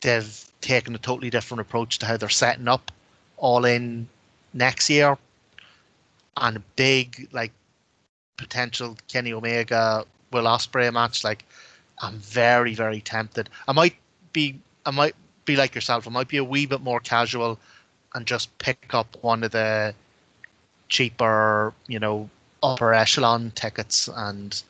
they've 0.00 0.44
taken 0.60 0.94
a 0.94 0.98
totally 0.98 1.30
different 1.30 1.60
approach 1.60 1.98
to 1.98 2.06
how 2.06 2.16
they're 2.16 2.28
setting 2.28 2.68
up 2.68 2.90
all 3.36 3.64
in 3.64 4.08
next 4.52 4.90
year 4.90 5.16
and 6.36 6.56
a 6.56 6.62
big 6.76 7.28
like 7.32 7.52
potential 8.36 8.96
Kenny 9.08 9.32
Omega 9.32 10.04
Will 10.32 10.44
Ospreay 10.44 10.92
match 10.92 11.22
like 11.24 11.44
I'm 12.00 12.18
very 12.18 12.74
very 12.74 13.00
tempted 13.00 13.50
I 13.66 13.72
might 13.72 13.96
be 14.32 14.58
I 14.86 14.90
might 14.90 15.14
be 15.48 15.56
like 15.56 15.74
yourself 15.74 16.06
I 16.06 16.10
might 16.10 16.28
be 16.28 16.36
a 16.36 16.44
wee 16.44 16.66
bit 16.66 16.80
more 16.80 17.00
casual 17.00 17.58
and 18.14 18.26
just 18.26 18.56
pick 18.58 18.94
up 18.94 19.16
one 19.22 19.42
of 19.42 19.50
the 19.50 19.94
cheaper 20.88 21.74
you 21.86 21.98
know 21.98 22.30
upper 22.62 22.94
echelon 22.94 23.52
tickets 23.54 24.08
and 24.14 24.62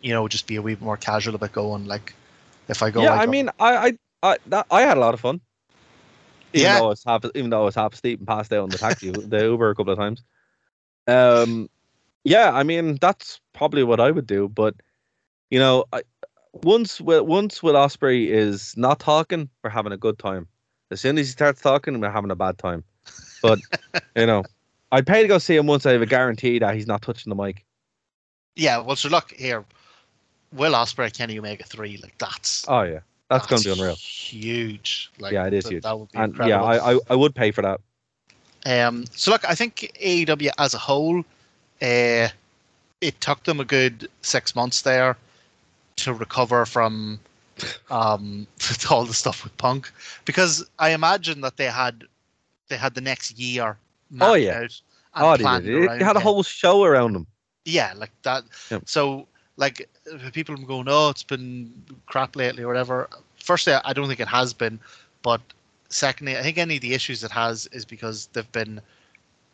you 0.00 0.12
know 0.12 0.26
just 0.28 0.46
be 0.46 0.56
a 0.56 0.62
wee 0.62 0.74
bit 0.74 0.82
more 0.82 0.96
casual 0.96 1.34
about 1.34 1.52
going 1.52 1.86
like 1.86 2.14
if 2.68 2.82
I 2.82 2.90
go 2.90 3.02
yeah. 3.02 3.10
like, 3.10 3.28
I 3.28 3.30
mean, 3.30 3.50
I, 3.58 3.76
I, 3.76 3.92
I, 4.22 4.38
that, 4.46 4.66
I 4.70 4.82
had 4.82 4.96
a 4.96 5.00
lot 5.00 5.14
of 5.14 5.20
fun. 5.20 5.40
Even 6.52 6.66
Yeah. 6.66 6.78
though 6.78 6.86
I 6.86 6.88
was 6.88 7.04
half, 7.04 7.24
even 7.34 7.50
though 7.50 7.62
I 7.62 7.64
was 7.64 7.74
half 7.74 7.94
asleep 7.94 8.20
and 8.20 8.28
passed 8.28 8.52
out 8.52 8.62
on 8.62 8.70
the 8.70 8.78
taxi, 8.78 9.10
the 9.10 9.44
Uber 9.44 9.70
a 9.70 9.74
couple 9.74 9.92
of 9.92 9.98
times. 9.98 10.22
Um, 11.06 11.68
yeah. 12.24 12.52
I 12.52 12.62
mean, 12.62 12.98
that's 13.00 13.40
probably 13.52 13.84
what 13.84 14.00
I 14.00 14.10
would 14.10 14.26
do. 14.26 14.48
But 14.48 14.74
you 15.50 15.58
know, 15.58 15.84
I, 15.92 16.02
once 16.62 17.00
Will, 17.00 17.24
once 17.26 17.62
Will 17.62 17.74
Ospreay 17.74 18.28
is 18.28 18.76
not 18.76 19.00
talking, 19.00 19.48
we're 19.62 19.70
having 19.70 19.92
a 19.92 19.96
good 19.96 20.18
time. 20.18 20.46
As 20.90 21.00
soon 21.00 21.18
as 21.18 21.26
he 21.26 21.32
starts 21.32 21.60
talking, 21.60 22.00
we're 22.00 22.10
having 22.10 22.30
a 22.30 22.36
bad 22.36 22.58
time. 22.58 22.84
But 23.42 23.58
you 24.16 24.26
know, 24.26 24.44
I'd 24.92 25.06
pay 25.06 25.22
to 25.22 25.28
go 25.28 25.38
see 25.38 25.56
him 25.56 25.66
once 25.66 25.84
I 25.86 25.92
have 25.92 26.02
a 26.02 26.06
guarantee 26.06 26.58
that 26.60 26.74
he's 26.74 26.86
not 26.86 27.02
touching 27.02 27.30
the 27.30 27.36
mic. 27.36 27.64
yeah 28.56 28.78
well 28.78 28.94
so 28.96 29.08
look 29.08 29.32
here 29.32 29.64
Will 30.52 30.72
Ospreay 30.72 31.12
Kenny 31.12 31.38
Omega 31.38 31.64
three 31.64 31.96
like 32.02 32.16
that's 32.18 32.64
Oh 32.68 32.82
yeah, 32.82 33.00
that's, 33.28 33.46
going 33.46 33.60
to 33.62 33.68
be 33.68 33.72
unreal. 33.72 33.96
huge 33.96 35.10
like 35.18 35.32
yeah, 35.32 35.46
it 35.46 35.54
is 35.54 35.64
that- 35.64 35.70
huge. 35.72 35.82
that 35.82 35.98
would 35.98 36.12
be 36.12 36.18
and 36.18 36.30
incredible. 36.32 36.48
yeah, 36.48 36.62
I, 36.62 36.94
I 36.94 36.98
I 37.10 37.14
would 37.16 37.34
pay 37.34 37.50
for 37.50 37.62
that. 37.62 37.80
Um, 38.66 39.04
so 39.10 39.30
look, 39.32 39.44
I 39.46 39.54
think 39.54 39.92
AEW 40.00 40.50
as 40.56 40.72
a 40.72 40.78
whole, 40.78 41.18
uh, 41.82 42.28
it 43.02 43.20
took 43.20 43.42
them 43.42 43.60
a 43.60 43.64
good 43.64 44.08
six 44.22 44.54
months 44.54 44.80
there 44.82 45.16
to 45.96 46.12
recover 46.12 46.66
from 46.66 47.20
um, 47.90 48.46
all 48.90 49.04
the 49.04 49.14
stuff 49.14 49.44
with 49.44 49.56
Punk, 49.56 49.90
because 50.24 50.68
I 50.78 50.90
imagine 50.90 51.40
that 51.42 51.56
they 51.56 51.66
had 51.66 52.04
they 52.68 52.76
had 52.76 52.94
the 52.94 53.00
next 53.00 53.38
year. 53.38 53.76
Oh, 54.20 54.34
yeah. 54.34 54.60
out 54.60 54.70
and 55.14 55.24
Oh, 55.24 55.36
they 55.36 55.42
planned 55.42 55.64
did. 55.64 55.90
They 55.90 56.04
had 56.04 56.16
a 56.16 56.20
whole 56.20 56.42
show 56.42 56.84
around 56.84 57.12
them. 57.14 57.26
Yeah, 57.64 57.92
like 57.96 58.10
that. 58.22 58.44
So, 58.84 59.26
like, 59.56 59.88
people 60.32 60.54
are 60.54 60.58
going, 60.58 60.86
"Oh, 60.88 61.08
it's 61.10 61.22
been 61.22 61.72
crap 62.06 62.36
lately," 62.36 62.62
or 62.62 62.68
whatever. 62.68 63.08
Firstly, 63.36 63.74
I 63.84 63.92
don't 63.92 64.08
think 64.08 64.20
it 64.20 64.28
has 64.28 64.52
been, 64.52 64.78
but 65.22 65.40
secondly, 65.88 66.36
I 66.36 66.42
think 66.42 66.58
any 66.58 66.76
of 66.76 66.82
the 66.82 66.94
issues 66.94 67.22
it 67.24 67.30
has 67.30 67.66
is 67.72 67.84
because 67.84 68.28
they've 68.32 68.52
been 68.52 68.80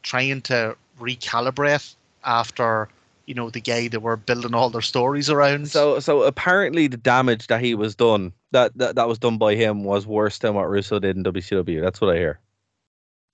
trying 0.03 0.41
to 0.43 0.77
recalibrate 0.99 1.95
after 2.25 2.89
you 3.31 3.35
know 3.35 3.49
the 3.49 3.61
guy 3.61 3.87
they 3.87 3.97
were 3.99 4.17
building 4.17 4.55
all 4.55 4.71
their 4.71 4.81
stories 4.83 5.31
around. 5.31 5.69
So 5.71 6.01
so 6.01 6.23
apparently 6.25 6.89
the 6.89 6.97
damage 6.97 7.47
that 7.47 7.61
he 7.63 7.77
was 7.77 7.95
done 7.95 8.33
that, 8.51 8.77
that 8.77 8.97
that 8.97 9.07
was 9.07 9.19
done 9.21 9.39
by 9.39 9.55
him 9.55 9.85
was 9.85 10.05
worse 10.05 10.39
than 10.39 10.55
what 10.55 10.69
Russo 10.69 10.99
did 10.99 11.17
in 11.17 11.23
WCW. 11.23 11.81
That's 11.81 12.01
what 12.01 12.11
I 12.11 12.19
hear. 12.19 12.41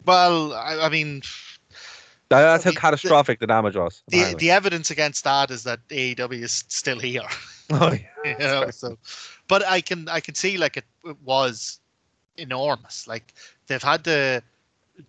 well, 0.05 0.53
I, 0.53 0.81
I 0.87 0.89
mean, 0.91 1.23
That- 2.29 2.43
That's 2.43 2.65
how 2.65 2.71
The- 2.71 2.75
the- 2.75 2.81
catastrophic 2.81 3.41
the 3.41 3.47
damage 3.47 3.75
was. 3.77 4.03
the 4.09 4.35
the 4.37 4.51
evidence 4.51 4.91
against 4.91 5.25
that 5.25 5.51
is 5.51 5.63
that 5.65 5.81
AEW 5.89 6.43
is 6.43 6.65
still 6.69 6.99
here. 7.01 7.23
oh, 7.71 7.93
yeah. 7.93 8.01
you 8.25 8.39
know, 8.39 8.71
so 8.71 8.97
but 9.49 9.65
i 9.67 9.81
can 9.81 10.09
i 10.09 10.21
can 10.21 10.35
see 10.35 10.57
like 10.59 10.77
it, 10.77 10.85
it 11.05 11.17
was 11.25 11.81
enormous 12.37 13.07
like 13.09 13.33
they've 13.67 13.83
had 13.93 14.05
to 14.05 14.43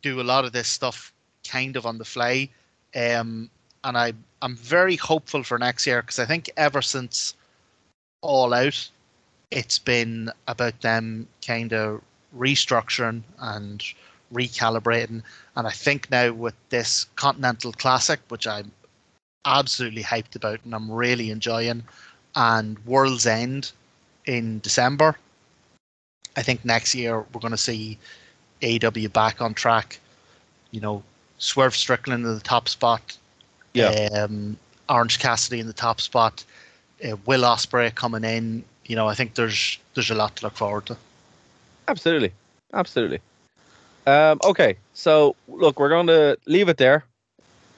do 0.02 0.22
a 0.22 0.26
lot 0.32 0.46
of 0.46 0.52
this 0.54 0.68
stuff 0.68 1.12
kind 1.48 1.76
of 1.76 1.86
on 1.86 1.98
the 1.98 2.06
fly 2.06 2.50
um 2.96 3.50
and 3.88 3.98
i 3.98 4.14
i'm 4.42 4.56
very 4.56 4.96
hopeful 4.96 5.44
for 5.44 5.58
next 5.58 5.88
year 5.88 6.02
because 6.02 6.20
i 6.20 6.26
think 6.26 6.50
ever 6.58 6.82
since 6.82 7.34
all 8.22 8.54
out 8.54 8.90
it's 9.50 9.80
been 9.80 10.30
about 10.48 10.80
them 10.82 11.28
kind 11.46 11.74
of 11.74 12.02
restructuring 12.38 13.24
and 13.40 13.84
recalibrating 14.34 15.24
and 15.56 15.68
i 15.68 15.72
think 15.72 16.12
now 16.12 16.32
with 16.32 16.56
this 16.70 17.08
continental 17.16 17.72
classic 17.72 18.20
which 18.28 18.46
i'm 18.46 18.72
absolutely 19.46 20.04
hyped 20.04 20.36
about 20.36 20.60
and 20.66 20.76
i'm 20.76 20.92
really 20.92 21.32
enjoying 21.32 21.82
and 22.38 22.78
World's 22.86 23.26
End 23.26 23.72
in 24.26 24.60
December. 24.60 25.18
I 26.38 26.44
think 26.44 26.64
next 26.64 26.94
year 26.94 27.26
we're 27.34 27.42
going 27.42 27.52
to 27.52 27.58
see 27.58 27.98
AEW 28.62 29.12
back 29.12 29.42
on 29.42 29.56
track. 29.56 30.00
You 30.70 30.80
know, 30.80 31.04
Swerve 31.40 31.76
Strickland 31.76 32.26
in 32.26 32.36
the 32.36 32.40
top 32.40 32.70
spot. 32.70 33.18
Yeah. 33.74 34.10
Um, 34.14 34.58
Orange 34.90 35.20
Cassidy 35.20 35.60
in 35.60 35.68
the 35.68 35.74
top 35.74 36.02
spot. 36.02 36.44
Uh, 37.04 37.18
Will 37.26 37.42
Ospreay 37.42 37.94
coming 37.94 38.24
in. 38.24 38.64
You 38.86 38.96
know, 38.96 39.08
I 39.08 39.16
think 39.16 39.36
there's 39.36 39.78
there's 39.94 40.10
a 40.10 40.16
lot 40.16 40.36
to 40.38 40.46
look 40.46 40.56
forward 40.56 40.86
to. 40.88 40.98
Absolutely. 41.88 42.32
Absolutely. 42.74 43.20
Um, 44.06 44.40
okay, 44.46 44.78
so 44.94 45.36
look, 45.50 45.80
we're 45.80 45.90
going 45.90 46.08
to 46.08 46.38
leave 46.46 46.70
it 46.70 46.78
there, 46.78 47.04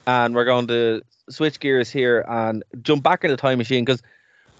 and 0.06 0.34
we're 0.34 0.44
going 0.44 0.68
to 0.68 1.02
switch 1.28 1.58
gears 1.58 1.90
here 1.90 2.24
and 2.28 2.62
jump 2.82 3.02
back 3.02 3.24
in 3.24 3.30
the 3.30 3.36
time 3.36 3.58
machine 3.58 3.84
because 3.84 4.02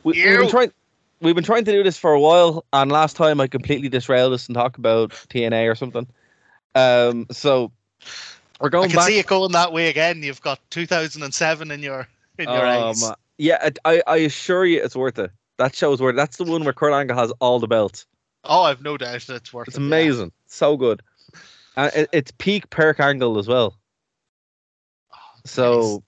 we, 0.03 0.13
we've 0.15 0.39
been 0.39 0.49
trying. 0.49 0.73
We've 1.21 1.35
been 1.35 1.45
trying 1.45 1.65
to 1.67 1.73
do 1.73 1.83
this 1.83 1.99
for 1.99 2.13
a 2.13 2.21
while, 2.21 2.65
and 2.73 2.91
last 2.91 3.15
time 3.15 3.41
I 3.41 3.47
completely 3.47 3.89
disrailed 3.89 4.33
us 4.33 4.49
and 4.49 4.55
talked 4.55 4.79
about 4.79 5.11
TNA 5.11 5.71
or 5.71 5.75
something. 5.75 6.07
Um, 6.75 7.27
so 7.31 7.71
we're 8.61 8.69
going. 8.71 8.85
I 8.85 8.89
can 8.89 8.97
back. 8.97 9.07
see 9.09 9.19
it 9.19 9.27
going 9.27 9.53
that 9.53 9.73
way 9.73 9.89
again. 9.89 10.23
You've 10.23 10.41
got 10.43 10.61
2007 10.71 11.71
in 11.71 11.83
your 11.83 12.07
in 12.39 12.49
your 12.49 12.67
Um, 12.67 12.89
eyes. 12.91 13.11
Yeah, 13.39 13.71
I, 13.85 13.97
I 13.97 14.03
I 14.07 14.17
assure 14.19 14.65
you, 14.67 14.83
it's 14.83 14.95
worth 14.97 15.19
it. 15.19 15.31
That 15.59 15.75
show 15.75 15.93
is 15.93 16.01
worth. 16.01 16.15
It. 16.15 16.17
That's 16.17 16.37
the 16.37 16.45
one 16.45 16.65
where 16.65 16.73
Kurt 16.73 16.93
Angle 16.93 17.17
has 17.17 17.33
all 17.41 17.59
the 17.59 17.67
belts. 17.67 18.07
Oh, 18.45 18.63
I've 18.63 18.83
no 18.83 18.97
doubt 18.97 19.21
that 19.23 19.37
it's 19.37 19.53
worth 19.53 19.69
It's 19.69 19.77
it. 19.77 19.81
yeah. 19.81 19.87
amazing, 19.87 20.33
so 20.47 20.77
good. 20.77 21.03
And 21.77 21.93
it, 21.95 22.09
it's 22.13 22.33
peak 22.39 22.71
Kurt 22.71 23.01
Angle 23.01 23.39
as 23.39 23.47
well. 23.49 23.77
So, 25.45 26.03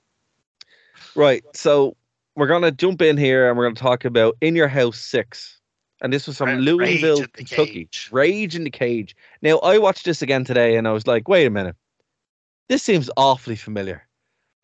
right. 1.15 1.43
So 1.55 1.97
we're 2.37 2.47
gonna 2.47 2.71
jump 2.73 3.03
in 3.03 3.17
here 3.17 3.49
and 3.49 3.57
we're 3.57 3.65
gonna 3.65 3.75
talk 3.77 4.05
about 4.05 4.37
In 4.41 4.55
Your 4.57 4.69
House 4.69 4.99
Six, 4.99 5.59
and 6.03 6.13
this 6.13 6.27
was 6.27 6.37
from 6.39 6.49
Rage 6.51 6.59
Louisville, 7.03 7.27
Kentucky. 7.33 7.73
Cage. 7.85 8.09
Rage 8.13 8.57
in 8.57 8.65
the 8.65 8.71
Cage. 8.71 9.17
Now 9.41 9.59
I 9.59 9.79
watched 9.79 10.05
this 10.05 10.21
again 10.23 10.45
today, 10.45 10.77
and 10.77 10.87
I 10.87 10.93
was 10.93 11.07
like, 11.07 11.29
wait 11.29 11.47
a 11.47 11.51
minute, 11.51 11.77
this 12.73 12.83
seems 12.83 13.11
awfully 13.19 13.57
familiar. 13.57 14.07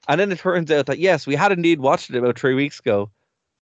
And 0.09 0.18
then 0.18 0.32
it 0.32 0.39
turns 0.39 0.70
out 0.70 0.86
that 0.86 0.98
yes, 0.98 1.26
we 1.26 1.35
had 1.35 1.52
indeed 1.52 1.80
watched 1.80 2.09
it 2.09 2.16
about 2.16 2.39
three 2.39 2.55
weeks 2.55 2.80
ago, 2.80 3.10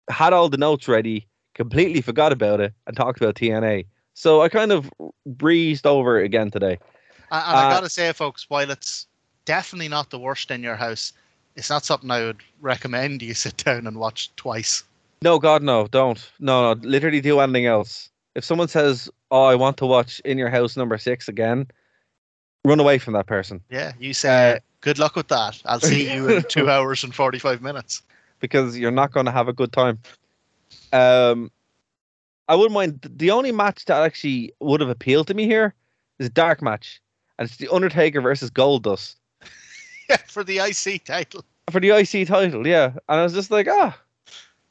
had 0.09 0.33
all 0.33 0.49
the 0.49 0.57
notes 0.57 0.89
ready, 0.89 1.25
completely 1.53 2.01
forgot 2.01 2.33
about 2.33 2.59
it, 2.59 2.73
and 2.85 2.97
talked 2.97 3.21
about 3.21 3.35
TNA. 3.35 3.85
So 4.13 4.41
I 4.41 4.49
kind 4.49 4.73
of 4.73 4.91
breezed 5.25 5.87
over 5.87 6.19
it 6.21 6.25
again 6.25 6.51
today. 6.51 6.77
And, 7.31 7.43
and 7.47 7.57
I 7.57 7.65
Uh, 7.67 7.69
gotta 7.69 7.89
say, 7.89 8.11
folks, 8.11 8.49
while 8.49 8.69
it's 8.69 9.07
definitely 9.45 9.87
not 9.87 10.09
the 10.09 10.19
worst 10.19 10.51
in 10.51 10.61
your 10.63 10.75
house, 10.75 11.13
it's 11.55 11.69
not 11.69 11.85
something 11.85 12.11
I 12.11 12.25
would 12.25 12.41
recommend 12.59 13.21
you 13.21 13.33
sit 13.45 13.55
down 13.63 13.87
and 13.87 13.97
watch 13.97 14.35
twice. 14.35 14.83
No, 15.21 15.39
God, 15.39 15.63
no, 15.63 15.87
don't. 15.87 16.29
No, 16.39 16.73
no, 16.73 16.81
literally 16.81 17.21
do 17.21 17.39
anything 17.39 17.67
else. 17.67 18.09
If 18.35 18.43
someone 18.43 18.67
says, 18.67 19.09
"Oh, 19.31 19.45
I 19.45 19.55
want 19.55 19.77
to 19.77 19.85
watch 19.85 20.19
In 20.25 20.37
Your 20.37 20.49
House 20.49 20.75
number 20.75 20.97
six 20.97 21.29
again," 21.29 21.67
run 22.65 22.79
away 22.79 22.97
from 22.97 23.13
that 23.13 23.25
person 23.27 23.61
Yeah, 23.69 23.93
you 23.99 24.13
say, 24.13 24.53
Uh, 24.55 24.59
good 24.81 24.99
luck 24.99 25.15
with 25.15 25.27
that. 25.29 25.61
I'll 25.65 25.79
see 25.79 26.11
you 26.13 26.27
in 26.29 26.43
two 26.49 26.69
hours 26.69 27.03
and 27.03 27.13
45 27.13 27.61
minutes. 27.61 28.01
because 28.39 28.77
you're 28.77 28.91
not 28.91 29.11
going 29.11 29.25
to 29.25 29.31
have 29.31 29.47
a 29.47 29.53
good 29.53 29.71
time. 29.71 29.99
Um, 30.93 31.51
I 32.47 32.55
wouldn't 32.55 32.73
mind. 32.73 32.99
The 33.17 33.31
only 33.31 33.51
match 33.51 33.85
that 33.85 34.01
actually 34.03 34.53
would 34.59 34.81
have 34.81 34.89
appealed 34.89 35.27
to 35.27 35.33
me 35.33 35.45
here 35.45 35.73
is 36.19 36.27
a 36.27 36.29
dark 36.29 36.61
match, 36.61 37.01
and 37.39 37.47
it's 37.47 37.57
the 37.57 37.69
Undertaker 37.73 38.21
versus 38.21 38.51
Goldust 38.51 39.15
Yeah, 40.09 40.17
for 40.27 40.43
the 40.43 40.59
IC 40.59 41.05
title. 41.05 41.43
for 41.71 41.79
the 41.79 41.89
IC 41.91 42.27
title. 42.27 42.67
Yeah, 42.67 42.91
and 43.09 43.19
I 43.19 43.23
was 43.23 43.33
just 43.33 43.49
like, 43.51 43.67
ah, 43.69 43.97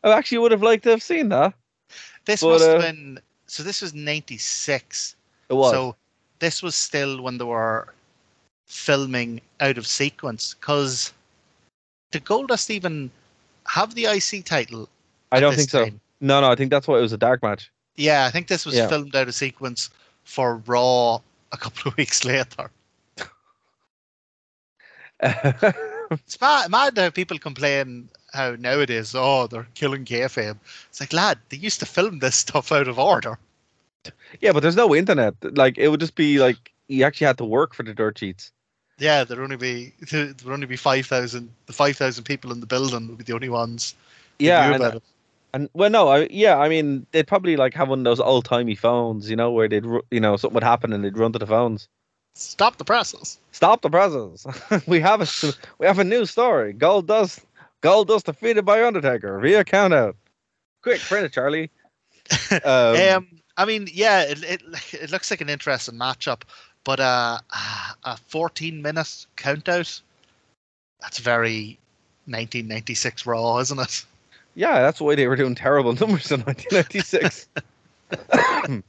I 0.05 0.13
actually 0.13 0.39
would 0.39 0.53
have 0.53 0.63
liked 0.63 0.85
to 0.85 0.91
have 0.91 1.03
seen 1.03 1.31
that. 1.31 1.53
This 2.27 2.43
But, 2.43 2.49
must 2.51 2.65
have 2.67 2.77
uh, 2.79 2.81
been, 2.83 3.19
so 3.47 3.63
this 3.65 3.83
was 3.83 3.93
96. 3.93 5.17
It 5.51 5.55
was. 5.55 5.73
So 5.73 5.97
this 6.45 6.63
was 6.63 6.75
still 6.75 7.23
when 7.23 7.39
they 7.39 7.45
were 7.45 7.89
filming 8.67 9.41
out 9.61 9.79
of 9.79 9.87
sequence 9.87 10.55
because 10.55 11.13
did 12.13 12.25
Goldust 12.25 12.71
even 12.71 13.11
have 13.69 13.95
the 13.95 14.05
IC 14.05 14.45
title? 14.45 14.89
I 15.33 15.41
don't 15.41 15.55
think 15.55 15.71
so. 15.71 15.89
No, 16.21 16.41
no, 16.43 16.51
I 16.51 16.55
think 16.55 16.71
that's 16.71 16.87
why 16.87 16.99
it 16.99 17.03
was 17.03 17.13
a 17.13 17.19
dark 17.19 17.43
match. 17.43 17.71
Yeah, 17.97 18.27
I 18.27 18.31
think 18.31 18.49
this 18.49 18.67
was 18.67 18.75
Yeah. 18.77 18.89
filmed 18.89 19.17
out 19.17 19.29
of 19.29 19.35
sequence 19.35 19.89
for 20.25 20.59
Raw 20.67 21.21
a 21.53 21.57
couple 21.57 21.89
of 21.91 21.97
weeks 21.97 22.25
later. 22.25 22.71
It's 26.27 26.41
mad, 26.41 26.71
mad 26.71 26.99
how 26.99 27.11
people 27.11 27.39
complain 27.39 28.11
how 28.35 28.57
nowadays, 28.59 29.15
oh, 29.15 29.47
they're 29.47 29.67
killing 29.75 30.05
kayfabe. 30.05 30.59
It's 30.91 31.01
like, 31.01 31.13
lad, 31.15 31.39
they 31.49 31.57
used 31.57 31.81
to 31.81 31.87
film 31.87 32.19
this 32.19 32.37
stuff 32.37 32.71
out 32.71 32.89
of 32.89 32.99
order. 32.99 33.39
Yeah, 34.41 34.53
but 34.53 34.61
there's 34.61 34.77
no 34.77 34.95
internet. 34.95 35.35
Like 35.57 35.79
it 35.79 35.89
would 35.89 36.01
just 36.01 36.15
be 36.15 36.39
like 36.39 36.73
you 36.89 37.05
actually 37.05 37.27
had 37.27 37.39
to 37.39 37.45
work 37.45 37.75
for 37.75 37.83
the 37.83 37.95
dirt 37.95 38.19
sheets. 38.19 38.53
Yeah, 38.99 39.25
there'd 39.25 39.41
only 39.41 39.57
be 39.57 39.93
there 40.11 40.35
would 40.45 40.53
only 40.53 40.67
be 40.67 40.77
five 40.77 41.07
thousand. 41.07 41.51
The 41.67 41.73
five 41.73 41.97
thousand 41.97 42.25
people 42.25 42.53
in 42.53 42.61
the 42.61 42.67
building 42.67 43.09
would 43.09 43.19
be 43.19 43.25
the 43.25 43.35
only 43.35 43.49
ones. 43.49 43.95
Yeah, 44.39 44.67
knew 44.67 44.75
and, 44.75 44.83
about 44.83 44.97
it. 44.97 45.03
and 45.53 45.71
well, 45.75 45.91
no, 45.91 46.09
I, 46.09 46.29
yeah, 46.31 46.59
I 46.59 46.69
mean 46.69 47.07
they'd 47.13 47.27
probably 47.27 47.57
like 47.57 47.75
have 47.75 47.89
one 47.89 48.01
of 48.01 48.05
those 48.05 48.21
old 48.21 48.45
timey 48.45 48.75
phones, 48.75 49.31
you 49.31 49.37
know, 49.37 49.51
where 49.51 49.69
they'd 49.69 49.85
you 50.11 50.21
know 50.21 50.37
something 50.37 50.55
would 50.55 50.65
happen 50.65 50.93
and 50.93 51.05
they'd 51.05 51.19
run 51.19 51.33
to 51.33 51.39
the 51.39 51.47
phones. 51.47 51.89
Stop 52.37 52.79
the 52.79 52.85
presses. 52.85 53.39
Stop 53.53 53.83
the 53.83 53.91
presses. 53.91 54.47
we 54.87 55.01
have 55.01 55.21
a 55.21 55.53
we 55.79 55.87
have 55.87 55.99
a 55.99 56.05
new 56.05 56.27
story. 56.27 56.75
Goldust 56.75 57.45
Gold 57.85 58.09
dust 58.09 58.25
defeated 58.25 58.65
by 58.65 58.83
Undertaker 58.83 59.39
via 59.41 59.63
countout. 59.63 60.15
Quick, 60.83 61.03
print 61.03 61.27
it, 61.27 61.35
Charlie. 61.35 61.71
Um, 62.65 62.97
Um, 62.97 63.29
I 63.57 63.65
mean, 63.65 63.89
yeah, 63.93 64.23
it, 64.23 64.43
it 64.43 64.63
it 64.93 65.11
looks 65.11 65.31
like 65.31 65.41
an 65.41 65.49
interesting 65.49 65.95
matchup, 65.95 66.43
but 66.85 67.01
uh, 67.01 67.39
a 68.05 68.17
14 68.17 68.83
minute 68.83 69.27
count 69.37 69.69
out. 69.69 70.01
That's 71.01 71.19
very 71.19 71.79
1996 72.27 73.27
Raw, 73.27 73.59
isn't 73.59 73.81
it? 73.81 74.05
yeah, 74.55 74.81
that's 74.81 75.01
why 75.01 75.15
they 75.15 75.27
were 75.27 75.37
doing 75.37 75.55
terrible 75.55 75.93
numbers 75.93 76.31
in 76.31 76.41
1996. 76.43 77.49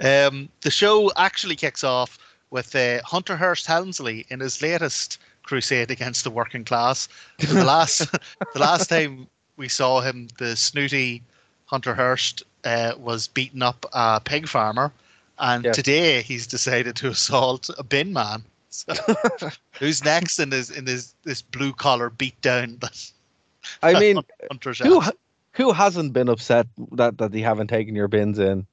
Um, 0.00 0.48
the 0.62 0.70
show 0.70 1.12
actually 1.16 1.54
kicks 1.54 1.84
off 1.84 2.18
with 2.50 2.74
uh, 2.74 3.00
Hunter 3.04 3.36
Hearst 3.36 3.66
Helmsley 3.66 4.26
in 4.30 4.40
his 4.40 4.60
latest 4.60 5.18
crusade 5.44 5.92
against 5.92 6.24
the 6.24 6.30
working 6.30 6.64
class. 6.64 7.08
The 7.38 7.64
last, 7.64 8.10
the 8.54 8.58
last 8.58 8.88
time 8.88 9.28
we 9.56 9.68
saw 9.68 10.00
him, 10.00 10.28
the 10.38 10.56
snooty 10.56 11.22
Hunter 11.68 11.94
Hearst 11.94 12.42
uh, 12.64 12.94
was 12.98 13.28
beating 13.28 13.62
up 13.62 13.86
a 13.92 14.20
pig 14.20 14.48
farmer, 14.48 14.90
and 15.38 15.64
Yes. 15.64 15.76
today 15.76 16.22
he's 16.22 16.46
decided 16.46 16.96
to 16.96 17.08
assault 17.14 17.70
a 17.78 17.84
bin 17.84 18.12
man. 18.12 18.42
So, 18.70 18.92
who's 19.78 20.04
next 20.04 20.38
in 20.38 20.50
his 20.50 20.70
in 20.70 20.86
his 20.86 21.14
this 21.24 21.40
blue 21.42 21.72
collar 21.72 22.10
beatdown 22.10 22.80
that 22.80 23.10
I 23.82 23.98
mean, 23.98 24.18
Hunter's 24.50 24.78
who 24.78 25.00
ha- 25.00 25.12
who 25.52 25.72
hasn't 25.72 26.12
been 26.12 26.28
upset 26.28 26.66
that 26.92 27.18
that 27.18 27.32
they 27.32 27.40
haven't 27.40 27.68
taken 27.68 27.94
your 27.94 28.08
bins 28.08 28.38
in? 28.38 28.66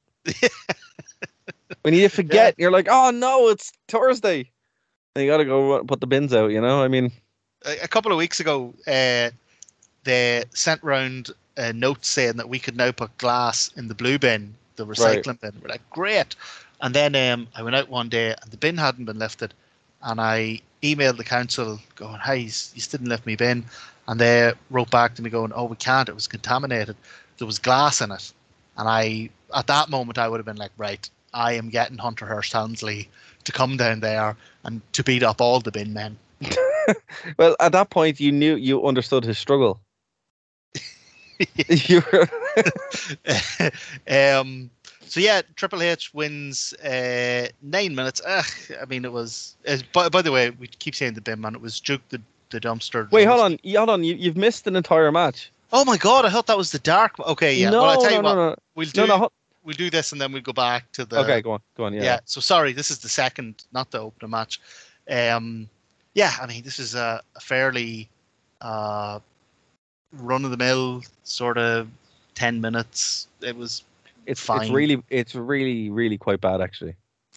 when 1.82 1.94
you 1.94 2.10
forget, 2.10 2.56
you're 2.58 2.72
like, 2.72 2.88
oh 2.90 3.12
no, 3.12 3.50
it's 3.50 3.72
Thursday. 3.88 4.50
And 5.16 5.24
you 5.26 5.32
gotta 5.32 5.46
go 5.46 5.84
put 5.84 6.02
the 6.02 6.08
bins 6.08 6.34
out. 6.34 6.52
You 6.52 6.62
know, 6.62 6.84
I 6.84 6.88
mean, 6.88 7.12
a 7.66 7.84
a 7.84 7.88
couple 7.88 8.12
of 8.12 8.18
weeks 8.18 8.40
ago, 8.40 8.74
uh, 8.88 9.32
they 10.04 10.44
sent 10.54 10.84
round 10.84 11.32
a 11.58 11.74
note 11.74 12.06
saying 12.06 12.38
that 12.38 12.50
we 12.50 12.60
could 12.60 12.76
now 12.76 12.92
put 12.92 13.18
glass 13.18 13.72
in 13.76 13.88
the 13.88 13.96
blue 13.96 14.20
bin, 14.20 14.56
the 14.76 14.86
recycling 14.86 15.40
bin. 15.40 15.54
We're 15.62 15.70
like, 15.70 15.90
great. 15.90 16.36
And 16.82 16.94
then 16.94 17.16
um, 17.16 17.48
I 17.56 17.64
went 17.64 17.76
out 17.76 17.90
one 17.90 18.10
day 18.10 18.30
and 18.30 18.52
the 18.52 18.58
bin 18.58 18.78
hadn't 18.78 19.06
been 19.06 19.20
lifted. 19.20 19.54
And 20.02 20.20
I 20.20 20.60
emailed 20.84 21.18
the 21.18 21.24
council 21.24 21.80
going, 21.96 22.20
hey, 22.20 22.40
you 22.40 22.82
didn't 22.90 23.10
lift 23.10 23.26
me 23.26 23.36
bin. 23.36 23.66
And 24.08 24.20
they 24.20 24.54
wrote 24.70 24.92
back 24.92 25.16
to 25.16 25.22
me 25.22 25.30
going, 25.30 25.52
oh, 25.56 25.66
we 25.66 25.78
can't. 25.78 26.10
It 26.10 26.16
was 26.16 26.28
contaminated. 26.28 26.96
There 27.38 27.48
was 27.48 27.60
glass 27.60 28.02
in 28.02 28.12
it. 28.12 28.32
And 28.78 28.88
I, 28.88 29.30
at 29.56 29.68
that 29.68 29.90
moment, 29.90 30.18
I 30.18 30.28
would 30.28 30.38
have 30.38 30.46
been 30.46 30.58
like, 30.58 30.72
right, 30.78 31.10
I 31.34 31.54
am 31.54 31.70
getting 31.70 31.98
Hunter 31.98 32.26
Hearst 32.26 32.54
Helmsley 32.54 33.10
to 33.46 33.52
come 33.52 33.78
down 33.78 34.02
there 34.02 34.36
and 34.64 34.82
to 34.94 35.04
beat 35.04 35.24
up 35.24 35.42
all 35.42 35.60
the 35.60 35.72
bin 35.72 35.94
men. 35.94 36.18
well, 37.38 37.56
at 37.60 37.72
that 37.72 37.90
point, 37.90 38.20
you 38.20 38.32
knew 38.32 38.56
you 38.56 38.86
understood 38.86 39.24
his 39.24 39.38
struggle. 39.38 39.80
um, 44.10 44.70
so 45.02 45.20
yeah, 45.20 45.42
Triple 45.56 45.82
H 45.82 46.14
wins 46.14 46.74
uh, 46.74 47.48
nine 47.62 47.96
minutes. 47.96 48.22
Ugh, 48.26 48.46
I 48.82 48.86
mean, 48.86 49.06
it 49.06 49.12
was. 49.12 49.56
Uh, 49.68 49.78
by, 49.94 50.10
by 50.10 50.22
the 50.22 50.32
way, 50.32 50.50
we 50.50 50.68
keep 50.68 50.96
saying 50.96 51.14
the 51.14 51.22
bin 51.22 51.42
man. 51.42 51.56
It 51.56 51.62
was 51.62 51.80
Duke 51.80 52.08
the, 52.10 52.22
the 52.50 52.60
dumpster. 52.60 53.10
wait, 53.12 53.26
hold 53.26 53.42
on, 53.42 53.60
hold 53.66 53.90
on. 53.90 54.04
You, 54.04 54.16
you've 54.16 54.38
missed 54.38 54.68
an 54.68 54.76
entire 54.76 55.12
match. 55.12 55.52
Oh 55.72 55.86
my 55.86 55.98
god! 55.98 56.26
I 56.26 56.30
thought 56.30 56.48
that 56.48 56.58
was 56.58 56.72
the 56.72 56.80
dark. 56.80 57.20
Okay, 57.20 57.56
yeah. 57.56 57.70
no, 57.70 57.84
well, 57.84 57.92
I 57.92 57.96
tell 57.96 58.04
no, 58.04 58.10
you 58.10 58.22
no, 58.22 58.30
what, 58.30 58.36
no, 58.36 58.56
we'll 58.76 58.90
do 58.90 59.08
no, 59.08 59.18
no. 59.18 59.30
we'll 59.64 59.76
do 59.76 59.90
this 59.90 60.12
and 60.12 60.22
then 60.22 60.32
we'll 60.32 60.42
go 60.42 60.54
back 60.54 60.92
to 60.94 61.06
the. 61.06 61.20
okay, 61.20 61.42
go 61.42 61.52
on, 61.52 61.60
go 61.78 61.86
on. 61.86 61.94
Yeah. 61.94 62.04
yeah. 62.04 62.20
So 62.26 62.42
sorry, 62.42 62.74
this 62.74 62.92
is 62.92 63.00
the 63.00 63.10
second, 63.10 63.66
not 63.74 63.92
the 63.92 64.00
opening 64.00 64.32
match. 64.32 64.60
Um, 65.10 65.70
yeah, 66.14 66.32
I 66.42 66.48
mean, 66.48 66.64
this 66.64 66.80
is 66.80 66.96
a, 66.96 67.22
a 67.36 67.40
fairly 67.40 68.10
uh, 68.62 69.20
run 70.20 70.46
of 70.46 70.52
the 70.52 70.58
mill 70.58 71.04
sort 71.24 71.58
of 71.58 71.90
ten 72.36 72.62
minutes. 72.62 73.28
It 73.42 73.56
was 73.56 73.84
it's 74.26 74.42
fine. 74.42 74.62
it's 74.62 74.70
really 74.70 75.02
it's 75.10 75.36
really 75.36 75.90
really 75.90 76.18
quite 76.18 76.42
bad 76.42 76.62
actually. 76.62 76.96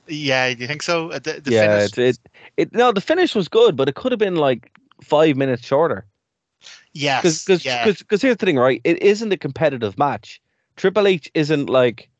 Yeah, 0.08 0.52
do 0.54 0.60
you 0.60 0.66
think 0.66 0.82
so? 0.82 1.10
Uh, 1.12 1.18
The, 1.18 1.40
the 1.40 1.52
yeah, 1.52 1.70
finish, 1.70 1.86
it, 1.86 1.98
it 1.98 2.18
it 2.56 2.72
no 2.72 2.92
the 2.92 3.00
finish 3.00 3.34
was 3.34 3.48
good, 3.48 3.76
but 3.76 3.88
it 3.88 3.94
could 3.94 4.12
have 4.12 4.18
been 4.18 4.36
like 4.36 4.72
five 5.02 5.36
minutes 5.36 5.66
shorter. 5.66 6.06
yes, 6.92 7.50
Because 7.50 7.64
yeah, 7.64 7.90
because 7.98 8.22
here's 8.22 8.36
the 8.36 8.46
thing, 8.46 8.56
right? 8.58 8.80
It 8.84 9.02
isn't 9.02 9.32
a 9.32 9.36
competitive 9.36 9.98
match. 9.98 10.40
Triple 10.76 11.06
H 11.06 11.30
isn't 11.34 11.68
like 11.68 12.10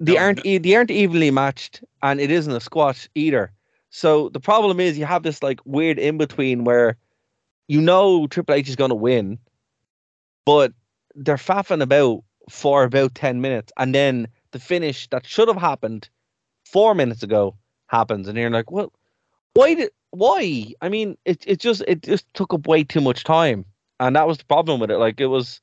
they 0.00 0.16
No, 0.16 0.18
aren't 0.18 0.40
e- 0.44 0.58
they 0.58 0.74
aren't 0.74 0.90
evenly 0.90 1.30
matched, 1.30 1.82
and 2.02 2.20
it 2.20 2.30
isn't 2.30 2.52
a 2.52 2.60
squash 2.60 3.08
either. 3.14 3.52
So 3.90 4.28
the 4.30 4.40
problem 4.40 4.80
is 4.80 4.98
you 4.98 5.06
have 5.06 5.22
this 5.22 5.42
like 5.42 5.60
weird 5.64 5.98
in 5.98 6.18
between 6.18 6.64
where 6.64 6.96
you 7.68 7.80
know 7.80 8.26
Triple 8.26 8.54
H 8.54 8.68
is 8.68 8.76
going 8.76 8.90
to 8.90 8.94
win, 8.94 9.38
but 10.44 10.72
they're 11.14 11.36
faffing 11.36 11.82
about 11.82 12.22
for 12.50 12.84
about 12.84 13.14
ten 13.14 13.40
minutes, 13.40 13.72
and 13.76 13.94
then 13.94 14.28
the 14.52 14.58
finish 14.58 15.08
that 15.10 15.26
should 15.26 15.48
have 15.48 15.56
happened 15.56 16.08
four 16.64 16.94
minutes 16.94 17.22
ago 17.22 17.56
happens, 17.88 18.28
and 18.28 18.36
you're 18.38 18.50
like, 18.50 18.70
well, 18.70 18.92
why 19.54 19.74
did 19.74 19.90
why? 20.10 20.72
I 20.80 20.88
mean, 20.88 21.16
it 21.24 21.42
it 21.46 21.58
just 21.60 21.82
it 21.88 22.02
just 22.02 22.32
took 22.34 22.54
up 22.54 22.66
way 22.66 22.84
too 22.84 23.00
much 23.00 23.24
time. 23.24 23.64
and 23.98 24.14
that 24.16 24.26
was 24.28 24.38
the 24.38 24.44
problem 24.44 24.78
with 24.80 24.90
it. 24.90 24.98
Like 24.98 25.20
it 25.20 25.26
was, 25.26 25.60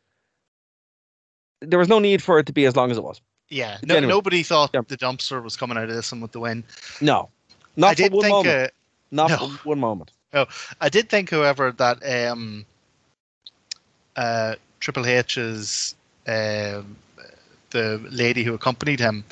there 1.62 1.80
was 1.80 1.88
no 1.88 2.00
need 2.00 2.22
for 2.22 2.40
it 2.40 2.46
to 2.48 2.54
be 2.54 2.66
as 2.66 2.76
long 2.76 2.92
as 2.92 2.98
it 2.98 3.04
was. 3.04 3.22
Yeah, 3.50 3.78
no, 3.84 3.96
Genuine. 3.96 4.10
nobody 4.10 4.42
thought 4.44 4.72
Yeah. 4.74 4.82
the 4.88 4.98
dumpster 4.98 5.42
was 5.44 5.56
coming 5.56 5.78
out 5.78 5.90
of 5.90 5.96
this 5.96 6.12
one 6.12 6.22
with 6.22 6.32
the 6.32 6.40
win. 6.40 6.64
No, 7.02 7.30
not 7.76 7.92
I 7.92 7.94
did 7.94 8.12
one 8.12 8.24
think. 8.24 8.34
moment. 8.34 8.64
Uh, 8.66 8.68
not 9.12 9.30
no. 9.30 9.38
for 9.50 9.70
one 9.70 9.80
moment. 9.80 10.12
I 10.82 10.90
did 10.90 11.10
think, 11.10 11.30
however, 11.30 11.72
that 11.72 12.04
um, 12.30 12.66
uh, 14.16 14.56
Triple 14.80 15.06
H's 15.06 15.96
um, 16.28 16.96
the 17.70 18.02
lady 18.10 18.44
who 18.44 18.54
accompanied 18.54 19.00
him, 19.00 19.24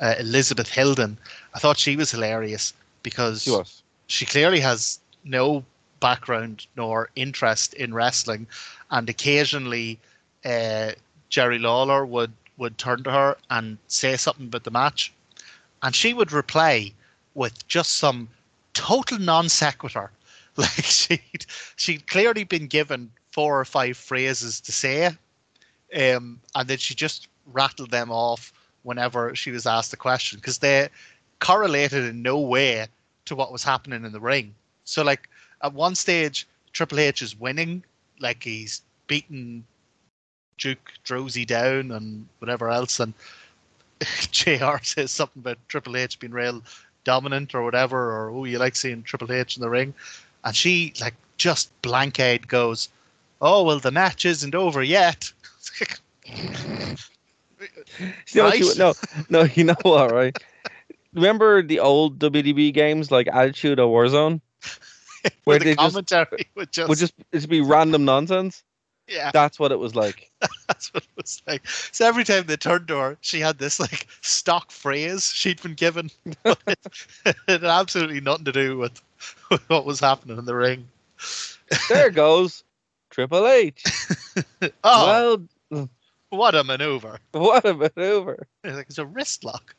uh, 0.00 0.14
Elizabeth 0.18 0.68
Hilden, 0.68 1.18
I 1.54 1.58
thought 1.58 1.78
she 1.78 1.96
was 1.96 2.10
hilarious 2.10 2.72
because 3.02 3.42
She 3.42 3.50
was. 3.50 3.82
she 4.06 4.26
clearly 4.26 4.60
has 4.60 5.00
no 5.24 5.64
background 6.00 6.66
nor 6.76 7.08
interest 7.16 7.74
in 7.74 7.94
wrestling, 7.94 8.46
and 8.90 9.08
occasionally 9.08 9.98
uh, 10.44 10.92
Jerry 11.28 11.58
Lawler 11.58 12.04
would 12.06 12.32
would 12.58 12.78
turn 12.78 13.02
to 13.02 13.10
her 13.10 13.36
and 13.50 13.76
say 13.88 14.16
something 14.16 14.46
about 14.46 14.64
the 14.64 14.70
match, 14.70 15.12
and 15.82 15.94
she 15.94 16.14
would 16.14 16.32
reply 16.32 16.92
with 17.34 17.66
just 17.68 17.94
some 17.94 18.28
total 18.72 19.18
non 19.18 19.48
sequitur. 19.48 20.10
Like 20.58 20.84
she'd 20.84 21.46
she'd 21.76 22.06
clearly 22.06 22.44
been 22.44 22.66
given 22.66 23.10
four 23.30 23.60
or 23.60 23.64
five 23.66 23.96
phrases 23.96 24.58
to 24.62 24.72
say, 24.72 25.06
um, 25.06 26.40
and 26.54 26.66
then 26.66 26.78
she 26.78 26.94
just 26.94 27.28
rattled 27.52 27.90
them 27.90 28.10
off 28.10 28.52
whenever 28.82 29.34
she 29.34 29.50
was 29.50 29.66
asked 29.66 29.92
a 29.92 29.96
question 29.96 30.38
because 30.38 30.58
they 30.58 30.88
correlated 31.40 32.04
in 32.04 32.22
no 32.22 32.38
way 32.38 32.86
to 33.26 33.36
what 33.36 33.52
was 33.52 33.62
happening 33.62 34.04
in 34.04 34.12
the 34.12 34.20
ring. 34.20 34.54
So 34.84 35.02
like 35.02 35.28
at 35.62 35.74
one 35.74 35.94
stage, 35.94 36.46
Triple 36.72 37.00
H 37.00 37.20
is 37.20 37.38
winning, 37.38 37.84
like 38.20 38.42
he's 38.42 38.82
beaten 39.06 39.64
Duke 40.58 40.92
Droese 41.04 41.46
down 41.46 41.90
and 41.90 42.26
whatever 42.38 42.70
else, 42.70 43.00
and 43.00 43.12
JR 44.30 44.78
says 44.82 45.10
something 45.10 45.40
about 45.40 45.58
Triple 45.68 45.96
H 45.96 46.18
being 46.18 46.32
real 46.32 46.62
dominant 47.04 47.54
or 47.54 47.62
whatever, 47.62 48.10
or 48.12 48.30
oh 48.30 48.44
you 48.44 48.58
like 48.58 48.76
seeing 48.76 49.02
Triple 49.02 49.32
H 49.32 49.56
in 49.56 49.62
the 49.62 49.70
ring, 49.70 49.94
and 50.46 50.56
she 50.56 50.94
like 51.00 51.14
just 51.36 51.70
blank 51.82 52.18
eyed 52.18 52.48
goes, 52.48 52.88
oh 53.42 53.62
well 53.64 53.78
the 53.80 53.90
match 53.90 54.24
isn't 54.24 54.54
over 54.54 54.82
yet. 54.82 55.32
You 58.32 58.42
know 58.42 58.44
what 58.44 58.58
you- 58.58 58.74
no, 58.76 58.94
no, 59.28 59.42
you 59.44 59.64
know 59.64 59.76
what, 59.82 60.12
right? 60.12 60.36
Remember 61.14 61.62
the 61.62 61.80
old 61.80 62.18
WDB 62.18 62.72
games 62.72 63.10
like 63.10 63.26
Attitude 63.28 63.80
or 63.80 63.88
Warzone, 63.88 64.40
where 65.22 65.30
Where 65.44 65.58
the 65.58 65.74
just 65.74 65.94
would 66.54 66.72
just, 66.72 66.88
would 66.88 66.98
just 66.98 67.14
it'd 67.32 67.48
be 67.48 67.60
random 67.62 68.04
nonsense. 68.04 68.62
yeah, 69.08 69.30
That's 69.32 69.58
what 69.58 69.72
it 69.72 69.78
was 69.78 69.94
like. 69.94 70.30
that's 70.68 70.92
what 70.92 71.04
it 71.04 71.08
was 71.16 71.42
like. 71.46 71.66
So 71.68 72.06
every 72.06 72.24
time 72.24 72.44
they 72.46 72.56
turned 72.56 72.86
to 72.88 72.98
her, 72.98 73.16
she 73.22 73.40
had 73.40 73.58
this 73.58 73.80
like 73.80 74.06
stock 74.20 74.70
phrase 74.70 75.32
she'd 75.32 75.62
been 75.62 75.74
given. 75.74 76.10
It, 76.44 76.58
it 77.24 77.36
had 77.48 77.64
absolutely 77.64 78.20
nothing 78.20 78.44
to 78.44 78.52
do 78.52 78.76
with 78.76 79.00
what 79.68 79.84
was 79.84 80.00
happening 80.00 80.38
in 80.38 80.44
the 80.44 80.54
ring. 80.54 80.88
There 81.88 82.10
goes 82.10 82.64
Triple 83.10 83.46
H. 83.46 83.82
Oh, 84.84 85.46
Well, 85.70 85.88
what 86.30 86.54
a 86.54 86.62
maneuver! 86.64 87.18
what 87.32 87.64
a 87.64 87.74
maneuver! 87.74 88.46
Like 88.64 88.86
it's 88.88 88.98
a 88.98 89.06
wrist 89.06 89.44
lock. 89.44 89.74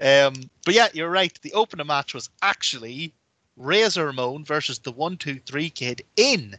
Um, 0.00 0.34
but 0.64 0.74
yeah, 0.74 0.88
you're 0.92 1.10
right. 1.10 1.36
The 1.42 1.54
opening 1.54 1.86
match 1.86 2.12
was 2.12 2.28
actually 2.42 3.12
Razor 3.56 4.06
Ramon 4.06 4.44
versus 4.44 4.78
the 4.78 4.92
One 4.92 5.16
Two 5.16 5.38
Three 5.46 5.70
Kid 5.70 6.02
in, 6.16 6.56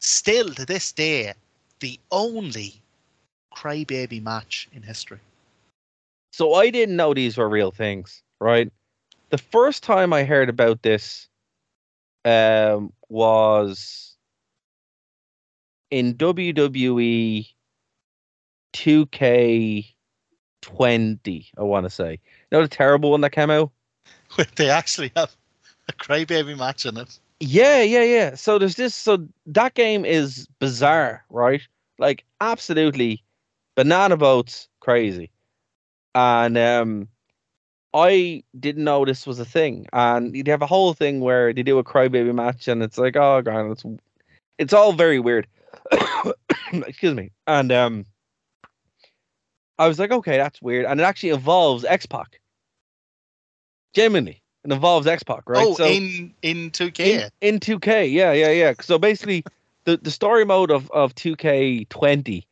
still 0.00 0.50
to 0.54 0.64
this 0.64 0.92
day, 0.92 1.34
the 1.80 1.98
only 2.10 2.80
crybaby 3.54 4.22
match 4.22 4.68
in 4.72 4.82
history. 4.82 5.18
So 6.32 6.54
I 6.54 6.70
didn't 6.70 6.96
know 6.96 7.14
these 7.14 7.36
were 7.36 7.48
real 7.48 7.72
things, 7.72 8.22
right? 8.40 8.70
The 9.30 9.38
first 9.38 9.82
time 9.82 10.12
I 10.12 10.24
heard 10.24 10.48
about 10.48 10.82
this 10.82 11.28
um, 12.24 12.92
was 13.08 14.16
in 15.90 16.14
WWE 16.14 17.46
2K20, 18.72 21.46
I 21.56 21.62
want 21.62 21.84
to 21.84 21.90
say. 21.90 22.12
You 22.12 22.18
know 22.52 22.62
the 22.62 22.68
terrible 22.68 23.10
one 23.10 23.20
that 23.22 23.30
came 23.30 23.50
out? 23.50 23.70
they 24.56 24.70
actually 24.70 25.12
have 25.16 25.34
a 25.88 25.92
crybaby 25.92 26.56
match 26.56 26.86
in 26.86 26.96
it. 26.96 27.18
Yeah, 27.40 27.82
yeah, 27.82 28.02
yeah. 28.02 28.34
So 28.34 28.58
there's 28.58 28.76
this. 28.76 28.94
So 28.94 29.26
that 29.46 29.74
game 29.74 30.04
is 30.04 30.48
bizarre, 30.58 31.24
right? 31.30 31.62
Like 31.98 32.24
absolutely 32.40 33.22
banana 33.76 34.16
boats 34.16 34.68
crazy. 34.80 35.30
And 36.14 36.58
um, 36.58 37.08
I 37.98 38.42
didn't 38.58 38.84
know 38.84 39.04
this 39.04 39.26
was 39.26 39.38
a 39.38 39.44
thing. 39.44 39.86
And 39.92 40.34
you'd 40.34 40.48
have 40.48 40.62
a 40.62 40.66
whole 40.66 40.94
thing 40.94 41.20
where 41.20 41.52
they 41.52 41.62
do 41.62 41.78
a 41.78 41.84
crybaby 41.84 42.34
match, 42.34 42.68
and 42.68 42.82
it's 42.82 42.98
like, 42.98 43.16
oh 43.16 43.42
god, 43.42 43.70
it's 43.72 43.84
it's 44.58 44.72
all 44.72 44.92
very 44.92 45.18
weird. 45.18 45.46
Excuse 46.72 47.14
me. 47.14 47.30
And 47.46 47.72
um, 47.72 48.06
I 49.78 49.86
was 49.88 49.98
like, 49.98 50.10
okay, 50.10 50.36
that's 50.36 50.60
weird. 50.60 50.86
And 50.86 51.00
it 51.00 51.04
actually 51.04 51.30
involves 51.30 51.84
X 51.84 52.06
Pac. 52.06 52.40
Genuinely, 53.94 54.42
it 54.64 54.72
involves 54.72 55.06
X 55.06 55.22
Pac, 55.22 55.48
right? 55.48 55.64
oh, 55.66 55.74
So- 55.74 55.86
in 55.86 56.34
in 56.42 56.70
2K. 56.70 57.00
in, 57.00 57.54
in 57.54 57.60
2K, 57.60 58.12
yeah, 58.12 58.32
yeah, 58.32 58.50
yeah. 58.50 58.72
So 58.80 58.98
basically, 58.98 59.44
the, 59.84 59.96
the 59.96 60.10
story 60.10 60.44
mode 60.44 60.70
of, 60.70 60.90
of 60.90 61.14
2K20 61.14 62.44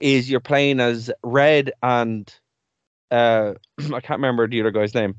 is 0.00 0.28
you're 0.30 0.40
playing 0.40 0.80
as 0.80 1.10
Red 1.22 1.72
and 1.82 2.32
uh, 3.12 3.54
I 3.78 4.00
can't 4.00 4.18
remember 4.18 4.48
the 4.48 4.60
other 4.60 4.70
guy's 4.70 4.94
name, 4.94 5.14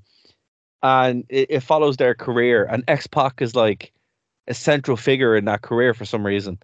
and 0.82 1.24
it, 1.30 1.48
it 1.50 1.60
follows 1.62 1.98
their 1.98 2.16
career. 2.16 2.66
And 2.66 2.84
X 2.88 3.08
Pac 3.08 3.42
is 3.42 3.56
like 3.56 3.94
a 4.48 4.54
central 4.54 4.98
figure 4.98 5.36
in 5.38 5.46
that 5.46 5.62
career 5.62 5.94
for 5.94 6.04
some 6.04 6.26
reason, 6.26 6.58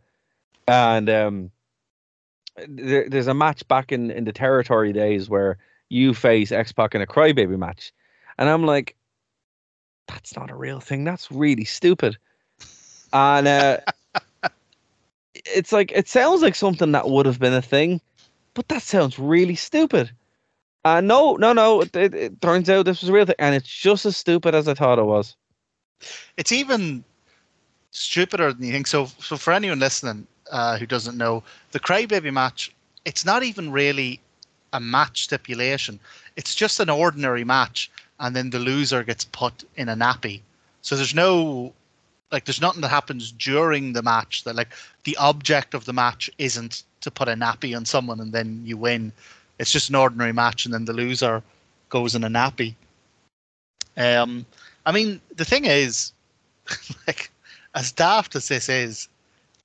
and 0.67 1.09
um, 1.09 1.51
there, 2.67 3.07
there's 3.07 3.27
a 3.27 3.33
match 3.33 3.65
back 3.67 3.91
in 3.91 4.11
in 4.11 4.25
the 4.25 4.33
territory 4.33 4.91
days 4.91 5.29
where 5.29 5.57
you 5.89 6.13
face 6.13 6.51
X 6.51 6.71
Pac 6.71 6.95
in 6.95 7.01
a 7.01 7.07
crybaby 7.07 7.57
match, 7.57 7.93
and 8.37 8.49
I'm 8.49 8.65
like, 8.65 8.95
that's 10.07 10.35
not 10.35 10.49
a 10.49 10.55
real 10.55 10.79
thing. 10.79 11.03
That's 11.03 11.31
really 11.31 11.65
stupid. 11.65 12.17
And 13.13 13.47
uh, 13.47 13.77
it's 15.33 15.71
like 15.71 15.91
it 15.91 16.07
sounds 16.07 16.41
like 16.41 16.55
something 16.55 16.91
that 16.91 17.09
would 17.09 17.27
have 17.27 17.39
been 17.39 17.53
a 17.53 17.61
thing, 17.61 18.01
but 18.55 18.67
that 18.69 18.81
sounds 18.81 19.19
really 19.19 19.55
stupid. 19.55 20.11
Uh, 20.85 21.01
no, 21.01 21.35
no, 21.35 21.53
no. 21.53 21.81
It, 21.81 21.95
it, 21.95 22.13
it 22.15 22.41
turns 22.41 22.69
out 22.69 22.85
this 22.85 23.01
was 23.01 23.09
a 23.09 23.13
real 23.13 23.25
thing, 23.25 23.35
and 23.39 23.55
it's 23.55 23.67
just 23.67 24.05
as 24.05 24.15
stupid 24.15 24.55
as 24.55 24.67
I 24.67 24.73
thought 24.73 24.99
it 24.99 25.05
was. 25.05 25.35
It's 26.37 26.51
even 26.51 27.03
stupider 27.91 28.53
than 28.53 28.65
you 28.65 28.71
think. 28.71 28.87
So, 28.87 29.07
so 29.19 29.35
for 29.37 29.51
anyone 29.51 29.79
listening 29.79 30.25
uh, 30.51 30.77
who 30.77 30.85
doesn't 30.85 31.17
know, 31.17 31.43
the 31.71 31.79
crybaby 31.79 32.31
match, 32.31 32.73
it's 33.05 33.25
not 33.25 33.43
even 33.43 33.71
really 33.71 34.19
a 34.73 34.79
match 34.79 35.23
stipulation. 35.23 35.99
It's 36.37 36.55
just 36.55 36.79
an 36.79 36.89
ordinary 36.89 37.43
match, 37.43 37.91
and 38.19 38.35
then 38.35 38.49
the 38.51 38.59
loser 38.59 39.03
gets 39.03 39.25
put 39.25 39.63
in 39.75 39.89
a 39.89 39.95
nappy. 39.95 40.41
So 40.81 40.95
there's 40.95 41.15
no, 41.15 41.73
like, 42.31 42.45
there's 42.45 42.61
nothing 42.61 42.81
that 42.81 42.89
happens 42.89 43.31
during 43.33 43.93
the 43.93 44.01
match. 44.03 44.45
That 44.45 44.55
like 44.55 44.69
the 45.03 45.17
object 45.17 45.73
of 45.73 45.85
the 45.85 45.93
match 45.93 46.29
isn't 46.37 46.83
to 47.01 47.11
put 47.11 47.27
a 47.27 47.33
nappy 47.33 47.75
on 47.75 47.85
someone 47.85 48.19
and 48.19 48.31
then 48.31 48.61
you 48.63 48.77
win. 48.77 49.11
It's 49.59 49.71
just 49.71 49.89
an 49.89 49.95
ordinary 49.95 50.33
match, 50.33 50.65
and 50.65 50.73
then 50.73 50.85
the 50.85 50.93
loser 50.93 51.43
goes 51.89 52.15
in 52.15 52.23
a 52.23 52.29
nappy. 52.29 52.75
Um, 53.97 54.45
I 54.85 54.91
mean, 54.91 55.19
the 55.35 55.45
thing 55.45 55.65
is, 55.65 56.13
like, 57.07 57.29
as 57.75 57.91
daft 57.91 58.35
as 58.35 58.47
this 58.47 58.69
is, 58.69 59.09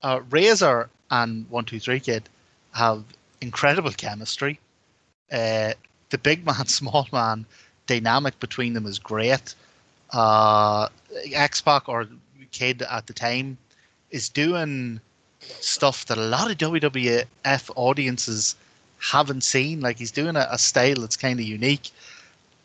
uh, 0.03 0.19
Razor 0.29 0.89
and 1.11 1.49
One 1.49 1.65
Two 1.65 1.79
Three 1.79 1.99
Kid 1.99 2.29
have 2.73 3.03
incredible 3.41 3.91
chemistry. 3.91 4.59
Uh, 5.31 5.73
the 6.09 6.17
big 6.17 6.45
man, 6.49 6.67
small 6.67 7.07
man 7.11 7.45
dynamic 7.87 8.39
between 8.39 8.73
them 8.73 8.85
is 8.85 8.99
great. 8.99 9.55
Uh, 10.11 10.89
X 11.31 11.61
Pac 11.61 11.87
or 11.87 12.07
Kid 12.51 12.81
at 12.83 13.07
the 13.07 13.13
time 13.13 13.57
is 14.11 14.29
doing 14.29 14.99
stuff 15.39 16.05
that 16.05 16.17
a 16.17 16.21
lot 16.21 16.49
of 16.49 16.57
WWF 16.57 17.71
audiences 17.75 18.55
haven't 18.99 19.43
seen. 19.43 19.81
Like 19.81 19.97
he's 19.97 20.11
doing 20.11 20.35
a, 20.35 20.47
a 20.49 20.57
style 20.57 21.01
that's 21.01 21.17
kind 21.17 21.39
of 21.39 21.45
unique. 21.45 21.91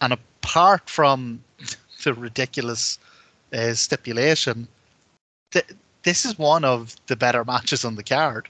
And 0.01 0.13
apart 0.13 0.89
from 0.89 1.43
the 2.05 2.15
ridiculous 2.15 2.99
uh, 3.53 3.75
stipulation, 3.75 4.69
th- 5.53 5.67
this 6.03 6.25
is 6.25 6.39
one 6.39 6.65
of 6.65 6.97
the 7.07 7.17
better 7.17 7.45
matches 7.45 7.85
on 7.85 7.97
the 7.97 8.03
card. 8.03 8.49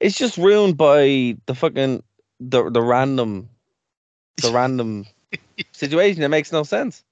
It's 0.00 0.16
just 0.16 0.38
ruined 0.38 0.76
by 0.76 1.36
the 1.46 1.54
fucking 1.54 2.02
the 2.38 2.70
the 2.70 2.82
random 2.82 3.48
the 4.40 4.52
random 4.52 5.06
situation. 5.72 6.22
It 6.22 6.28
makes 6.28 6.52
no 6.52 6.62
sense. 6.62 7.02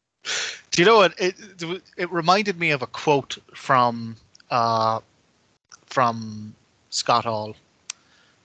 Do 0.71 0.83
you 0.83 0.87
know 0.87 0.97
what? 0.97 1.15
It, 1.19 1.35
it 1.97 2.13
reminded 2.13 2.59
me 2.59 2.71
of 2.71 2.83
a 2.83 2.87
quote 2.87 3.39
from 3.55 4.17
uh, 4.51 5.01
from 5.87 6.55
Scott 6.91 7.25
Hall, 7.25 7.57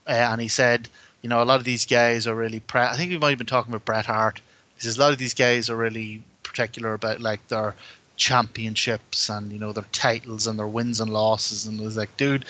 uh, 0.06 0.12
and 0.32 0.40
he 0.40 0.48
said, 0.48 0.88
you 1.22 1.28
know, 1.28 1.42
a 1.42 1.44
lot 1.44 1.58
of 1.58 1.64
these 1.64 1.86
guys 1.86 2.26
are 2.26 2.34
really. 2.34 2.60
Pre- 2.60 2.80
I 2.80 2.96
think 2.96 3.10
we 3.10 3.18
might 3.18 3.30
have 3.30 3.38
been 3.38 3.46
talking 3.46 3.72
about 3.72 3.84
Bret 3.84 4.06
Hart. 4.06 4.40
He 4.74 4.82
says 4.82 4.96
a 4.96 5.00
lot 5.00 5.12
of 5.12 5.18
these 5.18 5.34
guys 5.34 5.70
are 5.70 5.76
really 5.76 6.22
particular 6.42 6.94
about 6.94 7.20
like 7.20 7.46
their 7.48 7.74
championships 8.16 9.28
and 9.30 9.50
you 9.52 9.58
know 9.58 9.72
their 9.72 9.86
titles 9.92 10.46
and 10.46 10.58
their 10.58 10.66
wins 10.66 11.00
and 11.00 11.12
losses. 11.12 11.66
And 11.66 11.80
it 11.80 11.84
was 11.84 11.96
like, 11.96 12.16
dude, 12.16 12.44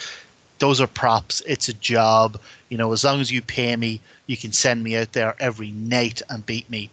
those 0.59 0.81
are 0.81 0.87
props. 0.87 1.43
It's 1.47 1.69
a 1.69 1.75
job. 1.75 2.41
You 2.71 2.79
know, 2.79 2.93
as 2.93 3.05
long 3.05 3.21
as 3.21 3.31
you 3.31 3.43
pay 3.43 3.77
me, 3.77 4.01
you 4.27 4.37
can 4.37 4.53
send 4.53 4.83
me 4.83 4.97
out 4.97 5.13
there 5.13 5.35
every 5.39 5.73
night 5.73 6.23
and 6.31 6.47
beat 6.47 6.69
me. 6.71 6.89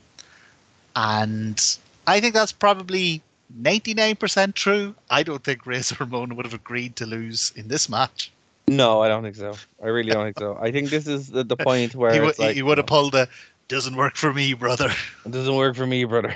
And 0.96 1.78
I 2.08 2.20
think 2.20 2.34
that's 2.34 2.52
probably 2.52 3.22
99% 3.62 4.54
true. 4.56 4.96
I 5.10 5.24
don't 5.24 5.44
think 5.44 5.66
Razor 5.66 5.98
Ramon 6.00 6.36
would 6.36 6.46
have 6.46 6.54
agreed 6.54 6.96
to 6.98 7.06
lose 7.06 7.54
in 7.56 7.68
this 7.68 7.88
match. 7.88 8.32
No, 8.70 9.02
I 9.02 9.08
don't 9.08 9.24
think 9.24 9.36
so. 9.36 9.56
I 9.84 9.88
really 9.88 10.12
don't 10.12 10.26
think 10.26 10.38
so. 10.38 10.58
I 10.62 10.72
think 10.72 10.90
this 10.90 11.08
is 11.08 11.28
the, 11.28 11.44
the 11.44 11.58
point 11.70 11.96
where 11.96 12.12
he, 12.12 12.20
it's 12.20 12.38
would 12.38 12.40
like, 12.40 12.56
he 12.56 12.62
would 12.62 12.78
have 12.78 12.88
pulled 12.88 13.14
the 13.14 13.28
doesn't 13.68 13.96
work 13.96 14.16
for 14.16 14.34
me, 14.34 14.54
brother. 14.54 14.92
It 15.26 15.32
doesn't 15.32 15.56
work 15.56 15.76
for 15.76 15.86
me, 15.86 16.04
brother. 16.04 16.36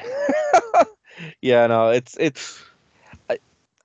yeah, 1.41 1.67
no, 1.67 1.89
it's 1.89 2.15
it's. 2.19 2.63
I, 3.29 3.39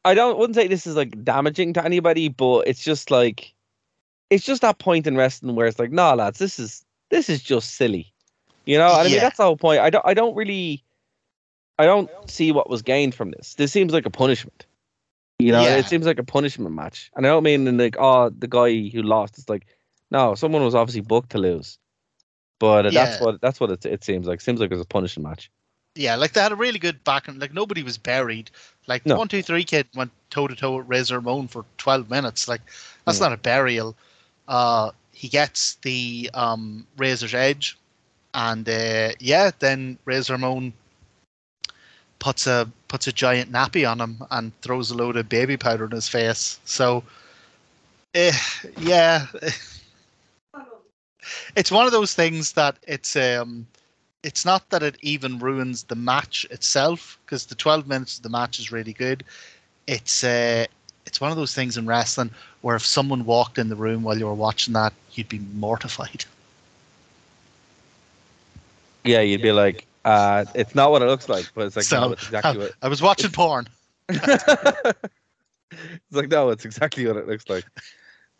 I 0.05 0.15
don't 0.15 0.39
wouldn't 0.39 0.55
say 0.55 0.69
this 0.69 0.87
is 0.87 0.97
like 0.97 1.25
damaging 1.25 1.73
to 1.75 1.85
anybody, 1.85 2.29
but 2.29 2.69
it's 2.69 2.83
just 2.83 3.11
like, 3.11 3.53
it's 4.31 4.45
just 4.45 4.63
that 4.63 4.79
point 4.79 5.07
in 5.07 5.17
wrestling 5.17 5.57
where 5.57 5.67
it's 5.67 5.79
like, 5.79 5.93
nah, 5.93 6.15
lads, 6.15 6.39
this 6.39 6.59
is 6.59 6.85
this 7.11 7.29
is 7.29 7.43
just 7.43 7.75
silly, 7.75 8.13
you 8.67 8.79
know. 8.79 8.93
And 8.93 9.09
I 9.09 9.11
mean, 9.11 9.21
that's 9.21 9.39
the 9.39 9.45
whole 9.45 9.57
point. 9.57 9.81
I 9.81 9.91
don't 9.91 10.07
I 10.07 10.15
don't 10.15 10.35
really, 10.35 10.85
I 11.79 11.87
don't 11.87 12.11
see 12.27 12.53
what 12.53 12.71
was 12.71 12.83
gained 12.83 13.15
from 13.15 13.31
this. 13.31 13.55
This 13.55 13.73
seems 13.73 13.93
like 13.93 14.07
a 14.07 14.11
punishment. 14.11 14.67
You 15.39 15.53
know, 15.53 15.63
Yeah. 15.63 15.77
it 15.77 15.87
seems 15.87 16.05
like 16.05 16.19
a 16.19 16.25
punishment 16.25 16.75
match, 16.75 17.11
and 17.15 17.25
I 17.27 17.31
don't 17.31 17.45
mean 17.45 17.67
in 17.69 17.79
like, 17.79 17.97
oh, 17.99 18.31
the 18.31 18.49
guy 18.49 18.89
who 18.89 19.03
lost. 19.03 19.39
It's 19.39 19.49
like, 19.49 19.67
no, 20.11 20.35
someone 20.35 20.65
was 20.65 20.75
obviously 20.75 21.03
booked 21.03 21.31
to 21.31 21.39
lose, 21.39 21.79
but 22.59 22.87
uh, 22.87 22.91
that's 22.91 23.21
what 23.21 23.41
that's 23.41 23.61
what 23.61 23.71
it, 23.71 23.87
it 23.87 24.03
seems 24.05 24.27
like. 24.27 24.41
Seems 24.41 24.59
like 24.59 24.71
it 24.71 24.75
was 24.75 24.83
a 24.83 24.87
punishment 24.89 25.29
match. 25.29 25.51
Yeah, 25.95 26.17
like 26.17 26.33
they 26.33 26.41
had 26.41 26.53
a 26.53 26.57
really 26.57 26.79
good 26.79 27.03
back 27.05 27.29
and 27.29 27.41
like 27.41 27.53
nobody 27.55 27.83
was 27.83 27.99
buried. 27.99 28.51
Like 28.87 29.07
No. 29.07 29.17
one 29.17 29.29
two 29.29 29.43
three 29.43 29.65
kid 29.65 29.87
went 29.95 30.11
toe 30.31 30.49
to 30.49 30.57
toe 30.57 30.77
with 30.79 30.89
Razor 30.89 31.17
Ramon 31.21 31.49
for 31.49 31.65
twelve 31.77 32.11
minutes. 32.11 32.49
Like 32.49 32.63
that's 33.05 33.21
Yeah. 33.21 33.29
not 33.29 33.33
a 33.33 33.41
burial. 33.41 33.97
Uh, 34.49 34.91
he 35.13 35.29
gets 35.29 35.75
the 35.83 36.31
um, 36.35 36.87
Razor's 36.97 37.35
Edge, 37.35 37.77
and 38.35 38.69
uh, 38.69 39.11
yeah, 39.21 39.51
then 39.59 39.99
Razor 40.05 40.35
Ramon 40.35 40.73
puts 42.19 42.47
a 42.47 42.71
puts 42.89 43.07
a 43.07 43.13
giant 43.13 43.53
nappy 43.53 43.89
on 43.91 44.01
him 44.01 44.23
and 44.31 44.53
throws 44.63 44.91
a 44.91 44.97
load 44.97 45.17
of 45.17 45.29
baby 45.29 45.57
powder 45.57 45.85
in 45.87 45.93
his 45.93 46.09
face. 46.09 46.61
So, 46.65 47.05
eh, 48.15 48.33
yeah, 48.79 49.27
it's 51.57 51.73
one 51.73 51.87
of 51.87 51.93
those 51.93 52.15
things 52.15 52.53
that 52.53 52.77
it's 52.87 53.17
um 53.17 53.67
it's 54.23 54.45
not 54.45 54.69
that 54.71 54.83
it 54.83 54.97
even 55.01 55.39
ruins 55.39 55.85
the 55.85 55.97
match 55.97 56.47
itself 56.51 57.19
because 57.25 57.47
the 57.47 57.55
12 57.55 57.87
minutes 57.87 58.17
of 58.19 58.23
the 58.23 58.31
match 58.31 58.59
is 58.59 58.73
really 58.73 58.93
good. 58.95 59.25
It's 59.87 60.25
uh 60.25 60.67
it's 61.07 61.21
one 61.21 61.31
of 61.31 61.37
those 61.37 61.55
things 61.55 61.77
in 61.79 61.87
wrestling 61.87 62.31
where 62.63 62.77
if 62.77 62.87
someone 62.87 63.25
walked 63.25 63.59
in 63.59 63.69
the 63.69 63.77
room 63.77 64.03
while 64.03 64.19
you 64.19 64.27
were 64.27 64.35
watching 64.35 64.75
that 64.75 64.93
you'd 65.13 65.29
be 65.29 65.41
mortified. 65.55 66.25
Yeah, 69.05 69.21
you'd 69.21 69.43
be 69.43 69.53
like, 69.53 69.88
uh, 70.09 70.45
it's 70.55 70.75
not 70.75 70.91
what 70.91 71.03
it 71.03 71.07
looks 71.07 71.29
like, 71.29 71.47
but 71.55 71.67
it's 71.67 71.77
like, 71.77 71.85
So, 71.85 72.01
no, 72.01 72.13
it's 72.13 72.25
exactly 72.25 72.59
what. 72.59 72.73
i 72.81 72.89
was 72.89 73.03
watching 73.03 73.31
porn 73.31 73.69
it's 74.09 74.25
like, 76.13 76.31
no, 76.31 76.49
it's 76.49 76.65
exactly 76.65 77.07
what 77.07 77.17
it 77.17 77.29
looks 77.29 77.45
like. 77.49 77.65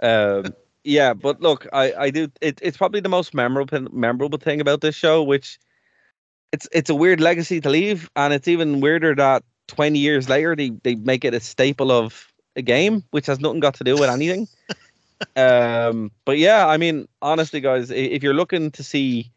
Um, 0.03 0.55
yeah, 0.83 1.13
but 1.13 1.43
look, 1.43 1.67
I, 1.73 1.93
I 1.93 2.11
do. 2.11 2.29
It, 2.41 2.59
it's 2.63 2.79
probably 2.79 3.01
the 3.01 3.11
most 3.11 3.35
memorable 3.35 3.87
memorable 3.93 4.39
thing 4.39 4.63
about 4.63 4.81
this 4.81 4.95
show, 4.95 5.23
which 5.23 5.59
it's 6.53 6.67
it's 6.73 6.89
a 6.89 6.95
weird 6.95 7.21
legacy 7.21 7.61
to 7.61 7.69
leave, 7.69 8.09
and 8.17 8.33
it's 8.33 8.49
even 8.49 8.81
weirder 8.81 9.15
that 9.17 9.43
twenty 9.67 9.99
years 9.99 10.31
later 10.31 10.57
they 10.57 10.71
they 10.83 10.95
make 10.95 11.23
it 11.27 11.35
a 11.35 11.41
staple 11.41 11.93
of 11.93 12.33
a 12.57 12.63
game, 12.63 13.05
which 13.11 13.27
has 13.27 13.41
nothing 13.41 13.61
got 13.61 13.75
to 13.75 13.85
do 13.85 13.95
with 13.95 14.09
anything. 14.09 14.49
um, 15.37 16.11
but 16.25 16.39
yeah, 16.39 16.67
I 16.67 16.79
mean, 16.79 17.09
honestly, 17.21 17.61
guys, 17.61 17.91
if 17.91 18.23
you're 18.23 18.33
looking 18.33 18.71
to 18.71 18.83
see, 18.83 19.31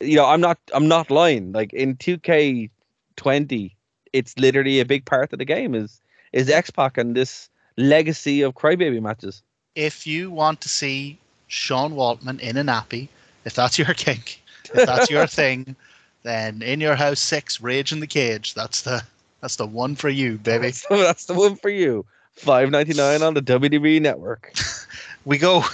you 0.00 0.16
know, 0.16 0.26
I'm 0.26 0.40
not 0.40 0.58
I'm 0.74 0.88
not 0.88 1.10
lying. 1.10 1.52
Like 1.52 1.72
in 1.72 1.96
2K20, 1.96 3.74
it's 4.12 4.38
literally 4.38 4.80
a 4.80 4.84
big 4.84 5.04
part 5.04 5.32
of 5.32 5.38
the 5.38 5.44
game 5.44 5.74
is 5.74 6.00
is 6.32 6.50
X 6.50 6.70
Pac 6.70 6.98
and 6.98 7.14
this 7.16 7.48
legacy 7.76 8.42
of 8.42 8.54
crybaby 8.54 9.00
matches. 9.00 9.42
if 9.74 10.06
you 10.06 10.30
want 10.30 10.60
to 10.60 10.68
see 10.68 11.18
sean 11.48 11.92
waltman 11.94 12.38
in 12.40 12.56
a 12.56 12.62
nappy 12.62 13.08
if 13.44 13.54
that's 13.54 13.78
your 13.78 13.92
kink 14.04 14.40
if 14.72 14.86
that's 14.86 15.10
your 15.10 15.26
thing 15.38 15.74
then 16.22 16.62
in 16.62 16.80
your 16.80 16.94
house 16.94 17.20
six 17.20 17.60
rage 17.60 17.92
in 17.92 18.00
the 18.00 18.06
cage 18.06 18.54
that's 18.54 18.82
the 18.82 19.02
that's 19.40 19.56
the 19.56 19.66
one 19.66 19.94
for 19.96 20.08
you 20.08 20.38
baby 20.38 20.72
So 20.72 20.96
that's 20.98 21.26
the 21.26 21.34
one 21.34 21.56
for 21.56 21.70
you. 21.70 22.04
Five 22.32 22.70
ninety 22.70 22.94
nine 22.94 23.22
on 23.22 23.34
the 23.34 23.42
WWE 23.42 24.00
network. 24.00 24.52
we 25.24 25.38
go 25.38 25.64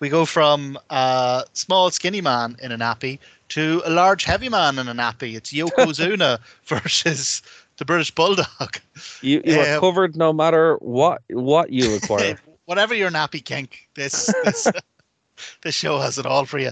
we 0.00 0.08
go 0.08 0.24
from 0.24 0.78
a 0.90 1.44
small 1.52 1.90
skinny 1.90 2.20
man 2.20 2.56
in 2.62 2.72
a 2.72 2.78
nappy 2.78 3.18
to 3.50 3.82
a 3.84 3.90
large 3.90 4.24
heavy 4.24 4.48
man 4.48 4.78
in 4.78 4.88
a 4.88 4.94
nappy. 4.94 5.36
It's 5.36 5.52
Yokozuna 5.52 6.38
versus 6.64 7.42
the 7.76 7.84
British 7.84 8.10
Bulldog. 8.10 8.80
You 9.20 9.42
you 9.44 9.60
are 9.60 9.74
Um, 9.74 9.80
covered 9.80 10.16
no 10.16 10.32
matter 10.32 10.76
what 10.76 11.22
what 11.30 11.70
you 11.70 11.94
acquire. 11.96 12.38
Whatever 12.64 12.94
your 12.94 13.10
nappy 13.10 13.44
kink, 13.44 13.88
this 13.94 14.26
this, 14.44 14.66
this 15.62 15.74
show 15.74 15.98
has 15.98 16.18
it 16.18 16.26
all 16.26 16.44
for 16.44 16.58
you. 16.58 16.70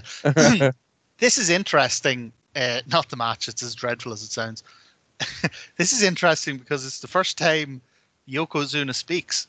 this 1.17 1.37
is 1.37 1.49
interesting. 1.49 2.31
Uh, 2.55 2.79
not 2.87 3.09
the 3.09 3.15
match; 3.17 3.47
it's 3.47 3.61
as 3.61 3.75
dreadful 3.75 4.11
as 4.13 4.23
it 4.23 4.31
sounds. 4.31 4.63
this 5.77 5.91
is 5.93 6.01
interesting 6.01 6.57
because 6.57 6.85
it's 6.85 6.99
the 6.99 7.07
first 7.07 7.37
time 7.37 7.81
Yokozuna 8.29 8.95
speaks. 8.95 9.47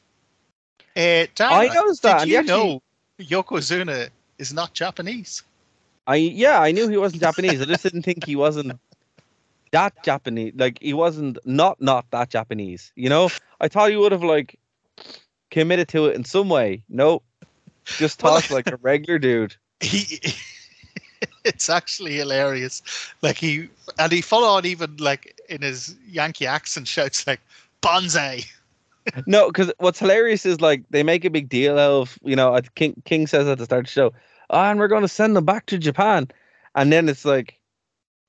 Uh, 0.96 1.24
I 1.38 1.68
noticed 1.72 2.02
that, 2.02 2.20
Did 2.20 2.28
you 2.28 2.38
actually- 2.38 2.48
know 2.74 2.82
Yokozuna 3.20 4.10
is 4.38 4.52
not 4.52 4.74
Japanese? 4.74 5.42
I 6.06 6.16
yeah, 6.16 6.60
I 6.60 6.72
knew 6.72 6.88
he 6.88 6.96
wasn't 6.96 7.22
Japanese. 7.22 7.60
I 7.60 7.64
just 7.66 7.82
didn't 7.82 8.02
think 8.02 8.24
he 8.24 8.36
wasn't 8.36 8.78
that 9.72 10.02
Japanese. 10.02 10.52
Like 10.56 10.78
he 10.80 10.92
wasn't 10.92 11.38
not 11.44 11.80
not 11.80 12.10
that 12.10 12.30
Japanese. 12.30 12.92
You 12.96 13.08
know, 13.08 13.30
I 13.60 13.68
thought 13.68 13.90
he 13.90 13.96
would 13.96 14.12
have 14.12 14.24
like 14.24 14.58
committed 15.50 15.88
to 15.88 16.06
it 16.06 16.16
in 16.16 16.24
some 16.24 16.48
way. 16.48 16.82
Nope, 16.88 17.22
just 17.84 18.22
Well- 18.22 18.34
talks 18.34 18.50
like 18.50 18.66
a 18.68 18.76
regular 18.82 19.18
dude. 19.18 19.54
he 19.80 20.20
it's 21.44 21.70
actually 21.70 22.14
hilarious 22.16 22.82
like 23.22 23.36
he 23.36 23.68
and 23.98 24.12
he 24.12 24.20
full 24.20 24.44
on 24.44 24.66
even 24.66 24.94
like 24.98 25.40
in 25.48 25.62
his 25.62 25.96
yankee 26.06 26.46
accent 26.46 26.86
shouts 26.86 27.26
like 27.26 27.40
bonsai 27.82 28.46
No, 29.26 29.48
because 29.48 29.72
what's 29.78 29.98
hilarious 29.98 30.44
is 30.46 30.60
like 30.60 30.82
they 30.90 31.02
make 31.02 31.24
a 31.24 31.30
big 31.30 31.48
deal 31.48 31.78
of 31.78 32.18
you 32.22 32.36
know 32.36 32.60
King 32.74 33.00
King 33.04 33.26
says 33.26 33.48
at 33.48 33.58
the 33.58 33.64
start 33.64 33.80
of 33.80 33.86
the 33.86 33.90
show, 33.90 34.12
oh, 34.50 34.60
and 34.60 34.78
we're 34.78 34.88
going 34.88 35.02
to 35.02 35.08
send 35.08 35.36
them 35.36 35.44
back 35.44 35.66
to 35.66 35.78
Japan, 35.78 36.28
and 36.74 36.92
then 36.92 37.08
it's 37.08 37.24
like, 37.24 37.58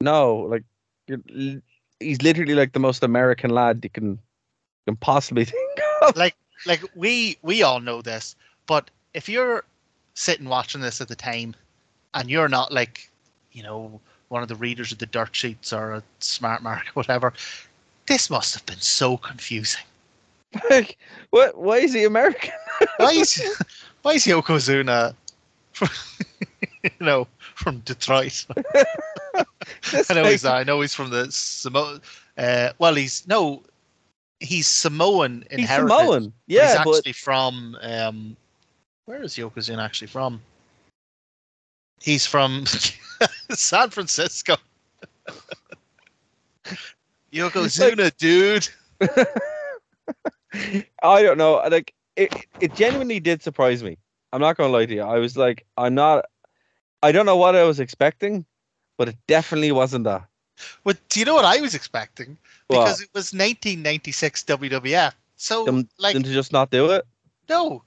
no, 0.01 0.35
like 0.35 0.63
he's 1.99 2.21
literally 2.21 2.53
like 2.53 2.73
the 2.73 2.79
most 2.79 3.03
American 3.03 3.51
lad 3.51 3.81
you 3.83 3.89
can 3.89 4.19
can 4.85 4.95
possibly 4.97 5.45
think 5.53 5.79
of. 6.01 6.15
like 6.15 6.35
like 6.65 6.83
we 6.95 7.37
we 7.41 7.63
all 7.63 7.79
know 7.79 8.01
this 8.01 8.35
but 8.67 8.89
if 9.13 9.29
you're 9.29 9.63
sitting 10.13 10.47
watching 10.49 10.81
this 10.81 11.01
at 11.01 11.07
the 11.07 11.15
time 11.15 11.55
and 12.13 12.29
you're 12.29 12.49
not 12.49 12.71
like 12.71 13.09
you 13.51 13.63
know 13.63 13.99
one 14.29 14.41
of 14.41 14.49
the 14.49 14.55
readers 14.55 14.91
of 14.91 14.97
the 14.97 15.05
dirt 15.05 15.35
sheets 15.35 15.73
or 15.73 15.93
a 15.93 16.03
smart 16.19 16.63
mark 16.63 16.87
or 16.87 16.93
whatever 16.93 17.33
this 18.07 18.29
must 18.29 18.53
have 18.53 18.65
been 18.65 18.79
so 18.79 19.17
confusing 19.17 19.83
like, 20.69 20.97
what? 21.29 21.57
Why 21.57 21.77
is 21.77 21.93
he 21.93 22.03
American? 22.03 22.51
why 22.97 23.11
is 23.11 23.41
why 24.01 24.13
is 24.13 24.25
yokozuna 24.25 25.13
from, 25.71 25.89
you 26.83 26.89
know 26.99 27.27
from 27.55 27.79
detroit 27.79 28.45
I 30.09 30.13
know 30.13 30.25
he's 30.25 30.43
not. 30.43 30.55
I 30.55 30.63
know 30.63 30.81
he's 30.81 30.93
from 30.93 31.09
the 31.09 31.31
Samoa. 31.31 32.01
Uh, 32.37 32.69
well, 32.79 32.95
he's 32.95 33.27
no, 33.27 33.63
he's 34.39 34.67
Samoan 34.67 35.45
in 35.51 35.59
He's 35.59 35.69
heritage. 35.69 35.97
Samoan, 35.97 36.23
but 36.25 36.33
yeah, 36.47 36.67
he's 36.67 36.85
but 36.85 36.97
actually 36.97 37.13
from. 37.13 37.77
Um, 37.81 38.37
where 39.05 39.21
is 39.23 39.35
Yokozuna 39.35 39.83
actually 39.83 40.07
from? 40.07 40.41
He's 42.01 42.25
from 42.25 42.65
San 43.51 43.89
Francisco. 43.89 44.55
Yokozuna, 47.31 48.15
dude. 48.17 48.67
I 51.03 51.21
don't 51.23 51.37
know. 51.37 51.55
Like 51.69 51.93
it, 52.15 52.45
it 52.59 52.73
genuinely 52.73 53.19
did 53.19 53.41
surprise 53.41 53.83
me. 53.83 53.97
I'm 54.33 54.41
not 54.41 54.57
gonna 54.57 54.71
lie 54.71 54.85
to 54.85 54.93
you. 54.93 55.01
I 55.01 55.19
was 55.19 55.37
like, 55.37 55.65
I'm 55.77 55.95
not. 55.95 56.25
I 57.03 57.11
don't 57.11 57.25
know 57.25 57.37
what 57.37 57.55
I 57.55 57.63
was 57.63 57.79
expecting, 57.79 58.45
but 58.97 59.09
it 59.09 59.17
definitely 59.27 59.71
wasn't 59.71 60.05
that. 60.05 60.23
But 60.83 60.97
do 61.09 61.19
you 61.19 61.25
know 61.25 61.33
what 61.33 61.45
I 61.45 61.59
was 61.59 61.73
expecting? 61.73 62.37
What? 62.67 62.79
Because 62.85 63.01
it 63.01 63.09
was 63.13 63.33
1996 63.33 64.43
WWF. 64.43 65.13
So, 65.35 65.65
Them, 65.65 65.89
like, 65.97 66.13
them 66.13 66.23
to 66.23 66.31
just 66.31 66.51
not 66.53 66.69
do 66.69 66.91
it. 66.91 67.03
no, 67.49 67.83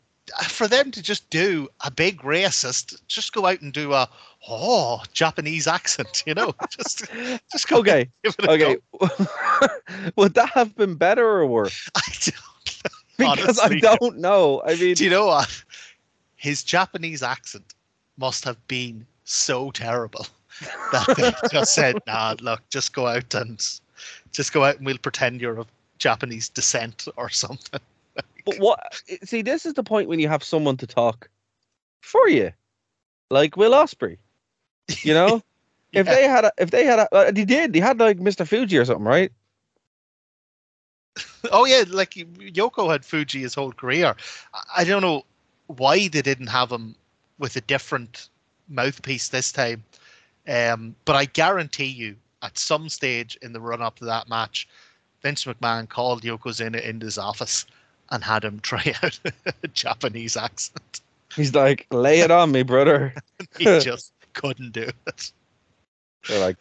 for 0.49 0.67
them 0.67 0.91
to 0.91 1.03
just 1.03 1.29
do 1.31 1.69
a 1.85 1.91
big 1.91 2.21
racist, 2.23 3.01
just 3.07 3.33
go 3.33 3.47
out 3.47 3.61
and 3.61 3.73
do 3.73 3.93
a 3.93 4.09
oh 4.49 5.03
Japanese 5.13 5.67
accent, 5.69 6.25
you 6.27 6.35
know, 6.35 6.53
just 6.71 7.05
just 7.53 7.69
go 7.69 7.79
Okay, 7.79 8.11
give 8.25 8.35
it 8.39 8.45
a 8.45 8.51
okay. 8.51 8.77
go. 9.01 9.09
Would 10.17 10.35
that 10.35 10.51
have 10.51 10.75
been 10.75 10.97
better 10.97 11.25
or 11.27 11.47
worse? 11.47 11.89
I 11.95 12.01
don't 12.25 12.35
Because 13.19 13.61
Honestly. 13.61 13.89
I 13.89 13.97
don't 13.97 14.19
know. 14.19 14.61
I 14.67 14.75
mean, 14.75 14.95
Do 14.95 15.05
you 15.05 15.11
know 15.11 15.27
what? 15.27 15.65
His 16.35 16.65
Japanese 16.65 17.23
accent 17.23 17.75
must 18.17 18.45
have 18.45 18.67
been 18.67 19.07
so 19.23 19.71
terrible 19.71 20.27
that 20.93 21.15
they 21.17 21.33
just 21.51 21.75
said, 21.75 21.99
"Nah, 22.09 22.35
look, 22.41 22.61
just 22.71 22.93
go 22.93 23.07
out 23.07 23.33
and 23.35 23.65
just 24.33 24.53
go 24.53 24.65
out 24.65 24.79
and 24.79 24.87
we'll 24.87 24.99
pretend 24.99 25.41
you're 25.41 25.59
of 25.59 25.69
Japanese 25.99 26.49
descent 26.49 27.07
or 27.17 27.31
something." 27.31 27.81
but 28.45 28.59
what? 28.59 29.01
See, 29.23 29.43
this 29.43 29.65
is 29.65 29.75
the 29.75 29.85
point 29.85 30.09
when 30.09 30.19
you 30.19 30.29
have 30.29 30.43
someone 30.43 30.77
to 30.79 30.87
talk 30.87 31.29
for 32.01 32.29
you, 32.29 32.53
like 33.31 33.57
Will 33.57 33.73
Ospreay. 33.73 34.19
You 35.03 35.15
know, 35.15 35.41
if 35.93 36.07
they 36.07 36.27
had, 36.29 36.45
a, 36.45 36.53
if 36.59 36.71
they 36.71 36.85
had, 36.85 36.99
a, 36.99 37.15
uh, 37.15 37.31
they 37.31 37.45
did. 37.45 37.73
They 37.73 37.81
had 37.81 37.99
like 38.01 38.19
Mr. 38.19 38.47
Fuji 38.47 38.77
or 38.77 38.85
something, 38.85 39.05
right? 39.05 39.33
Oh 41.53 41.65
yeah, 41.65 41.85
like 41.89 42.11
Yoko 42.15 42.91
had 42.91 43.05
Fuji 43.05 43.41
his 43.41 43.55
whole 43.55 43.73
career. 43.73 44.15
I- 44.77 44.85
don't 44.85 45.03
know 45.03 45.25
why 45.67 46.09
they 46.09 46.23
didn't 46.23 46.49
have 46.49 46.71
him 46.71 46.95
with 47.39 47.57
a 47.57 47.61
different 47.63 48.29
mouthpiece 48.69 49.29
this 49.29 49.53
time. 49.53 49.85
Um, 50.49 50.95
but 51.05 51.17
I 51.17 51.25
guarantee 51.27 51.87
you, 51.87 52.17
at 52.43 52.59
some 52.59 52.89
stage 52.89 53.39
in 53.43 53.53
the 53.53 53.61
run 53.61 53.81
up 53.83 53.97
to 53.99 54.05
that 54.07 54.29
match, 54.29 54.69
Vince 55.23 55.45
McMahon 55.45 55.89
called 55.89 56.23
Yokozuna 56.23 56.83
into 56.83 57.07
his 57.07 57.17
office 57.19 57.65
and 58.11 58.23
had 58.23 58.45
him 58.45 58.61
try 58.63 58.95
out 59.03 59.19
a 59.63 59.69
Japanese 59.69 60.37
accent. 60.37 61.01
He's 61.35 61.55
like, 61.55 61.87
lay 61.91 62.21
it 62.21 62.31
on 62.31 62.53
me, 62.53 62.63
brother. 62.63 63.15
He 63.59 63.65
just 63.65 64.13
couldn't 64.35 64.73
do 64.73 64.89
it. 65.07 65.33
They're 66.29 66.41
like, 66.41 66.57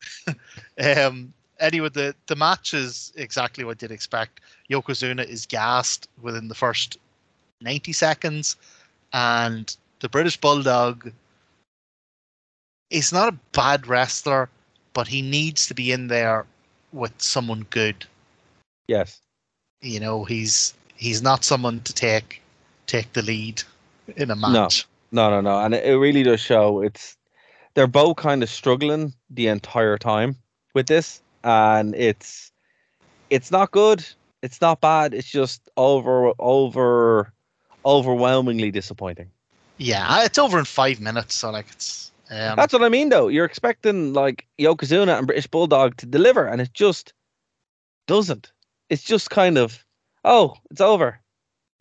Um, 0.98 1.34
anyway, 1.64 1.90
the, 1.90 2.14
the 2.28 2.36
match 2.36 2.74
is 2.74 3.12
exactly 3.16 3.64
what 3.64 3.82
you'd 3.82 3.92
expect. 3.92 4.42
Yokozuna 4.70 5.26
is 5.26 5.46
gassed 5.46 6.08
within 6.22 6.48
the 6.48 6.56
first 6.56 6.98
90 7.62 7.94
seconds, 7.94 8.56
and 9.14 9.76
the 10.00 10.10
British 10.10 10.40
Bulldog 10.40 11.12
is 12.90 13.12
not 13.12 13.30
a 13.30 13.38
bad 13.54 13.88
wrestler, 13.88 14.50
but 14.94 15.08
he 15.08 15.22
needs 15.22 15.66
to 15.68 15.74
be 15.74 15.92
in 15.92 16.08
there 16.08 16.46
with 16.92 17.14
someone 17.20 17.66
good. 17.72 18.06
yes. 18.88 19.20
You 19.82 20.00
know, 20.00 20.24
he's 20.24 20.74
he's 20.96 21.22
not 21.22 21.44
someone 21.44 21.82
to 21.82 21.94
take 21.94 22.42
take 22.88 23.12
the 23.12 23.22
lead 23.22 23.62
in 24.16 24.32
a 24.32 24.36
match. 24.36 24.88
No, 25.12 25.30
no, 25.30 25.42
no, 25.42 25.42
no. 25.42 25.66
and 25.66 25.74
it, 25.74 25.84
it 25.84 25.98
really 25.98 26.24
does 26.24 26.40
show. 26.40 26.82
It's 26.82 27.18
they're 27.74 27.88
both 27.88 28.16
kind 28.16 28.44
of 28.44 28.50
struggling 28.50 29.14
the 29.30 29.48
entire 29.48 29.98
time 29.98 30.38
with 30.74 30.88
this, 30.88 31.22
and 31.44 31.96
it's 31.96 32.52
it's 33.30 33.52
not 33.52 33.72
good. 33.72 34.06
It's 34.42 34.62
not 34.62 34.82
bad. 34.82 35.14
It's 35.14 35.30
just 35.30 35.70
over 35.78 36.34
over 36.40 37.34
overwhelmingly 37.86 38.72
disappointing. 38.72 39.32
Yeah, 39.78 40.24
it's 40.24 40.38
over 40.38 40.60
in 40.60 40.66
five 40.66 41.00
minutes, 41.00 41.36
so 41.36 41.52
like 41.52 41.68
it's 41.72 42.12
um, 42.30 42.56
That's 42.56 42.74
what 42.74 42.84
I 42.84 42.90
mean, 42.90 43.10
though. 43.10 43.28
You're 43.28 43.46
expecting 43.46 44.14
like 44.14 44.48
Yokozuna 44.60 45.18
and 45.18 45.28
British 45.28 45.48
Bulldog 45.48 45.98
to 45.98 46.06
deliver, 46.06 46.46
and 46.48 46.62
it 46.62 46.74
just 46.74 47.14
doesn't. 48.08 48.52
It's 48.90 49.04
just 49.04 49.30
kind 49.30 49.58
of, 49.58 49.86
oh, 50.24 50.56
it's 50.72 50.82
over. 50.82 51.20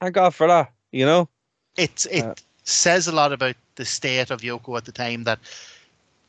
Thank 0.00 0.14
God 0.14 0.34
for 0.34 0.46
that. 0.48 0.72
You 0.92 1.06
know? 1.06 1.28
it's 1.76 2.06
it 2.06 2.24
Uh, 2.24 2.34
says 2.64 3.06
a 3.08 3.12
lot 3.12 3.32
about 3.32 3.56
the 3.76 3.84
state 3.84 4.30
of 4.30 4.40
Yoko 4.42 4.76
at 4.76 4.84
the 4.84 4.92
time 4.92 5.24
that 5.24 5.38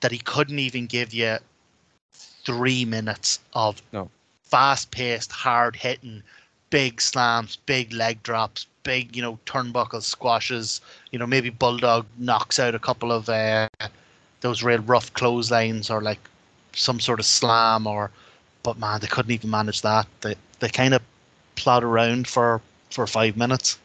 that 0.02 0.12
he 0.12 0.20
couldn't 0.20 0.60
even 0.60 0.86
give 0.88 1.14
you 1.14 1.38
three 2.46 2.86
minutes 2.86 3.40
of 3.54 3.82
No. 3.92 4.10
fast 4.44 4.92
paced, 4.92 5.32
hard 5.32 5.76
hitting, 5.76 6.24
big 6.70 7.02
slams, 7.02 7.56
big 7.66 7.94
leg 7.94 8.22
drops, 8.24 8.68
big, 8.84 9.16
you 9.16 9.22
know, 9.22 9.40
turnbuckle 9.46 10.02
squashes. 10.02 10.82
You 11.12 11.20
know, 11.20 11.28
maybe 11.28 11.50
Bulldog 11.50 12.06
knocks 12.18 12.60
out 12.60 12.76
a 12.76 12.80
couple 12.80 13.12
of 13.12 13.30
uh, 13.30 13.68
those 14.42 14.64
real 14.64 14.80
rough 14.80 15.14
clotheslines 15.14 15.90
or 15.90 16.02
like 16.02 16.20
some 16.74 17.00
sort 17.00 17.20
of 17.20 17.26
slam 17.26 17.88
or 17.88 18.12
but 18.64 18.78
man, 18.80 19.00
they 19.02 19.08
couldn't 19.08 19.32
even 19.32 19.50
manage 19.50 19.82
that. 19.82 20.08
They 20.22 20.36
they 20.60 20.70
kind 20.70 20.94
of 20.94 21.02
plod 21.56 21.84
around 21.84 22.28
for 22.28 22.62
for 22.90 23.06
five 23.08 23.38
minutes. 23.38 23.78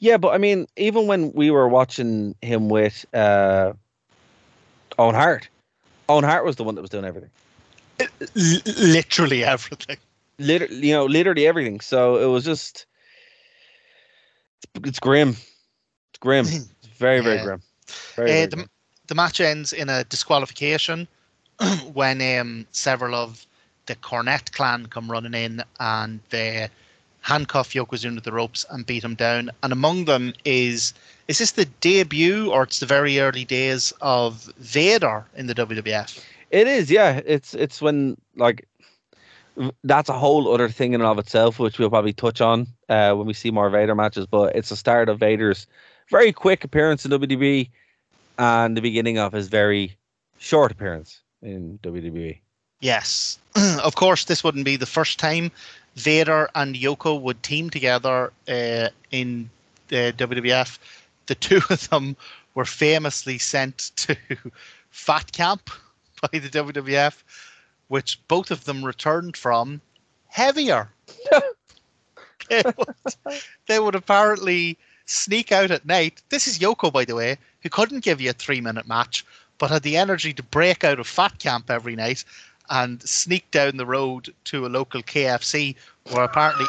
Yeah, 0.00 0.16
but 0.16 0.28
I 0.28 0.38
mean, 0.38 0.66
even 0.76 1.06
when 1.06 1.32
we 1.32 1.50
were 1.50 1.68
watching 1.68 2.34
him 2.40 2.68
with 2.68 3.04
uh, 3.12 3.72
Owen 4.98 5.14
Hart, 5.14 5.48
Owen 6.08 6.24
Hart 6.24 6.44
was 6.44 6.56
the 6.56 6.64
one 6.64 6.74
that 6.74 6.80
was 6.82 6.90
doing 6.90 7.04
everything. 7.04 7.30
Literally 8.34 9.44
everything. 9.44 9.98
Literally, 10.38 10.88
you 10.88 10.92
know, 10.92 11.04
literally 11.06 11.46
everything. 11.46 11.80
So 11.80 12.16
it 12.16 12.26
was 12.26 12.44
just, 12.44 12.86
it's, 14.74 14.88
it's 14.88 15.00
grim. 15.00 15.30
It's 15.30 16.18
grim. 16.20 16.46
It's 16.46 16.88
very, 16.98 17.20
very 17.20 17.36
Yeah. 17.36 17.40
grim. 17.40 17.62
Very, 18.16 18.32
Uh, 18.32 18.34
very 18.34 18.50
the, 18.50 18.56
grim. 18.56 18.68
the 19.08 19.14
match 19.14 19.40
ends 19.40 19.72
in 19.72 19.88
a 19.88 20.04
disqualification 20.04 21.08
when 21.92 22.20
um, 22.40 22.66
several 22.72 23.14
of 23.14 23.46
the 23.86 23.96
Cornette 23.96 24.52
clan 24.52 24.86
come 24.86 25.10
running 25.10 25.34
in 25.34 25.62
and 25.80 26.20
they 26.30 26.68
handcuff 27.22 27.70
Yokozuna 27.70 28.16
to 28.16 28.20
the 28.20 28.32
ropes 28.32 28.64
and 28.70 28.86
beat 28.86 29.04
him 29.04 29.14
down. 29.14 29.50
And 29.62 29.72
among 29.72 30.04
them 30.04 30.34
is 30.44 30.94
is 31.28 31.38
this 31.38 31.52
the 31.52 31.66
debut 31.80 32.50
or 32.50 32.62
it's 32.64 32.80
the 32.80 32.86
very 32.86 33.20
early 33.20 33.44
days 33.44 33.92
of 34.00 34.44
Vader 34.58 35.24
in 35.36 35.46
the 35.46 35.54
WWF? 35.54 36.24
It 36.50 36.66
is, 36.66 36.90
yeah. 36.90 37.20
It's 37.26 37.54
it's 37.54 37.82
when 37.82 38.16
like 38.36 38.66
that's 39.84 40.08
a 40.08 40.14
whole 40.14 40.52
other 40.52 40.68
thing 40.68 40.94
in 40.94 41.00
and 41.02 41.08
of 41.08 41.18
itself, 41.18 41.58
which 41.58 41.78
we'll 41.78 41.90
probably 41.90 42.14
touch 42.14 42.40
on 42.40 42.66
uh, 42.88 43.12
when 43.12 43.26
we 43.26 43.34
see 43.34 43.50
more 43.50 43.68
Vader 43.68 43.94
matches. 43.94 44.26
But 44.26 44.56
it's 44.56 44.70
the 44.70 44.76
start 44.76 45.10
of 45.10 45.20
Vader's 45.20 45.66
very 46.10 46.32
quick 46.32 46.64
appearance 46.64 47.04
in 47.04 47.10
WWE 47.10 47.68
and 48.38 48.76
the 48.76 48.80
beginning 48.80 49.18
of 49.18 49.32
his 49.32 49.48
very 49.48 49.96
short 50.38 50.72
appearance 50.72 51.20
in. 51.42 51.78
WWE. 51.82 52.38
Yes. 52.80 53.38
of 53.82 53.96
course, 53.96 54.24
this 54.24 54.42
wouldn't 54.42 54.64
be 54.64 54.76
the 54.76 54.86
first 54.86 55.18
time 55.18 55.50
Vader 55.96 56.48
and 56.54 56.76
Yoko 56.76 57.20
would 57.20 57.42
team 57.42 57.68
together 57.68 58.32
uh, 58.48 58.88
in 59.10 59.50
the 59.88 60.14
WWF. 60.16 60.78
The 61.28 61.34
two 61.34 61.60
of 61.68 61.88
them 61.90 62.16
were 62.54 62.64
famously 62.64 63.36
sent 63.36 63.92
to 63.96 64.16
Fat 64.90 65.30
Camp 65.32 65.70
by 66.22 66.38
the 66.38 66.48
WWF, 66.48 67.22
which 67.88 68.18
both 68.28 68.50
of 68.50 68.64
them 68.64 68.84
returned 68.84 69.36
from 69.36 69.82
heavier. 70.28 70.88
they, 72.48 72.62
would, 72.64 72.94
they 73.66 73.78
would 73.78 73.94
apparently 73.94 74.78
sneak 75.04 75.52
out 75.52 75.70
at 75.70 75.84
night. 75.84 76.22
This 76.30 76.46
is 76.46 76.58
Yoko, 76.58 76.90
by 76.90 77.04
the 77.04 77.14
way, 77.14 77.36
who 77.62 77.68
couldn't 77.68 78.04
give 78.04 78.22
you 78.22 78.30
a 78.30 78.32
three 78.34 78.62
minute 78.62 78.88
match, 78.88 79.24
but 79.58 79.70
had 79.70 79.82
the 79.82 79.98
energy 79.98 80.32
to 80.32 80.42
break 80.42 80.82
out 80.82 80.98
of 80.98 81.06
Fat 81.06 81.38
Camp 81.38 81.70
every 81.70 81.94
night 81.94 82.24
and 82.70 83.02
sneak 83.02 83.50
down 83.50 83.76
the 83.76 83.86
road 83.86 84.34
to 84.44 84.64
a 84.64 84.68
local 84.68 85.02
KFC 85.02 85.76
where 86.10 86.24
apparently 86.24 86.66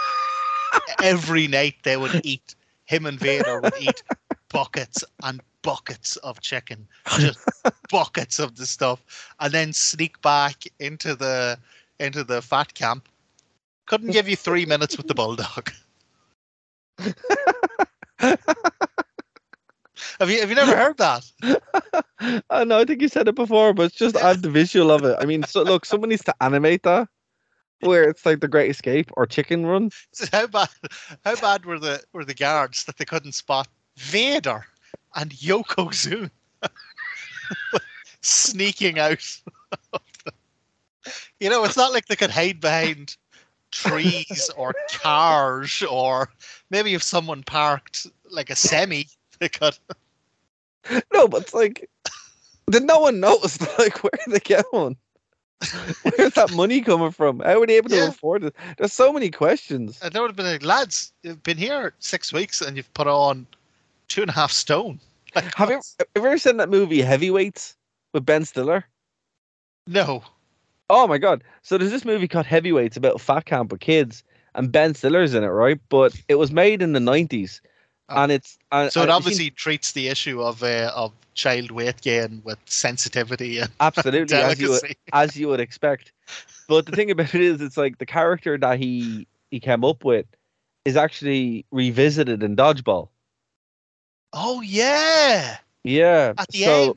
every 1.02 1.48
night 1.48 1.76
they 1.84 1.96
would 1.96 2.22
eat, 2.26 2.56
him 2.86 3.06
and 3.06 3.18
Vader 3.18 3.62
would 3.62 3.74
eat 3.80 4.04
buckets 4.50 5.04
and 5.24 5.42
buckets 5.62 6.16
of 6.18 6.42
chicken, 6.42 6.88
just 7.18 7.40
buckets 7.92 8.40
of 8.40 8.56
the 8.56 8.66
stuff, 8.66 9.34
and 9.40 9.54
then 9.54 9.74
sneak 9.74 10.22
back 10.22 10.64
into 10.80 11.16
the 11.16 11.58
into 12.00 12.24
the 12.24 12.42
fat 12.42 12.74
camp. 12.74 13.08
Couldn't 13.88 14.12
give 14.12 14.30
you 14.30 14.36
three 14.36 14.66
minutes 14.66 14.98
with 14.98 15.08
the 15.08 15.16
bulldog. 15.16 15.72
have 18.20 18.40
you 20.30 20.40
have 20.40 20.50
you 20.50 20.56
never 20.56 20.76
heard 20.76 20.98
that? 20.98 21.26
I 22.50 22.64
know, 22.64 22.80
I 22.80 22.86
think 22.86 23.02
you 23.02 23.08
said 23.08 23.28
it 23.28 23.36
before, 23.36 23.74
but 23.74 23.84
it's 23.84 23.96
just 23.96 24.18
I 24.18 24.30
have 24.30 24.42
the 24.42 24.50
visual 24.50 24.92
of 24.92 25.04
it. 25.04 25.16
I 25.20 25.26
mean, 25.26 25.44
so 25.44 25.64
look, 25.64 25.86
someone 25.86 26.10
needs 26.10 26.24
to 26.26 26.36
animate 26.42 26.84
that 26.84 27.08
where 27.82 28.04
it's 28.04 28.26
like 28.26 28.42
the 28.42 28.48
Great 28.48 28.70
Escape 28.70 29.10
or 29.16 29.26
Chicken 29.26 29.66
Run. 29.66 29.90
So 30.14 30.26
how 30.32 30.48
bad 30.48 30.70
how 31.26 31.36
bad 31.36 31.66
were 31.66 31.80
the 31.80 32.02
were 32.14 32.26
the 32.26 32.34
guards 32.34 32.86
that 32.86 32.98
they 32.98 33.06
couldn't 33.06 33.34
spot 33.34 33.68
Vader 34.00 34.66
and 35.16 35.32
Yokozuna 35.32 36.32
sneaking 38.22 38.98
out? 38.98 39.40
you 41.40 41.50
know, 41.50 41.64
it's 41.66 41.78
not 41.78 41.92
like 41.92 42.06
they 42.06 42.16
could 42.16 42.32
hide 42.32 42.60
behind 42.62 43.18
trees 43.72 44.50
or 44.56 44.74
cars 44.90 45.84
or 45.84 46.30
maybe 46.72 46.94
if 46.94 47.04
someone 47.04 47.44
parked 47.44 48.08
like 48.32 48.50
a 48.50 48.56
semi, 48.56 49.06
they 49.40 49.50
could. 49.50 49.78
No, 51.14 51.28
but 51.28 51.44
it's 51.44 51.54
like, 51.54 51.90
did 52.70 52.84
no 52.84 53.00
one 53.00 53.20
notice? 53.20 53.60
Like, 53.78 54.02
where 54.04 54.12
are 54.14 54.32
they 54.32 54.40
get 54.40 54.66
going? 54.72 54.96
Where's 56.04 56.34
that 56.34 56.52
money 56.52 56.82
coming 56.82 57.12
from? 57.12 57.40
How 57.40 57.62
are 57.62 57.68
they 57.68 57.78
able 57.78 57.90
to 57.90 57.96
Yeah. 57.96 58.08
afford 58.08 58.46
it? 58.46 58.56
There's 58.78 58.94
so 58.94 59.12
many 59.12 59.30
questions. 59.30 60.00
And 60.02 60.14
they 60.14 60.20
would 60.20 60.30
have 60.30 60.38
been 60.38 60.46
like, 60.46 60.64
lads, 60.64 61.12
you've 61.22 61.44
been 61.44 61.58
here 61.58 61.94
six 62.00 62.32
weeks 62.32 62.62
and 62.62 62.78
you've 62.78 62.94
put 62.94 63.08
on 63.08 63.46
two 64.10 64.22
and 64.22 64.30
a 64.30 64.34
half 64.34 64.52
stone. 64.52 65.00
Like, 65.36 65.54
Have 65.56 65.70
you, 65.70 65.76
have 65.76 66.08
you 66.16 66.26
ever 66.26 66.38
seen 66.40 66.58
that 66.58 66.70
movie 66.72 67.02
Heavyweights 67.02 67.76
with 68.16 68.26
Ben 68.26 68.46
Stiller? 68.46 68.84
No. 69.86 70.24
Oh 70.90 71.06
my 71.08 71.20
god! 71.20 71.44
So 71.62 71.78
there's 71.78 71.92
this 71.92 72.04
movie 72.04 72.28
called 72.28 72.48
Heavyweights 72.48 72.98
about 72.98 73.22
fat 73.22 73.46
camp 73.46 73.72
with 73.72 73.80
kids, 73.80 74.24
and 74.56 74.72
Ben 74.72 74.96
Stiller's 74.96 75.36
in 75.36 75.44
it, 75.44 75.50
right? 75.50 75.80
But 75.90 76.20
it 76.28 76.36
was 76.36 76.52
made 76.52 76.82
in 76.82 76.94
the 76.94 77.00
'90s, 77.00 77.62
Oh. 78.10 78.24
and 78.24 78.32
it's 78.32 78.58
and, 78.72 78.92
So 78.92 79.04
it 79.04 79.10
obviously 79.10 79.52
treats 79.52 79.92
the 79.92 80.08
issue 80.08 80.42
of 80.42 80.64
uh, 80.64 80.92
of 80.96 81.12
child 81.36 81.70
weight 81.70 82.02
gain 82.02 82.42
with 82.44 82.58
sensitivity 82.66 83.60
and 83.60 83.70
absolutely 83.80 84.36
as 84.36 84.60
you 84.60 84.72
would, 84.72 84.96
as 85.14 85.38
you 85.38 85.48
would 85.48 85.60
expect. 85.60 86.12
But 86.68 86.88
the 86.88 86.92
thing 86.94 87.12
about 87.12 87.36
it 87.36 87.42
is, 87.42 87.62
it's 87.62 87.78
like 87.78 88.00
the 88.00 88.06
character 88.08 88.58
that 88.58 88.80
he 88.80 89.28
he 89.52 89.60
came 89.60 89.86
up 89.86 90.04
with 90.04 90.26
is 90.86 90.96
actually 90.96 91.66
revisited 91.72 92.42
in 92.42 92.56
Dodgeball. 92.56 93.10
Oh 94.34 94.62
yeah, 94.62 95.58
Yeah. 95.84 96.34
at 96.38 96.48
the 96.50 96.64
so, 96.64 96.84
end. 96.84 96.96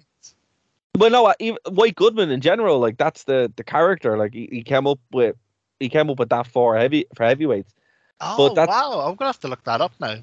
Well, 0.98 1.10
no, 1.10 1.26
uh, 1.26 1.34
even 1.38 1.59
White 1.70 1.94
Goodman 1.96 2.30
in 2.30 2.40
general, 2.42 2.78
like 2.78 2.98
that's 2.98 3.24
the 3.24 3.50
the 3.56 3.64
character. 3.64 4.18
Like 4.18 4.34
he, 4.34 4.48
he 4.52 4.62
came 4.62 4.86
up 4.86 5.00
with 5.10 5.36
he 5.80 5.88
came 5.88 6.10
up 6.10 6.18
with 6.18 6.28
that 6.28 6.46
for 6.46 6.76
heavy 6.76 7.06
for 7.14 7.24
heavyweights. 7.24 7.72
Oh 8.20 8.54
that's- 8.54 8.68
wow, 8.68 9.00
I'm 9.09 9.16
gonna 9.16 9.30
have 9.30 9.40
to 9.40 9.48
look 9.48 9.64
that 9.64 9.80
up 9.80 9.92
now. 10.00 10.16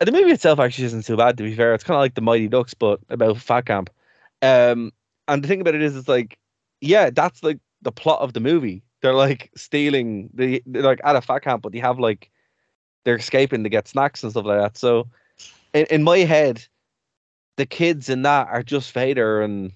And 0.00 0.06
the 0.06 0.12
movie 0.12 0.32
itself 0.32 0.58
actually 0.58 0.86
isn't 0.86 1.04
too 1.04 1.16
bad. 1.16 1.36
To 1.36 1.42
be 1.42 1.54
fair, 1.54 1.74
it's 1.74 1.84
kind 1.84 1.96
of 1.96 2.00
like 2.00 2.14
the 2.14 2.22
Mighty 2.22 2.48
Ducks, 2.48 2.72
but 2.72 3.00
about 3.10 3.36
fat 3.38 3.66
camp. 3.66 3.90
Um, 4.40 4.92
and 5.28 5.44
the 5.44 5.48
thing 5.48 5.60
about 5.60 5.74
it 5.74 5.82
is, 5.82 5.94
it's 5.94 6.08
like, 6.08 6.38
yeah, 6.80 7.10
that's 7.10 7.42
like 7.42 7.58
the 7.82 7.92
plot 7.92 8.20
of 8.20 8.32
the 8.32 8.40
movie. 8.40 8.82
They're 9.02 9.14
like 9.14 9.50
stealing 9.56 10.30
the 10.32 10.62
they're 10.66 10.82
like 10.82 11.00
at 11.04 11.16
a 11.16 11.20
fat 11.20 11.40
camp, 11.40 11.62
but 11.62 11.72
they 11.72 11.78
have 11.80 11.98
like 11.98 12.30
they're 13.04 13.16
escaping 13.16 13.62
to 13.64 13.70
get 13.70 13.88
snacks 13.88 14.22
and 14.22 14.32
stuff 14.32 14.44
like 14.46 14.58
that. 14.58 14.76
So, 14.78 15.08
in, 15.74 15.86
in 15.90 16.02
my 16.02 16.18
head, 16.18 16.64
the 17.56 17.66
kids 17.66 18.08
in 18.08 18.22
that 18.22 18.48
are 18.48 18.62
just 18.62 18.92
Vader 18.92 19.42
and 19.42 19.72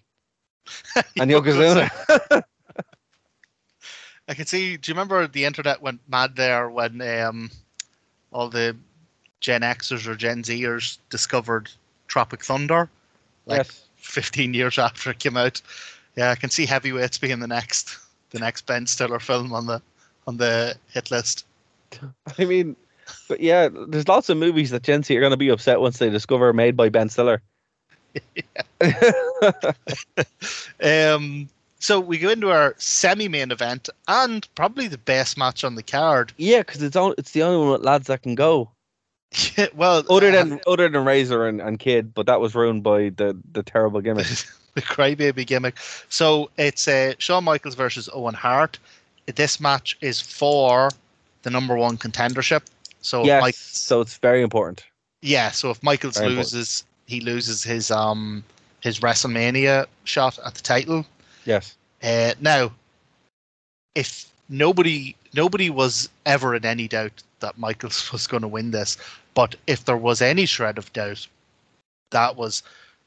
and 1.17 1.31
Yokozuna. 1.31 1.91
I 4.29 4.35
can 4.35 4.47
see. 4.47 4.77
Do 4.77 4.91
you 4.91 4.95
remember 4.95 5.27
the 5.27 5.45
internet 5.45 5.83
went 5.83 6.01
mad 6.09 6.37
there 6.37 6.71
when 6.71 7.03
um, 7.03 7.51
all 8.33 8.49
the 8.49 8.75
Gen 9.41 9.61
Xers 9.61 10.07
or 10.07 10.15
Gen 10.15 10.43
Zers 10.43 10.99
discovered 11.11 11.71
Tropic 12.09 12.43
Thunder, 12.43 12.89
like 13.45 13.59
yes. 13.59 13.85
15 13.97 14.55
years 14.55 14.79
after 14.79 15.11
it 15.11 15.19
came 15.19 15.37
out? 15.37 15.61
Yeah, 16.17 16.31
I 16.31 16.37
can 16.37 16.49
see 16.49 16.65
Heavyweights 16.65 17.19
being 17.19 17.41
the 17.41 17.47
next, 17.47 17.99
the 18.31 18.39
next 18.39 18.65
Ben 18.65 18.87
Stiller 18.87 19.21
film 19.21 19.53
on 19.53 19.67
the 19.67 19.83
on 20.27 20.39
the 20.39 20.75
hit 20.91 21.11
list. 21.11 21.45
I 22.39 22.45
mean, 22.47 22.77
but 23.29 23.41
yeah, 23.41 23.69
there's 23.89 24.09
lots 24.09 24.29
of 24.29 24.37
movies 24.37 24.71
that 24.71 24.83
Gen 24.83 25.03
Z 25.03 25.17
are 25.17 25.21
going 25.21 25.31
to 25.31 25.37
be 25.37 25.49
upset 25.49 25.81
once 25.81 25.99
they 25.99 26.11
discover 26.11 26.53
made 26.53 26.77
by 26.77 26.89
Ben 26.89 27.09
Stiller. 27.09 27.43
Um, 30.83 31.49
so 31.79 32.01
we 32.01 32.19
go 32.19 32.31
into 32.31 32.51
our 32.51 32.75
semi-main 32.79 33.51
event 33.51 33.89
and 34.09 34.47
probably 34.55 34.89
the 34.89 34.99
best 34.99 35.37
match 35.37 35.65
on 35.65 35.75
the 35.75 35.83
card. 35.83 36.33
yeah, 36.37 36.59
because 36.59 36.83
it's 36.83 36.97
on, 36.97 37.15
it's 37.19 37.33
the 37.33 37.43
only 37.43 37.59
one 37.59 37.71
with 37.73 37.83
lads 37.83 38.07
that 38.07 38.23
can 38.23 38.35
go. 38.35 38.71
well, 39.75 40.03
Other 40.09 40.29
uh, 40.29 40.33
than 40.33 40.61
other 40.67 40.89
than 40.89 41.05
Razor 41.05 41.47
and, 41.47 41.61
and 41.61 41.79
Kid, 41.79 42.15
but 42.15 42.27
that 42.27 42.41
was 42.41 42.55
ruined 42.55 42.83
by 42.83 43.11
the 43.11 43.37
the 43.53 43.63
terrible 43.63 44.01
gimmick. 44.01 44.27
the 44.75 44.83
crybaby 44.83 45.47
gimmick. 45.47 45.77
So 46.09 46.51
it's 46.57 46.87
uh, 46.87 47.15
Shawn 47.19 47.45
Michaels 47.45 47.75
versus 47.75 48.09
Owen 48.13 48.35
Hart. 48.35 48.79
This 49.27 49.61
match 49.61 49.97
is 50.01 50.21
for 50.21 50.91
the 51.43 51.51
number 51.51 51.77
one 51.77 51.97
contendership. 51.97 52.63
So 53.05 53.31
yes, 53.31 53.43
Mike, 53.43 53.57
so 53.57 54.03
it's 54.03 54.19
very 54.19 54.43
important. 54.43 54.85
yeah. 55.23 55.53
So 55.53 55.71
if 55.71 55.83
Michaels 55.83 56.21
Very 56.21 56.29
important. 56.29 56.55
loses, 56.55 56.85
he 57.07 57.21
loses 57.21 57.65
his 57.65 57.91
um 57.91 58.45
his 58.81 59.01
WrestleMania 59.01 59.87
shot 60.05 60.39
at 60.45 60.55
the 60.55 60.63
title. 60.63 61.07
Yes. 61.45 61.79
Uh, 62.03 62.35
now, 62.41 62.73
if 63.95 64.33
nobody 64.49 65.17
nobody 65.35 65.71
was 65.71 66.09
ever 66.27 66.55
in 66.55 66.65
any 66.67 66.89
doubt 66.89 67.23
that 67.41 67.59
Michaels 67.59 68.13
was 68.13 68.27
going 68.27 68.43
to 68.43 68.49
win 68.49 68.71
this, 68.73 68.97
but 69.35 69.57
if 69.67 69.85
there 69.85 69.97
was 69.97 70.23
any 70.23 70.47
shred 70.47 70.79
of 70.79 70.93
doubt, 70.93 71.29
that 72.11 72.37
was 72.37 72.63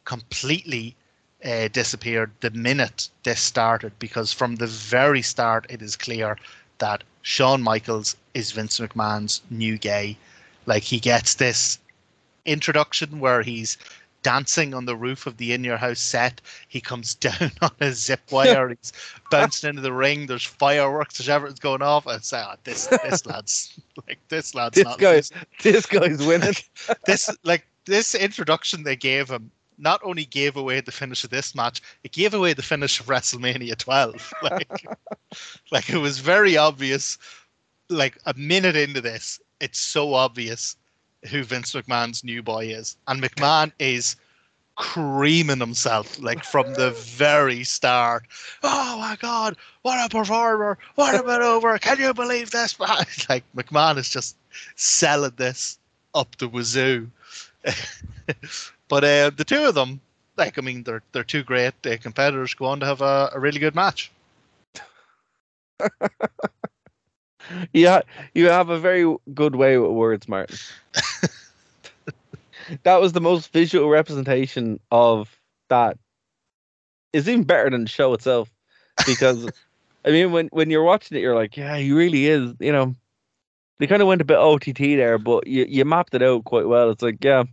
completely 0.05 0.95
uh, 1.43 1.69
disappeared 1.69 2.31
the 2.41 2.51
minute 2.51 3.09
this 3.23 3.41
started 3.41 3.97
because 3.99 4.33
from 4.33 4.55
the 4.57 4.67
very 4.67 5.21
start 5.21 5.65
it 5.69 5.81
is 5.81 5.95
clear 5.95 6.37
that 6.79 7.03
Shawn 7.27 7.61
Michaels 7.61 8.15
is 8.33 8.53
Vince 8.53 8.79
McMahon's 8.79 9.41
new 9.49 9.77
gay. 9.77 10.15
Like 10.65 10.83
he 10.83 10.97
gets 10.97 11.33
this 11.33 11.77
introduction 12.45 13.19
where 13.19 13.41
he's 13.41 13.77
dancing 14.23 14.73
on 14.73 14.85
the 14.85 14.95
roof 14.95 15.27
of 15.27 15.35
the 15.35 15.51
in 15.51 15.65
your 15.65 15.75
house 15.75 15.99
set. 15.99 16.39
He 16.69 16.79
comes 16.79 17.13
down 17.25 17.51
on 17.61 17.71
a 17.81 17.91
zip 17.91 18.31
wire. 18.31 18.69
he's 18.69 18.93
bouncing 19.29 19.71
into 19.71 19.81
the 19.81 19.91
ring. 19.91 20.27
There's 20.27 20.45
fireworks. 20.45 21.17
There's 21.17 21.27
everything's 21.27 21.59
going 21.59 21.81
off. 21.81 22.07
And 22.07 22.23
say, 22.23 22.41
oh, 22.41 22.55
this 22.63 22.87
this 22.87 23.25
lad's 23.25 23.77
like 24.07 24.19
this 24.29 24.55
lad's 24.55 24.75
This 24.75 24.85
not 24.85 24.97
guy's 24.97 25.29
this 25.61 25.85
guy's 25.85 26.25
winning. 26.25 26.55
this 27.05 27.29
like 27.43 27.67
this 27.83 28.15
introduction 28.15 28.83
they 28.83 28.95
gave 28.95 29.29
him 29.29 29.51
not 29.77 30.01
only 30.03 30.25
gave 30.25 30.55
away 30.55 30.81
the 30.81 30.91
finish 30.91 31.23
of 31.23 31.29
this 31.29 31.53
match, 31.55 31.81
it 32.03 32.11
gave 32.11 32.33
away 32.33 32.53
the 32.53 32.61
finish 32.61 32.99
of 32.99 33.07
WrestleMania 33.07 33.77
12. 33.77 34.33
Like, 34.43 34.85
like 35.71 35.89
it 35.89 35.97
was 35.97 36.19
very 36.19 36.57
obvious. 36.57 37.17
Like 37.89 38.17
a 38.25 38.33
minute 38.33 38.75
into 38.75 39.01
this, 39.01 39.39
it's 39.61 39.79
so 39.79 40.13
obvious 40.13 40.75
who 41.29 41.43
Vince 41.43 41.73
McMahon's 41.73 42.23
new 42.23 42.43
boy 42.43 42.65
is, 42.65 42.97
and 43.07 43.21
McMahon 43.21 43.71
is 43.79 44.15
creaming 44.75 45.59
himself 45.59 46.19
like 46.19 46.43
from 46.43 46.73
the 46.75 46.91
very 46.91 47.63
start. 47.63 48.23
Oh 48.63 48.97
my 48.99 49.17
God! 49.19 49.57
What 49.81 50.05
a 50.05 50.09
performer! 50.15 50.77
What 50.95 51.15
a 51.15 51.23
maneuver! 51.23 51.77
Can 51.79 51.99
you 51.99 52.13
believe 52.13 52.51
this? 52.51 52.79
man?" 52.79 53.05
Like 53.29 53.43
McMahon 53.55 53.97
is 53.97 54.09
just 54.09 54.35
selling 54.75 55.33
this 55.37 55.79
up 56.13 56.37
the 56.37 56.47
wazoo. 56.47 57.09
But 58.89 59.03
uh, 59.03 59.31
the 59.35 59.45
two 59.45 59.65
of 59.65 59.75
them, 59.75 60.01
like 60.37 60.57
I 60.57 60.61
mean, 60.61 60.83
they're 60.83 61.03
they're 61.11 61.23
two 61.23 61.43
great 61.43 61.73
uh, 61.85 61.97
competitors. 62.01 62.53
Go 62.53 62.65
on 62.65 62.79
to 62.81 62.85
have 62.85 63.01
a, 63.01 63.31
a 63.33 63.39
really 63.39 63.59
good 63.59 63.75
match. 63.75 64.11
Yeah, 67.73 68.01
you 68.33 68.47
have 68.47 68.69
a 68.69 68.79
very 68.79 69.15
good 69.33 69.55
way 69.55 69.77
with 69.77 69.91
words, 69.91 70.27
Martin. 70.27 70.57
that 72.83 73.01
was 73.01 73.13
the 73.13 73.21
most 73.21 73.51
visual 73.53 73.89
representation 73.89 74.79
of 74.91 75.35
that. 75.69 75.97
It's 77.13 77.27
even 77.27 77.43
better 77.43 77.69
than 77.69 77.83
the 77.83 77.89
show 77.89 78.13
itself 78.13 78.51
because, 79.05 79.49
I 80.05 80.11
mean, 80.11 80.31
when 80.31 80.47
when 80.47 80.69
you're 80.69 80.83
watching 80.83 81.17
it, 81.17 81.21
you're 81.21 81.35
like, 81.35 81.55
yeah, 81.57 81.77
he 81.77 81.91
really 81.91 82.25
is. 82.27 82.53
You 82.59 82.71
know, 82.71 82.95
they 83.79 83.87
kind 83.87 84.01
of 84.01 84.07
went 84.07 84.21
a 84.21 84.25
bit 84.25 84.37
OTT 84.37 84.77
there, 84.77 85.17
but 85.17 85.47
you 85.47 85.65
you 85.67 85.85
mapped 85.85 86.13
it 86.15 86.23
out 86.23 86.45
quite 86.45 86.67
well. 86.67 86.89
It's 86.91 87.03
like, 87.03 87.23
yeah, 87.23 87.45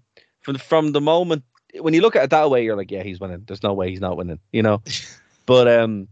from 0.44 0.56
from 0.58 0.92
the 0.92 1.00
moment 1.00 1.42
when 1.80 1.94
you 1.94 2.00
look 2.00 2.16
at 2.16 2.24
it 2.24 2.30
that 2.30 2.50
way, 2.50 2.64
you're 2.64 2.76
like, 2.76 2.90
yeah, 2.90 3.02
he's 3.02 3.20
winning. 3.20 3.42
There's 3.46 3.62
no 3.62 3.72
way 3.72 3.90
he's 3.90 4.00
not 4.00 4.16
winning. 4.16 4.38
You 4.52 4.62
know, 4.62 4.82
but 5.46 5.68
um. 5.68 6.08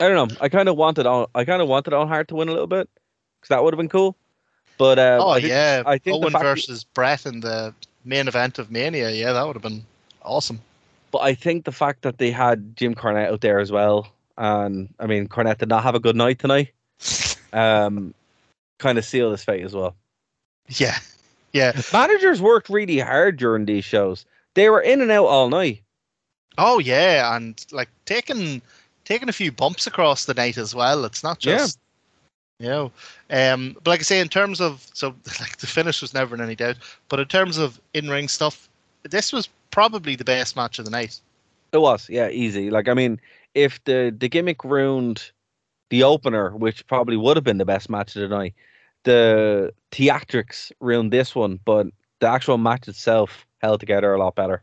I 0.00 0.08
don't 0.08 0.30
know. 0.30 0.36
I 0.40 0.48
kind 0.48 0.68
of 0.68 0.76
wanted 0.76 1.06
on. 1.06 1.26
I 1.34 1.44
kind 1.44 1.62
of 1.62 1.68
wanted 1.68 1.92
Owen 1.92 2.08
Hart 2.08 2.28
to 2.28 2.34
win 2.34 2.48
a 2.48 2.52
little 2.52 2.66
bit 2.66 2.88
because 3.40 3.50
that 3.50 3.62
would 3.62 3.72
have 3.72 3.78
been 3.78 3.88
cool. 3.88 4.16
But 4.78 4.98
um, 4.98 5.20
oh 5.20 5.28
I 5.28 5.40
think, 5.40 5.50
yeah, 5.50 5.82
I 5.86 5.98
think 5.98 6.16
Owen 6.16 6.32
fact 6.32 6.42
that- 6.42 6.48
versus 6.48 6.82
Bret 6.82 7.26
in 7.26 7.40
the 7.40 7.74
main 8.04 8.26
event 8.26 8.58
of 8.58 8.70
Mania. 8.70 9.10
Yeah, 9.10 9.32
that 9.32 9.46
would 9.46 9.54
have 9.54 9.62
been 9.62 9.84
awesome. 10.22 10.60
But 11.12 11.18
I 11.20 11.34
think 11.34 11.64
the 11.64 11.72
fact 11.72 12.02
that 12.02 12.18
they 12.18 12.30
had 12.30 12.74
Jim 12.74 12.94
Cornette 12.94 13.30
out 13.30 13.42
there 13.42 13.60
as 13.60 13.70
well, 13.70 14.08
and 14.36 14.92
I 14.98 15.06
mean 15.06 15.28
Cornette 15.28 15.58
did 15.58 15.68
not 15.68 15.84
have 15.84 15.94
a 15.94 16.00
good 16.00 16.16
night 16.16 16.38
tonight, 16.38 16.72
um, 17.52 18.14
kind 18.78 18.98
of 18.98 19.04
sealed 19.04 19.32
his 19.32 19.44
fate 19.44 19.62
as 19.62 19.74
well. 19.74 19.94
Yeah, 20.68 20.98
yeah. 21.52 21.72
Managers 21.92 22.40
worked 22.40 22.68
really 22.68 22.98
hard 22.98 23.36
during 23.36 23.64
these 23.66 23.84
shows. 23.84 24.24
They 24.54 24.68
were 24.70 24.80
in 24.80 25.00
and 25.00 25.10
out 25.10 25.26
all 25.26 25.48
night. 25.48 25.82
Oh 26.58 26.78
yeah, 26.78 27.34
and 27.34 27.64
like 27.72 27.88
taking 28.04 28.60
taking 29.04 29.28
a 29.28 29.32
few 29.32 29.50
bumps 29.52 29.86
across 29.86 30.24
the 30.26 30.34
night 30.34 30.58
as 30.58 30.74
well. 30.74 31.04
It's 31.04 31.22
not 31.22 31.44
Yeah. 31.44 31.58
just 31.58 31.78
you 32.58 32.68
know. 32.68 32.92
Um, 33.30 33.72
but 33.82 33.88
like 33.90 34.00
I 34.00 34.04
say, 34.04 34.20
in 34.20 34.28
terms 34.28 34.60
of 34.60 34.86
so 34.92 35.08
like 35.40 35.56
the 35.58 35.66
finish 35.66 36.02
was 36.02 36.14
never 36.14 36.34
in 36.34 36.40
any 36.40 36.54
doubt. 36.54 36.76
But 37.08 37.20
in 37.20 37.26
terms 37.26 37.58
of 37.58 37.80
in 37.94 38.08
ring 38.08 38.28
stuff, 38.28 38.68
this 39.04 39.32
was 39.32 39.48
probably 39.70 40.16
the 40.16 40.24
best 40.24 40.54
match 40.56 40.78
of 40.78 40.84
the 40.84 40.90
night. 40.90 41.18
It 41.72 41.78
was, 41.80 42.08
yeah, 42.10 42.28
easy. 42.28 42.70
Like 42.70 42.88
I 42.88 42.94
mean, 42.94 43.18
if 43.54 43.82
the 43.84 44.14
the 44.16 44.28
gimmick 44.28 44.62
ruined 44.64 45.30
the 45.88 46.02
opener, 46.02 46.50
which 46.50 46.86
probably 46.86 47.16
would 47.16 47.36
have 47.36 47.44
been 47.44 47.58
the 47.58 47.64
best 47.64 47.88
match 47.90 48.14
of 48.16 48.22
the 48.22 48.28
night, 48.36 48.54
the 49.04 49.72
theatrics 49.90 50.72
ruined 50.80 51.12
this 51.12 51.34
one, 51.34 51.58
but 51.64 51.86
the 52.20 52.28
actual 52.28 52.58
match 52.58 52.88
itself 52.88 53.46
held 53.60 53.80
together 53.80 54.12
a 54.14 54.18
lot 54.18 54.34
better. 54.34 54.62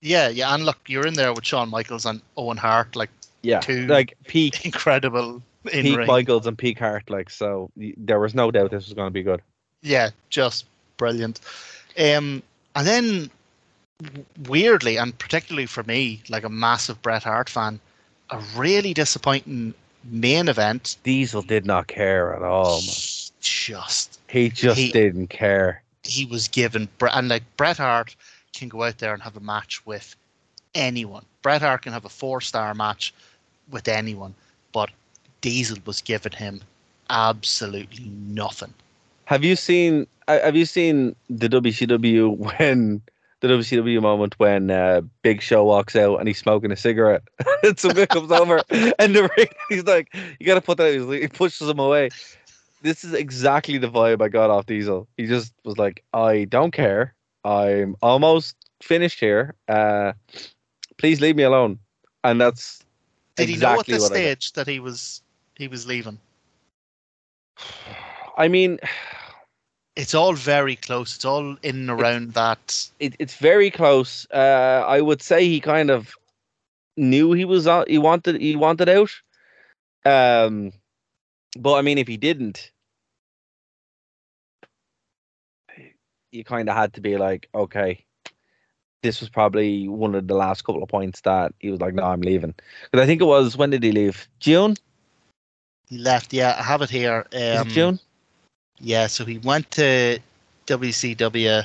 Yeah, 0.00 0.28
yeah, 0.28 0.54
and 0.54 0.64
look, 0.66 0.78
you're 0.86 1.06
in 1.06 1.14
there 1.14 1.32
with 1.32 1.46
Shawn 1.46 1.70
Michaels 1.70 2.04
and 2.04 2.20
Owen 2.36 2.58
Hart, 2.58 2.94
like 2.94 3.10
Yeah, 3.42 3.60
Two- 3.60 3.86
like 3.86 4.14
peak 4.26 4.64
incredible 4.66 5.42
in 5.72 5.82
peak. 5.82 6.06
Michaels 6.06 6.46
and 6.46 6.58
peak 6.58 6.78
Hart. 6.78 7.08
Like 7.08 7.30
so, 7.30 7.70
there 7.76 8.20
was 8.20 8.34
no 8.34 8.50
doubt 8.50 8.70
this 8.70 8.84
was 8.86 8.94
going 8.94 9.06
to 9.08 9.12
be 9.12 9.22
good. 9.22 9.40
Yeah, 9.82 10.10
just 10.30 10.66
brilliant. 10.96 11.40
Um, 11.98 12.42
and 12.76 12.86
then 12.86 13.30
weirdly, 14.46 14.96
and 14.96 15.16
particularly 15.18 15.66
for 15.66 15.82
me, 15.84 16.22
like 16.28 16.44
a 16.44 16.48
massive 16.48 17.00
Bret 17.02 17.22
Hart 17.22 17.48
fan, 17.48 17.80
a 18.30 18.42
really 18.56 18.92
disappointing 18.94 19.74
main 20.06 20.48
event. 20.48 20.96
Diesel 21.02 21.42
did 21.42 21.66
not 21.66 21.86
care 21.86 22.34
at 22.34 22.42
all. 22.42 22.80
Man. 22.80 22.90
Just 23.40 24.18
He 24.28 24.48
just 24.48 24.78
He- 24.78 24.92
didn't 24.92 25.28
care. 25.28 25.82
he 26.02 26.24
was 26.26 26.48
given 26.48 26.88
and 27.12 27.28
like 27.28 27.42
Bret 27.56 27.78
Hart 27.78 28.14
can 28.52 28.68
go 28.68 28.82
out 28.84 28.98
there 28.98 29.12
and 29.14 29.22
have 29.22 29.36
a 29.36 29.40
match 29.40 29.84
with 29.86 30.14
anyone. 30.74 31.24
Bret 31.42 31.62
Hart 31.62 31.82
can 31.82 31.92
have 31.92 32.04
a 32.04 32.10
four 32.10 32.40
star 32.40 32.74
match 32.74 33.12
with 33.70 33.88
anyone, 33.88 34.34
but 34.72 34.90
Diesel 35.40 35.78
was 35.86 36.00
giving 36.00 36.32
him 36.32 36.60
absolutely 37.10 38.04
nothing. 38.06 38.72
Have 39.26 39.44
you 39.44 39.56
seen? 39.56 40.06
Have 40.28 40.56
you 40.56 40.64
seen 40.66 41.14
the 41.30 41.48
WCW 41.48 42.36
when 42.58 43.00
the 43.44 43.54
WCW 43.54 44.00
moment 44.00 44.38
when 44.38 44.70
uh, 44.70 45.02
Big 45.20 45.42
Show 45.42 45.64
walks 45.64 45.94
out 45.94 46.18
and 46.18 46.26
he's 46.26 46.38
smoking 46.38 46.72
a 46.72 46.76
cigarette, 46.76 47.22
and 47.62 47.78
somebody 47.78 48.06
comes 48.06 48.32
over 48.32 48.62
and 48.70 49.14
the 49.14 49.30
ring, 49.36 49.48
he's 49.68 49.84
like, 49.84 50.14
"You 50.40 50.46
got 50.46 50.54
to 50.54 50.62
put 50.62 50.78
that." 50.78 50.98
Like, 50.98 51.20
he 51.20 51.28
pushes 51.28 51.68
him 51.68 51.78
away. 51.78 52.08
This 52.80 53.04
is 53.04 53.12
exactly 53.12 53.76
the 53.76 53.88
vibe 53.90 54.22
I 54.22 54.28
got 54.28 54.48
off 54.50 54.64
Diesel. 54.64 55.06
He 55.18 55.26
just 55.26 55.52
was 55.62 55.76
like, 55.76 56.02
"I 56.14 56.44
don't 56.44 56.70
care. 56.70 57.14
I'm 57.44 57.96
almost 58.00 58.56
finished 58.82 59.20
here. 59.20 59.54
Uh, 59.68 60.14
please 60.96 61.20
leave 61.20 61.36
me 61.36 61.42
alone." 61.42 61.78
And 62.22 62.40
that's 62.40 62.82
Did 63.36 63.50
exactly 63.50 63.54
he 63.54 63.60
know 63.60 63.78
at 63.80 63.86
this 63.86 64.02
what 64.10 64.12
I 64.12 64.22
got. 64.22 64.42
stage 64.42 64.52
that 64.54 64.66
he 64.66 64.80
was 64.80 65.20
he 65.56 65.68
was 65.68 65.86
leaving? 65.86 66.18
I 68.38 68.48
mean, 68.48 68.80
It's 69.96 70.14
all 70.14 70.34
very 70.34 70.76
close. 70.76 71.14
It's 71.16 71.24
all 71.24 71.56
in 71.62 71.88
and 71.88 71.90
around 71.90 72.32
that. 72.32 72.88
it, 72.98 73.14
it's 73.18 73.36
very 73.36 73.70
close. 73.70 74.26
Uh, 74.32 74.84
I 74.86 75.00
would 75.00 75.22
say 75.22 75.46
he 75.46 75.60
kind 75.60 75.90
of 75.90 76.14
knew 76.96 77.32
he 77.32 77.44
was 77.44 77.66
on, 77.66 77.84
he 77.88 77.98
wanted 77.98 78.40
he 78.40 78.56
wanted 78.56 78.88
out. 78.88 79.10
Um, 80.04 80.72
but 81.56 81.74
I 81.74 81.82
mean, 81.82 81.98
if 81.98 82.08
he 82.08 82.16
didn't, 82.16 82.70
you 86.32 86.44
kind 86.44 86.68
of 86.68 86.76
had 86.76 86.92
to 86.94 87.00
be 87.00 87.16
like, 87.16 87.48
okay, 87.54 88.04
this 89.02 89.20
was 89.20 89.28
probably 89.28 89.86
one 89.86 90.14
of 90.14 90.26
the 90.26 90.34
last 90.34 90.62
couple 90.64 90.82
of 90.82 90.88
points 90.88 91.20
that 91.20 91.54
he 91.60 91.70
was 91.70 91.80
like, 91.80 91.94
no, 91.94 92.02
I'm 92.02 92.20
leaving. 92.20 92.54
Because 92.90 93.04
I 93.04 93.06
think 93.06 93.20
it 93.20 93.26
was 93.26 93.56
when 93.56 93.70
did 93.70 93.82
he 93.82 93.92
leave? 93.92 94.26
June? 94.40 94.76
He 95.88 95.98
left. 95.98 96.32
Yeah, 96.32 96.56
I 96.58 96.62
have 96.62 96.82
it 96.82 96.90
here. 96.90 97.26
Um, 97.32 97.68
it 97.68 97.68
June? 97.68 98.00
Yeah, 98.80 99.06
so 99.06 99.24
he 99.24 99.38
went 99.38 99.70
to 99.72 100.18
WCW 100.66 101.64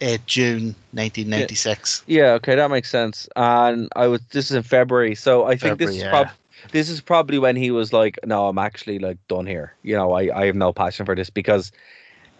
in 0.00 0.18
June 0.26 0.74
1996. 0.92 2.04
Yeah, 2.06 2.32
okay, 2.32 2.54
that 2.54 2.70
makes 2.70 2.90
sense. 2.90 3.28
And 3.36 3.88
I 3.96 4.06
was 4.06 4.20
this 4.30 4.50
is 4.50 4.56
in 4.56 4.62
February, 4.62 5.14
so 5.14 5.44
I 5.46 5.56
think 5.56 5.78
this 5.78 5.90
is 5.90 5.98
yeah. 5.98 6.10
prob- 6.10 6.30
this 6.72 6.88
is 6.88 7.00
probably 7.00 7.38
when 7.38 7.56
he 7.56 7.70
was 7.70 7.92
like, 7.92 8.18
"No, 8.24 8.48
I'm 8.48 8.58
actually 8.58 8.98
like 8.98 9.18
done 9.28 9.46
here. 9.46 9.74
You 9.82 9.96
know, 9.96 10.12
I 10.12 10.42
I 10.42 10.46
have 10.46 10.56
no 10.56 10.72
passion 10.72 11.06
for 11.06 11.14
this 11.14 11.30
because, 11.30 11.72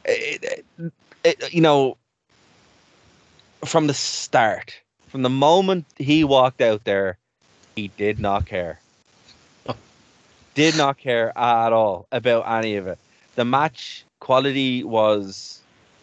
it, 0.05 0.65
it, 0.79 0.93
it, 1.25 1.53
you 1.55 1.61
know, 1.61 1.97
from 3.65 3.87
the 3.87 3.95
start, 3.95 4.79
from 5.09 5.23
the 5.23 5.31
moment 5.31 5.87
he 5.97 6.25
walked 6.25 6.61
out 6.61 6.85
there, 6.85 7.19
he 7.75 7.89
did 7.97 8.19
not 8.19 8.47
care. 8.47 8.81
Oh. 9.69 9.77
did 10.55 10.77
not 10.77 10.99
care 10.99 11.37
at 11.37 11.73
all 11.73 12.07
about 12.13 12.49
any 12.49 12.77
of 12.77 12.87
it. 12.87 12.99
The 13.37 13.45
match 13.45 14.05
quality 14.21 14.83
was 14.85 15.61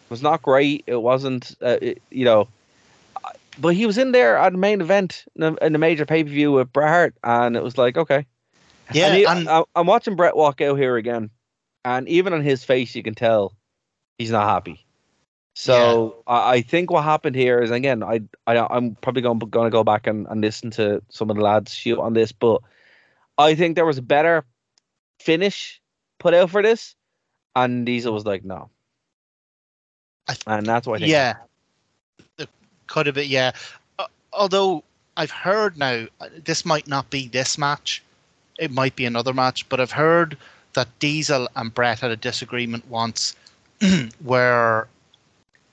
was 0.08 0.22
not 0.22 0.42
great. 0.42 0.84
It 0.86 1.02
wasn't, 1.02 1.56
uh, 1.62 1.78
it, 1.82 2.02
you 2.10 2.24
know, 2.24 2.48
but 3.58 3.74
he 3.74 3.86
was 3.86 3.98
in 3.98 4.12
there 4.12 4.36
at 4.36 4.52
the 4.52 4.58
main 4.58 4.80
event 4.80 5.24
in 5.36 5.56
a 5.60 5.78
major 5.78 6.06
pay 6.06 6.24
per 6.24 6.30
view 6.30 6.52
with 6.52 6.72
Bret 6.72 6.88
Hart, 6.88 7.14
and 7.22 7.56
it 7.56 7.62
was 7.62 7.76
like, 7.78 7.96
okay. 7.96 8.26
Yeah, 8.92 9.06
and, 9.06 9.16
he- 9.16 9.26
and- 9.26 9.48
I, 9.48 9.64
I'm 9.74 9.86
watching 9.86 10.16
Bret 10.16 10.36
walk 10.36 10.60
out 10.60 10.78
here 10.78 10.96
again, 10.96 11.30
and 11.84 12.08
even 12.08 12.32
on 12.32 12.42
his 12.42 12.64
face, 12.64 12.94
you 12.94 13.02
can 13.02 13.14
tell 13.14 13.54
he's 14.18 14.30
not 14.30 14.48
happy. 14.48 14.84
So 15.54 16.16
I, 16.26 16.54
I 16.54 16.62
think 16.62 16.90
what 16.90 17.04
happened 17.04 17.36
here 17.36 17.60
is 17.60 17.70
again, 17.70 18.02
I, 18.02 18.20
I 18.46 18.58
I'm 18.70 18.96
probably 18.96 19.22
going 19.22 19.38
going 19.38 19.66
to 19.66 19.70
go 19.70 19.84
back 19.84 20.06
and, 20.06 20.26
and 20.28 20.40
listen 20.40 20.70
to 20.72 21.00
some 21.08 21.30
of 21.30 21.36
the 21.36 21.42
lads 21.42 21.72
shoot 21.72 21.98
on 21.98 22.12
this, 22.12 22.32
but 22.32 22.60
I 23.38 23.54
think 23.54 23.74
there 23.76 23.86
was 23.86 23.98
a 23.98 24.02
better 24.02 24.44
finish 25.20 25.80
put 26.18 26.34
out 26.34 26.50
for 26.50 26.62
this, 26.62 26.94
and 27.56 27.86
Diesel 27.86 28.12
was 28.12 28.24
like, 28.26 28.44
no, 28.44 28.68
th- 30.28 30.40
and 30.46 30.66
that's 30.66 30.86
think. 31.00 31.10
Yeah, 31.10 31.34
It 32.38 32.48
could 32.86 33.06
have 33.06 33.14
been. 33.14 33.28
Yeah, 33.28 33.52
Uh, 33.98 34.06
although 34.32 34.82
I've 35.16 35.30
heard 35.30 35.78
now 35.78 36.06
uh, 36.20 36.28
this 36.44 36.64
might 36.64 36.88
not 36.88 37.10
be 37.10 37.28
this 37.28 37.58
match, 37.58 38.02
it 38.58 38.70
might 38.70 38.96
be 38.96 39.04
another 39.04 39.32
match, 39.32 39.68
but 39.68 39.80
I've 39.80 39.92
heard 39.92 40.36
that 40.74 40.88
Diesel 40.98 41.48
and 41.56 41.72
Bret 41.72 42.00
had 42.00 42.10
a 42.10 42.16
disagreement 42.16 42.88
once, 42.88 43.36
where 44.22 44.88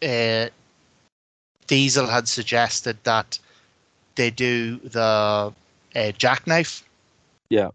uh, 0.04 0.48
Diesel 1.68 2.08
had 2.08 2.28
suggested 2.28 2.98
that 3.04 3.40
they 4.16 4.30
do 4.30 4.78
the 4.78 5.54
uh, 5.96 6.12
jackknife. 6.18 6.84
Yeah. 7.50 7.70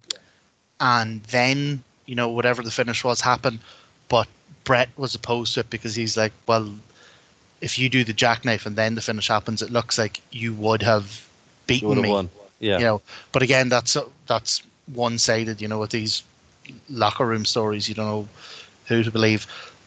And 0.80 1.22
then 1.24 1.82
you 2.06 2.14
know 2.14 2.28
whatever 2.28 2.62
the 2.62 2.70
finish 2.70 3.02
was 3.02 3.20
happened, 3.20 3.60
but 4.08 4.28
Bret 4.64 4.88
was 4.96 5.14
opposed 5.14 5.54
to 5.54 5.60
it 5.60 5.70
because 5.70 5.94
he's 5.94 6.16
like, 6.16 6.32
well, 6.46 6.74
if 7.60 7.78
you 7.78 7.88
do 7.88 8.04
the 8.04 8.12
jackknife 8.12 8.66
and 8.66 8.76
then 8.76 8.94
the 8.94 9.00
finish 9.00 9.28
happens, 9.28 9.62
it 9.62 9.70
looks 9.70 9.98
like 9.98 10.20
you 10.30 10.52
would 10.54 10.82
have 10.82 11.26
beaten 11.66 11.88
would 11.88 11.98
have 11.98 12.04
me. 12.04 12.10
won. 12.10 12.30
Yeah. 12.58 12.78
You 12.78 12.84
know, 12.84 13.02
but 13.32 13.42
again, 13.42 13.68
that's 13.68 13.96
that's 14.26 14.62
one-sided. 14.92 15.60
You 15.60 15.68
know, 15.68 15.78
with 15.78 15.90
these 15.90 16.22
locker 16.88 17.26
room 17.26 17.44
stories, 17.44 17.88
you 17.88 17.94
don't 17.94 18.06
know 18.06 18.28
who 18.86 19.02
to 19.02 19.10
believe. 19.10 19.46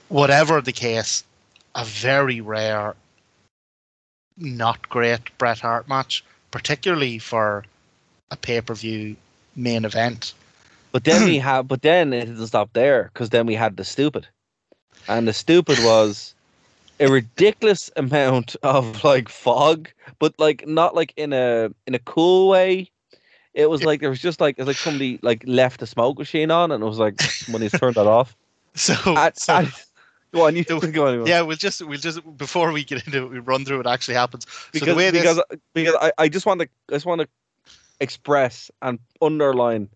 Whatever 0.09 0.61
the 0.61 0.71
case, 0.71 1.23
a 1.75 1.85
very 1.85 2.41
rare, 2.41 2.95
not 4.37 4.89
great 4.89 5.37
Bret 5.37 5.59
Hart 5.59 5.87
match, 5.87 6.23
particularly 6.51 7.19
for 7.19 7.65
a 8.31 8.35
pay-per-view 8.35 9.15
main 9.55 9.85
event. 9.85 10.33
But 10.91 11.03
then 11.03 11.25
we 11.25 11.37
had, 11.49 11.67
but 11.67 11.81
then 11.81 12.13
it 12.13 12.25
didn't 12.25 12.47
stop 12.47 12.73
there 12.73 13.09
because 13.13 13.29
then 13.29 13.45
we 13.45 13.55
had 13.55 13.77
the 13.77 13.83
stupid, 13.83 14.27
and 15.07 15.27
the 15.27 15.33
stupid 15.33 15.77
was 15.83 16.33
a 16.99 17.07
ridiculous 17.09 17.89
amount 17.95 18.55
of 18.63 19.03
like 19.03 19.29
fog, 19.29 19.89
but 20.19 20.33
like 20.39 20.67
not 20.67 20.95
like 20.95 21.13
in 21.17 21.33
a 21.33 21.69
in 21.87 21.95
a 21.95 21.99
cool 21.99 22.49
way. 22.49 22.89
It 23.55 23.69
was 23.69 23.83
like 23.83 23.99
there 23.99 24.09
was 24.11 24.19
just 24.19 24.39
like 24.39 24.55
it 24.57 24.61
was 24.61 24.67
like 24.67 24.77
somebody 24.77 25.19
like 25.21 25.43
left 25.45 25.79
the 25.79 25.87
smoke 25.87 26.17
machine 26.19 26.51
on, 26.51 26.71
and 26.71 26.83
it 26.83 26.85
was 26.87 26.99
like 26.99 27.21
somebody's 27.21 27.71
turned 27.71 27.95
that 27.95 28.07
off. 28.07 28.35
So, 28.75 28.93
And- 29.05 29.35
so 29.35 29.55
and- 29.55 29.73
go 30.31 30.45
on, 30.45 30.55
you 30.55 30.63
So- 30.63 30.79
go 30.79 31.07
on. 31.07 31.25
yeah, 31.25 31.41
we'll 31.41 31.57
just 31.57 31.81
we'll 31.85 31.97
just 31.99 32.19
before 32.37 32.71
we 32.71 32.83
get 32.83 33.05
into 33.05 33.23
it, 33.25 33.29
we 33.31 33.39
run 33.39 33.65
through 33.65 33.77
what 33.77 33.87
actually 33.87 34.13
happens. 34.13 34.45
because 34.71 34.85
so 34.87 34.93
the 34.93 34.95
way 34.95 35.09
this, 35.09 35.21
because 35.23 35.41
because 35.73 35.95
I, 35.99 36.11
I 36.19 36.29
just 36.29 36.45
want 36.45 36.61
to 36.61 36.69
I 36.89 36.93
just 36.93 37.05
want 37.07 37.21
to 37.21 37.27
express 37.99 38.69
and 38.83 38.99
underline 39.21 39.89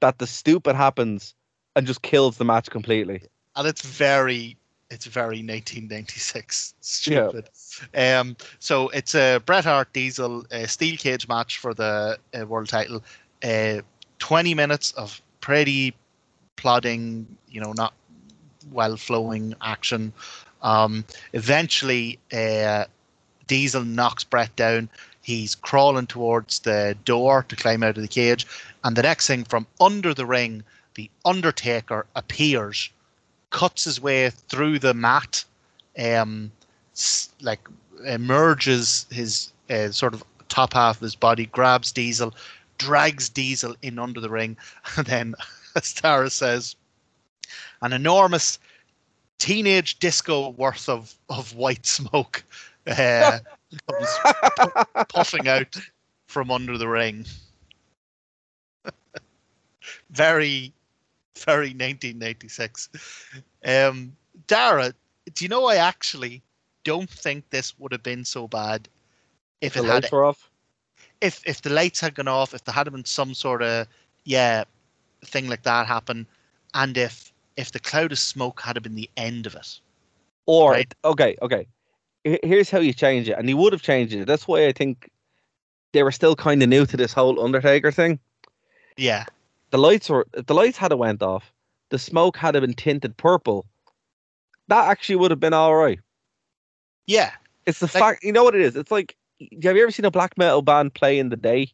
that 0.00 0.18
the 0.18 0.26
stupid 0.26 0.76
happens 0.76 1.34
and 1.74 1.86
just 1.86 2.02
kills 2.02 2.36
the 2.38 2.44
match 2.44 2.70
completely. 2.70 3.22
and 3.56 3.66
it's 3.66 3.82
very 3.82 4.56
it's 4.90 5.06
very 5.06 5.42
1996 5.42 6.74
stupid. 6.80 7.48
Um 7.94 8.36
so 8.58 8.88
it's 8.90 9.14
a 9.14 9.38
bret 9.44 9.64
hart 9.64 9.92
diesel 9.92 10.44
uh, 10.52 10.66
steel 10.66 10.96
cage 10.96 11.26
match 11.28 11.58
for 11.58 11.74
the 11.74 12.18
uh, 12.38 12.46
world 12.46 12.68
title. 12.68 13.02
Uh 13.42 13.80
20 14.18 14.54
minutes 14.54 14.92
of 14.92 15.20
pretty 15.40 15.94
plodding 16.56 17.26
you 17.48 17.60
know 17.60 17.72
not 17.72 17.92
well 18.72 18.96
flowing 18.96 19.54
action. 19.60 20.12
Um 20.62 21.04
eventually 21.32 22.18
uh 22.32 22.84
diesel 23.46 23.84
knocks 23.84 24.24
bret 24.24 24.54
down. 24.56 24.88
He's 25.22 25.56
crawling 25.56 26.06
towards 26.06 26.60
the 26.60 26.96
door 27.04 27.44
to 27.48 27.56
climb 27.56 27.82
out 27.82 27.96
of 27.96 28.02
the 28.02 28.08
cage 28.08 28.46
and 28.86 28.94
the 28.94 29.02
next 29.02 29.26
thing 29.26 29.42
from 29.42 29.66
under 29.80 30.14
the 30.14 30.24
ring 30.24 30.62
the 30.94 31.10
undertaker 31.24 32.06
appears 32.14 32.88
cuts 33.50 33.82
his 33.82 34.00
way 34.00 34.30
through 34.30 34.78
the 34.78 34.94
mat, 34.94 35.44
um, 35.98 36.52
like 37.40 37.58
emerges 38.04 39.06
his 39.10 39.52
uh, 39.70 39.90
sort 39.90 40.14
of 40.14 40.22
top 40.48 40.72
half 40.72 40.96
of 40.96 41.00
his 41.00 41.16
body, 41.16 41.46
grabs 41.46 41.90
Diesel, 41.90 42.32
drags 42.78 43.28
Diesel 43.28 43.74
in 43.82 43.98
under 43.98 44.20
the 44.20 44.30
ring, 44.30 44.56
and 44.96 45.04
then, 45.04 45.34
as 45.74 45.92
Darragh 45.92 46.30
says, 46.30 46.76
an 47.82 47.92
enormous 47.92 48.56
teenage 49.38 49.98
disco 49.98 50.50
worth 50.50 50.88
of, 50.88 51.12
of 51.28 51.56
white 51.56 51.86
smoke 51.86 52.44
uh, 52.86 53.40
comes 53.88 54.08
pu- 54.56 55.04
puffing 55.08 55.48
out 55.48 55.76
from 56.28 56.52
under 56.52 56.78
the 56.78 56.88
ring. 56.88 57.26
Very, 60.10 60.72
very 61.36 61.68
1996. 61.68 62.88
Um, 63.64 64.16
Darragh, 64.46 64.94
do 65.34 65.44
you 65.44 65.48
know 65.48 65.66
I 65.66 65.76
actually 65.76 66.42
don't 66.84 67.10
think 67.10 67.50
this 67.50 67.78
would 67.78 67.92
have 67.92 68.02
been 68.02 68.24
so 68.24 68.46
bad 68.46 68.88
if 69.60 69.74
the 69.74 69.80
it 69.80 69.86
had 69.86 69.94
lights 69.94 70.12
were 70.12 70.24
off. 70.24 70.50
if 71.20 71.42
if 71.44 71.62
the 71.62 71.70
lights 71.70 72.00
had 72.00 72.14
gone 72.14 72.28
off, 72.28 72.54
if 72.54 72.64
there 72.64 72.74
had 72.74 72.90
been 72.92 73.04
some 73.04 73.34
sort 73.34 73.62
of 73.62 73.86
yeah 74.24 74.64
thing 75.24 75.48
like 75.48 75.62
that 75.62 75.86
happen, 75.86 76.26
and 76.74 76.96
if 76.96 77.32
if 77.56 77.72
the 77.72 77.80
cloud 77.80 78.12
of 78.12 78.18
smoke 78.18 78.60
had 78.60 78.80
been 78.82 78.94
the 78.94 79.10
end 79.16 79.46
of 79.46 79.54
it. 79.54 79.80
Or 80.46 80.72
Right. 80.72 80.94
okay, 81.04 81.36
okay. 81.42 81.66
Here's 82.22 82.70
how 82.70 82.80
you 82.80 82.92
change 82.92 83.28
it, 83.28 83.36
and 83.38 83.48
he 83.48 83.54
would 83.54 83.72
have 83.72 83.82
changed 83.82 84.14
it. 84.14 84.26
That's 84.26 84.46
why 84.46 84.66
I 84.66 84.72
think 84.72 85.10
they 85.92 86.02
were 86.02 86.12
still 86.12 86.36
kind 86.36 86.62
of 86.62 86.68
new 86.68 86.84
to 86.86 86.96
this 86.96 87.12
whole 87.12 87.40
Undertaker 87.40 87.90
thing. 87.90 88.18
Yeah, 88.96 89.24
The 89.70 89.78
lights 89.78 90.08
were 90.08 90.26
if 90.34 90.46
the 90.46 90.54
lights 90.54 90.78
had 90.78 90.92
went 90.92 91.22
off. 91.22 91.52
The 91.90 91.98
smoke 91.98 92.36
had 92.36 92.52
been 92.54 92.74
tinted 92.74 93.16
purple. 93.16 93.66
That 94.68 94.88
actually 94.88 95.16
would 95.16 95.30
have 95.30 95.38
been 95.40 95.54
all 95.54 95.74
right. 95.76 96.00
yeah, 97.06 97.32
It's 97.66 97.78
the 97.78 97.86
Like- 97.86 97.92
fact. 97.92 98.24
You 98.24 98.32
know 98.32 98.42
what 98.44 98.54
it 98.54 98.60
is? 98.60 98.76
It's 98.76 98.90
like. 98.90 99.16
Have 99.62 99.76
you 99.76 99.82
ever 99.82 99.90
seen 99.90 100.06
a 100.06 100.10
black 100.10 100.38
metal 100.38 100.62
band 100.62 100.94
play 100.94 101.18
in 101.18 101.28
the 101.28 101.36
day? 101.36 101.70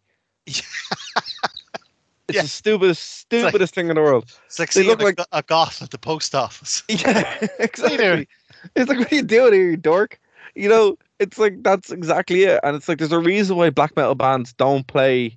It's 2.28 2.36
Yeah. 2.36 2.42
the 2.42 2.48
stupidest, 2.48 3.02
stupidest 3.20 3.74
thing 3.74 3.88
in 3.88 3.96
the 3.96 4.00
world. 4.00 4.24
it's 4.46 4.58
like 4.58 4.72
They 4.72 4.84
look 4.84 5.00
a, 5.00 5.04
like- 5.04 5.18
a 5.32 5.42
goth 5.42 5.82
at 5.82 5.90
the 5.90 5.98
post 5.98 6.34
office. 6.34 6.82
Yeah, 6.88 7.46
exactly. 7.58 8.28
It's 8.76 8.88
like, 8.88 8.98
what 8.98 9.12
are 9.12 9.14
you 9.16 9.22
doing 9.22 9.52
here, 9.52 9.70
you 9.72 9.76
dork? 9.76 10.18
You 10.54 10.68
know, 10.68 10.96
it's 11.18 11.36
like 11.38 11.62
that's 11.62 11.90
exactly 11.90 12.44
it. 12.44 12.60
And 12.62 12.76
it's 12.76 12.88
like 12.88 12.98
there's 12.98 13.12
a 13.12 13.18
reason 13.18 13.56
why 13.56 13.70
black 13.70 13.94
metal 13.96 14.14
bands 14.14 14.52
don't 14.52 14.86
play 14.86 15.36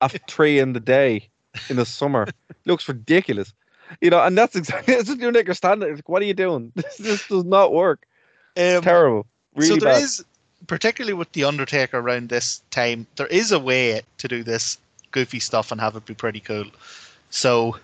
at 0.00 0.30
three 0.30 0.58
in 0.60 0.72
the 0.72 0.80
day 0.80 1.28
in 1.68 1.76
the 1.76 1.86
summer. 1.86 2.26
Looks 2.64 2.88
ridiculous. 2.88 3.52
You 4.00 4.10
know, 4.10 4.22
and 4.22 4.36
that's 4.38 4.56
exactly 4.56 4.94
it's 4.98 5.08
just 5.08 5.20
your 5.20 5.32
nigger 5.32 5.54
standing. 5.56 5.94
Like, 5.94 6.08
what 6.08 6.22
are 6.22 6.26
you 6.26 6.34
doing? 6.34 6.72
This 6.76 6.96
this 6.98 7.28
does 7.28 7.44
not 7.44 7.72
work. 7.72 8.06
It's 8.56 8.78
Um, 8.78 8.82
terrible. 8.82 9.26
Really 9.54 9.68
so 9.68 9.76
there 9.76 9.92
bad. 9.94 10.02
is, 10.02 10.24
particularly 10.66 11.12
with 11.14 11.32
the 11.32 11.44
Undertaker 11.44 11.98
around 11.98 12.28
this 12.30 12.62
time, 12.70 13.06
there 13.16 13.26
is 13.26 13.52
a 13.52 13.58
way 13.58 14.02
to 14.18 14.28
do 14.28 14.42
this 14.42 14.78
goofy 15.10 15.40
stuff 15.40 15.70
and 15.72 15.80
have 15.80 15.94
it 15.96 16.06
be 16.06 16.14
pretty 16.14 16.40
cool. 16.40 16.66
So 17.30 17.78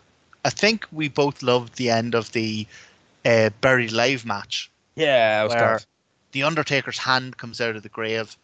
I 0.44 0.50
think 0.50 0.86
we 0.92 1.08
both 1.08 1.42
loved 1.42 1.76
the 1.76 1.90
end 1.90 2.14
of 2.14 2.32
the 2.32 2.66
uh, 3.26 3.50
Buried 3.60 3.92
Live 3.92 4.24
match 4.24 4.70
yeah, 4.96 5.40
it 5.40 5.44
was 5.44 5.54
where 5.54 5.60
class. 5.60 5.86
the 6.32 6.42
Undertaker's 6.42 6.98
hand 6.98 7.36
comes 7.36 7.60
out 7.60 7.76
of 7.76 7.82
the 7.82 7.88
grave, 7.88 8.36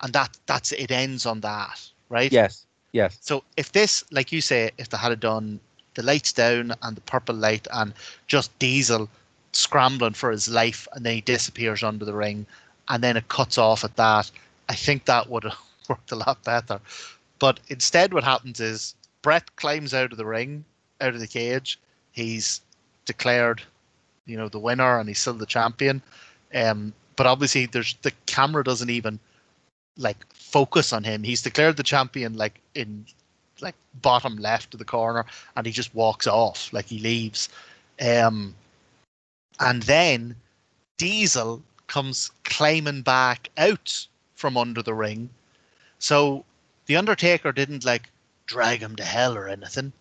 and 0.00 0.12
that 0.14 0.36
that's 0.46 0.72
it 0.72 0.90
ends 0.90 1.26
on 1.26 1.40
that, 1.40 1.80
right? 2.08 2.32
Yes, 2.32 2.66
yes. 2.92 3.18
So 3.20 3.44
if 3.56 3.72
this, 3.72 4.04
like 4.10 4.32
you 4.32 4.40
say, 4.40 4.70
if 4.78 4.88
they 4.88 4.98
had 4.98 5.18
done 5.20 5.60
the 5.94 6.02
lights 6.02 6.32
down 6.32 6.74
and 6.82 6.96
the 6.96 7.00
purple 7.02 7.34
light 7.34 7.66
and 7.72 7.92
just 8.26 8.56
Diesel 8.58 9.08
scrambling 9.52 10.14
for 10.14 10.30
his 10.30 10.48
life 10.48 10.88
and 10.92 11.04
then 11.04 11.14
he 11.14 11.20
disappears 11.20 11.82
under 11.82 12.04
the 12.04 12.14
ring 12.14 12.46
and 12.88 13.02
then 13.02 13.16
it 13.16 13.28
cuts 13.28 13.58
off 13.58 13.84
at 13.84 13.96
that, 13.96 14.30
I 14.68 14.74
think 14.74 15.04
that 15.04 15.28
would 15.28 15.44
have 15.44 15.58
worked 15.88 16.12
a 16.12 16.16
lot 16.16 16.42
better. 16.44 16.80
But 17.38 17.60
instead, 17.68 18.14
what 18.14 18.24
happens 18.24 18.60
is 18.60 18.94
Bret 19.22 19.56
climbs 19.56 19.94
out 19.94 20.12
of 20.12 20.18
the 20.18 20.26
ring, 20.26 20.64
out 21.00 21.14
of 21.14 21.20
the 21.20 21.26
cage. 21.26 21.78
He's 22.12 22.60
declared, 23.04 23.62
you 24.26 24.36
know, 24.36 24.48
the 24.48 24.58
winner 24.58 24.98
and 24.98 25.08
he's 25.08 25.18
still 25.18 25.34
the 25.34 25.46
champion. 25.46 26.02
Um, 26.54 26.92
but 27.16 27.26
obviously, 27.26 27.66
there's 27.66 27.94
the 28.02 28.12
camera 28.26 28.64
doesn't 28.64 28.90
even 28.90 29.18
like 29.96 30.16
focus 30.32 30.92
on 30.92 31.04
him. 31.04 31.22
He's 31.22 31.42
declared 31.42 31.76
the 31.76 31.82
champion 31.82 32.34
like 32.34 32.60
in 32.74 33.06
like 33.60 33.74
bottom 34.00 34.36
left 34.36 34.74
of 34.74 34.78
the 34.78 34.84
corner, 34.84 35.24
and 35.56 35.66
he 35.66 35.72
just 35.72 35.94
walks 35.94 36.26
off 36.26 36.72
like 36.72 36.86
he 36.86 36.98
leaves. 36.98 37.48
Um, 38.00 38.54
and 39.60 39.82
then 39.84 40.34
Diesel 40.98 41.62
comes 41.86 42.30
climbing 42.44 43.02
back 43.02 43.50
out 43.58 44.06
from 44.34 44.56
under 44.56 44.82
the 44.82 44.94
ring. 44.94 45.30
So 45.98 46.44
the 46.86 46.96
Undertaker 46.96 47.52
didn't 47.52 47.84
like 47.84 48.08
drag 48.46 48.80
him 48.80 48.96
to 48.96 49.04
hell 49.04 49.36
or 49.36 49.48
anything. 49.48 49.92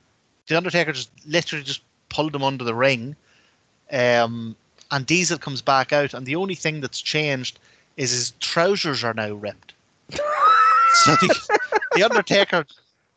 The 0.47 0.57
Undertaker 0.57 0.93
just 0.93 1.11
literally 1.27 1.63
just 1.63 1.81
pulled 2.09 2.35
him 2.35 2.43
under 2.43 2.63
the 2.63 2.75
ring. 2.75 3.15
Um, 3.91 4.55
and 4.89 5.05
Diesel 5.05 5.37
comes 5.37 5.61
back 5.61 5.93
out, 5.93 6.13
and 6.13 6.25
the 6.25 6.35
only 6.35 6.55
thing 6.55 6.81
that's 6.81 7.01
changed 7.01 7.59
is 7.97 8.11
his 8.11 8.31
trousers 8.39 9.03
are 9.03 9.13
now 9.13 9.33
ripped. 9.33 9.73
So 10.11 11.11
the, 11.15 11.59
the 11.95 12.03
Undertaker 12.03 12.65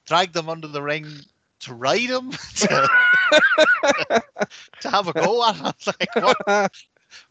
dragged 0.06 0.34
them 0.34 0.48
under 0.48 0.68
the 0.68 0.82
ring 0.82 1.06
to 1.60 1.74
ride 1.74 2.10
him, 2.10 2.30
to, 2.30 2.88
to 4.80 4.90
have 4.90 5.08
a 5.08 5.12
go 5.12 5.48
at 5.48 5.56
him. 5.56 5.72
Like, 5.86 6.14
what, 6.46 6.72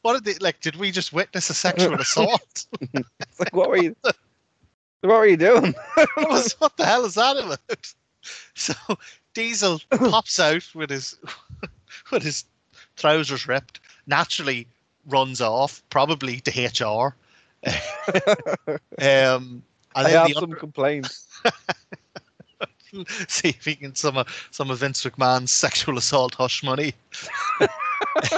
what 0.02 0.14
did 0.14 0.26
they 0.26 0.44
like? 0.44 0.62
Did 0.62 0.76
we 0.76 0.92
just 0.92 1.14
witness 1.14 1.50
a 1.50 1.54
sexual 1.54 1.94
assault? 2.00 2.66
It's 2.82 3.40
like, 3.40 3.54
what 3.54 3.70
were 3.70 3.82
you? 3.82 3.96
What 4.04 4.16
were 5.04 5.26
you 5.26 5.38
doing? 5.38 5.76
what, 5.94 6.30
was, 6.30 6.54
what 6.54 6.78
the 6.78 6.86
hell 6.86 7.06
is 7.06 7.16
that 7.16 7.38
about? 7.38 7.94
So 8.56 8.74
Diesel 9.34 9.82
pops 9.92 10.40
out 10.40 10.68
with 10.74 10.90
his 10.90 11.18
with 12.12 12.24
his 12.24 12.46
trousers 12.96 13.48
ripped. 13.48 13.82
Naturally, 14.08 14.68
runs 15.06 15.42
off, 15.42 15.84
probably 15.90 16.40
to 16.42 16.52
HR. 16.52 17.16
um, 19.02 19.64
I 19.96 20.10
have 20.10 20.32
some 20.34 20.52
complaints. 20.54 21.28
see 23.28 23.50
if 23.50 23.66
he 23.66 23.76
can 23.76 23.96
some 23.96 24.18
of 24.18 24.48
some 24.52 24.70
of 24.70 24.80
Vince 24.80 25.04
McMahon's 25.04 25.52
sexual 25.52 25.98
assault 25.98 26.36
hush 26.36 26.64
money. 26.64 26.94
Uh, 27.60 27.68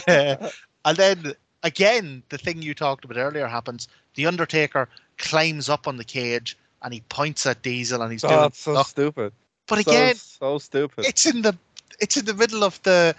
and 0.85 0.97
then 0.97 1.33
again, 1.63 2.23
the 2.29 2.37
thing 2.37 2.61
you 2.61 2.73
talked 2.73 3.05
about 3.05 3.17
earlier 3.17 3.47
happens. 3.47 3.87
The 4.15 4.25
Undertaker 4.27 4.87
climbs 5.17 5.67
up 5.69 5.87
on 5.87 5.97
the 5.97 6.03
cage 6.03 6.57
and 6.81 6.93
he 6.93 7.01
points 7.09 7.45
at 7.45 7.61
Diesel 7.63 8.01
and 8.01 8.11
he's 8.11 8.23
Oh, 8.23 8.29
doing. 8.29 8.43
it's 8.45 8.59
so 8.59 8.73
stuff. 8.73 8.87
stupid. 8.87 9.33
but 9.67 9.83
So- 9.83 9.91
again, 9.91 10.15
so 10.15 10.57
stupid. 10.59 11.05
it's 11.05 11.25
in 11.25 11.41
the 11.41 11.57
it's 11.99 12.15
in 12.17 12.25
the 12.25 12.33
middle 12.33 12.63
of 12.63 12.81
the 12.83 13.15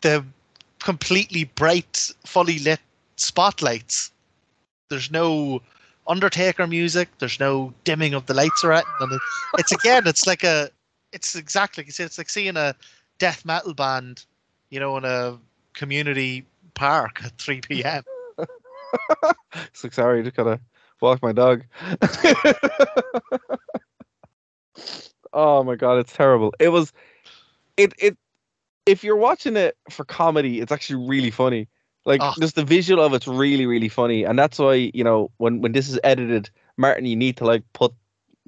the 0.00 0.24
completely 0.78 1.44
bright, 1.44 2.10
fully 2.24 2.58
lit 2.60 2.80
spotlights. 3.16 4.12
There's 4.90 5.10
no 5.10 5.62
Undertaker 6.06 6.66
music. 6.66 7.08
There's 7.20 7.38
no 7.38 7.72
dimming 7.84 8.12
of 8.14 8.26
the 8.26 8.34
lights 8.34 8.64
or 8.64 8.72
anything. 8.72 8.92
And 9.00 9.12
it, 9.12 9.20
it's 9.58 9.70
again, 9.72 10.02
it's 10.06 10.26
like 10.26 10.42
a, 10.42 10.68
it's 11.12 11.36
exactly. 11.36 11.84
You 11.84 11.92
see, 11.92 12.02
it's 12.02 12.18
like 12.18 12.28
seeing 12.28 12.56
a 12.56 12.74
death 13.18 13.44
metal 13.44 13.72
band, 13.72 14.24
you 14.70 14.80
know, 14.80 14.96
in 14.96 15.04
a 15.04 15.38
community 15.74 16.44
park 16.74 17.22
at 17.24 17.38
3 17.38 17.60
p.m. 17.60 18.02
It's 19.54 19.84
like 19.84 19.92
sorry, 19.92 20.22
just 20.24 20.34
gotta 20.34 20.58
walk 21.00 21.22
my 21.22 21.32
dog. 21.32 21.62
oh 25.32 25.62
my 25.62 25.76
god, 25.76 25.98
it's 25.98 26.12
terrible. 26.12 26.52
It 26.58 26.70
was 26.70 26.92
it 27.76 27.92
it 27.98 28.16
if 28.86 29.04
you're 29.04 29.16
watching 29.16 29.56
it 29.56 29.76
for 29.90 30.04
comedy, 30.04 30.60
it's 30.60 30.72
actually 30.72 31.06
really 31.06 31.30
funny. 31.30 31.68
Like 32.10 32.20
Oh. 32.22 32.34
just 32.40 32.56
the 32.56 32.64
visual 32.64 32.98
of 33.02 33.14
it's 33.14 33.28
really, 33.28 33.66
really 33.66 33.88
funny. 33.88 34.24
And 34.26 34.36
that's 34.38 34.58
why, 34.58 34.90
you 34.92 35.04
know, 35.04 35.30
when 35.38 35.60
when 35.62 35.72
this 35.72 35.88
is 35.88 35.98
edited, 36.02 36.50
Martin, 36.76 37.06
you 37.06 37.14
need 37.16 37.36
to 37.38 37.44
like 37.46 37.62
put 37.72 37.92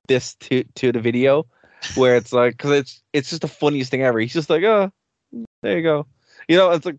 this 0.09 0.35
to 0.51 0.65
to 0.75 0.91
the 0.91 0.99
video 1.01 1.47
where 1.95 2.17
it's 2.17 2.33
like 2.33 2.55
because 2.59 2.73
it's 2.73 3.03
it's 3.13 3.31
just 3.31 3.43
the 3.43 3.49
funniest 3.49 3.91
thing 3.91 4.03
ever. 4.03 4.19
He's 4.19 4.33
just 4.35 4.51
like, 4.51 4.65
oh, 4.65 4.91
there 5.63 5.77
you 5.79 5.83
go. 5.83 6.07
You 6.49 6.57
know, 6.59 6.71
it's 6.73 6.85
like 6.87 6.99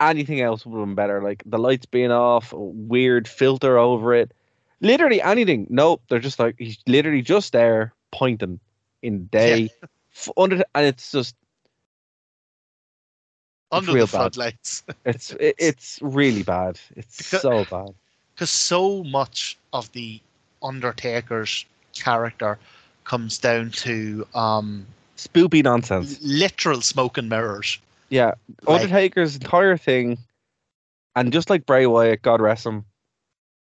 anything 0.00 0.40
else 0.40 0.66
would 0.66 0.76
have 0.78 0.86
been 0.86 0.94
better. 0.94 1.22
Like 1.22 1.42
the 1.46 1.58
lights 1.58 1.86
being 1.86 2.12
off, 2.12 2.52
a 2.52 2.58
weird 2.60 3.26
filter 3.26 3.78
over 3.78 4.12
it. 4.14 4.32
Literally 4.80 5.22
anything. 5.22 5.66
Nope. 5.70 6.02
They're 6.08 6.18
just 6.20 6.38
like 6.38 6.56
he's 6.58 6.78
literally 6.86 7.22
just 7.22 7.52
there 7.52 7.94
pointing 8.12 8.60
in 9.02 9.26
day. 9.32 9.70
f- 10.14 10.28
Under 10.36 10.62
and 10.74 10.86
it's 10.86 11.10
just 11.12 11.34
under 13.74 13.92
real 13.92 14.06
the 14.06 14.10
floodlights. 14.12 14.82
it's 15.04 15.30
it, 15.32 15.54
it's 15.58 15.98
really 16.02 16.42
bad. 16.42 16.80
It's 16.96 17.18
Because- 17.18 17.42
so 17.42 17.64
bad. 17.64 17.94
because 18.34 18.50
so 18.50 19.04
much 19.04 19.56
of 19.72 19.90
the 19.92 20.20
Undertaker's 20.62 21.64
character 21.94 22.58
comes 23.04 23.38
down 23.38 23.70
to 23.70 24.26
um, 24.34 24.86
Spoopy 25.16 25.62
nonsense. 25.62 26.18
literal 26.22 26.80
smoke 26.80 27.18
and 27.18 27.28
mirrors. 27.28 27.78
Yeah. 28.08 28.34
Like- 28.66 28.80
Undertaker's 28.82 29.36
entire 29.36 29.76
thing, 29.76 30.18
and 31.16 31.32
just 31.32 31.50
like 31.50 31.66
Bray 31.66 31.86
Wyatt, 31.86 32.22
God 32.22 32.40
rest 32.40 32.66
him, 32.66 32.84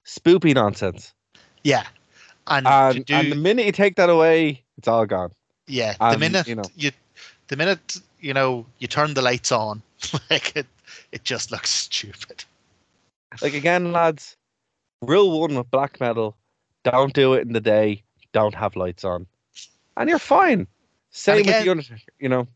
spoopy 0.06 0.54
nonsense. 0.56 1.14
Yeah, 1.64 1.86
and, 2.48 2.66
And, 2.68 3.06
do 3.06 3.14
and 3.14 3.32
the 3.32 3.36
minute 3.36 3.66
you 3.66 3.72
take 3.72 3.96
that 3.98 4.10
away, 4.10 4.64
it's 4.78 4.88
all 4.88 5.06
gone. 5.06 5.32
yeah 5.68 5.94
the 6.12 6.18
minute 6.18 6.48
you 6.48 6.56
know. 6.56 6.64
you 6.76 6.92
the 7.50 7.56
minute 7.56 7.98
you 8.22 8.34
know 8.34 8.66
you 8.80 8.88
turn 8.88 9.14
the 9.14 9.22
lights 9.22 9.52
on, 9.52 9.82
like 10.30 10.56
it 10.56 10.68
it 11.12 11.24
just 11.24 11.52
looks 11.52 11.70
stupid. 11.70 12.44
Like 13.42 13.54
again, 13.54 13.92
lads, 13.92 14.36
rule 15.02 15.40
one 15.40 15.56
with 15.56 15.70
black 15.72 16.00
metal: 16.00 16.36
don't 16.84 17.14
do 17.14 17.34
it 17.34 17.42
in 17.42 17.54
the 17.54 17.62
day. 17.62 18.04
Don't 18.32 18.56
have 18.56 18.76
lights 18.76 19.04
on, 19.04 19.26
and 19.98 20.10
you're 20.10 20.20
fine. 20.20 20.68
Same 21.12 21.46
with 21.46 21.64
the 21.64 21.72
Undertaker. 21.72 22.02
You 22.20 22.30
know, 22.30 22.48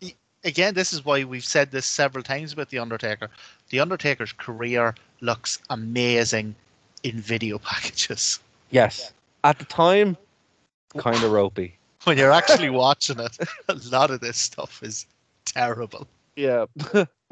Again, 0.45 0.73
this 0.73 0.91
is 0.91 1.05
why 1.05 1.23
we've 1.23 1.45
said 1.45 1.71
this 1.71 1.85
several 1.85 2.23
times 2.23 2.51
about 2.51 2.69
the 2.69 2.79
Undertaker. 2.79 3.29
The 3.69 3.79
Undertaker's 3.79 4.33
career 4.33 4.93
looks 5.21 5.57
amazing 5.69 6.55
in 7.03 7.19
video 7.19 7.57
packages. 7.59 8.39
Yes. 8.69 9.13
At 9.43 9.59
the 9.59 9.65
time, 9.65 10.17
kind 10.97 11.23
of 11.23 11.31
ropey. 11.31 11.77
When 12.03 12.17
you're 12.17 12.31
actually 12.31 12.69
watching 12.69 13.19
it, 13.19 13.37
a 13.69 13.75
lot 13.89 14.11
of 14.11 14.19
this 14.19 14.37
stuff 14.37 14.83
is 14.83 15.05
terrible. 15.45 16.07
Yeah. 16.35 16.65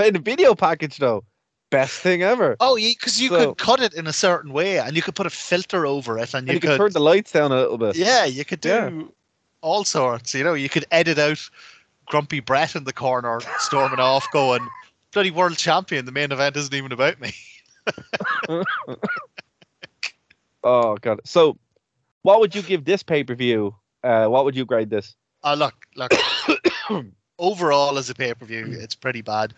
In 0.07 0.13
the 0.13 0.19
video 0.19 0.55
package 0.55 0.97
though, 0.97 1.23
best 1.69 1.99
thing 1.99 2.23
ever. 2.23 2.55
Oh, 2.59 2.75
because 2.75 3.21
you 3.21 3.29
So- 3.29 3.47
could 3.53 3.57
cut 3.57 3.79
it 3.81 3.93
in 3.93 4.07
a 4.07 4.13
certain 4.13 4.51
way, 4.53 4.79
and 4.79 4.95
you 4.95 5.01
could 5.01 5.15
put 5.15 5.25
a 5.25 5.29
filter 5.29 5.85
over 5.85 6.17
it, 6.17 6.33
and 6.33 6.41
And 6.41 6.47
you, 6.49 6.53
you 6.55 6.59
could, 6.59 6.69
can 6.71 6.77
turn 6.77 6.91
the 6.93 6.99
lights 6.99 7.31
down 7.31 7.51
a 7.51 7.55
little 7.55 7.77
bit. 7.77 7.95
yeah, 7.95 8.25
you 8.25 8.43
could 8.45 8.61
do 8.61 8.69
Yeah. 8.69 9.03
all 9.61 9.83
sorts. 9.83 10.33
You 10.33 10.43
know, 10.43 10.53
you 10.53 10.69
could 10.69 10.85
edit 10.91 11.17
out 11.19 11.39
Grumpy 12.07 12.39
Bret 12.41 12.75
in 12.75 12.83
the 12.83 12.93
corner 12.93 13.39
storming 13.59 13.99
off, 13.99 14.27
going, 14.31 14.67
"Bloody 15.13 15.31
world 15.31 15.57
champion! 15.57 16.05
The 16.05 16.11
main 16.11 16.31
event 16.31 16.57
isn't 16.57 16.73
even 16.73 16.91
about 16.91 17.19
me." 17.21 17.33
Oh 20.63 20.95
god. 20.97 21.21
So, 21.25 21.57
what 22.21 22.39
would 22.39 22.53
you 22.53 22.61
give 22.61 22.85
this 22.85 23.01
pay 23.01 23.23
per 23.23 23.33
view? 23.33 23.75
Uh, 24.03 24.27
what 24.27 24.45
would 24.45 24.55
you 24.55 24.63
grade 24.65 24.89
this? 24.91 25.15
Oh, 25.43 25.55
look, 25.55 25.73
look. 25.95 26.11
overall, 27.39 27.97
as 27.97 28.09
a 28.11 28.13
pay 28.13 28.33
per 28.35 28.45
view, 28.45 28.67
it's 28.69 28.93
pretty 28.93 29.21
bad. 29.21 29.53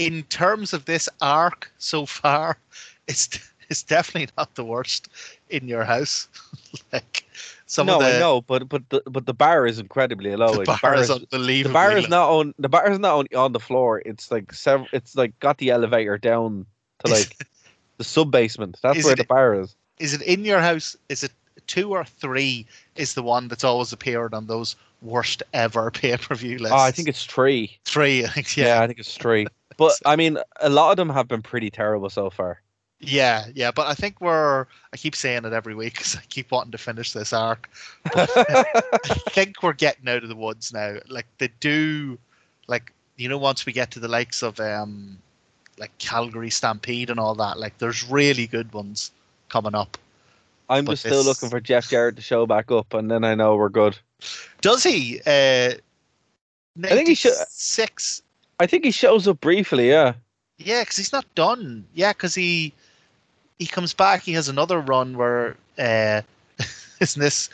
In 0.00 0.22
terms 0.24 0.72
of 0.72 0.84
this 0.86 1.08
arc 1.20 1.70
so 1.78 2.06
far, 2.06 2.58
it's 3.08 3.28
it's 3.68 3.82
definitely 3.82 4.28
not 4.36 4.54
the 4.54 4.64
worst 4.64 5.08
in 5.48 5.68
your 5.68 5.84
house. 5.84 6.28
like 6.92 7.24
some 7.66 7.86
no, 7.86 7.94
of 7.94 8.00
the, 8.00 8.16
I 8.16 8.18
know, 8.18 8.40
but 8.40 8.68
but 8.68 8.88
the 8.90 9.02
but 9.06 9.26
the 9.26 9.34
bar 9.34 9.66
is 9.66 9.78
incredibly 9.78 10.34
low. 10.36 10.52
the 10.52 10.58
Like, 10.58 10.80
bar, 10.82 10.94
is 10.94 11.08
the 11.08 11.14
unbelievable. 11.14 11.72
bar 11.74 11.96
is 11.96 12.08
not 12.08 12.30
on 12.30 12.54
the 12.58 12.68
bar 12.68 12.90
is 12.90 12.98
not 12.98 13.14
only 13.14 13.34
on 13.34 13.52
the 13.52 13.60
floor. 13.60 14.02
It's 14.04 14.30
like 14.30 14.52
several. 14.52 14.88
It's 14.92 15.14
like 15.16 15.38
got 15.40 15.58
the 15.58 15.70
elevator 15.70 16.18
down 16.18 16.66
to 17.04 17.10
like 17.10 17.36
the 17.98 18.04
sub 18.04 18.30
basement. 18.30 18.78
That's 18.82 18.98
Is 18.98 19.04
where 19.04 19.12
it- 19.12 19.18
the 19.18 19.24
bar 19.24 19.54
is. 19.60 19.76
Is 19.98 20.14
it 20.14 20.22
in 20.22 20.46
your 20.46 20.60
house? 20.60 20.96
Is 21.10 21.22
it 21.22 21.32
two 21.66 21.90
or 21.92 22.04
three? 22.04 22.66
Is 22.96 23.12
the 23.14 23.22
one 23.22 23.48
that's 23.48 23.64
always 23.64 23.92
appeared 23.92 24.32
on 24.32 24.46
those 24.46 24.76
worst 25.02 25.42
ever 25.52 25.90
pay 25.90 26.16
per 26.16 26.34
view 26.34 26.56
ah, 26.58 26.62
lists? 26.62 26.72
Oh, 26.72 26.78
I 26.78 26.90
think 26.90 27.08
it's 27.08 27.26
three. 27.26 27.78
three. 27.84 28.24
I 28.24 28.28
think 28.28 28.56
Yeah, 28.56 28.64
yeah, 28.66 28.80
I 28.82 28.86
think 28.86 28.98
it's 28.98 29.16
three. 29.16 29.46
But 29.80 29.94
I 30.04 30.14
mean, 30.14 30.36
a 30.60 30.68
lot 30.68 30.90
of 30.90 30.98
them 30.98 31.08
have 31.08 31.26
been 31.26 31.40
pretty 31.40 31.70
terrible 31.70 32.10
so 32.10 32.28
far. 32.28 32.60
yeah, 33.00 33.46
yeah. 33.54 33.70
But 33.70 33.86
I 33.86 33.94
think 33.94 34.20
we're. 34.20 34.66
I 34.92 34.96
keep 34.98 35.16
saying 35.16 35.46
it 35.46 35.54
every 35.54 35.74
week 35.74 35.94
because 35.94 36.16
I 36.16 36.20
keep 36.28 36.50
wanting 36.50 36.72
to 36.72 36.78
finish 36.78 37.12
this 37.14 37.32
arc. 37.32 37.70
I 38.14 38.64
think 39.30 39.62
we're 39.62 39.72
getting 39.72 40.06
out 40.06 40.22
of 40.22 40.28
the 40.28 40.36
woods 40.36 40.70
now. 40.70 40.96
Like 41.08 41.24
they 41.38 41.48
do, 41.60 42.18
like 42.68 42.92
you 43.16 43.30
know, 43.30 43.38
once 43.38 43.64
we 43.64 43.72
get 43.72 43.90
to 43.92 44.00
the 44.00 44.08
likes 44.08 44.42
of 44.42 44.60
um, 44.60 45.16
like 45.78 45.96
Calgary 45.96 46.50
Stampede 46.50 47.08
and 47.08 47.18
all 47.18 47.34
that, 47.36 47.58
like 47.58 47.78
there's 47.78 48.04
really 48.04 48.46
good 48.46 48.70
ones 48.74 49.12
coming 49.48 49.74
up. 49.74 49.96
I'm 50.68 50.84
But 50.84 50.92
just 50.92 51.06
still 51.06 51.24
looking 51.24 51.48
for 51.48 51.58
Jeff 51.58 51.88
Jarrett 51.88 52.16
to 52.16 52.22
show 52.22 52.46
back 52.46 52.70
up, 52.70 52.92
and 52.92 53.10
then 53.10 53.24
I 53.24 53.34
know 53.34 53.56
we're 53.56 53.70
good. 53.70 53.98
Does 54.60 54.82
he? 54.82 55.20
Uh, 55.26 55.72
I 56.84 56.88
think 56.88 57.08
he 57.08 57.14
should- 57.14 57.32
Six. 57.48 58.20
I 58.60 58.66
think 58.66 58.84
he 58.84 58.90
shows 58.90 59.26
up 59.26 59.40
briefly. 59.40 59.88
Yeah. 59.88 60.12
Yeah, 60.58 60.82
because 60.82 60.98
he's 60.98 61.12
not 61.12 61.24
done. 61.34 61.86
Yeah, 61.94 62.12
because 62.12 62.34
he 62.34 62.74
he 63.58 63.66
comes 63.66 63.94
back. 63.94 64.22
He 64.22 64.32
has 64.34 64.48
another 64.48 64.78
run 64.78 65.16
where 65.16 65.56
uh, 65.78 66.20
isn't 67.00 67.20
this? 67.20 67.48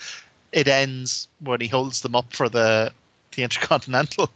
It 0.53 0.67
ends 0.67 1.29
when 1.41 1.61
he 1.61 1.69
holds 1.69 2.01
them 2.01 2.17
up 2.17 2.33
for 2.33 2.49
the 2.49 2.93
the 3.37 3.45
Intercontinental. 3.45 4.31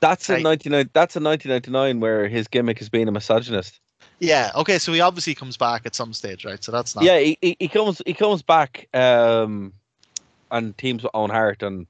That's 0.00 0.28
in 0.28 0.36
Right. 0.36 0.42
99. 0.42 0.90
That's 0.92 1.16
in 1.16 1.24
1999, 1.24 2.00
where 2.00 2.28
his 2.28 2.48
gimmick 2.48 2.80
is 2.80 2.88
being 2.88 3.08
a 3.08 3.12
misogynist. 3.12 3.80
Yeah. 4.18 4.50
Okay. 4.54 4.78
So 4.78 4.92
he 4.92 5.00
obviously 5.00 5.34
comes 5.34 5.56
back 5.58 5.82
at 5.84 5.94
some 5.94 6.14
stage, 6.14 6.44
right? 6.46 6.62
So 6.64 6.72
that's 6.72 6.94
not. 6.94 7.04
Yeah, 7.04 7.18
he, 7.18 7.38
he, 7.42 7.56
he 7.60 7.68
comes 7.68 8.00
he 8.06 8.14
comes 8.14 8.42
back 8.42 8.88
um, 8.94 9.74
and 10.50 10.76
teams 10.78 11.02
with 11.02 11.10
Owen 11.14 11.30
Hart 11.30 11.62
and 11.62 11.86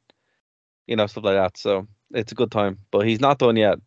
you 0.89 0.97
know 0.97 1.07
stuff 1.07 1.23
like 1.23 1.37
that. 1.37 1.57
So 1.57 1.87
it's 2.13 2.33
a 2.33 2.35
good 2.35 2.51
time, 2.51 2.79
but 2.91 3.07
he's 3.07 3.21
not 3.21 3.39
done 3.39 3.57
yet. 3.57 3.79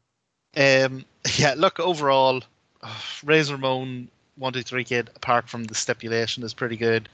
Um. 0.57 1.05
Yeah. 1.37 1.55
Look. 1.57 1.79
Overall, 1.79 2.41
Razor 3.23 3.57
two 3.57 4.63
three 4.63 4.83
kid. 4.85 5.09
Apart 5.15 5.49
from 5.49 5.65
the 5.65 5.75
stipulation, 5.75 6.43
is 6.43 6.53
pretty 6.53 6.77
good. 6.77 7.09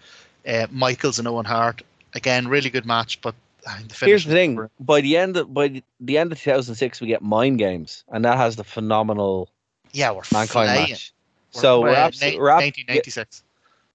Uh, 0.47 0.67
Michaels 0.71 1.19
and 1.19 1.27
Owen 1.27 1.45
Hart 1.45 1.81
again, 2.13 2.47
really 2.47 2.69
good 2.69 2.85
match. 2.85 3.21
But 3.21 3.33
the 3.63 4.05
Here's 4.05 4.25
the 4.25 4.31
thing: 4.33 4.53
over. 4.57 4.69
by 4.79 5.01
the 5.01 5.17
end 5.17 5.37
of 5.37 5.53
by 5.53 5.81
the 5.99 6.17
end 6.17 6.31
of 6.31 6.39
2006, 6.39 7.01
we 7.01 7.07
get 7.07 7.21
Mind 7.21 7.57
Games, 7.59 8.03
and 8.09 8.23
that 8.25 8.37
has 8.37 8.55
the 8.55 8.63
phenomenal 8.63 9.49
Yeah, 9.93 10.11
we're 10.11 10.21
Mankind 10.31 10.49
flying. 10.69 10.89
match. 10.91 11.13
So 11.51 11.81
we're, 11.81 11.89
uh, 11.89 11.95
absolutely, 11.95 12.39
we're, 12.39 12.49
ab- 12.49 12.61
1996. 12.63 13.43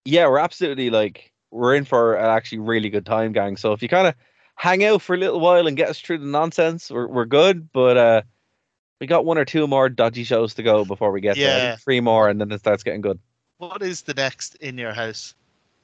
yeah, 0.05 0.27
we're 0.29 0.39
absolutely 0.39 0.91
like 0.91 1.33
we're 1.51 1.75
in 1.75 1.85
for 1.85 2.15
an 2.15 2.27
actually 2.27 2.59
really 2.59 2.89
good 2.89 3.05
time, 3.05 3.33
gang. 3.33 3.57
So 3.57 3.73
if 3.73 3.83
you 3.83 3.89
kind 3.89 4.07
of 4.07 4.15
hang 4.55 4.85
out 4.85 5.03
for 5.03 5.15
a 5.15 5.19
little 5.19 5.41
while 5.41 5.67
and 5.67 5.77
get 5.77 5.89
us 5.89 6.01
through 6.01 6.19
the 6.19 6.27
nonsense, 6.27 6.91
we're 6.91 7.07
we're 7.07 7.25
good. 7.27 7.71
But 7.73 7.97
uh, 7.97 8.23
we 9.01 9.07
got 9.07 9.25
one 9.25 9.39
or 9.39 9.45
two 9.45 9.67
more 9.67 9.89
dodgy 9.89 10.25
shows 10.25 10.55
to 10.55 10.63
go 10.63 10.85
before 10.85 11.13
we 11.13 11.21
get 11.21 11.37
there. 11.37 11.59
Yeah. 11.59 11.77
Three 11.77 12.01
more, 12.01 12.29
and 12.29 12.41
then 12.41 12.51
it 12.51 12.61
starts 12.61 12.83
getting 12.83 13.01
good. 13.01 13.19
What 13.59 13.83
is 13.83 14.03
the 14.03 14.15
next 14.15 14.57
in 14.57 14.79
your 14.79 14.93
house? 14.93 15.35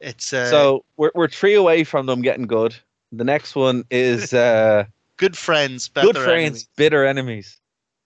It's 0.00 0.32
uh, 0.32 0.50
so 0.50 0.84
we're 0.96 1.12
we're 1.14 1.28
three 1.28 1.54
away 1.54 1.84
from 1.84 2.06
them 2.06 2.22
getting 2.22 2.46
good. 2.46 2.74
The 3.12 3.24
next 3.24 3.54
one 3.54 3.84
is 3.90 4.34
uh, 4.34 4.84
good 5.16 5.36
friends, 5.36 5.88
better 5.88 6.12
good 6.12 6.16
friends, 6.16 6.68
bitter 6.76 7.04
enemies. 7.04 7.58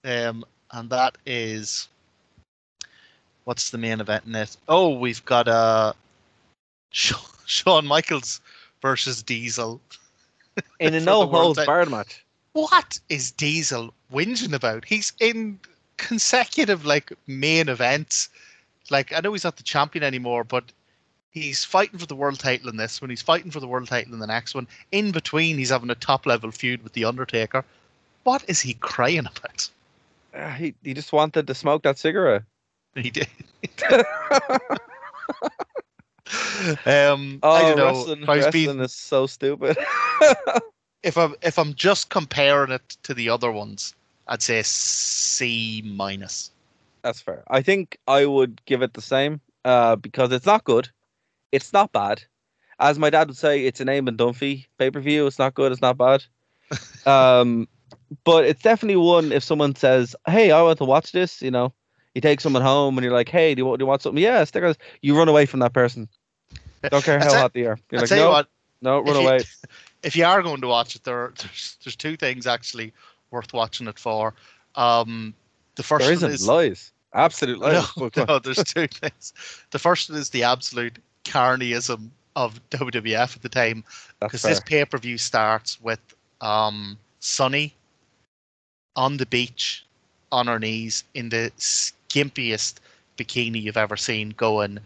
enemies. 0.03 0.27
Um, 0.27 0.45
and 0.71 0.89
that 0.91 1.17
is 1.25 1.87
what's 3.43 3.71
the 3.71 3.77
main 3.77 3.99
event 3.99 4.25
in 4.27 4.35
it? 4.35 4.55
Oh, 4.67 4.89
we've 4.89 5.23
got 5.25 5.47
uh, 5.47 5.93
Sha- 6.91 7.17
Shawn 7.45 7.87
Michaels 7.87 8.41
versus 8.81 9.23
Diesel. 9.23 9.81
In 10.79 10.93
a 10.93 10.99
no 10.99 11.25
holds 11.25 11.63
barred 11.65 11.89
match. 11.89 12.25
What 12.53 12.99
is 13.09 13.31
Diesel 13.31 13.93
whinging 14.11 14.53
about? 14.53 14.85
He's 14.85 15.13
in 15.19 15.59
consecutive 15.97 16.85
like 16.85 17.11
main 17.27 17.69
events. 17.69 18.29
Like 18.89 19.13
I 19.13 19.19
know 19.21 19.33
he's 19.33 19.43
not 19.43 19.57
the 19.57 19.63
champion 19.63 20.03
anymore, 20.03 20.43
but 20.43 20.63
he's 21.31 21.63
fighting 21.63 21.99
for 21.99 22.05
the 22.07 22.15
world 22.15 22.39
title 22.39 22.69
in 22.69 22.77
this 22.77 23.01
one. 23.01 23.09
He's 23.09 23.21
fighting 23.21 23.51
for 23.51 23.59
the 23.59 23.67
world 23.67 23.87
title 23.87 24.13
in 24.13 24.19
the 24.19 24.27
next 24.27 24.55
one. 24.55 24.67
In 24.91 25.11
between, 25.11 25.57
he's 25.57 25.69
having 25.69 25.89
a 25.91 25.95
top 25.95 26.25
level 26.25 26.51
feud 26.51 26.83
with 26.83 26.93
the 26.93 27.05
Undertaker. 27.05 27.63
What 28.23 28.43
is 28.47 28.59
he 28.61 28.73
crying 28.75 29.19
about? 29.27 29.69
Uh, 30.33 30.49
he 30.51 30.73
he 30.83 30.93
just 30.93 31.13
wanted 31.13 31.47
to 31.47 31.55
smoke 31.55 31.83
that 31.83 31.97
cigarette. 31.97 32.43
He 32.95 33.11
did. 33.11 33.27
um, 36.85 37.39
Oh, 37.41 37.51
I 37.51 37.61
don't 37.61 37.77
know. 37.77 37.85
wrestling, 37.85 38.25
wrestling 38.25 38.51
being- 38.51 38.79
is 38.81 38.93
so 38.93 39.27
stupid. 39.27 39.77
if 41.03 41.17
I'm 41.17 41.35
if 41.41 41.57
I'm 41.57 41.73
just 41.73 42.09
comparing 42.09 42.71
it 42.71 42.97
to 43.03 43.13
the 43.13 43.29
other 43.29 43.51
ones, 43.51 43.95
I'd 44.27 44.41
say 44.41 44.61
C 44.63 45.81
minus. 45.85 46.51
That's 47.01 47.21
fair. 47.21 47.43
I 47.47 47.61
think 47.61 47.97
I 48.07 48.25
would 48.25 48.61
give 48.65 48.81
it 48.81 48.93
the 48.93 49.01
same 49.01 49.39
uh, 49.65 49.95
because 49.95 50.31
it's 50.31 50.45
not 50.45 50.63
good. 50.65 50.89
It's 51.51 51.71
not 51.73 51.91
bad. 51.91 52.23
As 52.79 52.99
my 52.99 53.09
dad 53.09 53.27
would 53.27 53.37
say, 53.37 53.65
it's 53.65 53.79
an 53.81 53.87
Eamon 53.87 54.17
Dunphy 54.17 54.65
pay 54.77 54.91
per 54.91 54.99
view. 54.99 55.27
It's 55.27 55.39
not 55.39 55.53
good. 55.53 55.71
It's 55.71 55.81
not 55.81 55.97
bad. 55.97 56.23
um, 57.05 57.67
but 58.23 58.45
it's 58.45 58.61
definitely 58.61 58.97
one 58.97 59.31
if 59.31 59.43
someone 59.43 59.75
says, 59.75 60.15
"Hey, 60.27 60.51
I 60.51 60.61
want 60.61 60.77
to 60.79 60.85
watch 60.85 61.11
this," 61.11 61.41
you 61.41 61.51
know, 61.51 61.73
you 62.13 62.21
take 62.21 62.41
someone 62.41 62.61
home 62.61 62.97
and 62.97 63.03
you're 63.03 63.13
like, 63.13 63.29
"Hey, 63.29 63.55
do 63.55 63.59
you, 63.61 63.65
want- 63.65 63.79
do 63.79 63.83
you 63.83 63.87
want 63.87 64.01
something?" 64.01 64.21
Yeah, 64.21 64.43
stick 64.43 64.63
on. 64.63 64.75
You 65.01 65.17
run 65.17 65.27
away 65.29 65.45
from 65.45 65.61
that 65.61 65.73
person. 65.73 66.07
Don't 66.89 67.03
care 67.03 67.19
I 67.19 67.25
how 67.25 67.33
hot 67.33 67.53
they 67.53 67.65
are. 67.65 67.77
You're 67.91 67.99
I'll 67.99 68.03
like, 68.03 68.11
no, 68.11 68.15
you 68.25 68.29
what, 68.29 68.47
no, 68.81 68.99
run 68.99 69.15
you- 69.15 69.27
away. 69.27 69.43
if 70.03 70.15
you 70.15 70.25
are 70.25 70.41
going 70.41 70.61
to 70.61 70.67
watch 70.67 70.95
it, 70.95 71.03
there 71.03 71.33
there's 71.39 71.77
there's 71.83 71.95
two 71.95 72.15
things 72.17 72.47
actually 72.47 72.93
worth 73.31 73.53
watching 73.53 73.87
it 73.87 73.99
for. 73.99 74.33
Um, 74.75 75.33
the 75.75 75.83
first 75.83 76.05
There 76.05 76.13
one 76.13 76.13
isn't 76.13 76.31
is 76.31 76.47
lies. 76.47 76.91
Absolute 77.13 77.59
lies. 77.59 77.89
no, 77.97 78.09
But 78.09 78.13
go 78.13 78.21
on. 78.27 78.27
no, 78.27 78.39
there's 78.39 78.63
two 78.63 78.87
things. 78.87 79.33
The 79.71 79.79
first 79.79 80.09
one 80.09 80.19
is 80.19 80.29
the 80.29 80.43
absolute 80.43 80.99
carnyism 81.25 82.09
of 82.35 82.59
WWF 82.71 83.35
at 83.35 83.41
the 83.41 83.49
time 83.49 83.83
because 84.19 84.45
this 84.45 84.59
pay 84.59 84.85
per 84.85 84.97
view 84.97 85.17
starts 85.17 85.79
with 85.81 85.99
um 86.41 86.97
Sunny 87.19 87.75
on 88.95 89.17
the 89.17 89.25
beach 89.25 89.85
on 90.31 90.47
her 90.47 90.59
knees 90.59 91.03
in 91.13 91.29
the 91.29 91.51
skimpiest 91.57 92.75
bikini 93.17 93.61
you've 93.61 93.77
ever 93.77 93.97
seen 93.97 94.29
going 94.31 94.79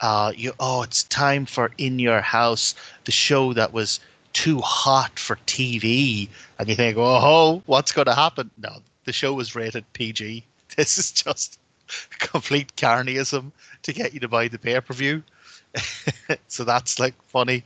uh 0.00 0.32
you 0.36 0.52
oh 0.60 0.82
it's 0.82 1.04
time 1.04 1.44
for 1.46 1.70
in 1.78 1.98
your 1.98 2.20
house 2.20 2.74
the 3.04 3.12
show 3.12 3.52
that 3.52 3.72
was 3.72 4.00
too 4.34 4.60
hot 4.60 5.18
for 5.18 5.36
TV 5.46 6.28
and 6.58 6.68
you 6.68 6.74
think 6.74 6.98
oh 6.98 7.62
what's 7.66 7.92
going 7.92 8.06
to 8.06 8.14
happen? 8.14 8.50
No 8.58 8.82
the 9.04 9.12
show 9.12 9.32
was 9.32 9.54
rated 9.54 9.90
PG 9.94 10.44
this 10.76 10.98
is 10.98 11.12
just 11.12 11.58
complete 12.18 12.74
carnyism 12.76 13.52
to 13.82 13.92
get 13.92 14.14
you 14.14 14.20
to 14.20 14.28
buy 14.28 14.48
the 14.48 14.58
pay-per-view. 14.58 15.22
So 16.48 16.64
that's 16.64 17.00
like 17.00 17.14
funny. 17.24 17.64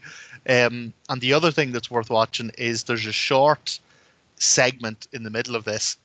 Um, 0.49 0.93
and 1.09 1.21
the 1.21 1.35
other 1.35 1.51
thing 1.53 1.73
that's 1.73 1.91
worth 1.91 2.11
watching 2.11 2.51
is 2.57 2.85
there's 2.85 3.07
a 3.07 3.13
short 3.13 3.79
segment 4.37 5.07
in 5.13 5.23
the 5.23 5.31
middle 5.31 5.55
of 5.55 5.65
this 5.65 5.97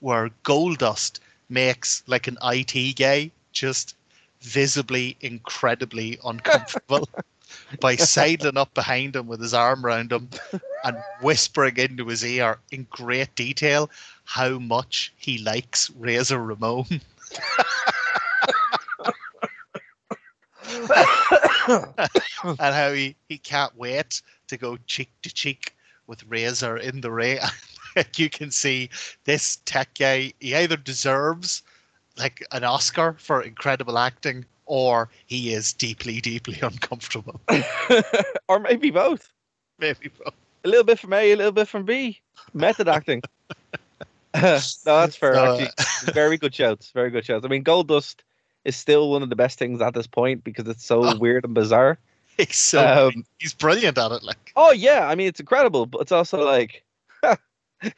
where 0.00 0.30
Goldust 0.44 1.18
makes 1.48 2.02
like 2.06 2.28
an 2.28 2.38
IT 2.42 2.96
guy 2.96 3.30
just 3.52 3.96
visibly 4.40 5.16
incredibly 5.20 6.18
uncomfortable 6.24 7.08
by 7.80 7.96
sidling 7.96 8.56
up 8.56 8.72
behind 8.74 9.16
him 9.16 9.26
with 9.26 9.40
his 9.40 9.54
arm 9.54 9.84
around 9.84 10.12
him 10.12 10.28
and 10.84 10.96
whispering 11.20 11.76
into 11.76 12.06
his 12.06 12.24
ear 12.24 12.58
in 12.70 12.86
great 12.90 13.34
detail 13.34 13.90
how 14.24 14.58
much 14.58 15.12
he 15.16 15.38
likes 15.38 15.90
Razor 15.90 16.38
Ramon. 16.38 16.86
and 21.68 22.58
how 22.58 22.92
he, 22.92 23.16
he 23.28 23.38
can't 23.38 23.76
wait 23.76 24.22
to 24.48 24.56
go 24.56 24.76
cheek 24.86 25.10
to 25.22 25.32
cheek 25.32 25.74
with 26.06 26.24
Razor 26.24 26.76
in 26.78 27.00
the 27.00 27.10
ring. 27.10 27.38
you 28.16 28.30
can 28.30 28.50
see 28.50 28.90
this 29.24 29.56
tech 29.64 29.94
guy, 29.98 30.32
he 30.40 30.54
either 30.54 30.76
deserves 30.76 31.62
like 32.18 32.44
an 32.52 32.64
Oscar 32.64 33.14
for 33.18 33.42
incredible 33.42 33.98
acting 33.98 34.44
or 34.68 35.08
he 35.26 35.52
is 35.52 35.72
deeply, 35.72 36.20
deeply 36.20 36.58
uncomfortable. 36.62 37.40
or 38.48 38.58
maybe 38.60 38.90
both. 38.90 39.32
Maybe 39.78 40.10
both. 40.18 40.34
A 40.64 40.68
little 40.68 40.84
bit 40.84 40.98
from 40.98 41.12
A, 41.12 41.32
a 41.32 41.36
little 41.36 41.52
bit 41.52 41.68
from 41.68 41.84
B. 41.84 42.20
Method 42.54 42.88
acting. 42.96 43.22
no, 44.34 44.60
that's 44.84 45.16
fair. 45.16 45.34
No, 45.34 45.58
Actually, 45.60 46.12
very 46.12 46.36
good 46.36 46.54
shouts. 46.54 46.90
Very 46.92 47.10
good 47.10 47.24
shouts. 47.24 47.44
I 47.44 47.48
mean, 47.48 47.64
Goldust 47.64 48.16
is 48.64 48.76
still 48.76 49.10
one 49.10 49.22
of 49.22 49.30
the 49.30 49.36
best 49.36 49.58
things 49.58 49.80
at 49.80 49.94
this 49.94 50.06
point 50.06 50.44
because 50.44 50.68
it's 50.68 50.84
so 50.84 51.04
Oh. 51.04 51.16
weird 51.16 51.44
and 51.44 51.54
bizarre. 51.54 51.98
He's 52.36 52.56
so 52.56 53.08
Um, 53.08 53.24
he's 53.38 53.54
brilliant 53.54 53.98
at 53.98 54.12
it. 54.12 54.22
Like 54.22 54.52
Oh 54.54 54.70
yeah, 54.72 55.08
I 55.08 55.14
mean 55.14 55.26
it's 55.28 55.40
incredible, 55.40 55.86
but 55.86 56.00
it's 56.02 56.12
also 56.12 56.44
like 56.44 56.84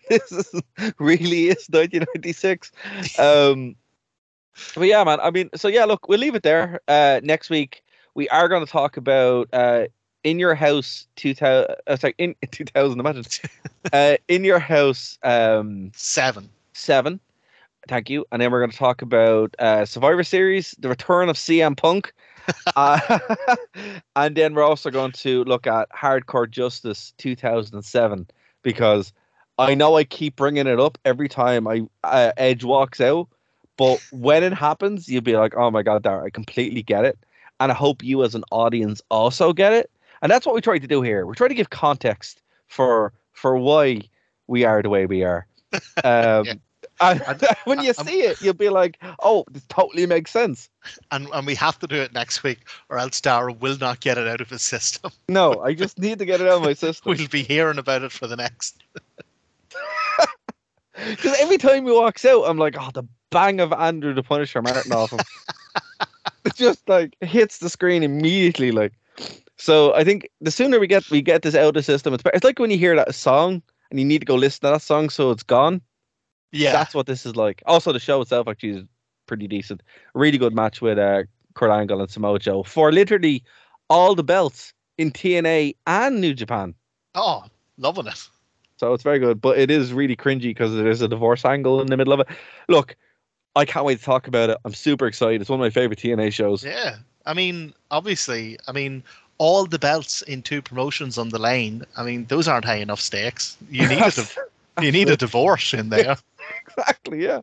this 0.09 0.31
is 0.33 0.63
really 0.99 1.49
is 1.49 1.67
1996. 1.69 2.71
Um, 3.19 3.75
but 4.75 4.83
yeah, 4.83 5.05
man. 5.05 5.21
I 5.21 5.31
mean, 5.31 5.51
so 5.55 5.69
yeah, 5.69 5.85
look, 5.85 6.09
we'll 6.09 6.19
leave 6.19 6.35
it 6.35 6.43
there. 6.43 6.81
Uh, 6.89 7.21
next 7.23 7.51
week 7.51 7.83
we 8.15 8.29
are 8.29 8.49
going 8.49 8.65
to 8.65 8.71
talk 8.71 8.97
about 8.97 9.49
uh, 9.53 9.87
in 10.25 10.39
your 10.39 10.55
house 10.55 11.07
2000. 11.17 11.77
Uh, 11.87 11.97
sorry, 11.97 12.15
in 12.19 12.35
2000. 12.51 13.01
Imagine 13.01 13.25
uh, 13.93 14.17
in 14.29 14.45
your 14.45 14.59
house 14.59 15.19
um, 15.23 15.91
seven. 15.95 16.49
seven. 16.73 17.21
Thank 17.89 18.11
you. 18.11 18.27
And 18.31 18.41
then 18.43 18.53
we're 18.53 18.61
going 18.61 18.71
to 18.71 18.77
talk 18.77 19.03
about 19.03 19.55
uh, 19.59 19.85
Survivor 19.85 20.23
Series, 20.23 20.75
the 20.79 20.89
return 20.89 21.29
of 21.29 21.37
CM 21.37 21.77
Punk. 21.77 22.13
uh, 22.77 23.19
and 24.17 24.37
then 24.37 24.55
we're 24.55 24.65
also 24.65 24.91
going 24.91 25.13
to 25.13 25.45
look 25.45 25.67
at 25.67 25.89
Hardcore 25.91 26.51
Justice 26.51 27.15
2007 27.19 28.27
because 28.63 29.13
I 29.59 29.75
know 29.75 29.97
I 29.97 30.05
keep 30.05 30.37
bringing 30.37 30.67
it 30.67 30.81
up 30.81 30.99
every 31.05 31.29
time 31.29 31.67
I 31.67 31.83
uh, 32.05 32.33
Edge 32.37 32.65
walks 32.65 33.01
out, 33.01 33.29
but 33.81 33.99
when 34.13 34.43
it 34.45 34.53
happens, 34.53 35.09
you'll 35.09 35.23
be 35.23 35.37
like, 35.39 35.55
"Oh 35.57 35.71
my 35.71 35.83
god, 35.83 36.03
Darragh, 36.03 36.27
I 36.27 36.31
completely 36.31 36.83
get 36.83 37.07
it," 37.07 37.19
and 37.61 37.73
I 37.73 37.75
hope 37.75 38.03
you 38.05 38.23
as 38.25 38.35
an 38.35 38.45
audience 38.51 39.01
also 39.11 39.55
get 39.55 39.73
it. 39.73 39.91
And 40.21 40.31
that's 40.31 40.45
what 40.45 40.55
we 40.55 40.61
try 40.61 40.79
to 40.79 40.87
do 40.87 41.01
here. 41.01 41.25
We're 41.25 41.35
trying 41.35 41.49
to 41.49 41.55
give 41.63 41.71
context 41.71 42.43
for 42.69 43.13
for 43.33 43.57
why 43.57 44.03
we 44.49 44.65
are 44.67 44.83
the 44.83 44.91
way 44.91 45.07
we 45.07 45.25
are. 45.25 45.47
Um, 46.05 46.45
Yeah. 46.45 46.55
and 47.01 47.23
And- 47.29 47.43
when 47.65 47.79
you 47.81 47.93
I'm- 47.97 48.07
see 48.07 48.21
it, 48.31 48.43
you'll 48.43 48.53
be 48.67 48.69
like, 48.69 48.99
"Oh, 49.23 49.45
this 49.51 49.65
totally 49.71 50.05
makes 50.05 50.31
sense." 50.31 50.69
And 51.11 51.29
and 51.33 51.47
we 51.47 51.55
have 51.55 51.79
to 51.79 51.87
do 51.87 51.97
it 51.97 52.13
next 52.13 52.43
week, 52.43 52.59
or 52.91 52.99
else 52.99 53.19
Darragh 53.23 53.61
will 53.63 53.79
not 53.79 54.01
get 54.01 54.19
it 54.19 54.29
out 54.29 54.43
of 54.43 54.51
his 54.51 54.61
system. 54.63 55.11
No, 55.29 55.47
I 55.69 55.73
just 55.73 55.99
need 55.99 56.19
to 56.19 56.27
get 56.27 56.43
it 56.43 56.49
out 56.49 56.59
of 56.59 56.63
my 56.65 56.75
system. 56.75 57.15
We'll 57.17 57.29
be 57.29 57.43
hearing 57.45 57.79
about 57.79 58.03
it 58.03 58.13
for 58.13 58.27
the 58.27 58.37
next. 58.37 58.77
Because 61.09 61.35
every 61.41 61.57
time 61.57 61.87
he 61.87 61.93
walks 61.93 62.27
out, 62.27 62.43
I'm 62.45 62.59
like, 62.59 62.77
oh, 62.79 62.91
the 62.93 63.05
bang 63.31 63.61
of 63.61 63.73
Andrew 63.73 64.15
the 64.15 64.23
Punisher 64.23 64.63
Martin 64.63 64.93
off 64.93 65.13
him. 65.13 65.21
it 66.45 66.55
just 66.55 66.89
like 66.89 67.17
hits 67.21 67.59
the 67.59 67.69
screen 67.71 68.03
immediately. 68.03 68.71
Like, 68.71 68.93
so 69.57 69.95
I 69.95 70.05
think 70.05 70.29
the 70.41 70.51
sooner 70.51 70.79
we 70.79 70.87
get 70.87 71.09
we 71.11 71.23
get 71.23 71.43
this 71.43 71.55
out 71.55 71.69
of 71.69 71.75
the 71.75 71.83
system, 71.83 72.15
it's 72.15 72.23
better. 72.23 72.37
It's 72.37 72.45
like 72.45 72.59
when 72.59 72.71
you 72.71 72.79
hear 72.79 72.97
that 72.97 73.15
song 73.15 73.63
and 73.91 73.99
you 73.99 74.07
need 74.07 74.21
to 74.21 74.27
go 74.27 74.35
listen 74.35 74.61
to 74.61 74.73
that 74.73 74.83
song 74.83 75.09
so 75.09 75.31
it's 75.31 75.43
gone. 75.43 75.81
Yeah, 76.53 76.73
That's 76.73 76.95
what 76.95 77.07
this 77.07 77.25
is 77.27 77.37
like. 77.37 77.63
Also, 77.67 77.93
the 77.93 78.01
show 78.01 78.21
itself 78.21 78.49
actually 78.49 78.71
is 78.71 78.85
pretty 79.27 79.47
decent. 79.47 79.83
Really 80.15 80.37
good 80.39 80.55
match 80.55 80.81
with 80.81 80.99
uh, 80.99 81.23
Kurt 81.55 81.71
Angle 81.71 82.01
and 82.01 82.11
Samoa 82.11 82.41
Joe 82.41 82.65
for 82.65 82.91
literally 82.91 83.45
all 83.89 84.17
the 84.17 84.25
belts 84.25 84.73
in 84.99 85.13
TNA 85.13 85.77
and 85.87 86.21
New 86.21 86.35
Japan. 86.35 86.75
oh, 87.15 87.45
loving 87.79 88.07
it. 88.07 88.29
So 88.79 88.95
it's 88.95 89.03
very 89.03 89.19
good, 89.19 89.41
but 89.41 89.59
it 89.59 89.71
is 89.71 89.93
really 89.93 90.17
cringy 90.17 90.51
because 90.51 90.75
there 90.75 90.89
is 90.89 91.03
a 91.03 91.09
divorce 91.09 91.45
angle 91.45 91.81
in 91.83 91.89
the 91.89 91.97
middle 91.97 92.15
of 92.15 92.21
it. 92.21 92.29
Look, 92.69 92.97
I 93.57 93.65
can't 93.65 93.85
wait 93.85 93.99
to 93.99 94.05
talk 94.05 94.29
about 94.29 94.51
it. 94.51 94.59
I'm 94.65 94.75
super 94.75 95.07
excited. 95.07 95.41
It's 95.41 95.51
one 95.51 95.61
of 95.61 95.65
my 95.65 95.71
favorite 95.71 95.99
TNA 95.99 96.33
shows. 96.33 96.65
Yeah, 96.65 96.97
I 97.27 97.35
mean, 97.35 97.75
obviously, 97.91 98.59
I 98.69 98.73
mean, 98.73 99.03
all 99.39 99.67
the 99.67 99.79
belts 99.79 100.23
in 100.23 100.43
two 100.43 100.63
promotions 100.63 101.19
on 101.19 101.31
the 101.31 101.39
line. 101.39 101.85
I 101.97 102.05
mean, 102.05 102.27
those 102.27 102.47
aren't 102.47 102.65
high 102.65 102.77
enough 102.77 103.01
stakes. 103.01 103.57
You 103.71 103.89
need 103.89 104.01
a 104.01 104.11
div- 104.11 104.39
you 104.83 104.93
need 104.93 105.09
a 105.09 105.17
divorce 105.17 105.75
in 105.75 105.89
there. 105.89 106.17
exactly, 106.69 107.25
yeah. 107.25 107.41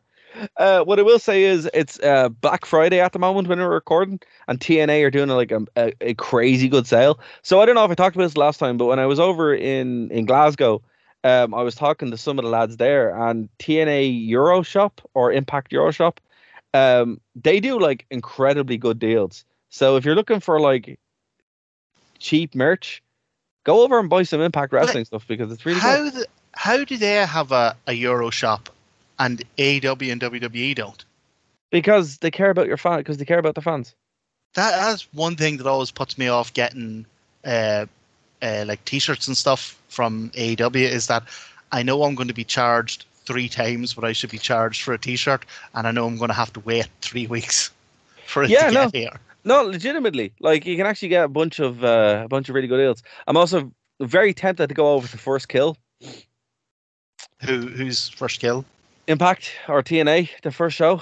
Uh, 0.56 0.82
what 0.84 0.98
I 0.98 1.02
will 1.02 1.18
say 1.18 1.42
is 1.42 1.68
it's 1.74 1.98
uh, 2.00 2.28
Black 2.28 2.64
Friday 2.64 3.00
at 3.00 3.12
the 3.12 3.18
moment 3.18 3.48
when 3.48 3.58
we're 3.58 3.68
recording, 3.68 4.20
and 4.46 4.60
TNA 4.60 5.04
are 5.04 5.10
doing 5.10 5.28
like 5.28 5.50
a, 5.50 5.66
a, 5.76 5.92
a 6.00 6.14
crazy 6.14 6.68
good 6.68 6.86
sale. 6.86 7.18
So 7.42 7.60
I 7.60 7.66
don't 7.66 7.74
know 7.74 7.84
if 7.84 7.90
I 7.90 7.94
talked 7.94 8.14
about 8.14 8.26
this 8.26 8.36
last 8.36 8.58
time, 8.58 8.76
but 8.76 8.86
when 8.86 8.98
I 8.98 9.06
was 9.06 9.18
over 9.18 9.54
in 9.54 10.10
in 10.10 10.24
Glasgow, 10.24 10.80
um, 11.24 11.54
I 11.54 11.62
was 11.62 11.74
talking 11.74 12.10
to 12.10 12.16
some 12.16 12.38
of 12.38 12.44
the 12.44 12.50
lads 12.50 12.76
there, 12.76 13.14
and 13.14 13.48
TNA 13.58 14.28
Euro 14.28 14.62
Shop 14.62 15.00
or 15.14 15.32
Impact 15.32 15.72
Euro 15.72 15.90
Shop, 15.90 16.20
um, 16.74 17.20
they 17.34 17.60
do 17.60 17.78
like 17.78 18.06
incredibly 18.10 18.76
good 18.76 18.98
deals. 18.98 19.44
So 19.70 19.96
if 19.96 20.04
you're 20.04 20.14
looking 20.14 20.40
for 20.40 20.60
like 20.60 20.98
cheap 22.18 22.54
merch, 22.54 23.02
go 23.64 23.82
over 23.82 23.98
and 23.98 24.08
buy 24.08 24.22
some 24.22 24.40
Impact 24.40 24.72
Wrestling 24.72 25.04
stuff 25.04 25.26
because 25.26 25.50
it's 25.52 25.66
really 25.66 25.80
good. 25.80 25.86
How 25.86 26.10
the, 26.10 26.26
how 26.54 26.84
do 26.84 26.96
they 26.96 27.14
have 27.26 27.52
a, 27.52 27.76
a 27.86 27.92
Euro 27.92 28.30
shop 28.30 28.68
and 29.18 29.42
AEW 29.58 30.12
and 30.12 30.20
WWE 30.20 30.74
don't? 30.74 31.04
Because 31.70 32.18
they 32.18 32.30
care 32.30 32.50
about 32.50 32.66
your 32.66 32.76
fan. 32.76 32.98
Because 32.98 33.18
they 33.18 33.24
care 33.24 33.38
about 33.38 33.54
the 33.54 33.60
fans. 33.60 33.94
That 34.54 34.70
that's 34.70 35.02
one 35.12 35.36
thing 35.36 35.58
that 35.58 35.66
always 35.66 35.90
puts 35.90 36.16
me 36.16 36.28
off 36.28 36.54
getting 36.54 37.04
uh, 37.44 37.86
uh, 38.40 38.64
like 38.66 38.84
t-shirts 38.84 39.26
and 39.28 39.36
stuff 39.36 39.77
from 39.88 40.30
AEW 40.30 40.76
is 40.88 41.06
that 41.08 41.22
I 41.72 41.82
know 41.82 42.02
I'm 42.04 42.14
going 42.14 42.28
to 42.28 42.34
be 42.34 42.44
charged 42.44 43.04
three 43.24 43.48
times 43.48 43.96
what 43.96 44.04
I 44.06 44.12
should 44.12 44.30
be 44.30 44.38
charged 44.38 44.82
for 44.82 44.94
a 44.94 44.98
t-shirt, 44.98 45.44
and 45.74 45.86
I 45.86 45.90
know 45.90 46.06
I'm 46.06 46.16
going 46.16 46.28
to 46.28 46.34
have 46.34 46.52
to 46.54 46.60
wait 46.60 46.88
three 47.02 47.26
weeks 47.34 47.70
for 48.26 48.42
it 48.42 48.50
Yeah, 48.50 48.68
to 48.68 48.74
no. 48.74 48.90
get 48.90 48.94
here. 48.94 49.20
No, 49.44 49.62
legitimately, 49.62 50.32
like 50.40 50.66
you 50.66 50.76
can 50.76 50.86
actually 50.86 51.08
get 51.08 51.24
a 51.24 51.28
bunch 51.28 51.58
of 51.58 51.82
uh, 51.84 52.22
a 52.24 52.28
bunch 52.28 52.48
of 52.48 52.54
really 52.54 52.68
good 52.68 52.78
deals. 52.78 53.02
I'm 53.26 53.36
also 53.36 53.72
very 54.00 54.34
tempted 54.34 54.68
to 54.68 54.74
go 54.74 54.92
over 54.94 55.08
to 55.08 55.16
First 55.18 55.48
Kill 55.48 55.76
Who 57.42 57.68
who's 57.68 58.08
first 58.08 58.40
kill? 58.40 58.64
Impact 59.06 59.52
or 59.68 59.82
TNA, 59.82 60.28
the 60.42 60.50
first 60.50 60.76
show. 60.76 60.94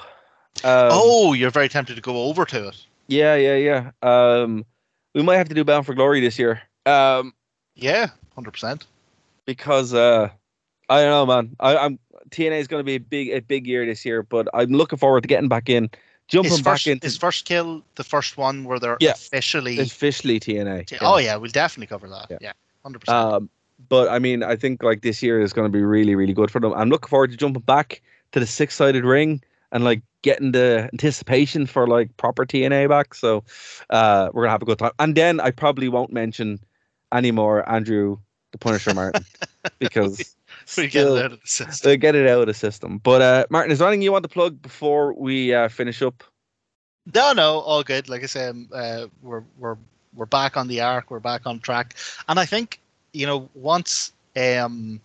Um, 0.64 0.90
oh, 0.92 1.32
you're 1.32 1.50
very 1.50 1.68
tempted 1.68 1.96
to 1.96 2.00
go 2.00 2.24
over 2.24 2.44
to 2.44 2.68
it. 2.68 2.76
yeah, 3.08 3.34
yeah, 3.34 3.56
yeah. 3.56 3.90
Um, 4.02 4.64
we 5.14 5.22
might 5.22 5.36
have 5.36 5.48
to 5.48 5.54
do 5.54 5.64
Bound 5.64 5.84
for 5.86 5.94
Glory 5.94 6.20
this 6.20 6.38
year. 6.38 6.62
Um, 6.84 7.34
Yeah, 7.74 8.10
hundred 8.36 8.52
percent. 8.52 8.86
because 9.46 9.92
uh, 9.94 10.28
I 10.88 11.02
don't 11.02 11.10
know, 11.10 11.26
man. 11.26 11.56
I, 11.58 11.76
I'm 11.76 11.98
TNA 12.30 12.58
is 12.60 12.68
going 12.68 12.80
to 12.80 12.84
be 12.84 12.94
a 12.94 13.00
big 13.00 13.30
a 13.30 13.40
big 13.40 13.66
year 13.66 13.84
this 13.84 14.04
year, 14.04 14.22
but 14.22 14.48
I'm 14.54 14.70
looking 14.70 14.98
forward 14.98 15.22
to 15.22 15.28
getting 15.28 15.48
back 15.48 15.68
in, 15.68 15.90
jumping 16.28 16.52
Is 16.52 16.62
back 16.62 16.74
first 16.74 16.86
into 16.86 17.06
is 17.06 17.16
first 17.16 17.44
kill 17.44 17.82
the 17.96 18.04
first 18.04 18.36
one 18.36 18.64
where 18.64 18.78
they're 18.78 18.98
Yeah. 19.00 19.12
officially? 19.12 19.78
officially 19.78 20.38
TNA. 20.38 20.86
T- 20.86 20.96
yeah. 21.00 21.08
Oh 21.08 21.18
yeah, 21.18 21.36
we'll 21.36 21.50
definitely 21.50 21.88
cover 21.88 22.08
that. 22.08 22.26
Yeah. 22.30 22.38
Yeah, 22.40 22.52
hundred 22.84 23.00
percent. 23.00 23.18
Um, 23.18 23.50
but 23.88 24.08
I 24.08 24.18
mean, 24.18 24.42
I 24.42 24.56
think 24.56 24.82
like 24.82 25.02
this 25.02 25.22
year 25.22 25.40
is 25.40 25.52
going 25.52 25.70
to 25.70 25.76
be 25.76 25.84
really, 25.84 26.14
really 26.14 26.32
good 26.32 26.50
for 26.50 26.60
them. 26.60 26.72
I'm 26.74 26.88
looking 26.88 27.08
forward 27.08 27.30
to 27.30 27.36
jumping 27.36 27.62
back 27.62 28.00
to 28.32 28.40
the 28.40 28.46
six 28.46 28.74
sided 28.74 29.04
ring 29.04 29.42
and 29.72 29.84
like 29.84 30.02
getting 30.22 30.52
the 30.52 30.88
anticipation 30.92 31.66
for 31.66 31.86
like 31.86 32.16
proper 32.16 32.46
TNA 32.46 32.88
back. 32.88 33.14
So 33.14 33.44
uh, 33.90 34.30
we're 34.32 34.42
gonna 34.44 34.52
have 34.52 34.62
a 34.62 34.66
good 34.66 34.78
time. 34.78 34.92
And 34.98 35.14
then 35.14 35.40
I 35.40 35.50
probably 35.50 35.88
won't 35.88 36.12
mention 36.12 36.58
anymore 37.12 37.68
Andrew 37.70 38.18
the 38.52 38.58
Punisher 38.58 38.94
Martin 38.94 39.24
because 39.78 40.34
We 40.76 40.84
get 40.84 40.90
still- 40.90 41.16
it 41.16 41.24
out 41.24 41.32
of 41.32 41.40
the 41.40 41.46
system. 41.48 41.90
they 41.90 41.96
get 41.96 42.14
it 42.14 42.28
out 42.28 42.40
of 42.40 42.46
the 42.46 42.54
system. 42.54 42.98
But 42.98 43.22
uh, 43.22 43.46
Martin, 43.50 43.72
is 43.72 43.78
there 43.78 43.88
anything 43.88 44.02
you 44.02 44.12
want 44.12 44.22
to 44.24 44.28
plug 44.28 44.60
before 44.62 45.12
we 45.12 45.54
uh, 45.54 45.68
finish 45.68 46.02
up? 46.02 46.24
No, 47.14 47.32
no, 47.32 47.60
all 47.60 47.82
good. 47.84 48.08
Like 48.08 48.22
I 48.22 48.26
said, 48.26 48.50
um, 48.50 48.68
uh, 48.74 49.06
we're 49.22 49.44
we're 49.58 49.76
we're 50.14 50.26
back 50.26 50.56
on 50.56 50.66
the 50.66 50.80
arc. 50.80 51.10
We're 51.10 51.20
back 51.20 51.46
on 51.46 51.60
track, 51.60 51.94
and 52.28 52.40
I 52.40 52.46
think 52.46 52.80
you 53.12 53.26
know 53.26 53.48
once 53.54 54.12
um 54.36 55.00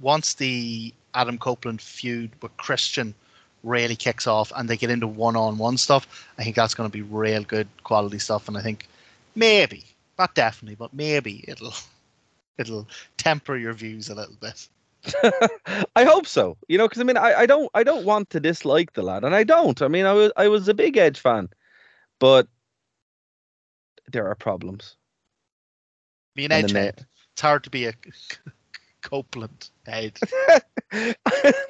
once 0.00 0.34
the 0.34 0.92
Adam 1.14 1.38
Copeland 1.38 1.80
feud 1.80 2.30
with 2.42 2.54
Christian 2.58 3.14
really 3.62 3.96
kicks 3.96 4.26
off 4.26 4.52
and 4.54 4.68
they 4.68 4.76
get 4.76 4.90
into 4.90 5.06
one-on-one 5.06 5.78
stuff, 5.78 6.28
I 6.38 6.44
think 6.44 6.54
that's 6.56 6.74
going 6.74 6.88
to 6.88 6.92
be 6.92 7.02
real 7.02 7.42
good 7.42 7.66
quality 7.84 8.18
stuff. 8.18 8.46
And 8.48 8.56
I 8.58 8.60
think 8.60 8.86
maybe, 9.34 9.82
not 10.18 10.34
definitely, 10.34 10.76
but 10.76 10.92
maybe 10.92 11.42
it'll 11.48 11.72
it'll 12.58 12.88
temper 13.16 13.56
your 13.56 13.72
views 13.72 14.08
a 14.08 14.14
little 14.14 14.36
bit. 14.40 14.68
I 15.96 16.04
hope 16.04 16.26
so. 16.26 16.56
You 16.68 16.78
know, 16.78 16.88
because 16.88 17.00
I 17.00 17.04
mean, 17.04 17.16
I, 17.16 17.34
I 17.34 17.46
don't 17.46 17.70
I 17.74 17.82
don't 17.82 18.04
want 18.04 18.30
to 18.30 18.40
dislike 18.40 18.92
the 18.94 19.02
lad, 19.02 19.24
and 19.24 19.34
I 19.34 19.44
don't. 19.44 19.80
I 19.82 19.88
mean, 19.88 20.06
I 20.06 20.12
was 20.12 20.32
I 20.36 20.48
was 20.48 20.68
a 20.68 20.74
big 20.74 20.96
Edge 20.96 21.18
fan, 21.18 21.48
but 22.18 22.48
there 24.10 24.26
are 24.28 24.34
problems. 24.34 24.96
Me 26.34 26.44
and 26.44 26.52
And 26.52 26.64
Edge 26.64 26.72
head. 26.72 27.06
It's 27.32 27.42
hard 27.42 27.64
to 27.64 27.70
be 27.70 27.86
a 27.86 27.92
Copeland 29.02 29.70
head. 29.84 30.18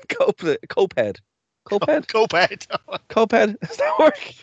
Cope, 0.08 0.38
Copehead. 0.68 1.18
Copehead? 1.66 2.06
Copehead. 2.06 2.66
Copehead. 3.08 3.60
Does 3.60 3.76
that 3.76 3.98
work? 3.98 4.34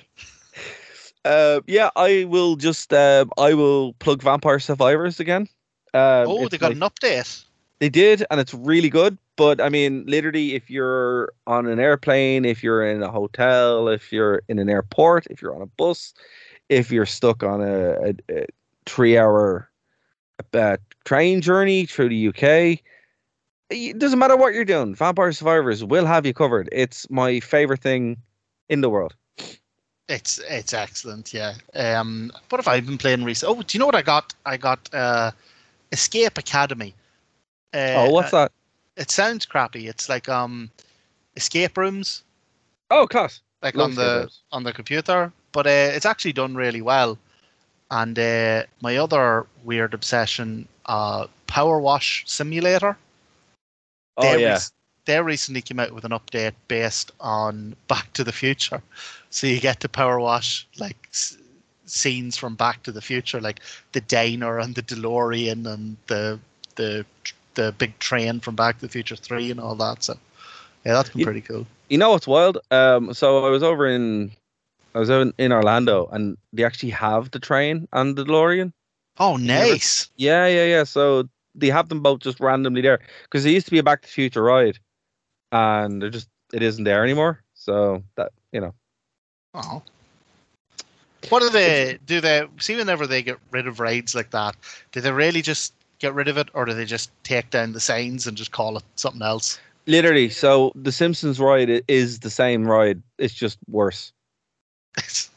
Uh, 1.25 1.61
yeah, 1.67 1.89
I 1.95 2.25
will 2.25 2.55
just 2.57 2.93
uh, 2.93 3.25
I 3.37 3.53
will 3.53 3.93
plug 3.93 4.21
Vampire 4.21 4.59
Survivors 4.59 5.19
again. 5.19 5.47
Um, 5.93 6.27
oh, 6.27 6.47
they 6.47 6.57
got 6.57 6.75
my- 6.75 6.85
an 6.85 6.91
update. 6.91 7.45
They 7.79 7.89
did, 7.89 8.25
and 8.31 8.39
it's 8.39 8.53
really 8.53 8.89
good. 8.89 9.17
But 9.35 9.59
I 9.59 9.67
mean, 9.69 10.05
literally, 10.07 10.53
if 10.53 10.69
you're 10.69 11.33
on 11.47 11.65
an 11.67 11.79
airplane, 11.79 12.45
if 12.45 12.63
you're 12.63 12.87
in 12.87 13.03
a 13.03 13.11
hotel, 13.11 13.89
if 13.89 14.11
you're 14.11 14.41
in 14.47 14.59
an 14.59 14.69
airport, 14.69 15.27
if 15.29 15.41
you're 15.41 15.55
on 15.55 15.61
a 15.61 15.65
bus, 15.65 16.13
if 16.69 16.91
you're 16.91 17.05
stuck 17.05 17.43
on 17.43 17.61
a, 17.61 17.91
a, 18.09 18.13
a 18.29 18.45
three-hour 18.85 19.69
uh, 20.53 20.77
train 21.03 21.41
journey 21.41 21.85
through 21.85 22.09
the 22.09 22.27
UK, 22.29 22.79
it 23.69 23.99
doesn't 23.99 24.19
matter 24.19 24.37
what 24.37 24.53
you're 24.53 24.65
doing. 24.65 24.95
Vampire 24.95 25.31
Survivors 25.31 25.83
will 25.83 26.05
have 26.05 26.25
you 26.25 26.33
covered. 26.33 26.69
It's 26.71 27.09
my 27.09 27.39
favorite 27.39 27.81
thing 27.81 28.17
in 28.69 28.81
the 28.81 28.89
world. 28.89 29.15
It's 30.09 30.39
it's 30.49 30.73
excellent, 30.73 31.33
yeah. 31.33 31.55
Um, 31.73 32.31
what 32.49 32.59
have 32.59 32.67
I 32.67 32.81
been 32.81 32.97
playing 32.97 33.23
recently? 33.23 33.57
Oh, 33.57 33.61
do 33.61 33.75
you 33.75 33.79
know 33.79 33.85
what 33.85 33.95
I 33.95 34.01
got? 34.01 34.33
I 34.45 34.57
got 34.57 34.89
uh, 34.93 35.31
Escape 35.93 36.37
Academy. 36.37 36.93
Uh, 37.73 37.93
oh, 38.05 38.09
what's 38.09 38.31
that? 38.31 38.51
It 38.97 39.09
sounds 39.09 39.45
crappy. 39.45 39.87
It's 39.87 40.09
like 40.09 40.27
um, 40.29 40.69
escape 41.37 41.77
rooms, 41.77 42.23
Oh, 42.91 43.07
class. 43.07 43.41
like 43.61 43.75
Love 43.75 43.91
on 43.91 43.95
the 43.95 44.19
rooms. 44.21 44.41
on 44.51 44.63
the 44.63 44.73
computer, 44.73 45.31
but 45.51 45.65
uh, 45.65 45.69
it's 45.95 46.05
actually 46.05 46.33
done 46.33 46.55
really 46.55 46.81
well. 46.81 47.17
And 47.89 48.17
uh, 48.19 48.63
my 48.81 48.97
other 48.97 49.45
weird 49.63 49.93
obsession, 49.93 50.67
uh, 50.87 51.27
Power 51.47 51.79
Wash 51.79 52.23
Simulator. 52.27 52.97
Oh 54.17 54.21
they 54.23 54.41
yeah. 54.41 54.53
rec- 54.53 54.61
they 55.05 55.21
recently 55.21 55.61
came 55.61 55.79
out 55.79 55.91
with 55.93 56.05
an 56.05 56.11
update 56.11 56.53
based 56.67 57.11
on 57.19 57.75
Back 57.87 58.13
to 58.13 58.23
the 58.23 58.31
Future, 58.31 58.81
so 59.31 59.47
you 59.47 59.59
get 59.59 59.79
to 59.81 59.89
power 59.89 60.19
wash 60.19 60.67
like 60.77 61.07
s- 61.11 61.37
scenes 61.85 62.37
from 62.37 62.55
Back 62.55 62.83
to 62.83 62.91
the 62.91 63.01
Future, 63.01 63.41
like 63.41 63.59
the 63.91 64.01
diner 64.01 64.59
and 64.59 64.75
the 64.75 64.81
DeLorean 64.83 65.65
and 65.65 65.97
the 66.07 66.39
the 66.75 67.05
the 67.55 67.71
big 67.77 67.97
train 67.99 68.39
from 68.39 68.55
Back 68.55 68.75
to 68.79 68.81
the 68.87 68.91
Future 68.91 69.15
Three 69.15 69.51
and 69.51 69.59
all 69.59 69.75
that. 69.75 70.03
So 70.03 70.13
yeah, 70.85 70.93
that's 70.93 71.09
been 71.09 71.19
You- 71.19 71.25
pretty 71.25 71.41
cool. 71.41 71.65
You 71.89 71.97
know 71.99 72.11
what's 72.11 72.25
wild? 72.27 72.57
Um, 72.71 73.13
so 73.13 73.45
I 73.45 73.49
was 73.49 73.61
over 73.61 73.85
in, 73.85 74.31
I 74.95 74.99
was 74.99 75.09
in, 75.11 75.31
in 75.37 75.51
Orlando, 75.51 76.07
and 76.11 76.37
they 76.51 76.63
actually 76.63 76.89
have 76.91 77.29
the 77.29 77.39
train 77.39 77.87
and 77.93 78.15
the 78.15 78.23
DeLorean. 78.23 78.71
Oh, 79.19 79.35
nice. 79.37 80.09
Yeah, 80.15 80.47
yeah, 80.47 80.65
yeah. 80.65 80.83
So 80.85 81.29
they 81.53 81.67
have 81.67 81.89
them 81.89 82.01
both 82.01 82.21
just 82.21 82.39
randomly 82.39 82.81
there 82.81 82.99
because 83.23 83.45
it 83.45 83.51
used 83.51 83.67
to 83.67 83.71
be 83.71 83.77
a 83.77 83.83
Back 83.83 84.01
to 84.01 84.07
the 84.07 84.11
Future 84.13 84.41
ride, 84.41 84.79
and 85.51 86.01
they're 86.01 86.09
just 86.09 86.29
it 86.51 86.63
isn't 86.63 86.83
there 86.85 87.03
anymore. 87.03 87.43
So 87.53 88.01
that 88.15 88.31
you 88.51 88.61
know, 88.61 88.73
Oh. 89.53 89.83
What 91.29 91.41
do 91.41 91.49
they 91.49 91.97
do? 92.05 92.21
They 92.21 92.45
see 92.59 92.75
whenever 92.75 93.07
they 93.07 93.23
get 93.23 93.37
rid 93.51 93.67
of 93.67 93.79
rides 93.79 94.13
like 94.15 94.31
that, 94.31 94.55
do 94.91 95.01
they 95.01 95.11
really 95.11 95.41
just 95.41 95.73
get 95.99 96.13
rid 96.13 96.27
of 96.27 96.37
it, 96.37 96.49
or 96.53 96.65
do 96.65 96.73
they 96.73 96.85
just 96.85 97.11
take 97.23 97.49
down 97.49 97.73
the 97.73 97.79
signs 97.79 98.27
and 98.27 98.35
just 98.35 98.51
call 98.51 98.77
it 98.77 98.83
something 98.95 99.21
else? 99.21 99.59
literally. 99.85 100.29
So 100.29 100.71
the 100.75 100.91
Simpsons 100.93 101.39
ride 101.41 101.83
is 101.89 102.19
the 102.19 102.29
same 102.29 102.65
ride. 102.65 103.01
It's 103.17 103.33
just 103.33 103.57
worse. 103.69 104.13
so 105.07 105.29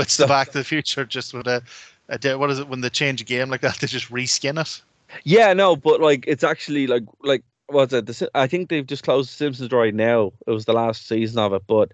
it's 0.00 0.14
So- 0.14 0.22
the 0.22 0.26
Back 0.28 0.48
to 0.52 0.58
the 0.58 0.64
Future, 0.64 1.04
just 1.04 1.34
with 1.34 1.46
a, 1.46 1.62
a 2.08 2.34
what 2.36 2.50
is 2.50 2.58
it 2.58 2.68
when 2.68 2.80
they 2.80 2.88
change 2.90 3.20
a 3.20 3.24
game 3.24 3.50
like 3.50 3.60
that? 3.62 3.76
They 3.80 3.86
just 3.86 4.10
reskin 4.10 4.60
it. 4.60 4.80
Yeah, 5.24 5.52
no, 5.54 5.76
but 5.76 6.00
like 6.00 6.24
it's 6.26 6.44
actually 6.44 6.86
like 6.86 7.04
like 7.22 7.42
what's 7.66 7.92
it? 7.92 8.06
The, 8.06 8.30
I 8.34 8.46
think 8.46 8.68
they've 8.68 8.86
just 8.86 9.04
closed 9.04 9.30
the 9.30 9.34
Simpsons 9.34 9.70
ride 9.72 9.94
now. 9.94 10.32
It 10.46 10.50
was 10.50 10.64
the 10.66 10.72
last 10.74 11.06
season 11.08 11.38
of 11.38 11.52
it, 11.52 11.62
but 11.66 11.92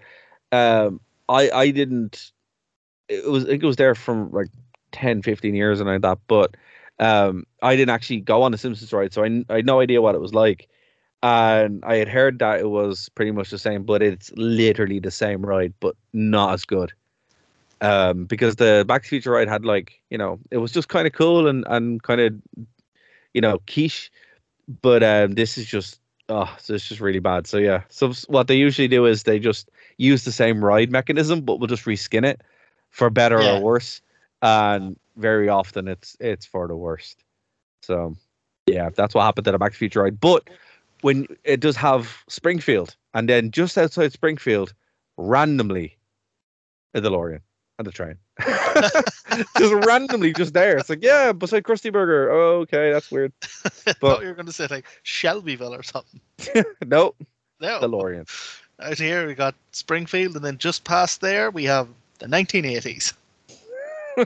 um, 0.53 1.01
I 1.29 1.51
I 1.51 1.71
didn't. 1.71 2.33
It 3.09 3.29
was 3.29 3.45
it 3.45 3.63
was 3.63 3.77
there 3.77 3.95
from 3.95 4.31
like 4.33 4.49
10, 4.93 5.23
15 5.23 5.55
years 5.55 5.81
and 5.81 5.89
like 5.89 6.03
that, 6.03 6.19
but 6.27 6.57
um, 6.99 7.45
I 7.63 7.77
didn't 7.77 7.91
actually 7.91 8.21
go 8.21 8.43
on 8.43 8.53
the 8.53 8.59
Simpsons 8.59 8.93
ride, 8.93 9.13
so 9.13 9.25
I 9.25 9.45
had 9.55 9.67
no 9.67 9.81
idea 9.81 10.01
what 10.01 10.15
it 10.15 10.21
was 10.21 10.33
like. 10.33 10.69
And 11.23 11.83
I 11.85 11.97
had 11.97 12.09
heard 12.09 12.39
that 12.41 12.61
it 12.61 12.69
was 12.69 13.09
pretty 13.11 13.31
much 13.33 13.51
the 13.51 13.59
same, 13.59 13.85
but 13.85 14.03
it's 14.03 14.31
literally 14.37 15.01
the 15.01 15.11
same 15.11 15.45
ride, 15.45 15.73
but 15.81 15.97
not 16.13 16.53
as 16.53 16.65
good. 16.65 16.93
Um, 17.81 18.27
because 18.27 18.57
the 18.57 18.85
Back 18.87 19.03
to 19.03 19.09
Future 19.09 19.33
ride 19.33 19.49
had 19.49 19.65
like 19.65 20.01
you 20.11 20.17
know 20.17 20.39
it 20.51 20.59
was 20.59 20.73
just 20.73 20.89
kind 20.89 21.07
of 21.07 21.13
cool 21.13 21.49
and 21.49 21.65
and 21.69 22.03
kind 22.03 22.21
of 22.21 22.35
you 23.33 23.41
know 23.41 23.59
quiche, 23.67 24.11
but 24.83 25.03
um, 25.03 25.33
this 25.33 25.59
is 25.59 25.67
just 25.67 25.99
oh, 26.29 26.55
so 26.59 26.75
it's 26.75 26.89
just 26.89 27.01
really 27.01 27.19
bad. 27.19 27.47
So 27.47 27.59
yeah, 27.59 27.83
so 27.89 28.13
what 28.29 28.47
they 28.47 28.57
usually 28.57 28.89
do 28.89 29.05
is 29.05 29.25
they 29.25 29.39
just 29.39 29.71
use 29.99 30.25
the 30.25 30.33
same 30.33 30.65
ride 30.65 30.91
mechanism, 30.91 31.41
but 31.41 31.59
we'll 31.59 31.67
just 31.67 31.85
reskin 31.85 32.25
it 32.25 32.43
for 32.95 33.11
better 33.11 33.43
Yeah. 33.43 33.57
or 33.59 33.61
worse, 33.61 34.01
and 34.41 34.97
very 35.17 35.49
often 35.49 35.89
it's 35.89 36.17
it's 36.21 36.47
for 36.47 36.69
the 36.69 36.77
worst. 36.77 37.25
So 37.83 38.17
yeah, 38.67 38.89
that's 38.95 39.15
what 39.15 39.25
happened 39.25 39.45
to 39.47 39.53
the 39.53 39.59
the 39.59 39.71
Future 39.71 40.03
ride. 40.03 40.21
But 40.21 40.49
when 41.03 41.27
it 41.43 41.59
does 41.61 41.77
have 41.77 42.23
Springfield, 42.29 42.97
and 43.13 43.29
then 43.29 43.51
just 43.51 43.77
outside 43.77 44.13
Springfield, 44.13 44.73
randomly, 45.17 45.97
a 46.95 47.01
DeLorean 47.01 47.41
and 47.81 47.89
a 47.89 47.91
train. 47.91 48.17
just 49.59 49.87
randomly, 49.87 50.33
just 50.33 50.55
there. 50.55 50.77
It's 50.79 50.89
like, 50.89 51.03
yeah, 51.03 51.33
beside 51.33 51.65
Krusty 51.65 51.93
Burger. 51.93 52.31
Oh, 52.31 52.61
okay, 52.61 52.93
that's 52.93 53.11
weird. 53.11 53.33
I 53.65 53.71
But- 53.85 53.97
thought 53.99 54.23
you 54.23 54.29
were 54.29 54.35
going 54.35 54.47
to 54.47 54.53
say 54.53 54.69
like 54.71 54.87
Shelbyville 55.03 55.75
or 55.75 55.83
something. 55.83 56.21
no, 56.87 57.15
No, 57.61 57.81
DeLorean. 57.81 58.27
out 58.81 58.99
here 58.99 59.27
we 59.27 59.35
got 59.35 59.57
Springfield, 59.73 60.37
and 60.37 60.45
then 60.45 60.59
just 60.59 60.85
past 60.85 61.21
there 61.21 61.51
we 61.51 61.65
have 61.65 61.89
the 62.29 62.37
1980s. 62.37 63.15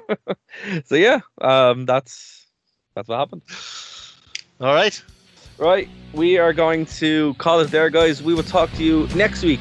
So 0.85 0.97
yeah, 0.97 1.21
um, 1.41 1.87
that's 1.87 2.47
that's 2.95 3.09
what 3.09 3.19
happened. 3.19 3.41
All 4.61 4.75
right, 4.75 5.01
Right, 5.59 5.89
we 6.13 6.39
are 6.39 6.53
going 6.53 6.87
to 6.87 7.35
call 7.35 7.59
it 7.59 7.73
there, 7.73 7.91
guys. 7.91 8.23
We 8.23 8.33
will 8.33 8.45
talk 8.45 8.71
to 8.75 8.85
you 8.85 9.09
next 9.17 9.43
week 9.43 9.61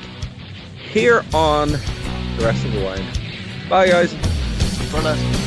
here 0.91 1.25
on 1.33 1.71
the 1.71 1.79
Wrestling 2.39 2.75
Rewind. 2.75 3.19
Bye, 3.67 3.87
guys. 3.87 4.13
for 4.91 5.46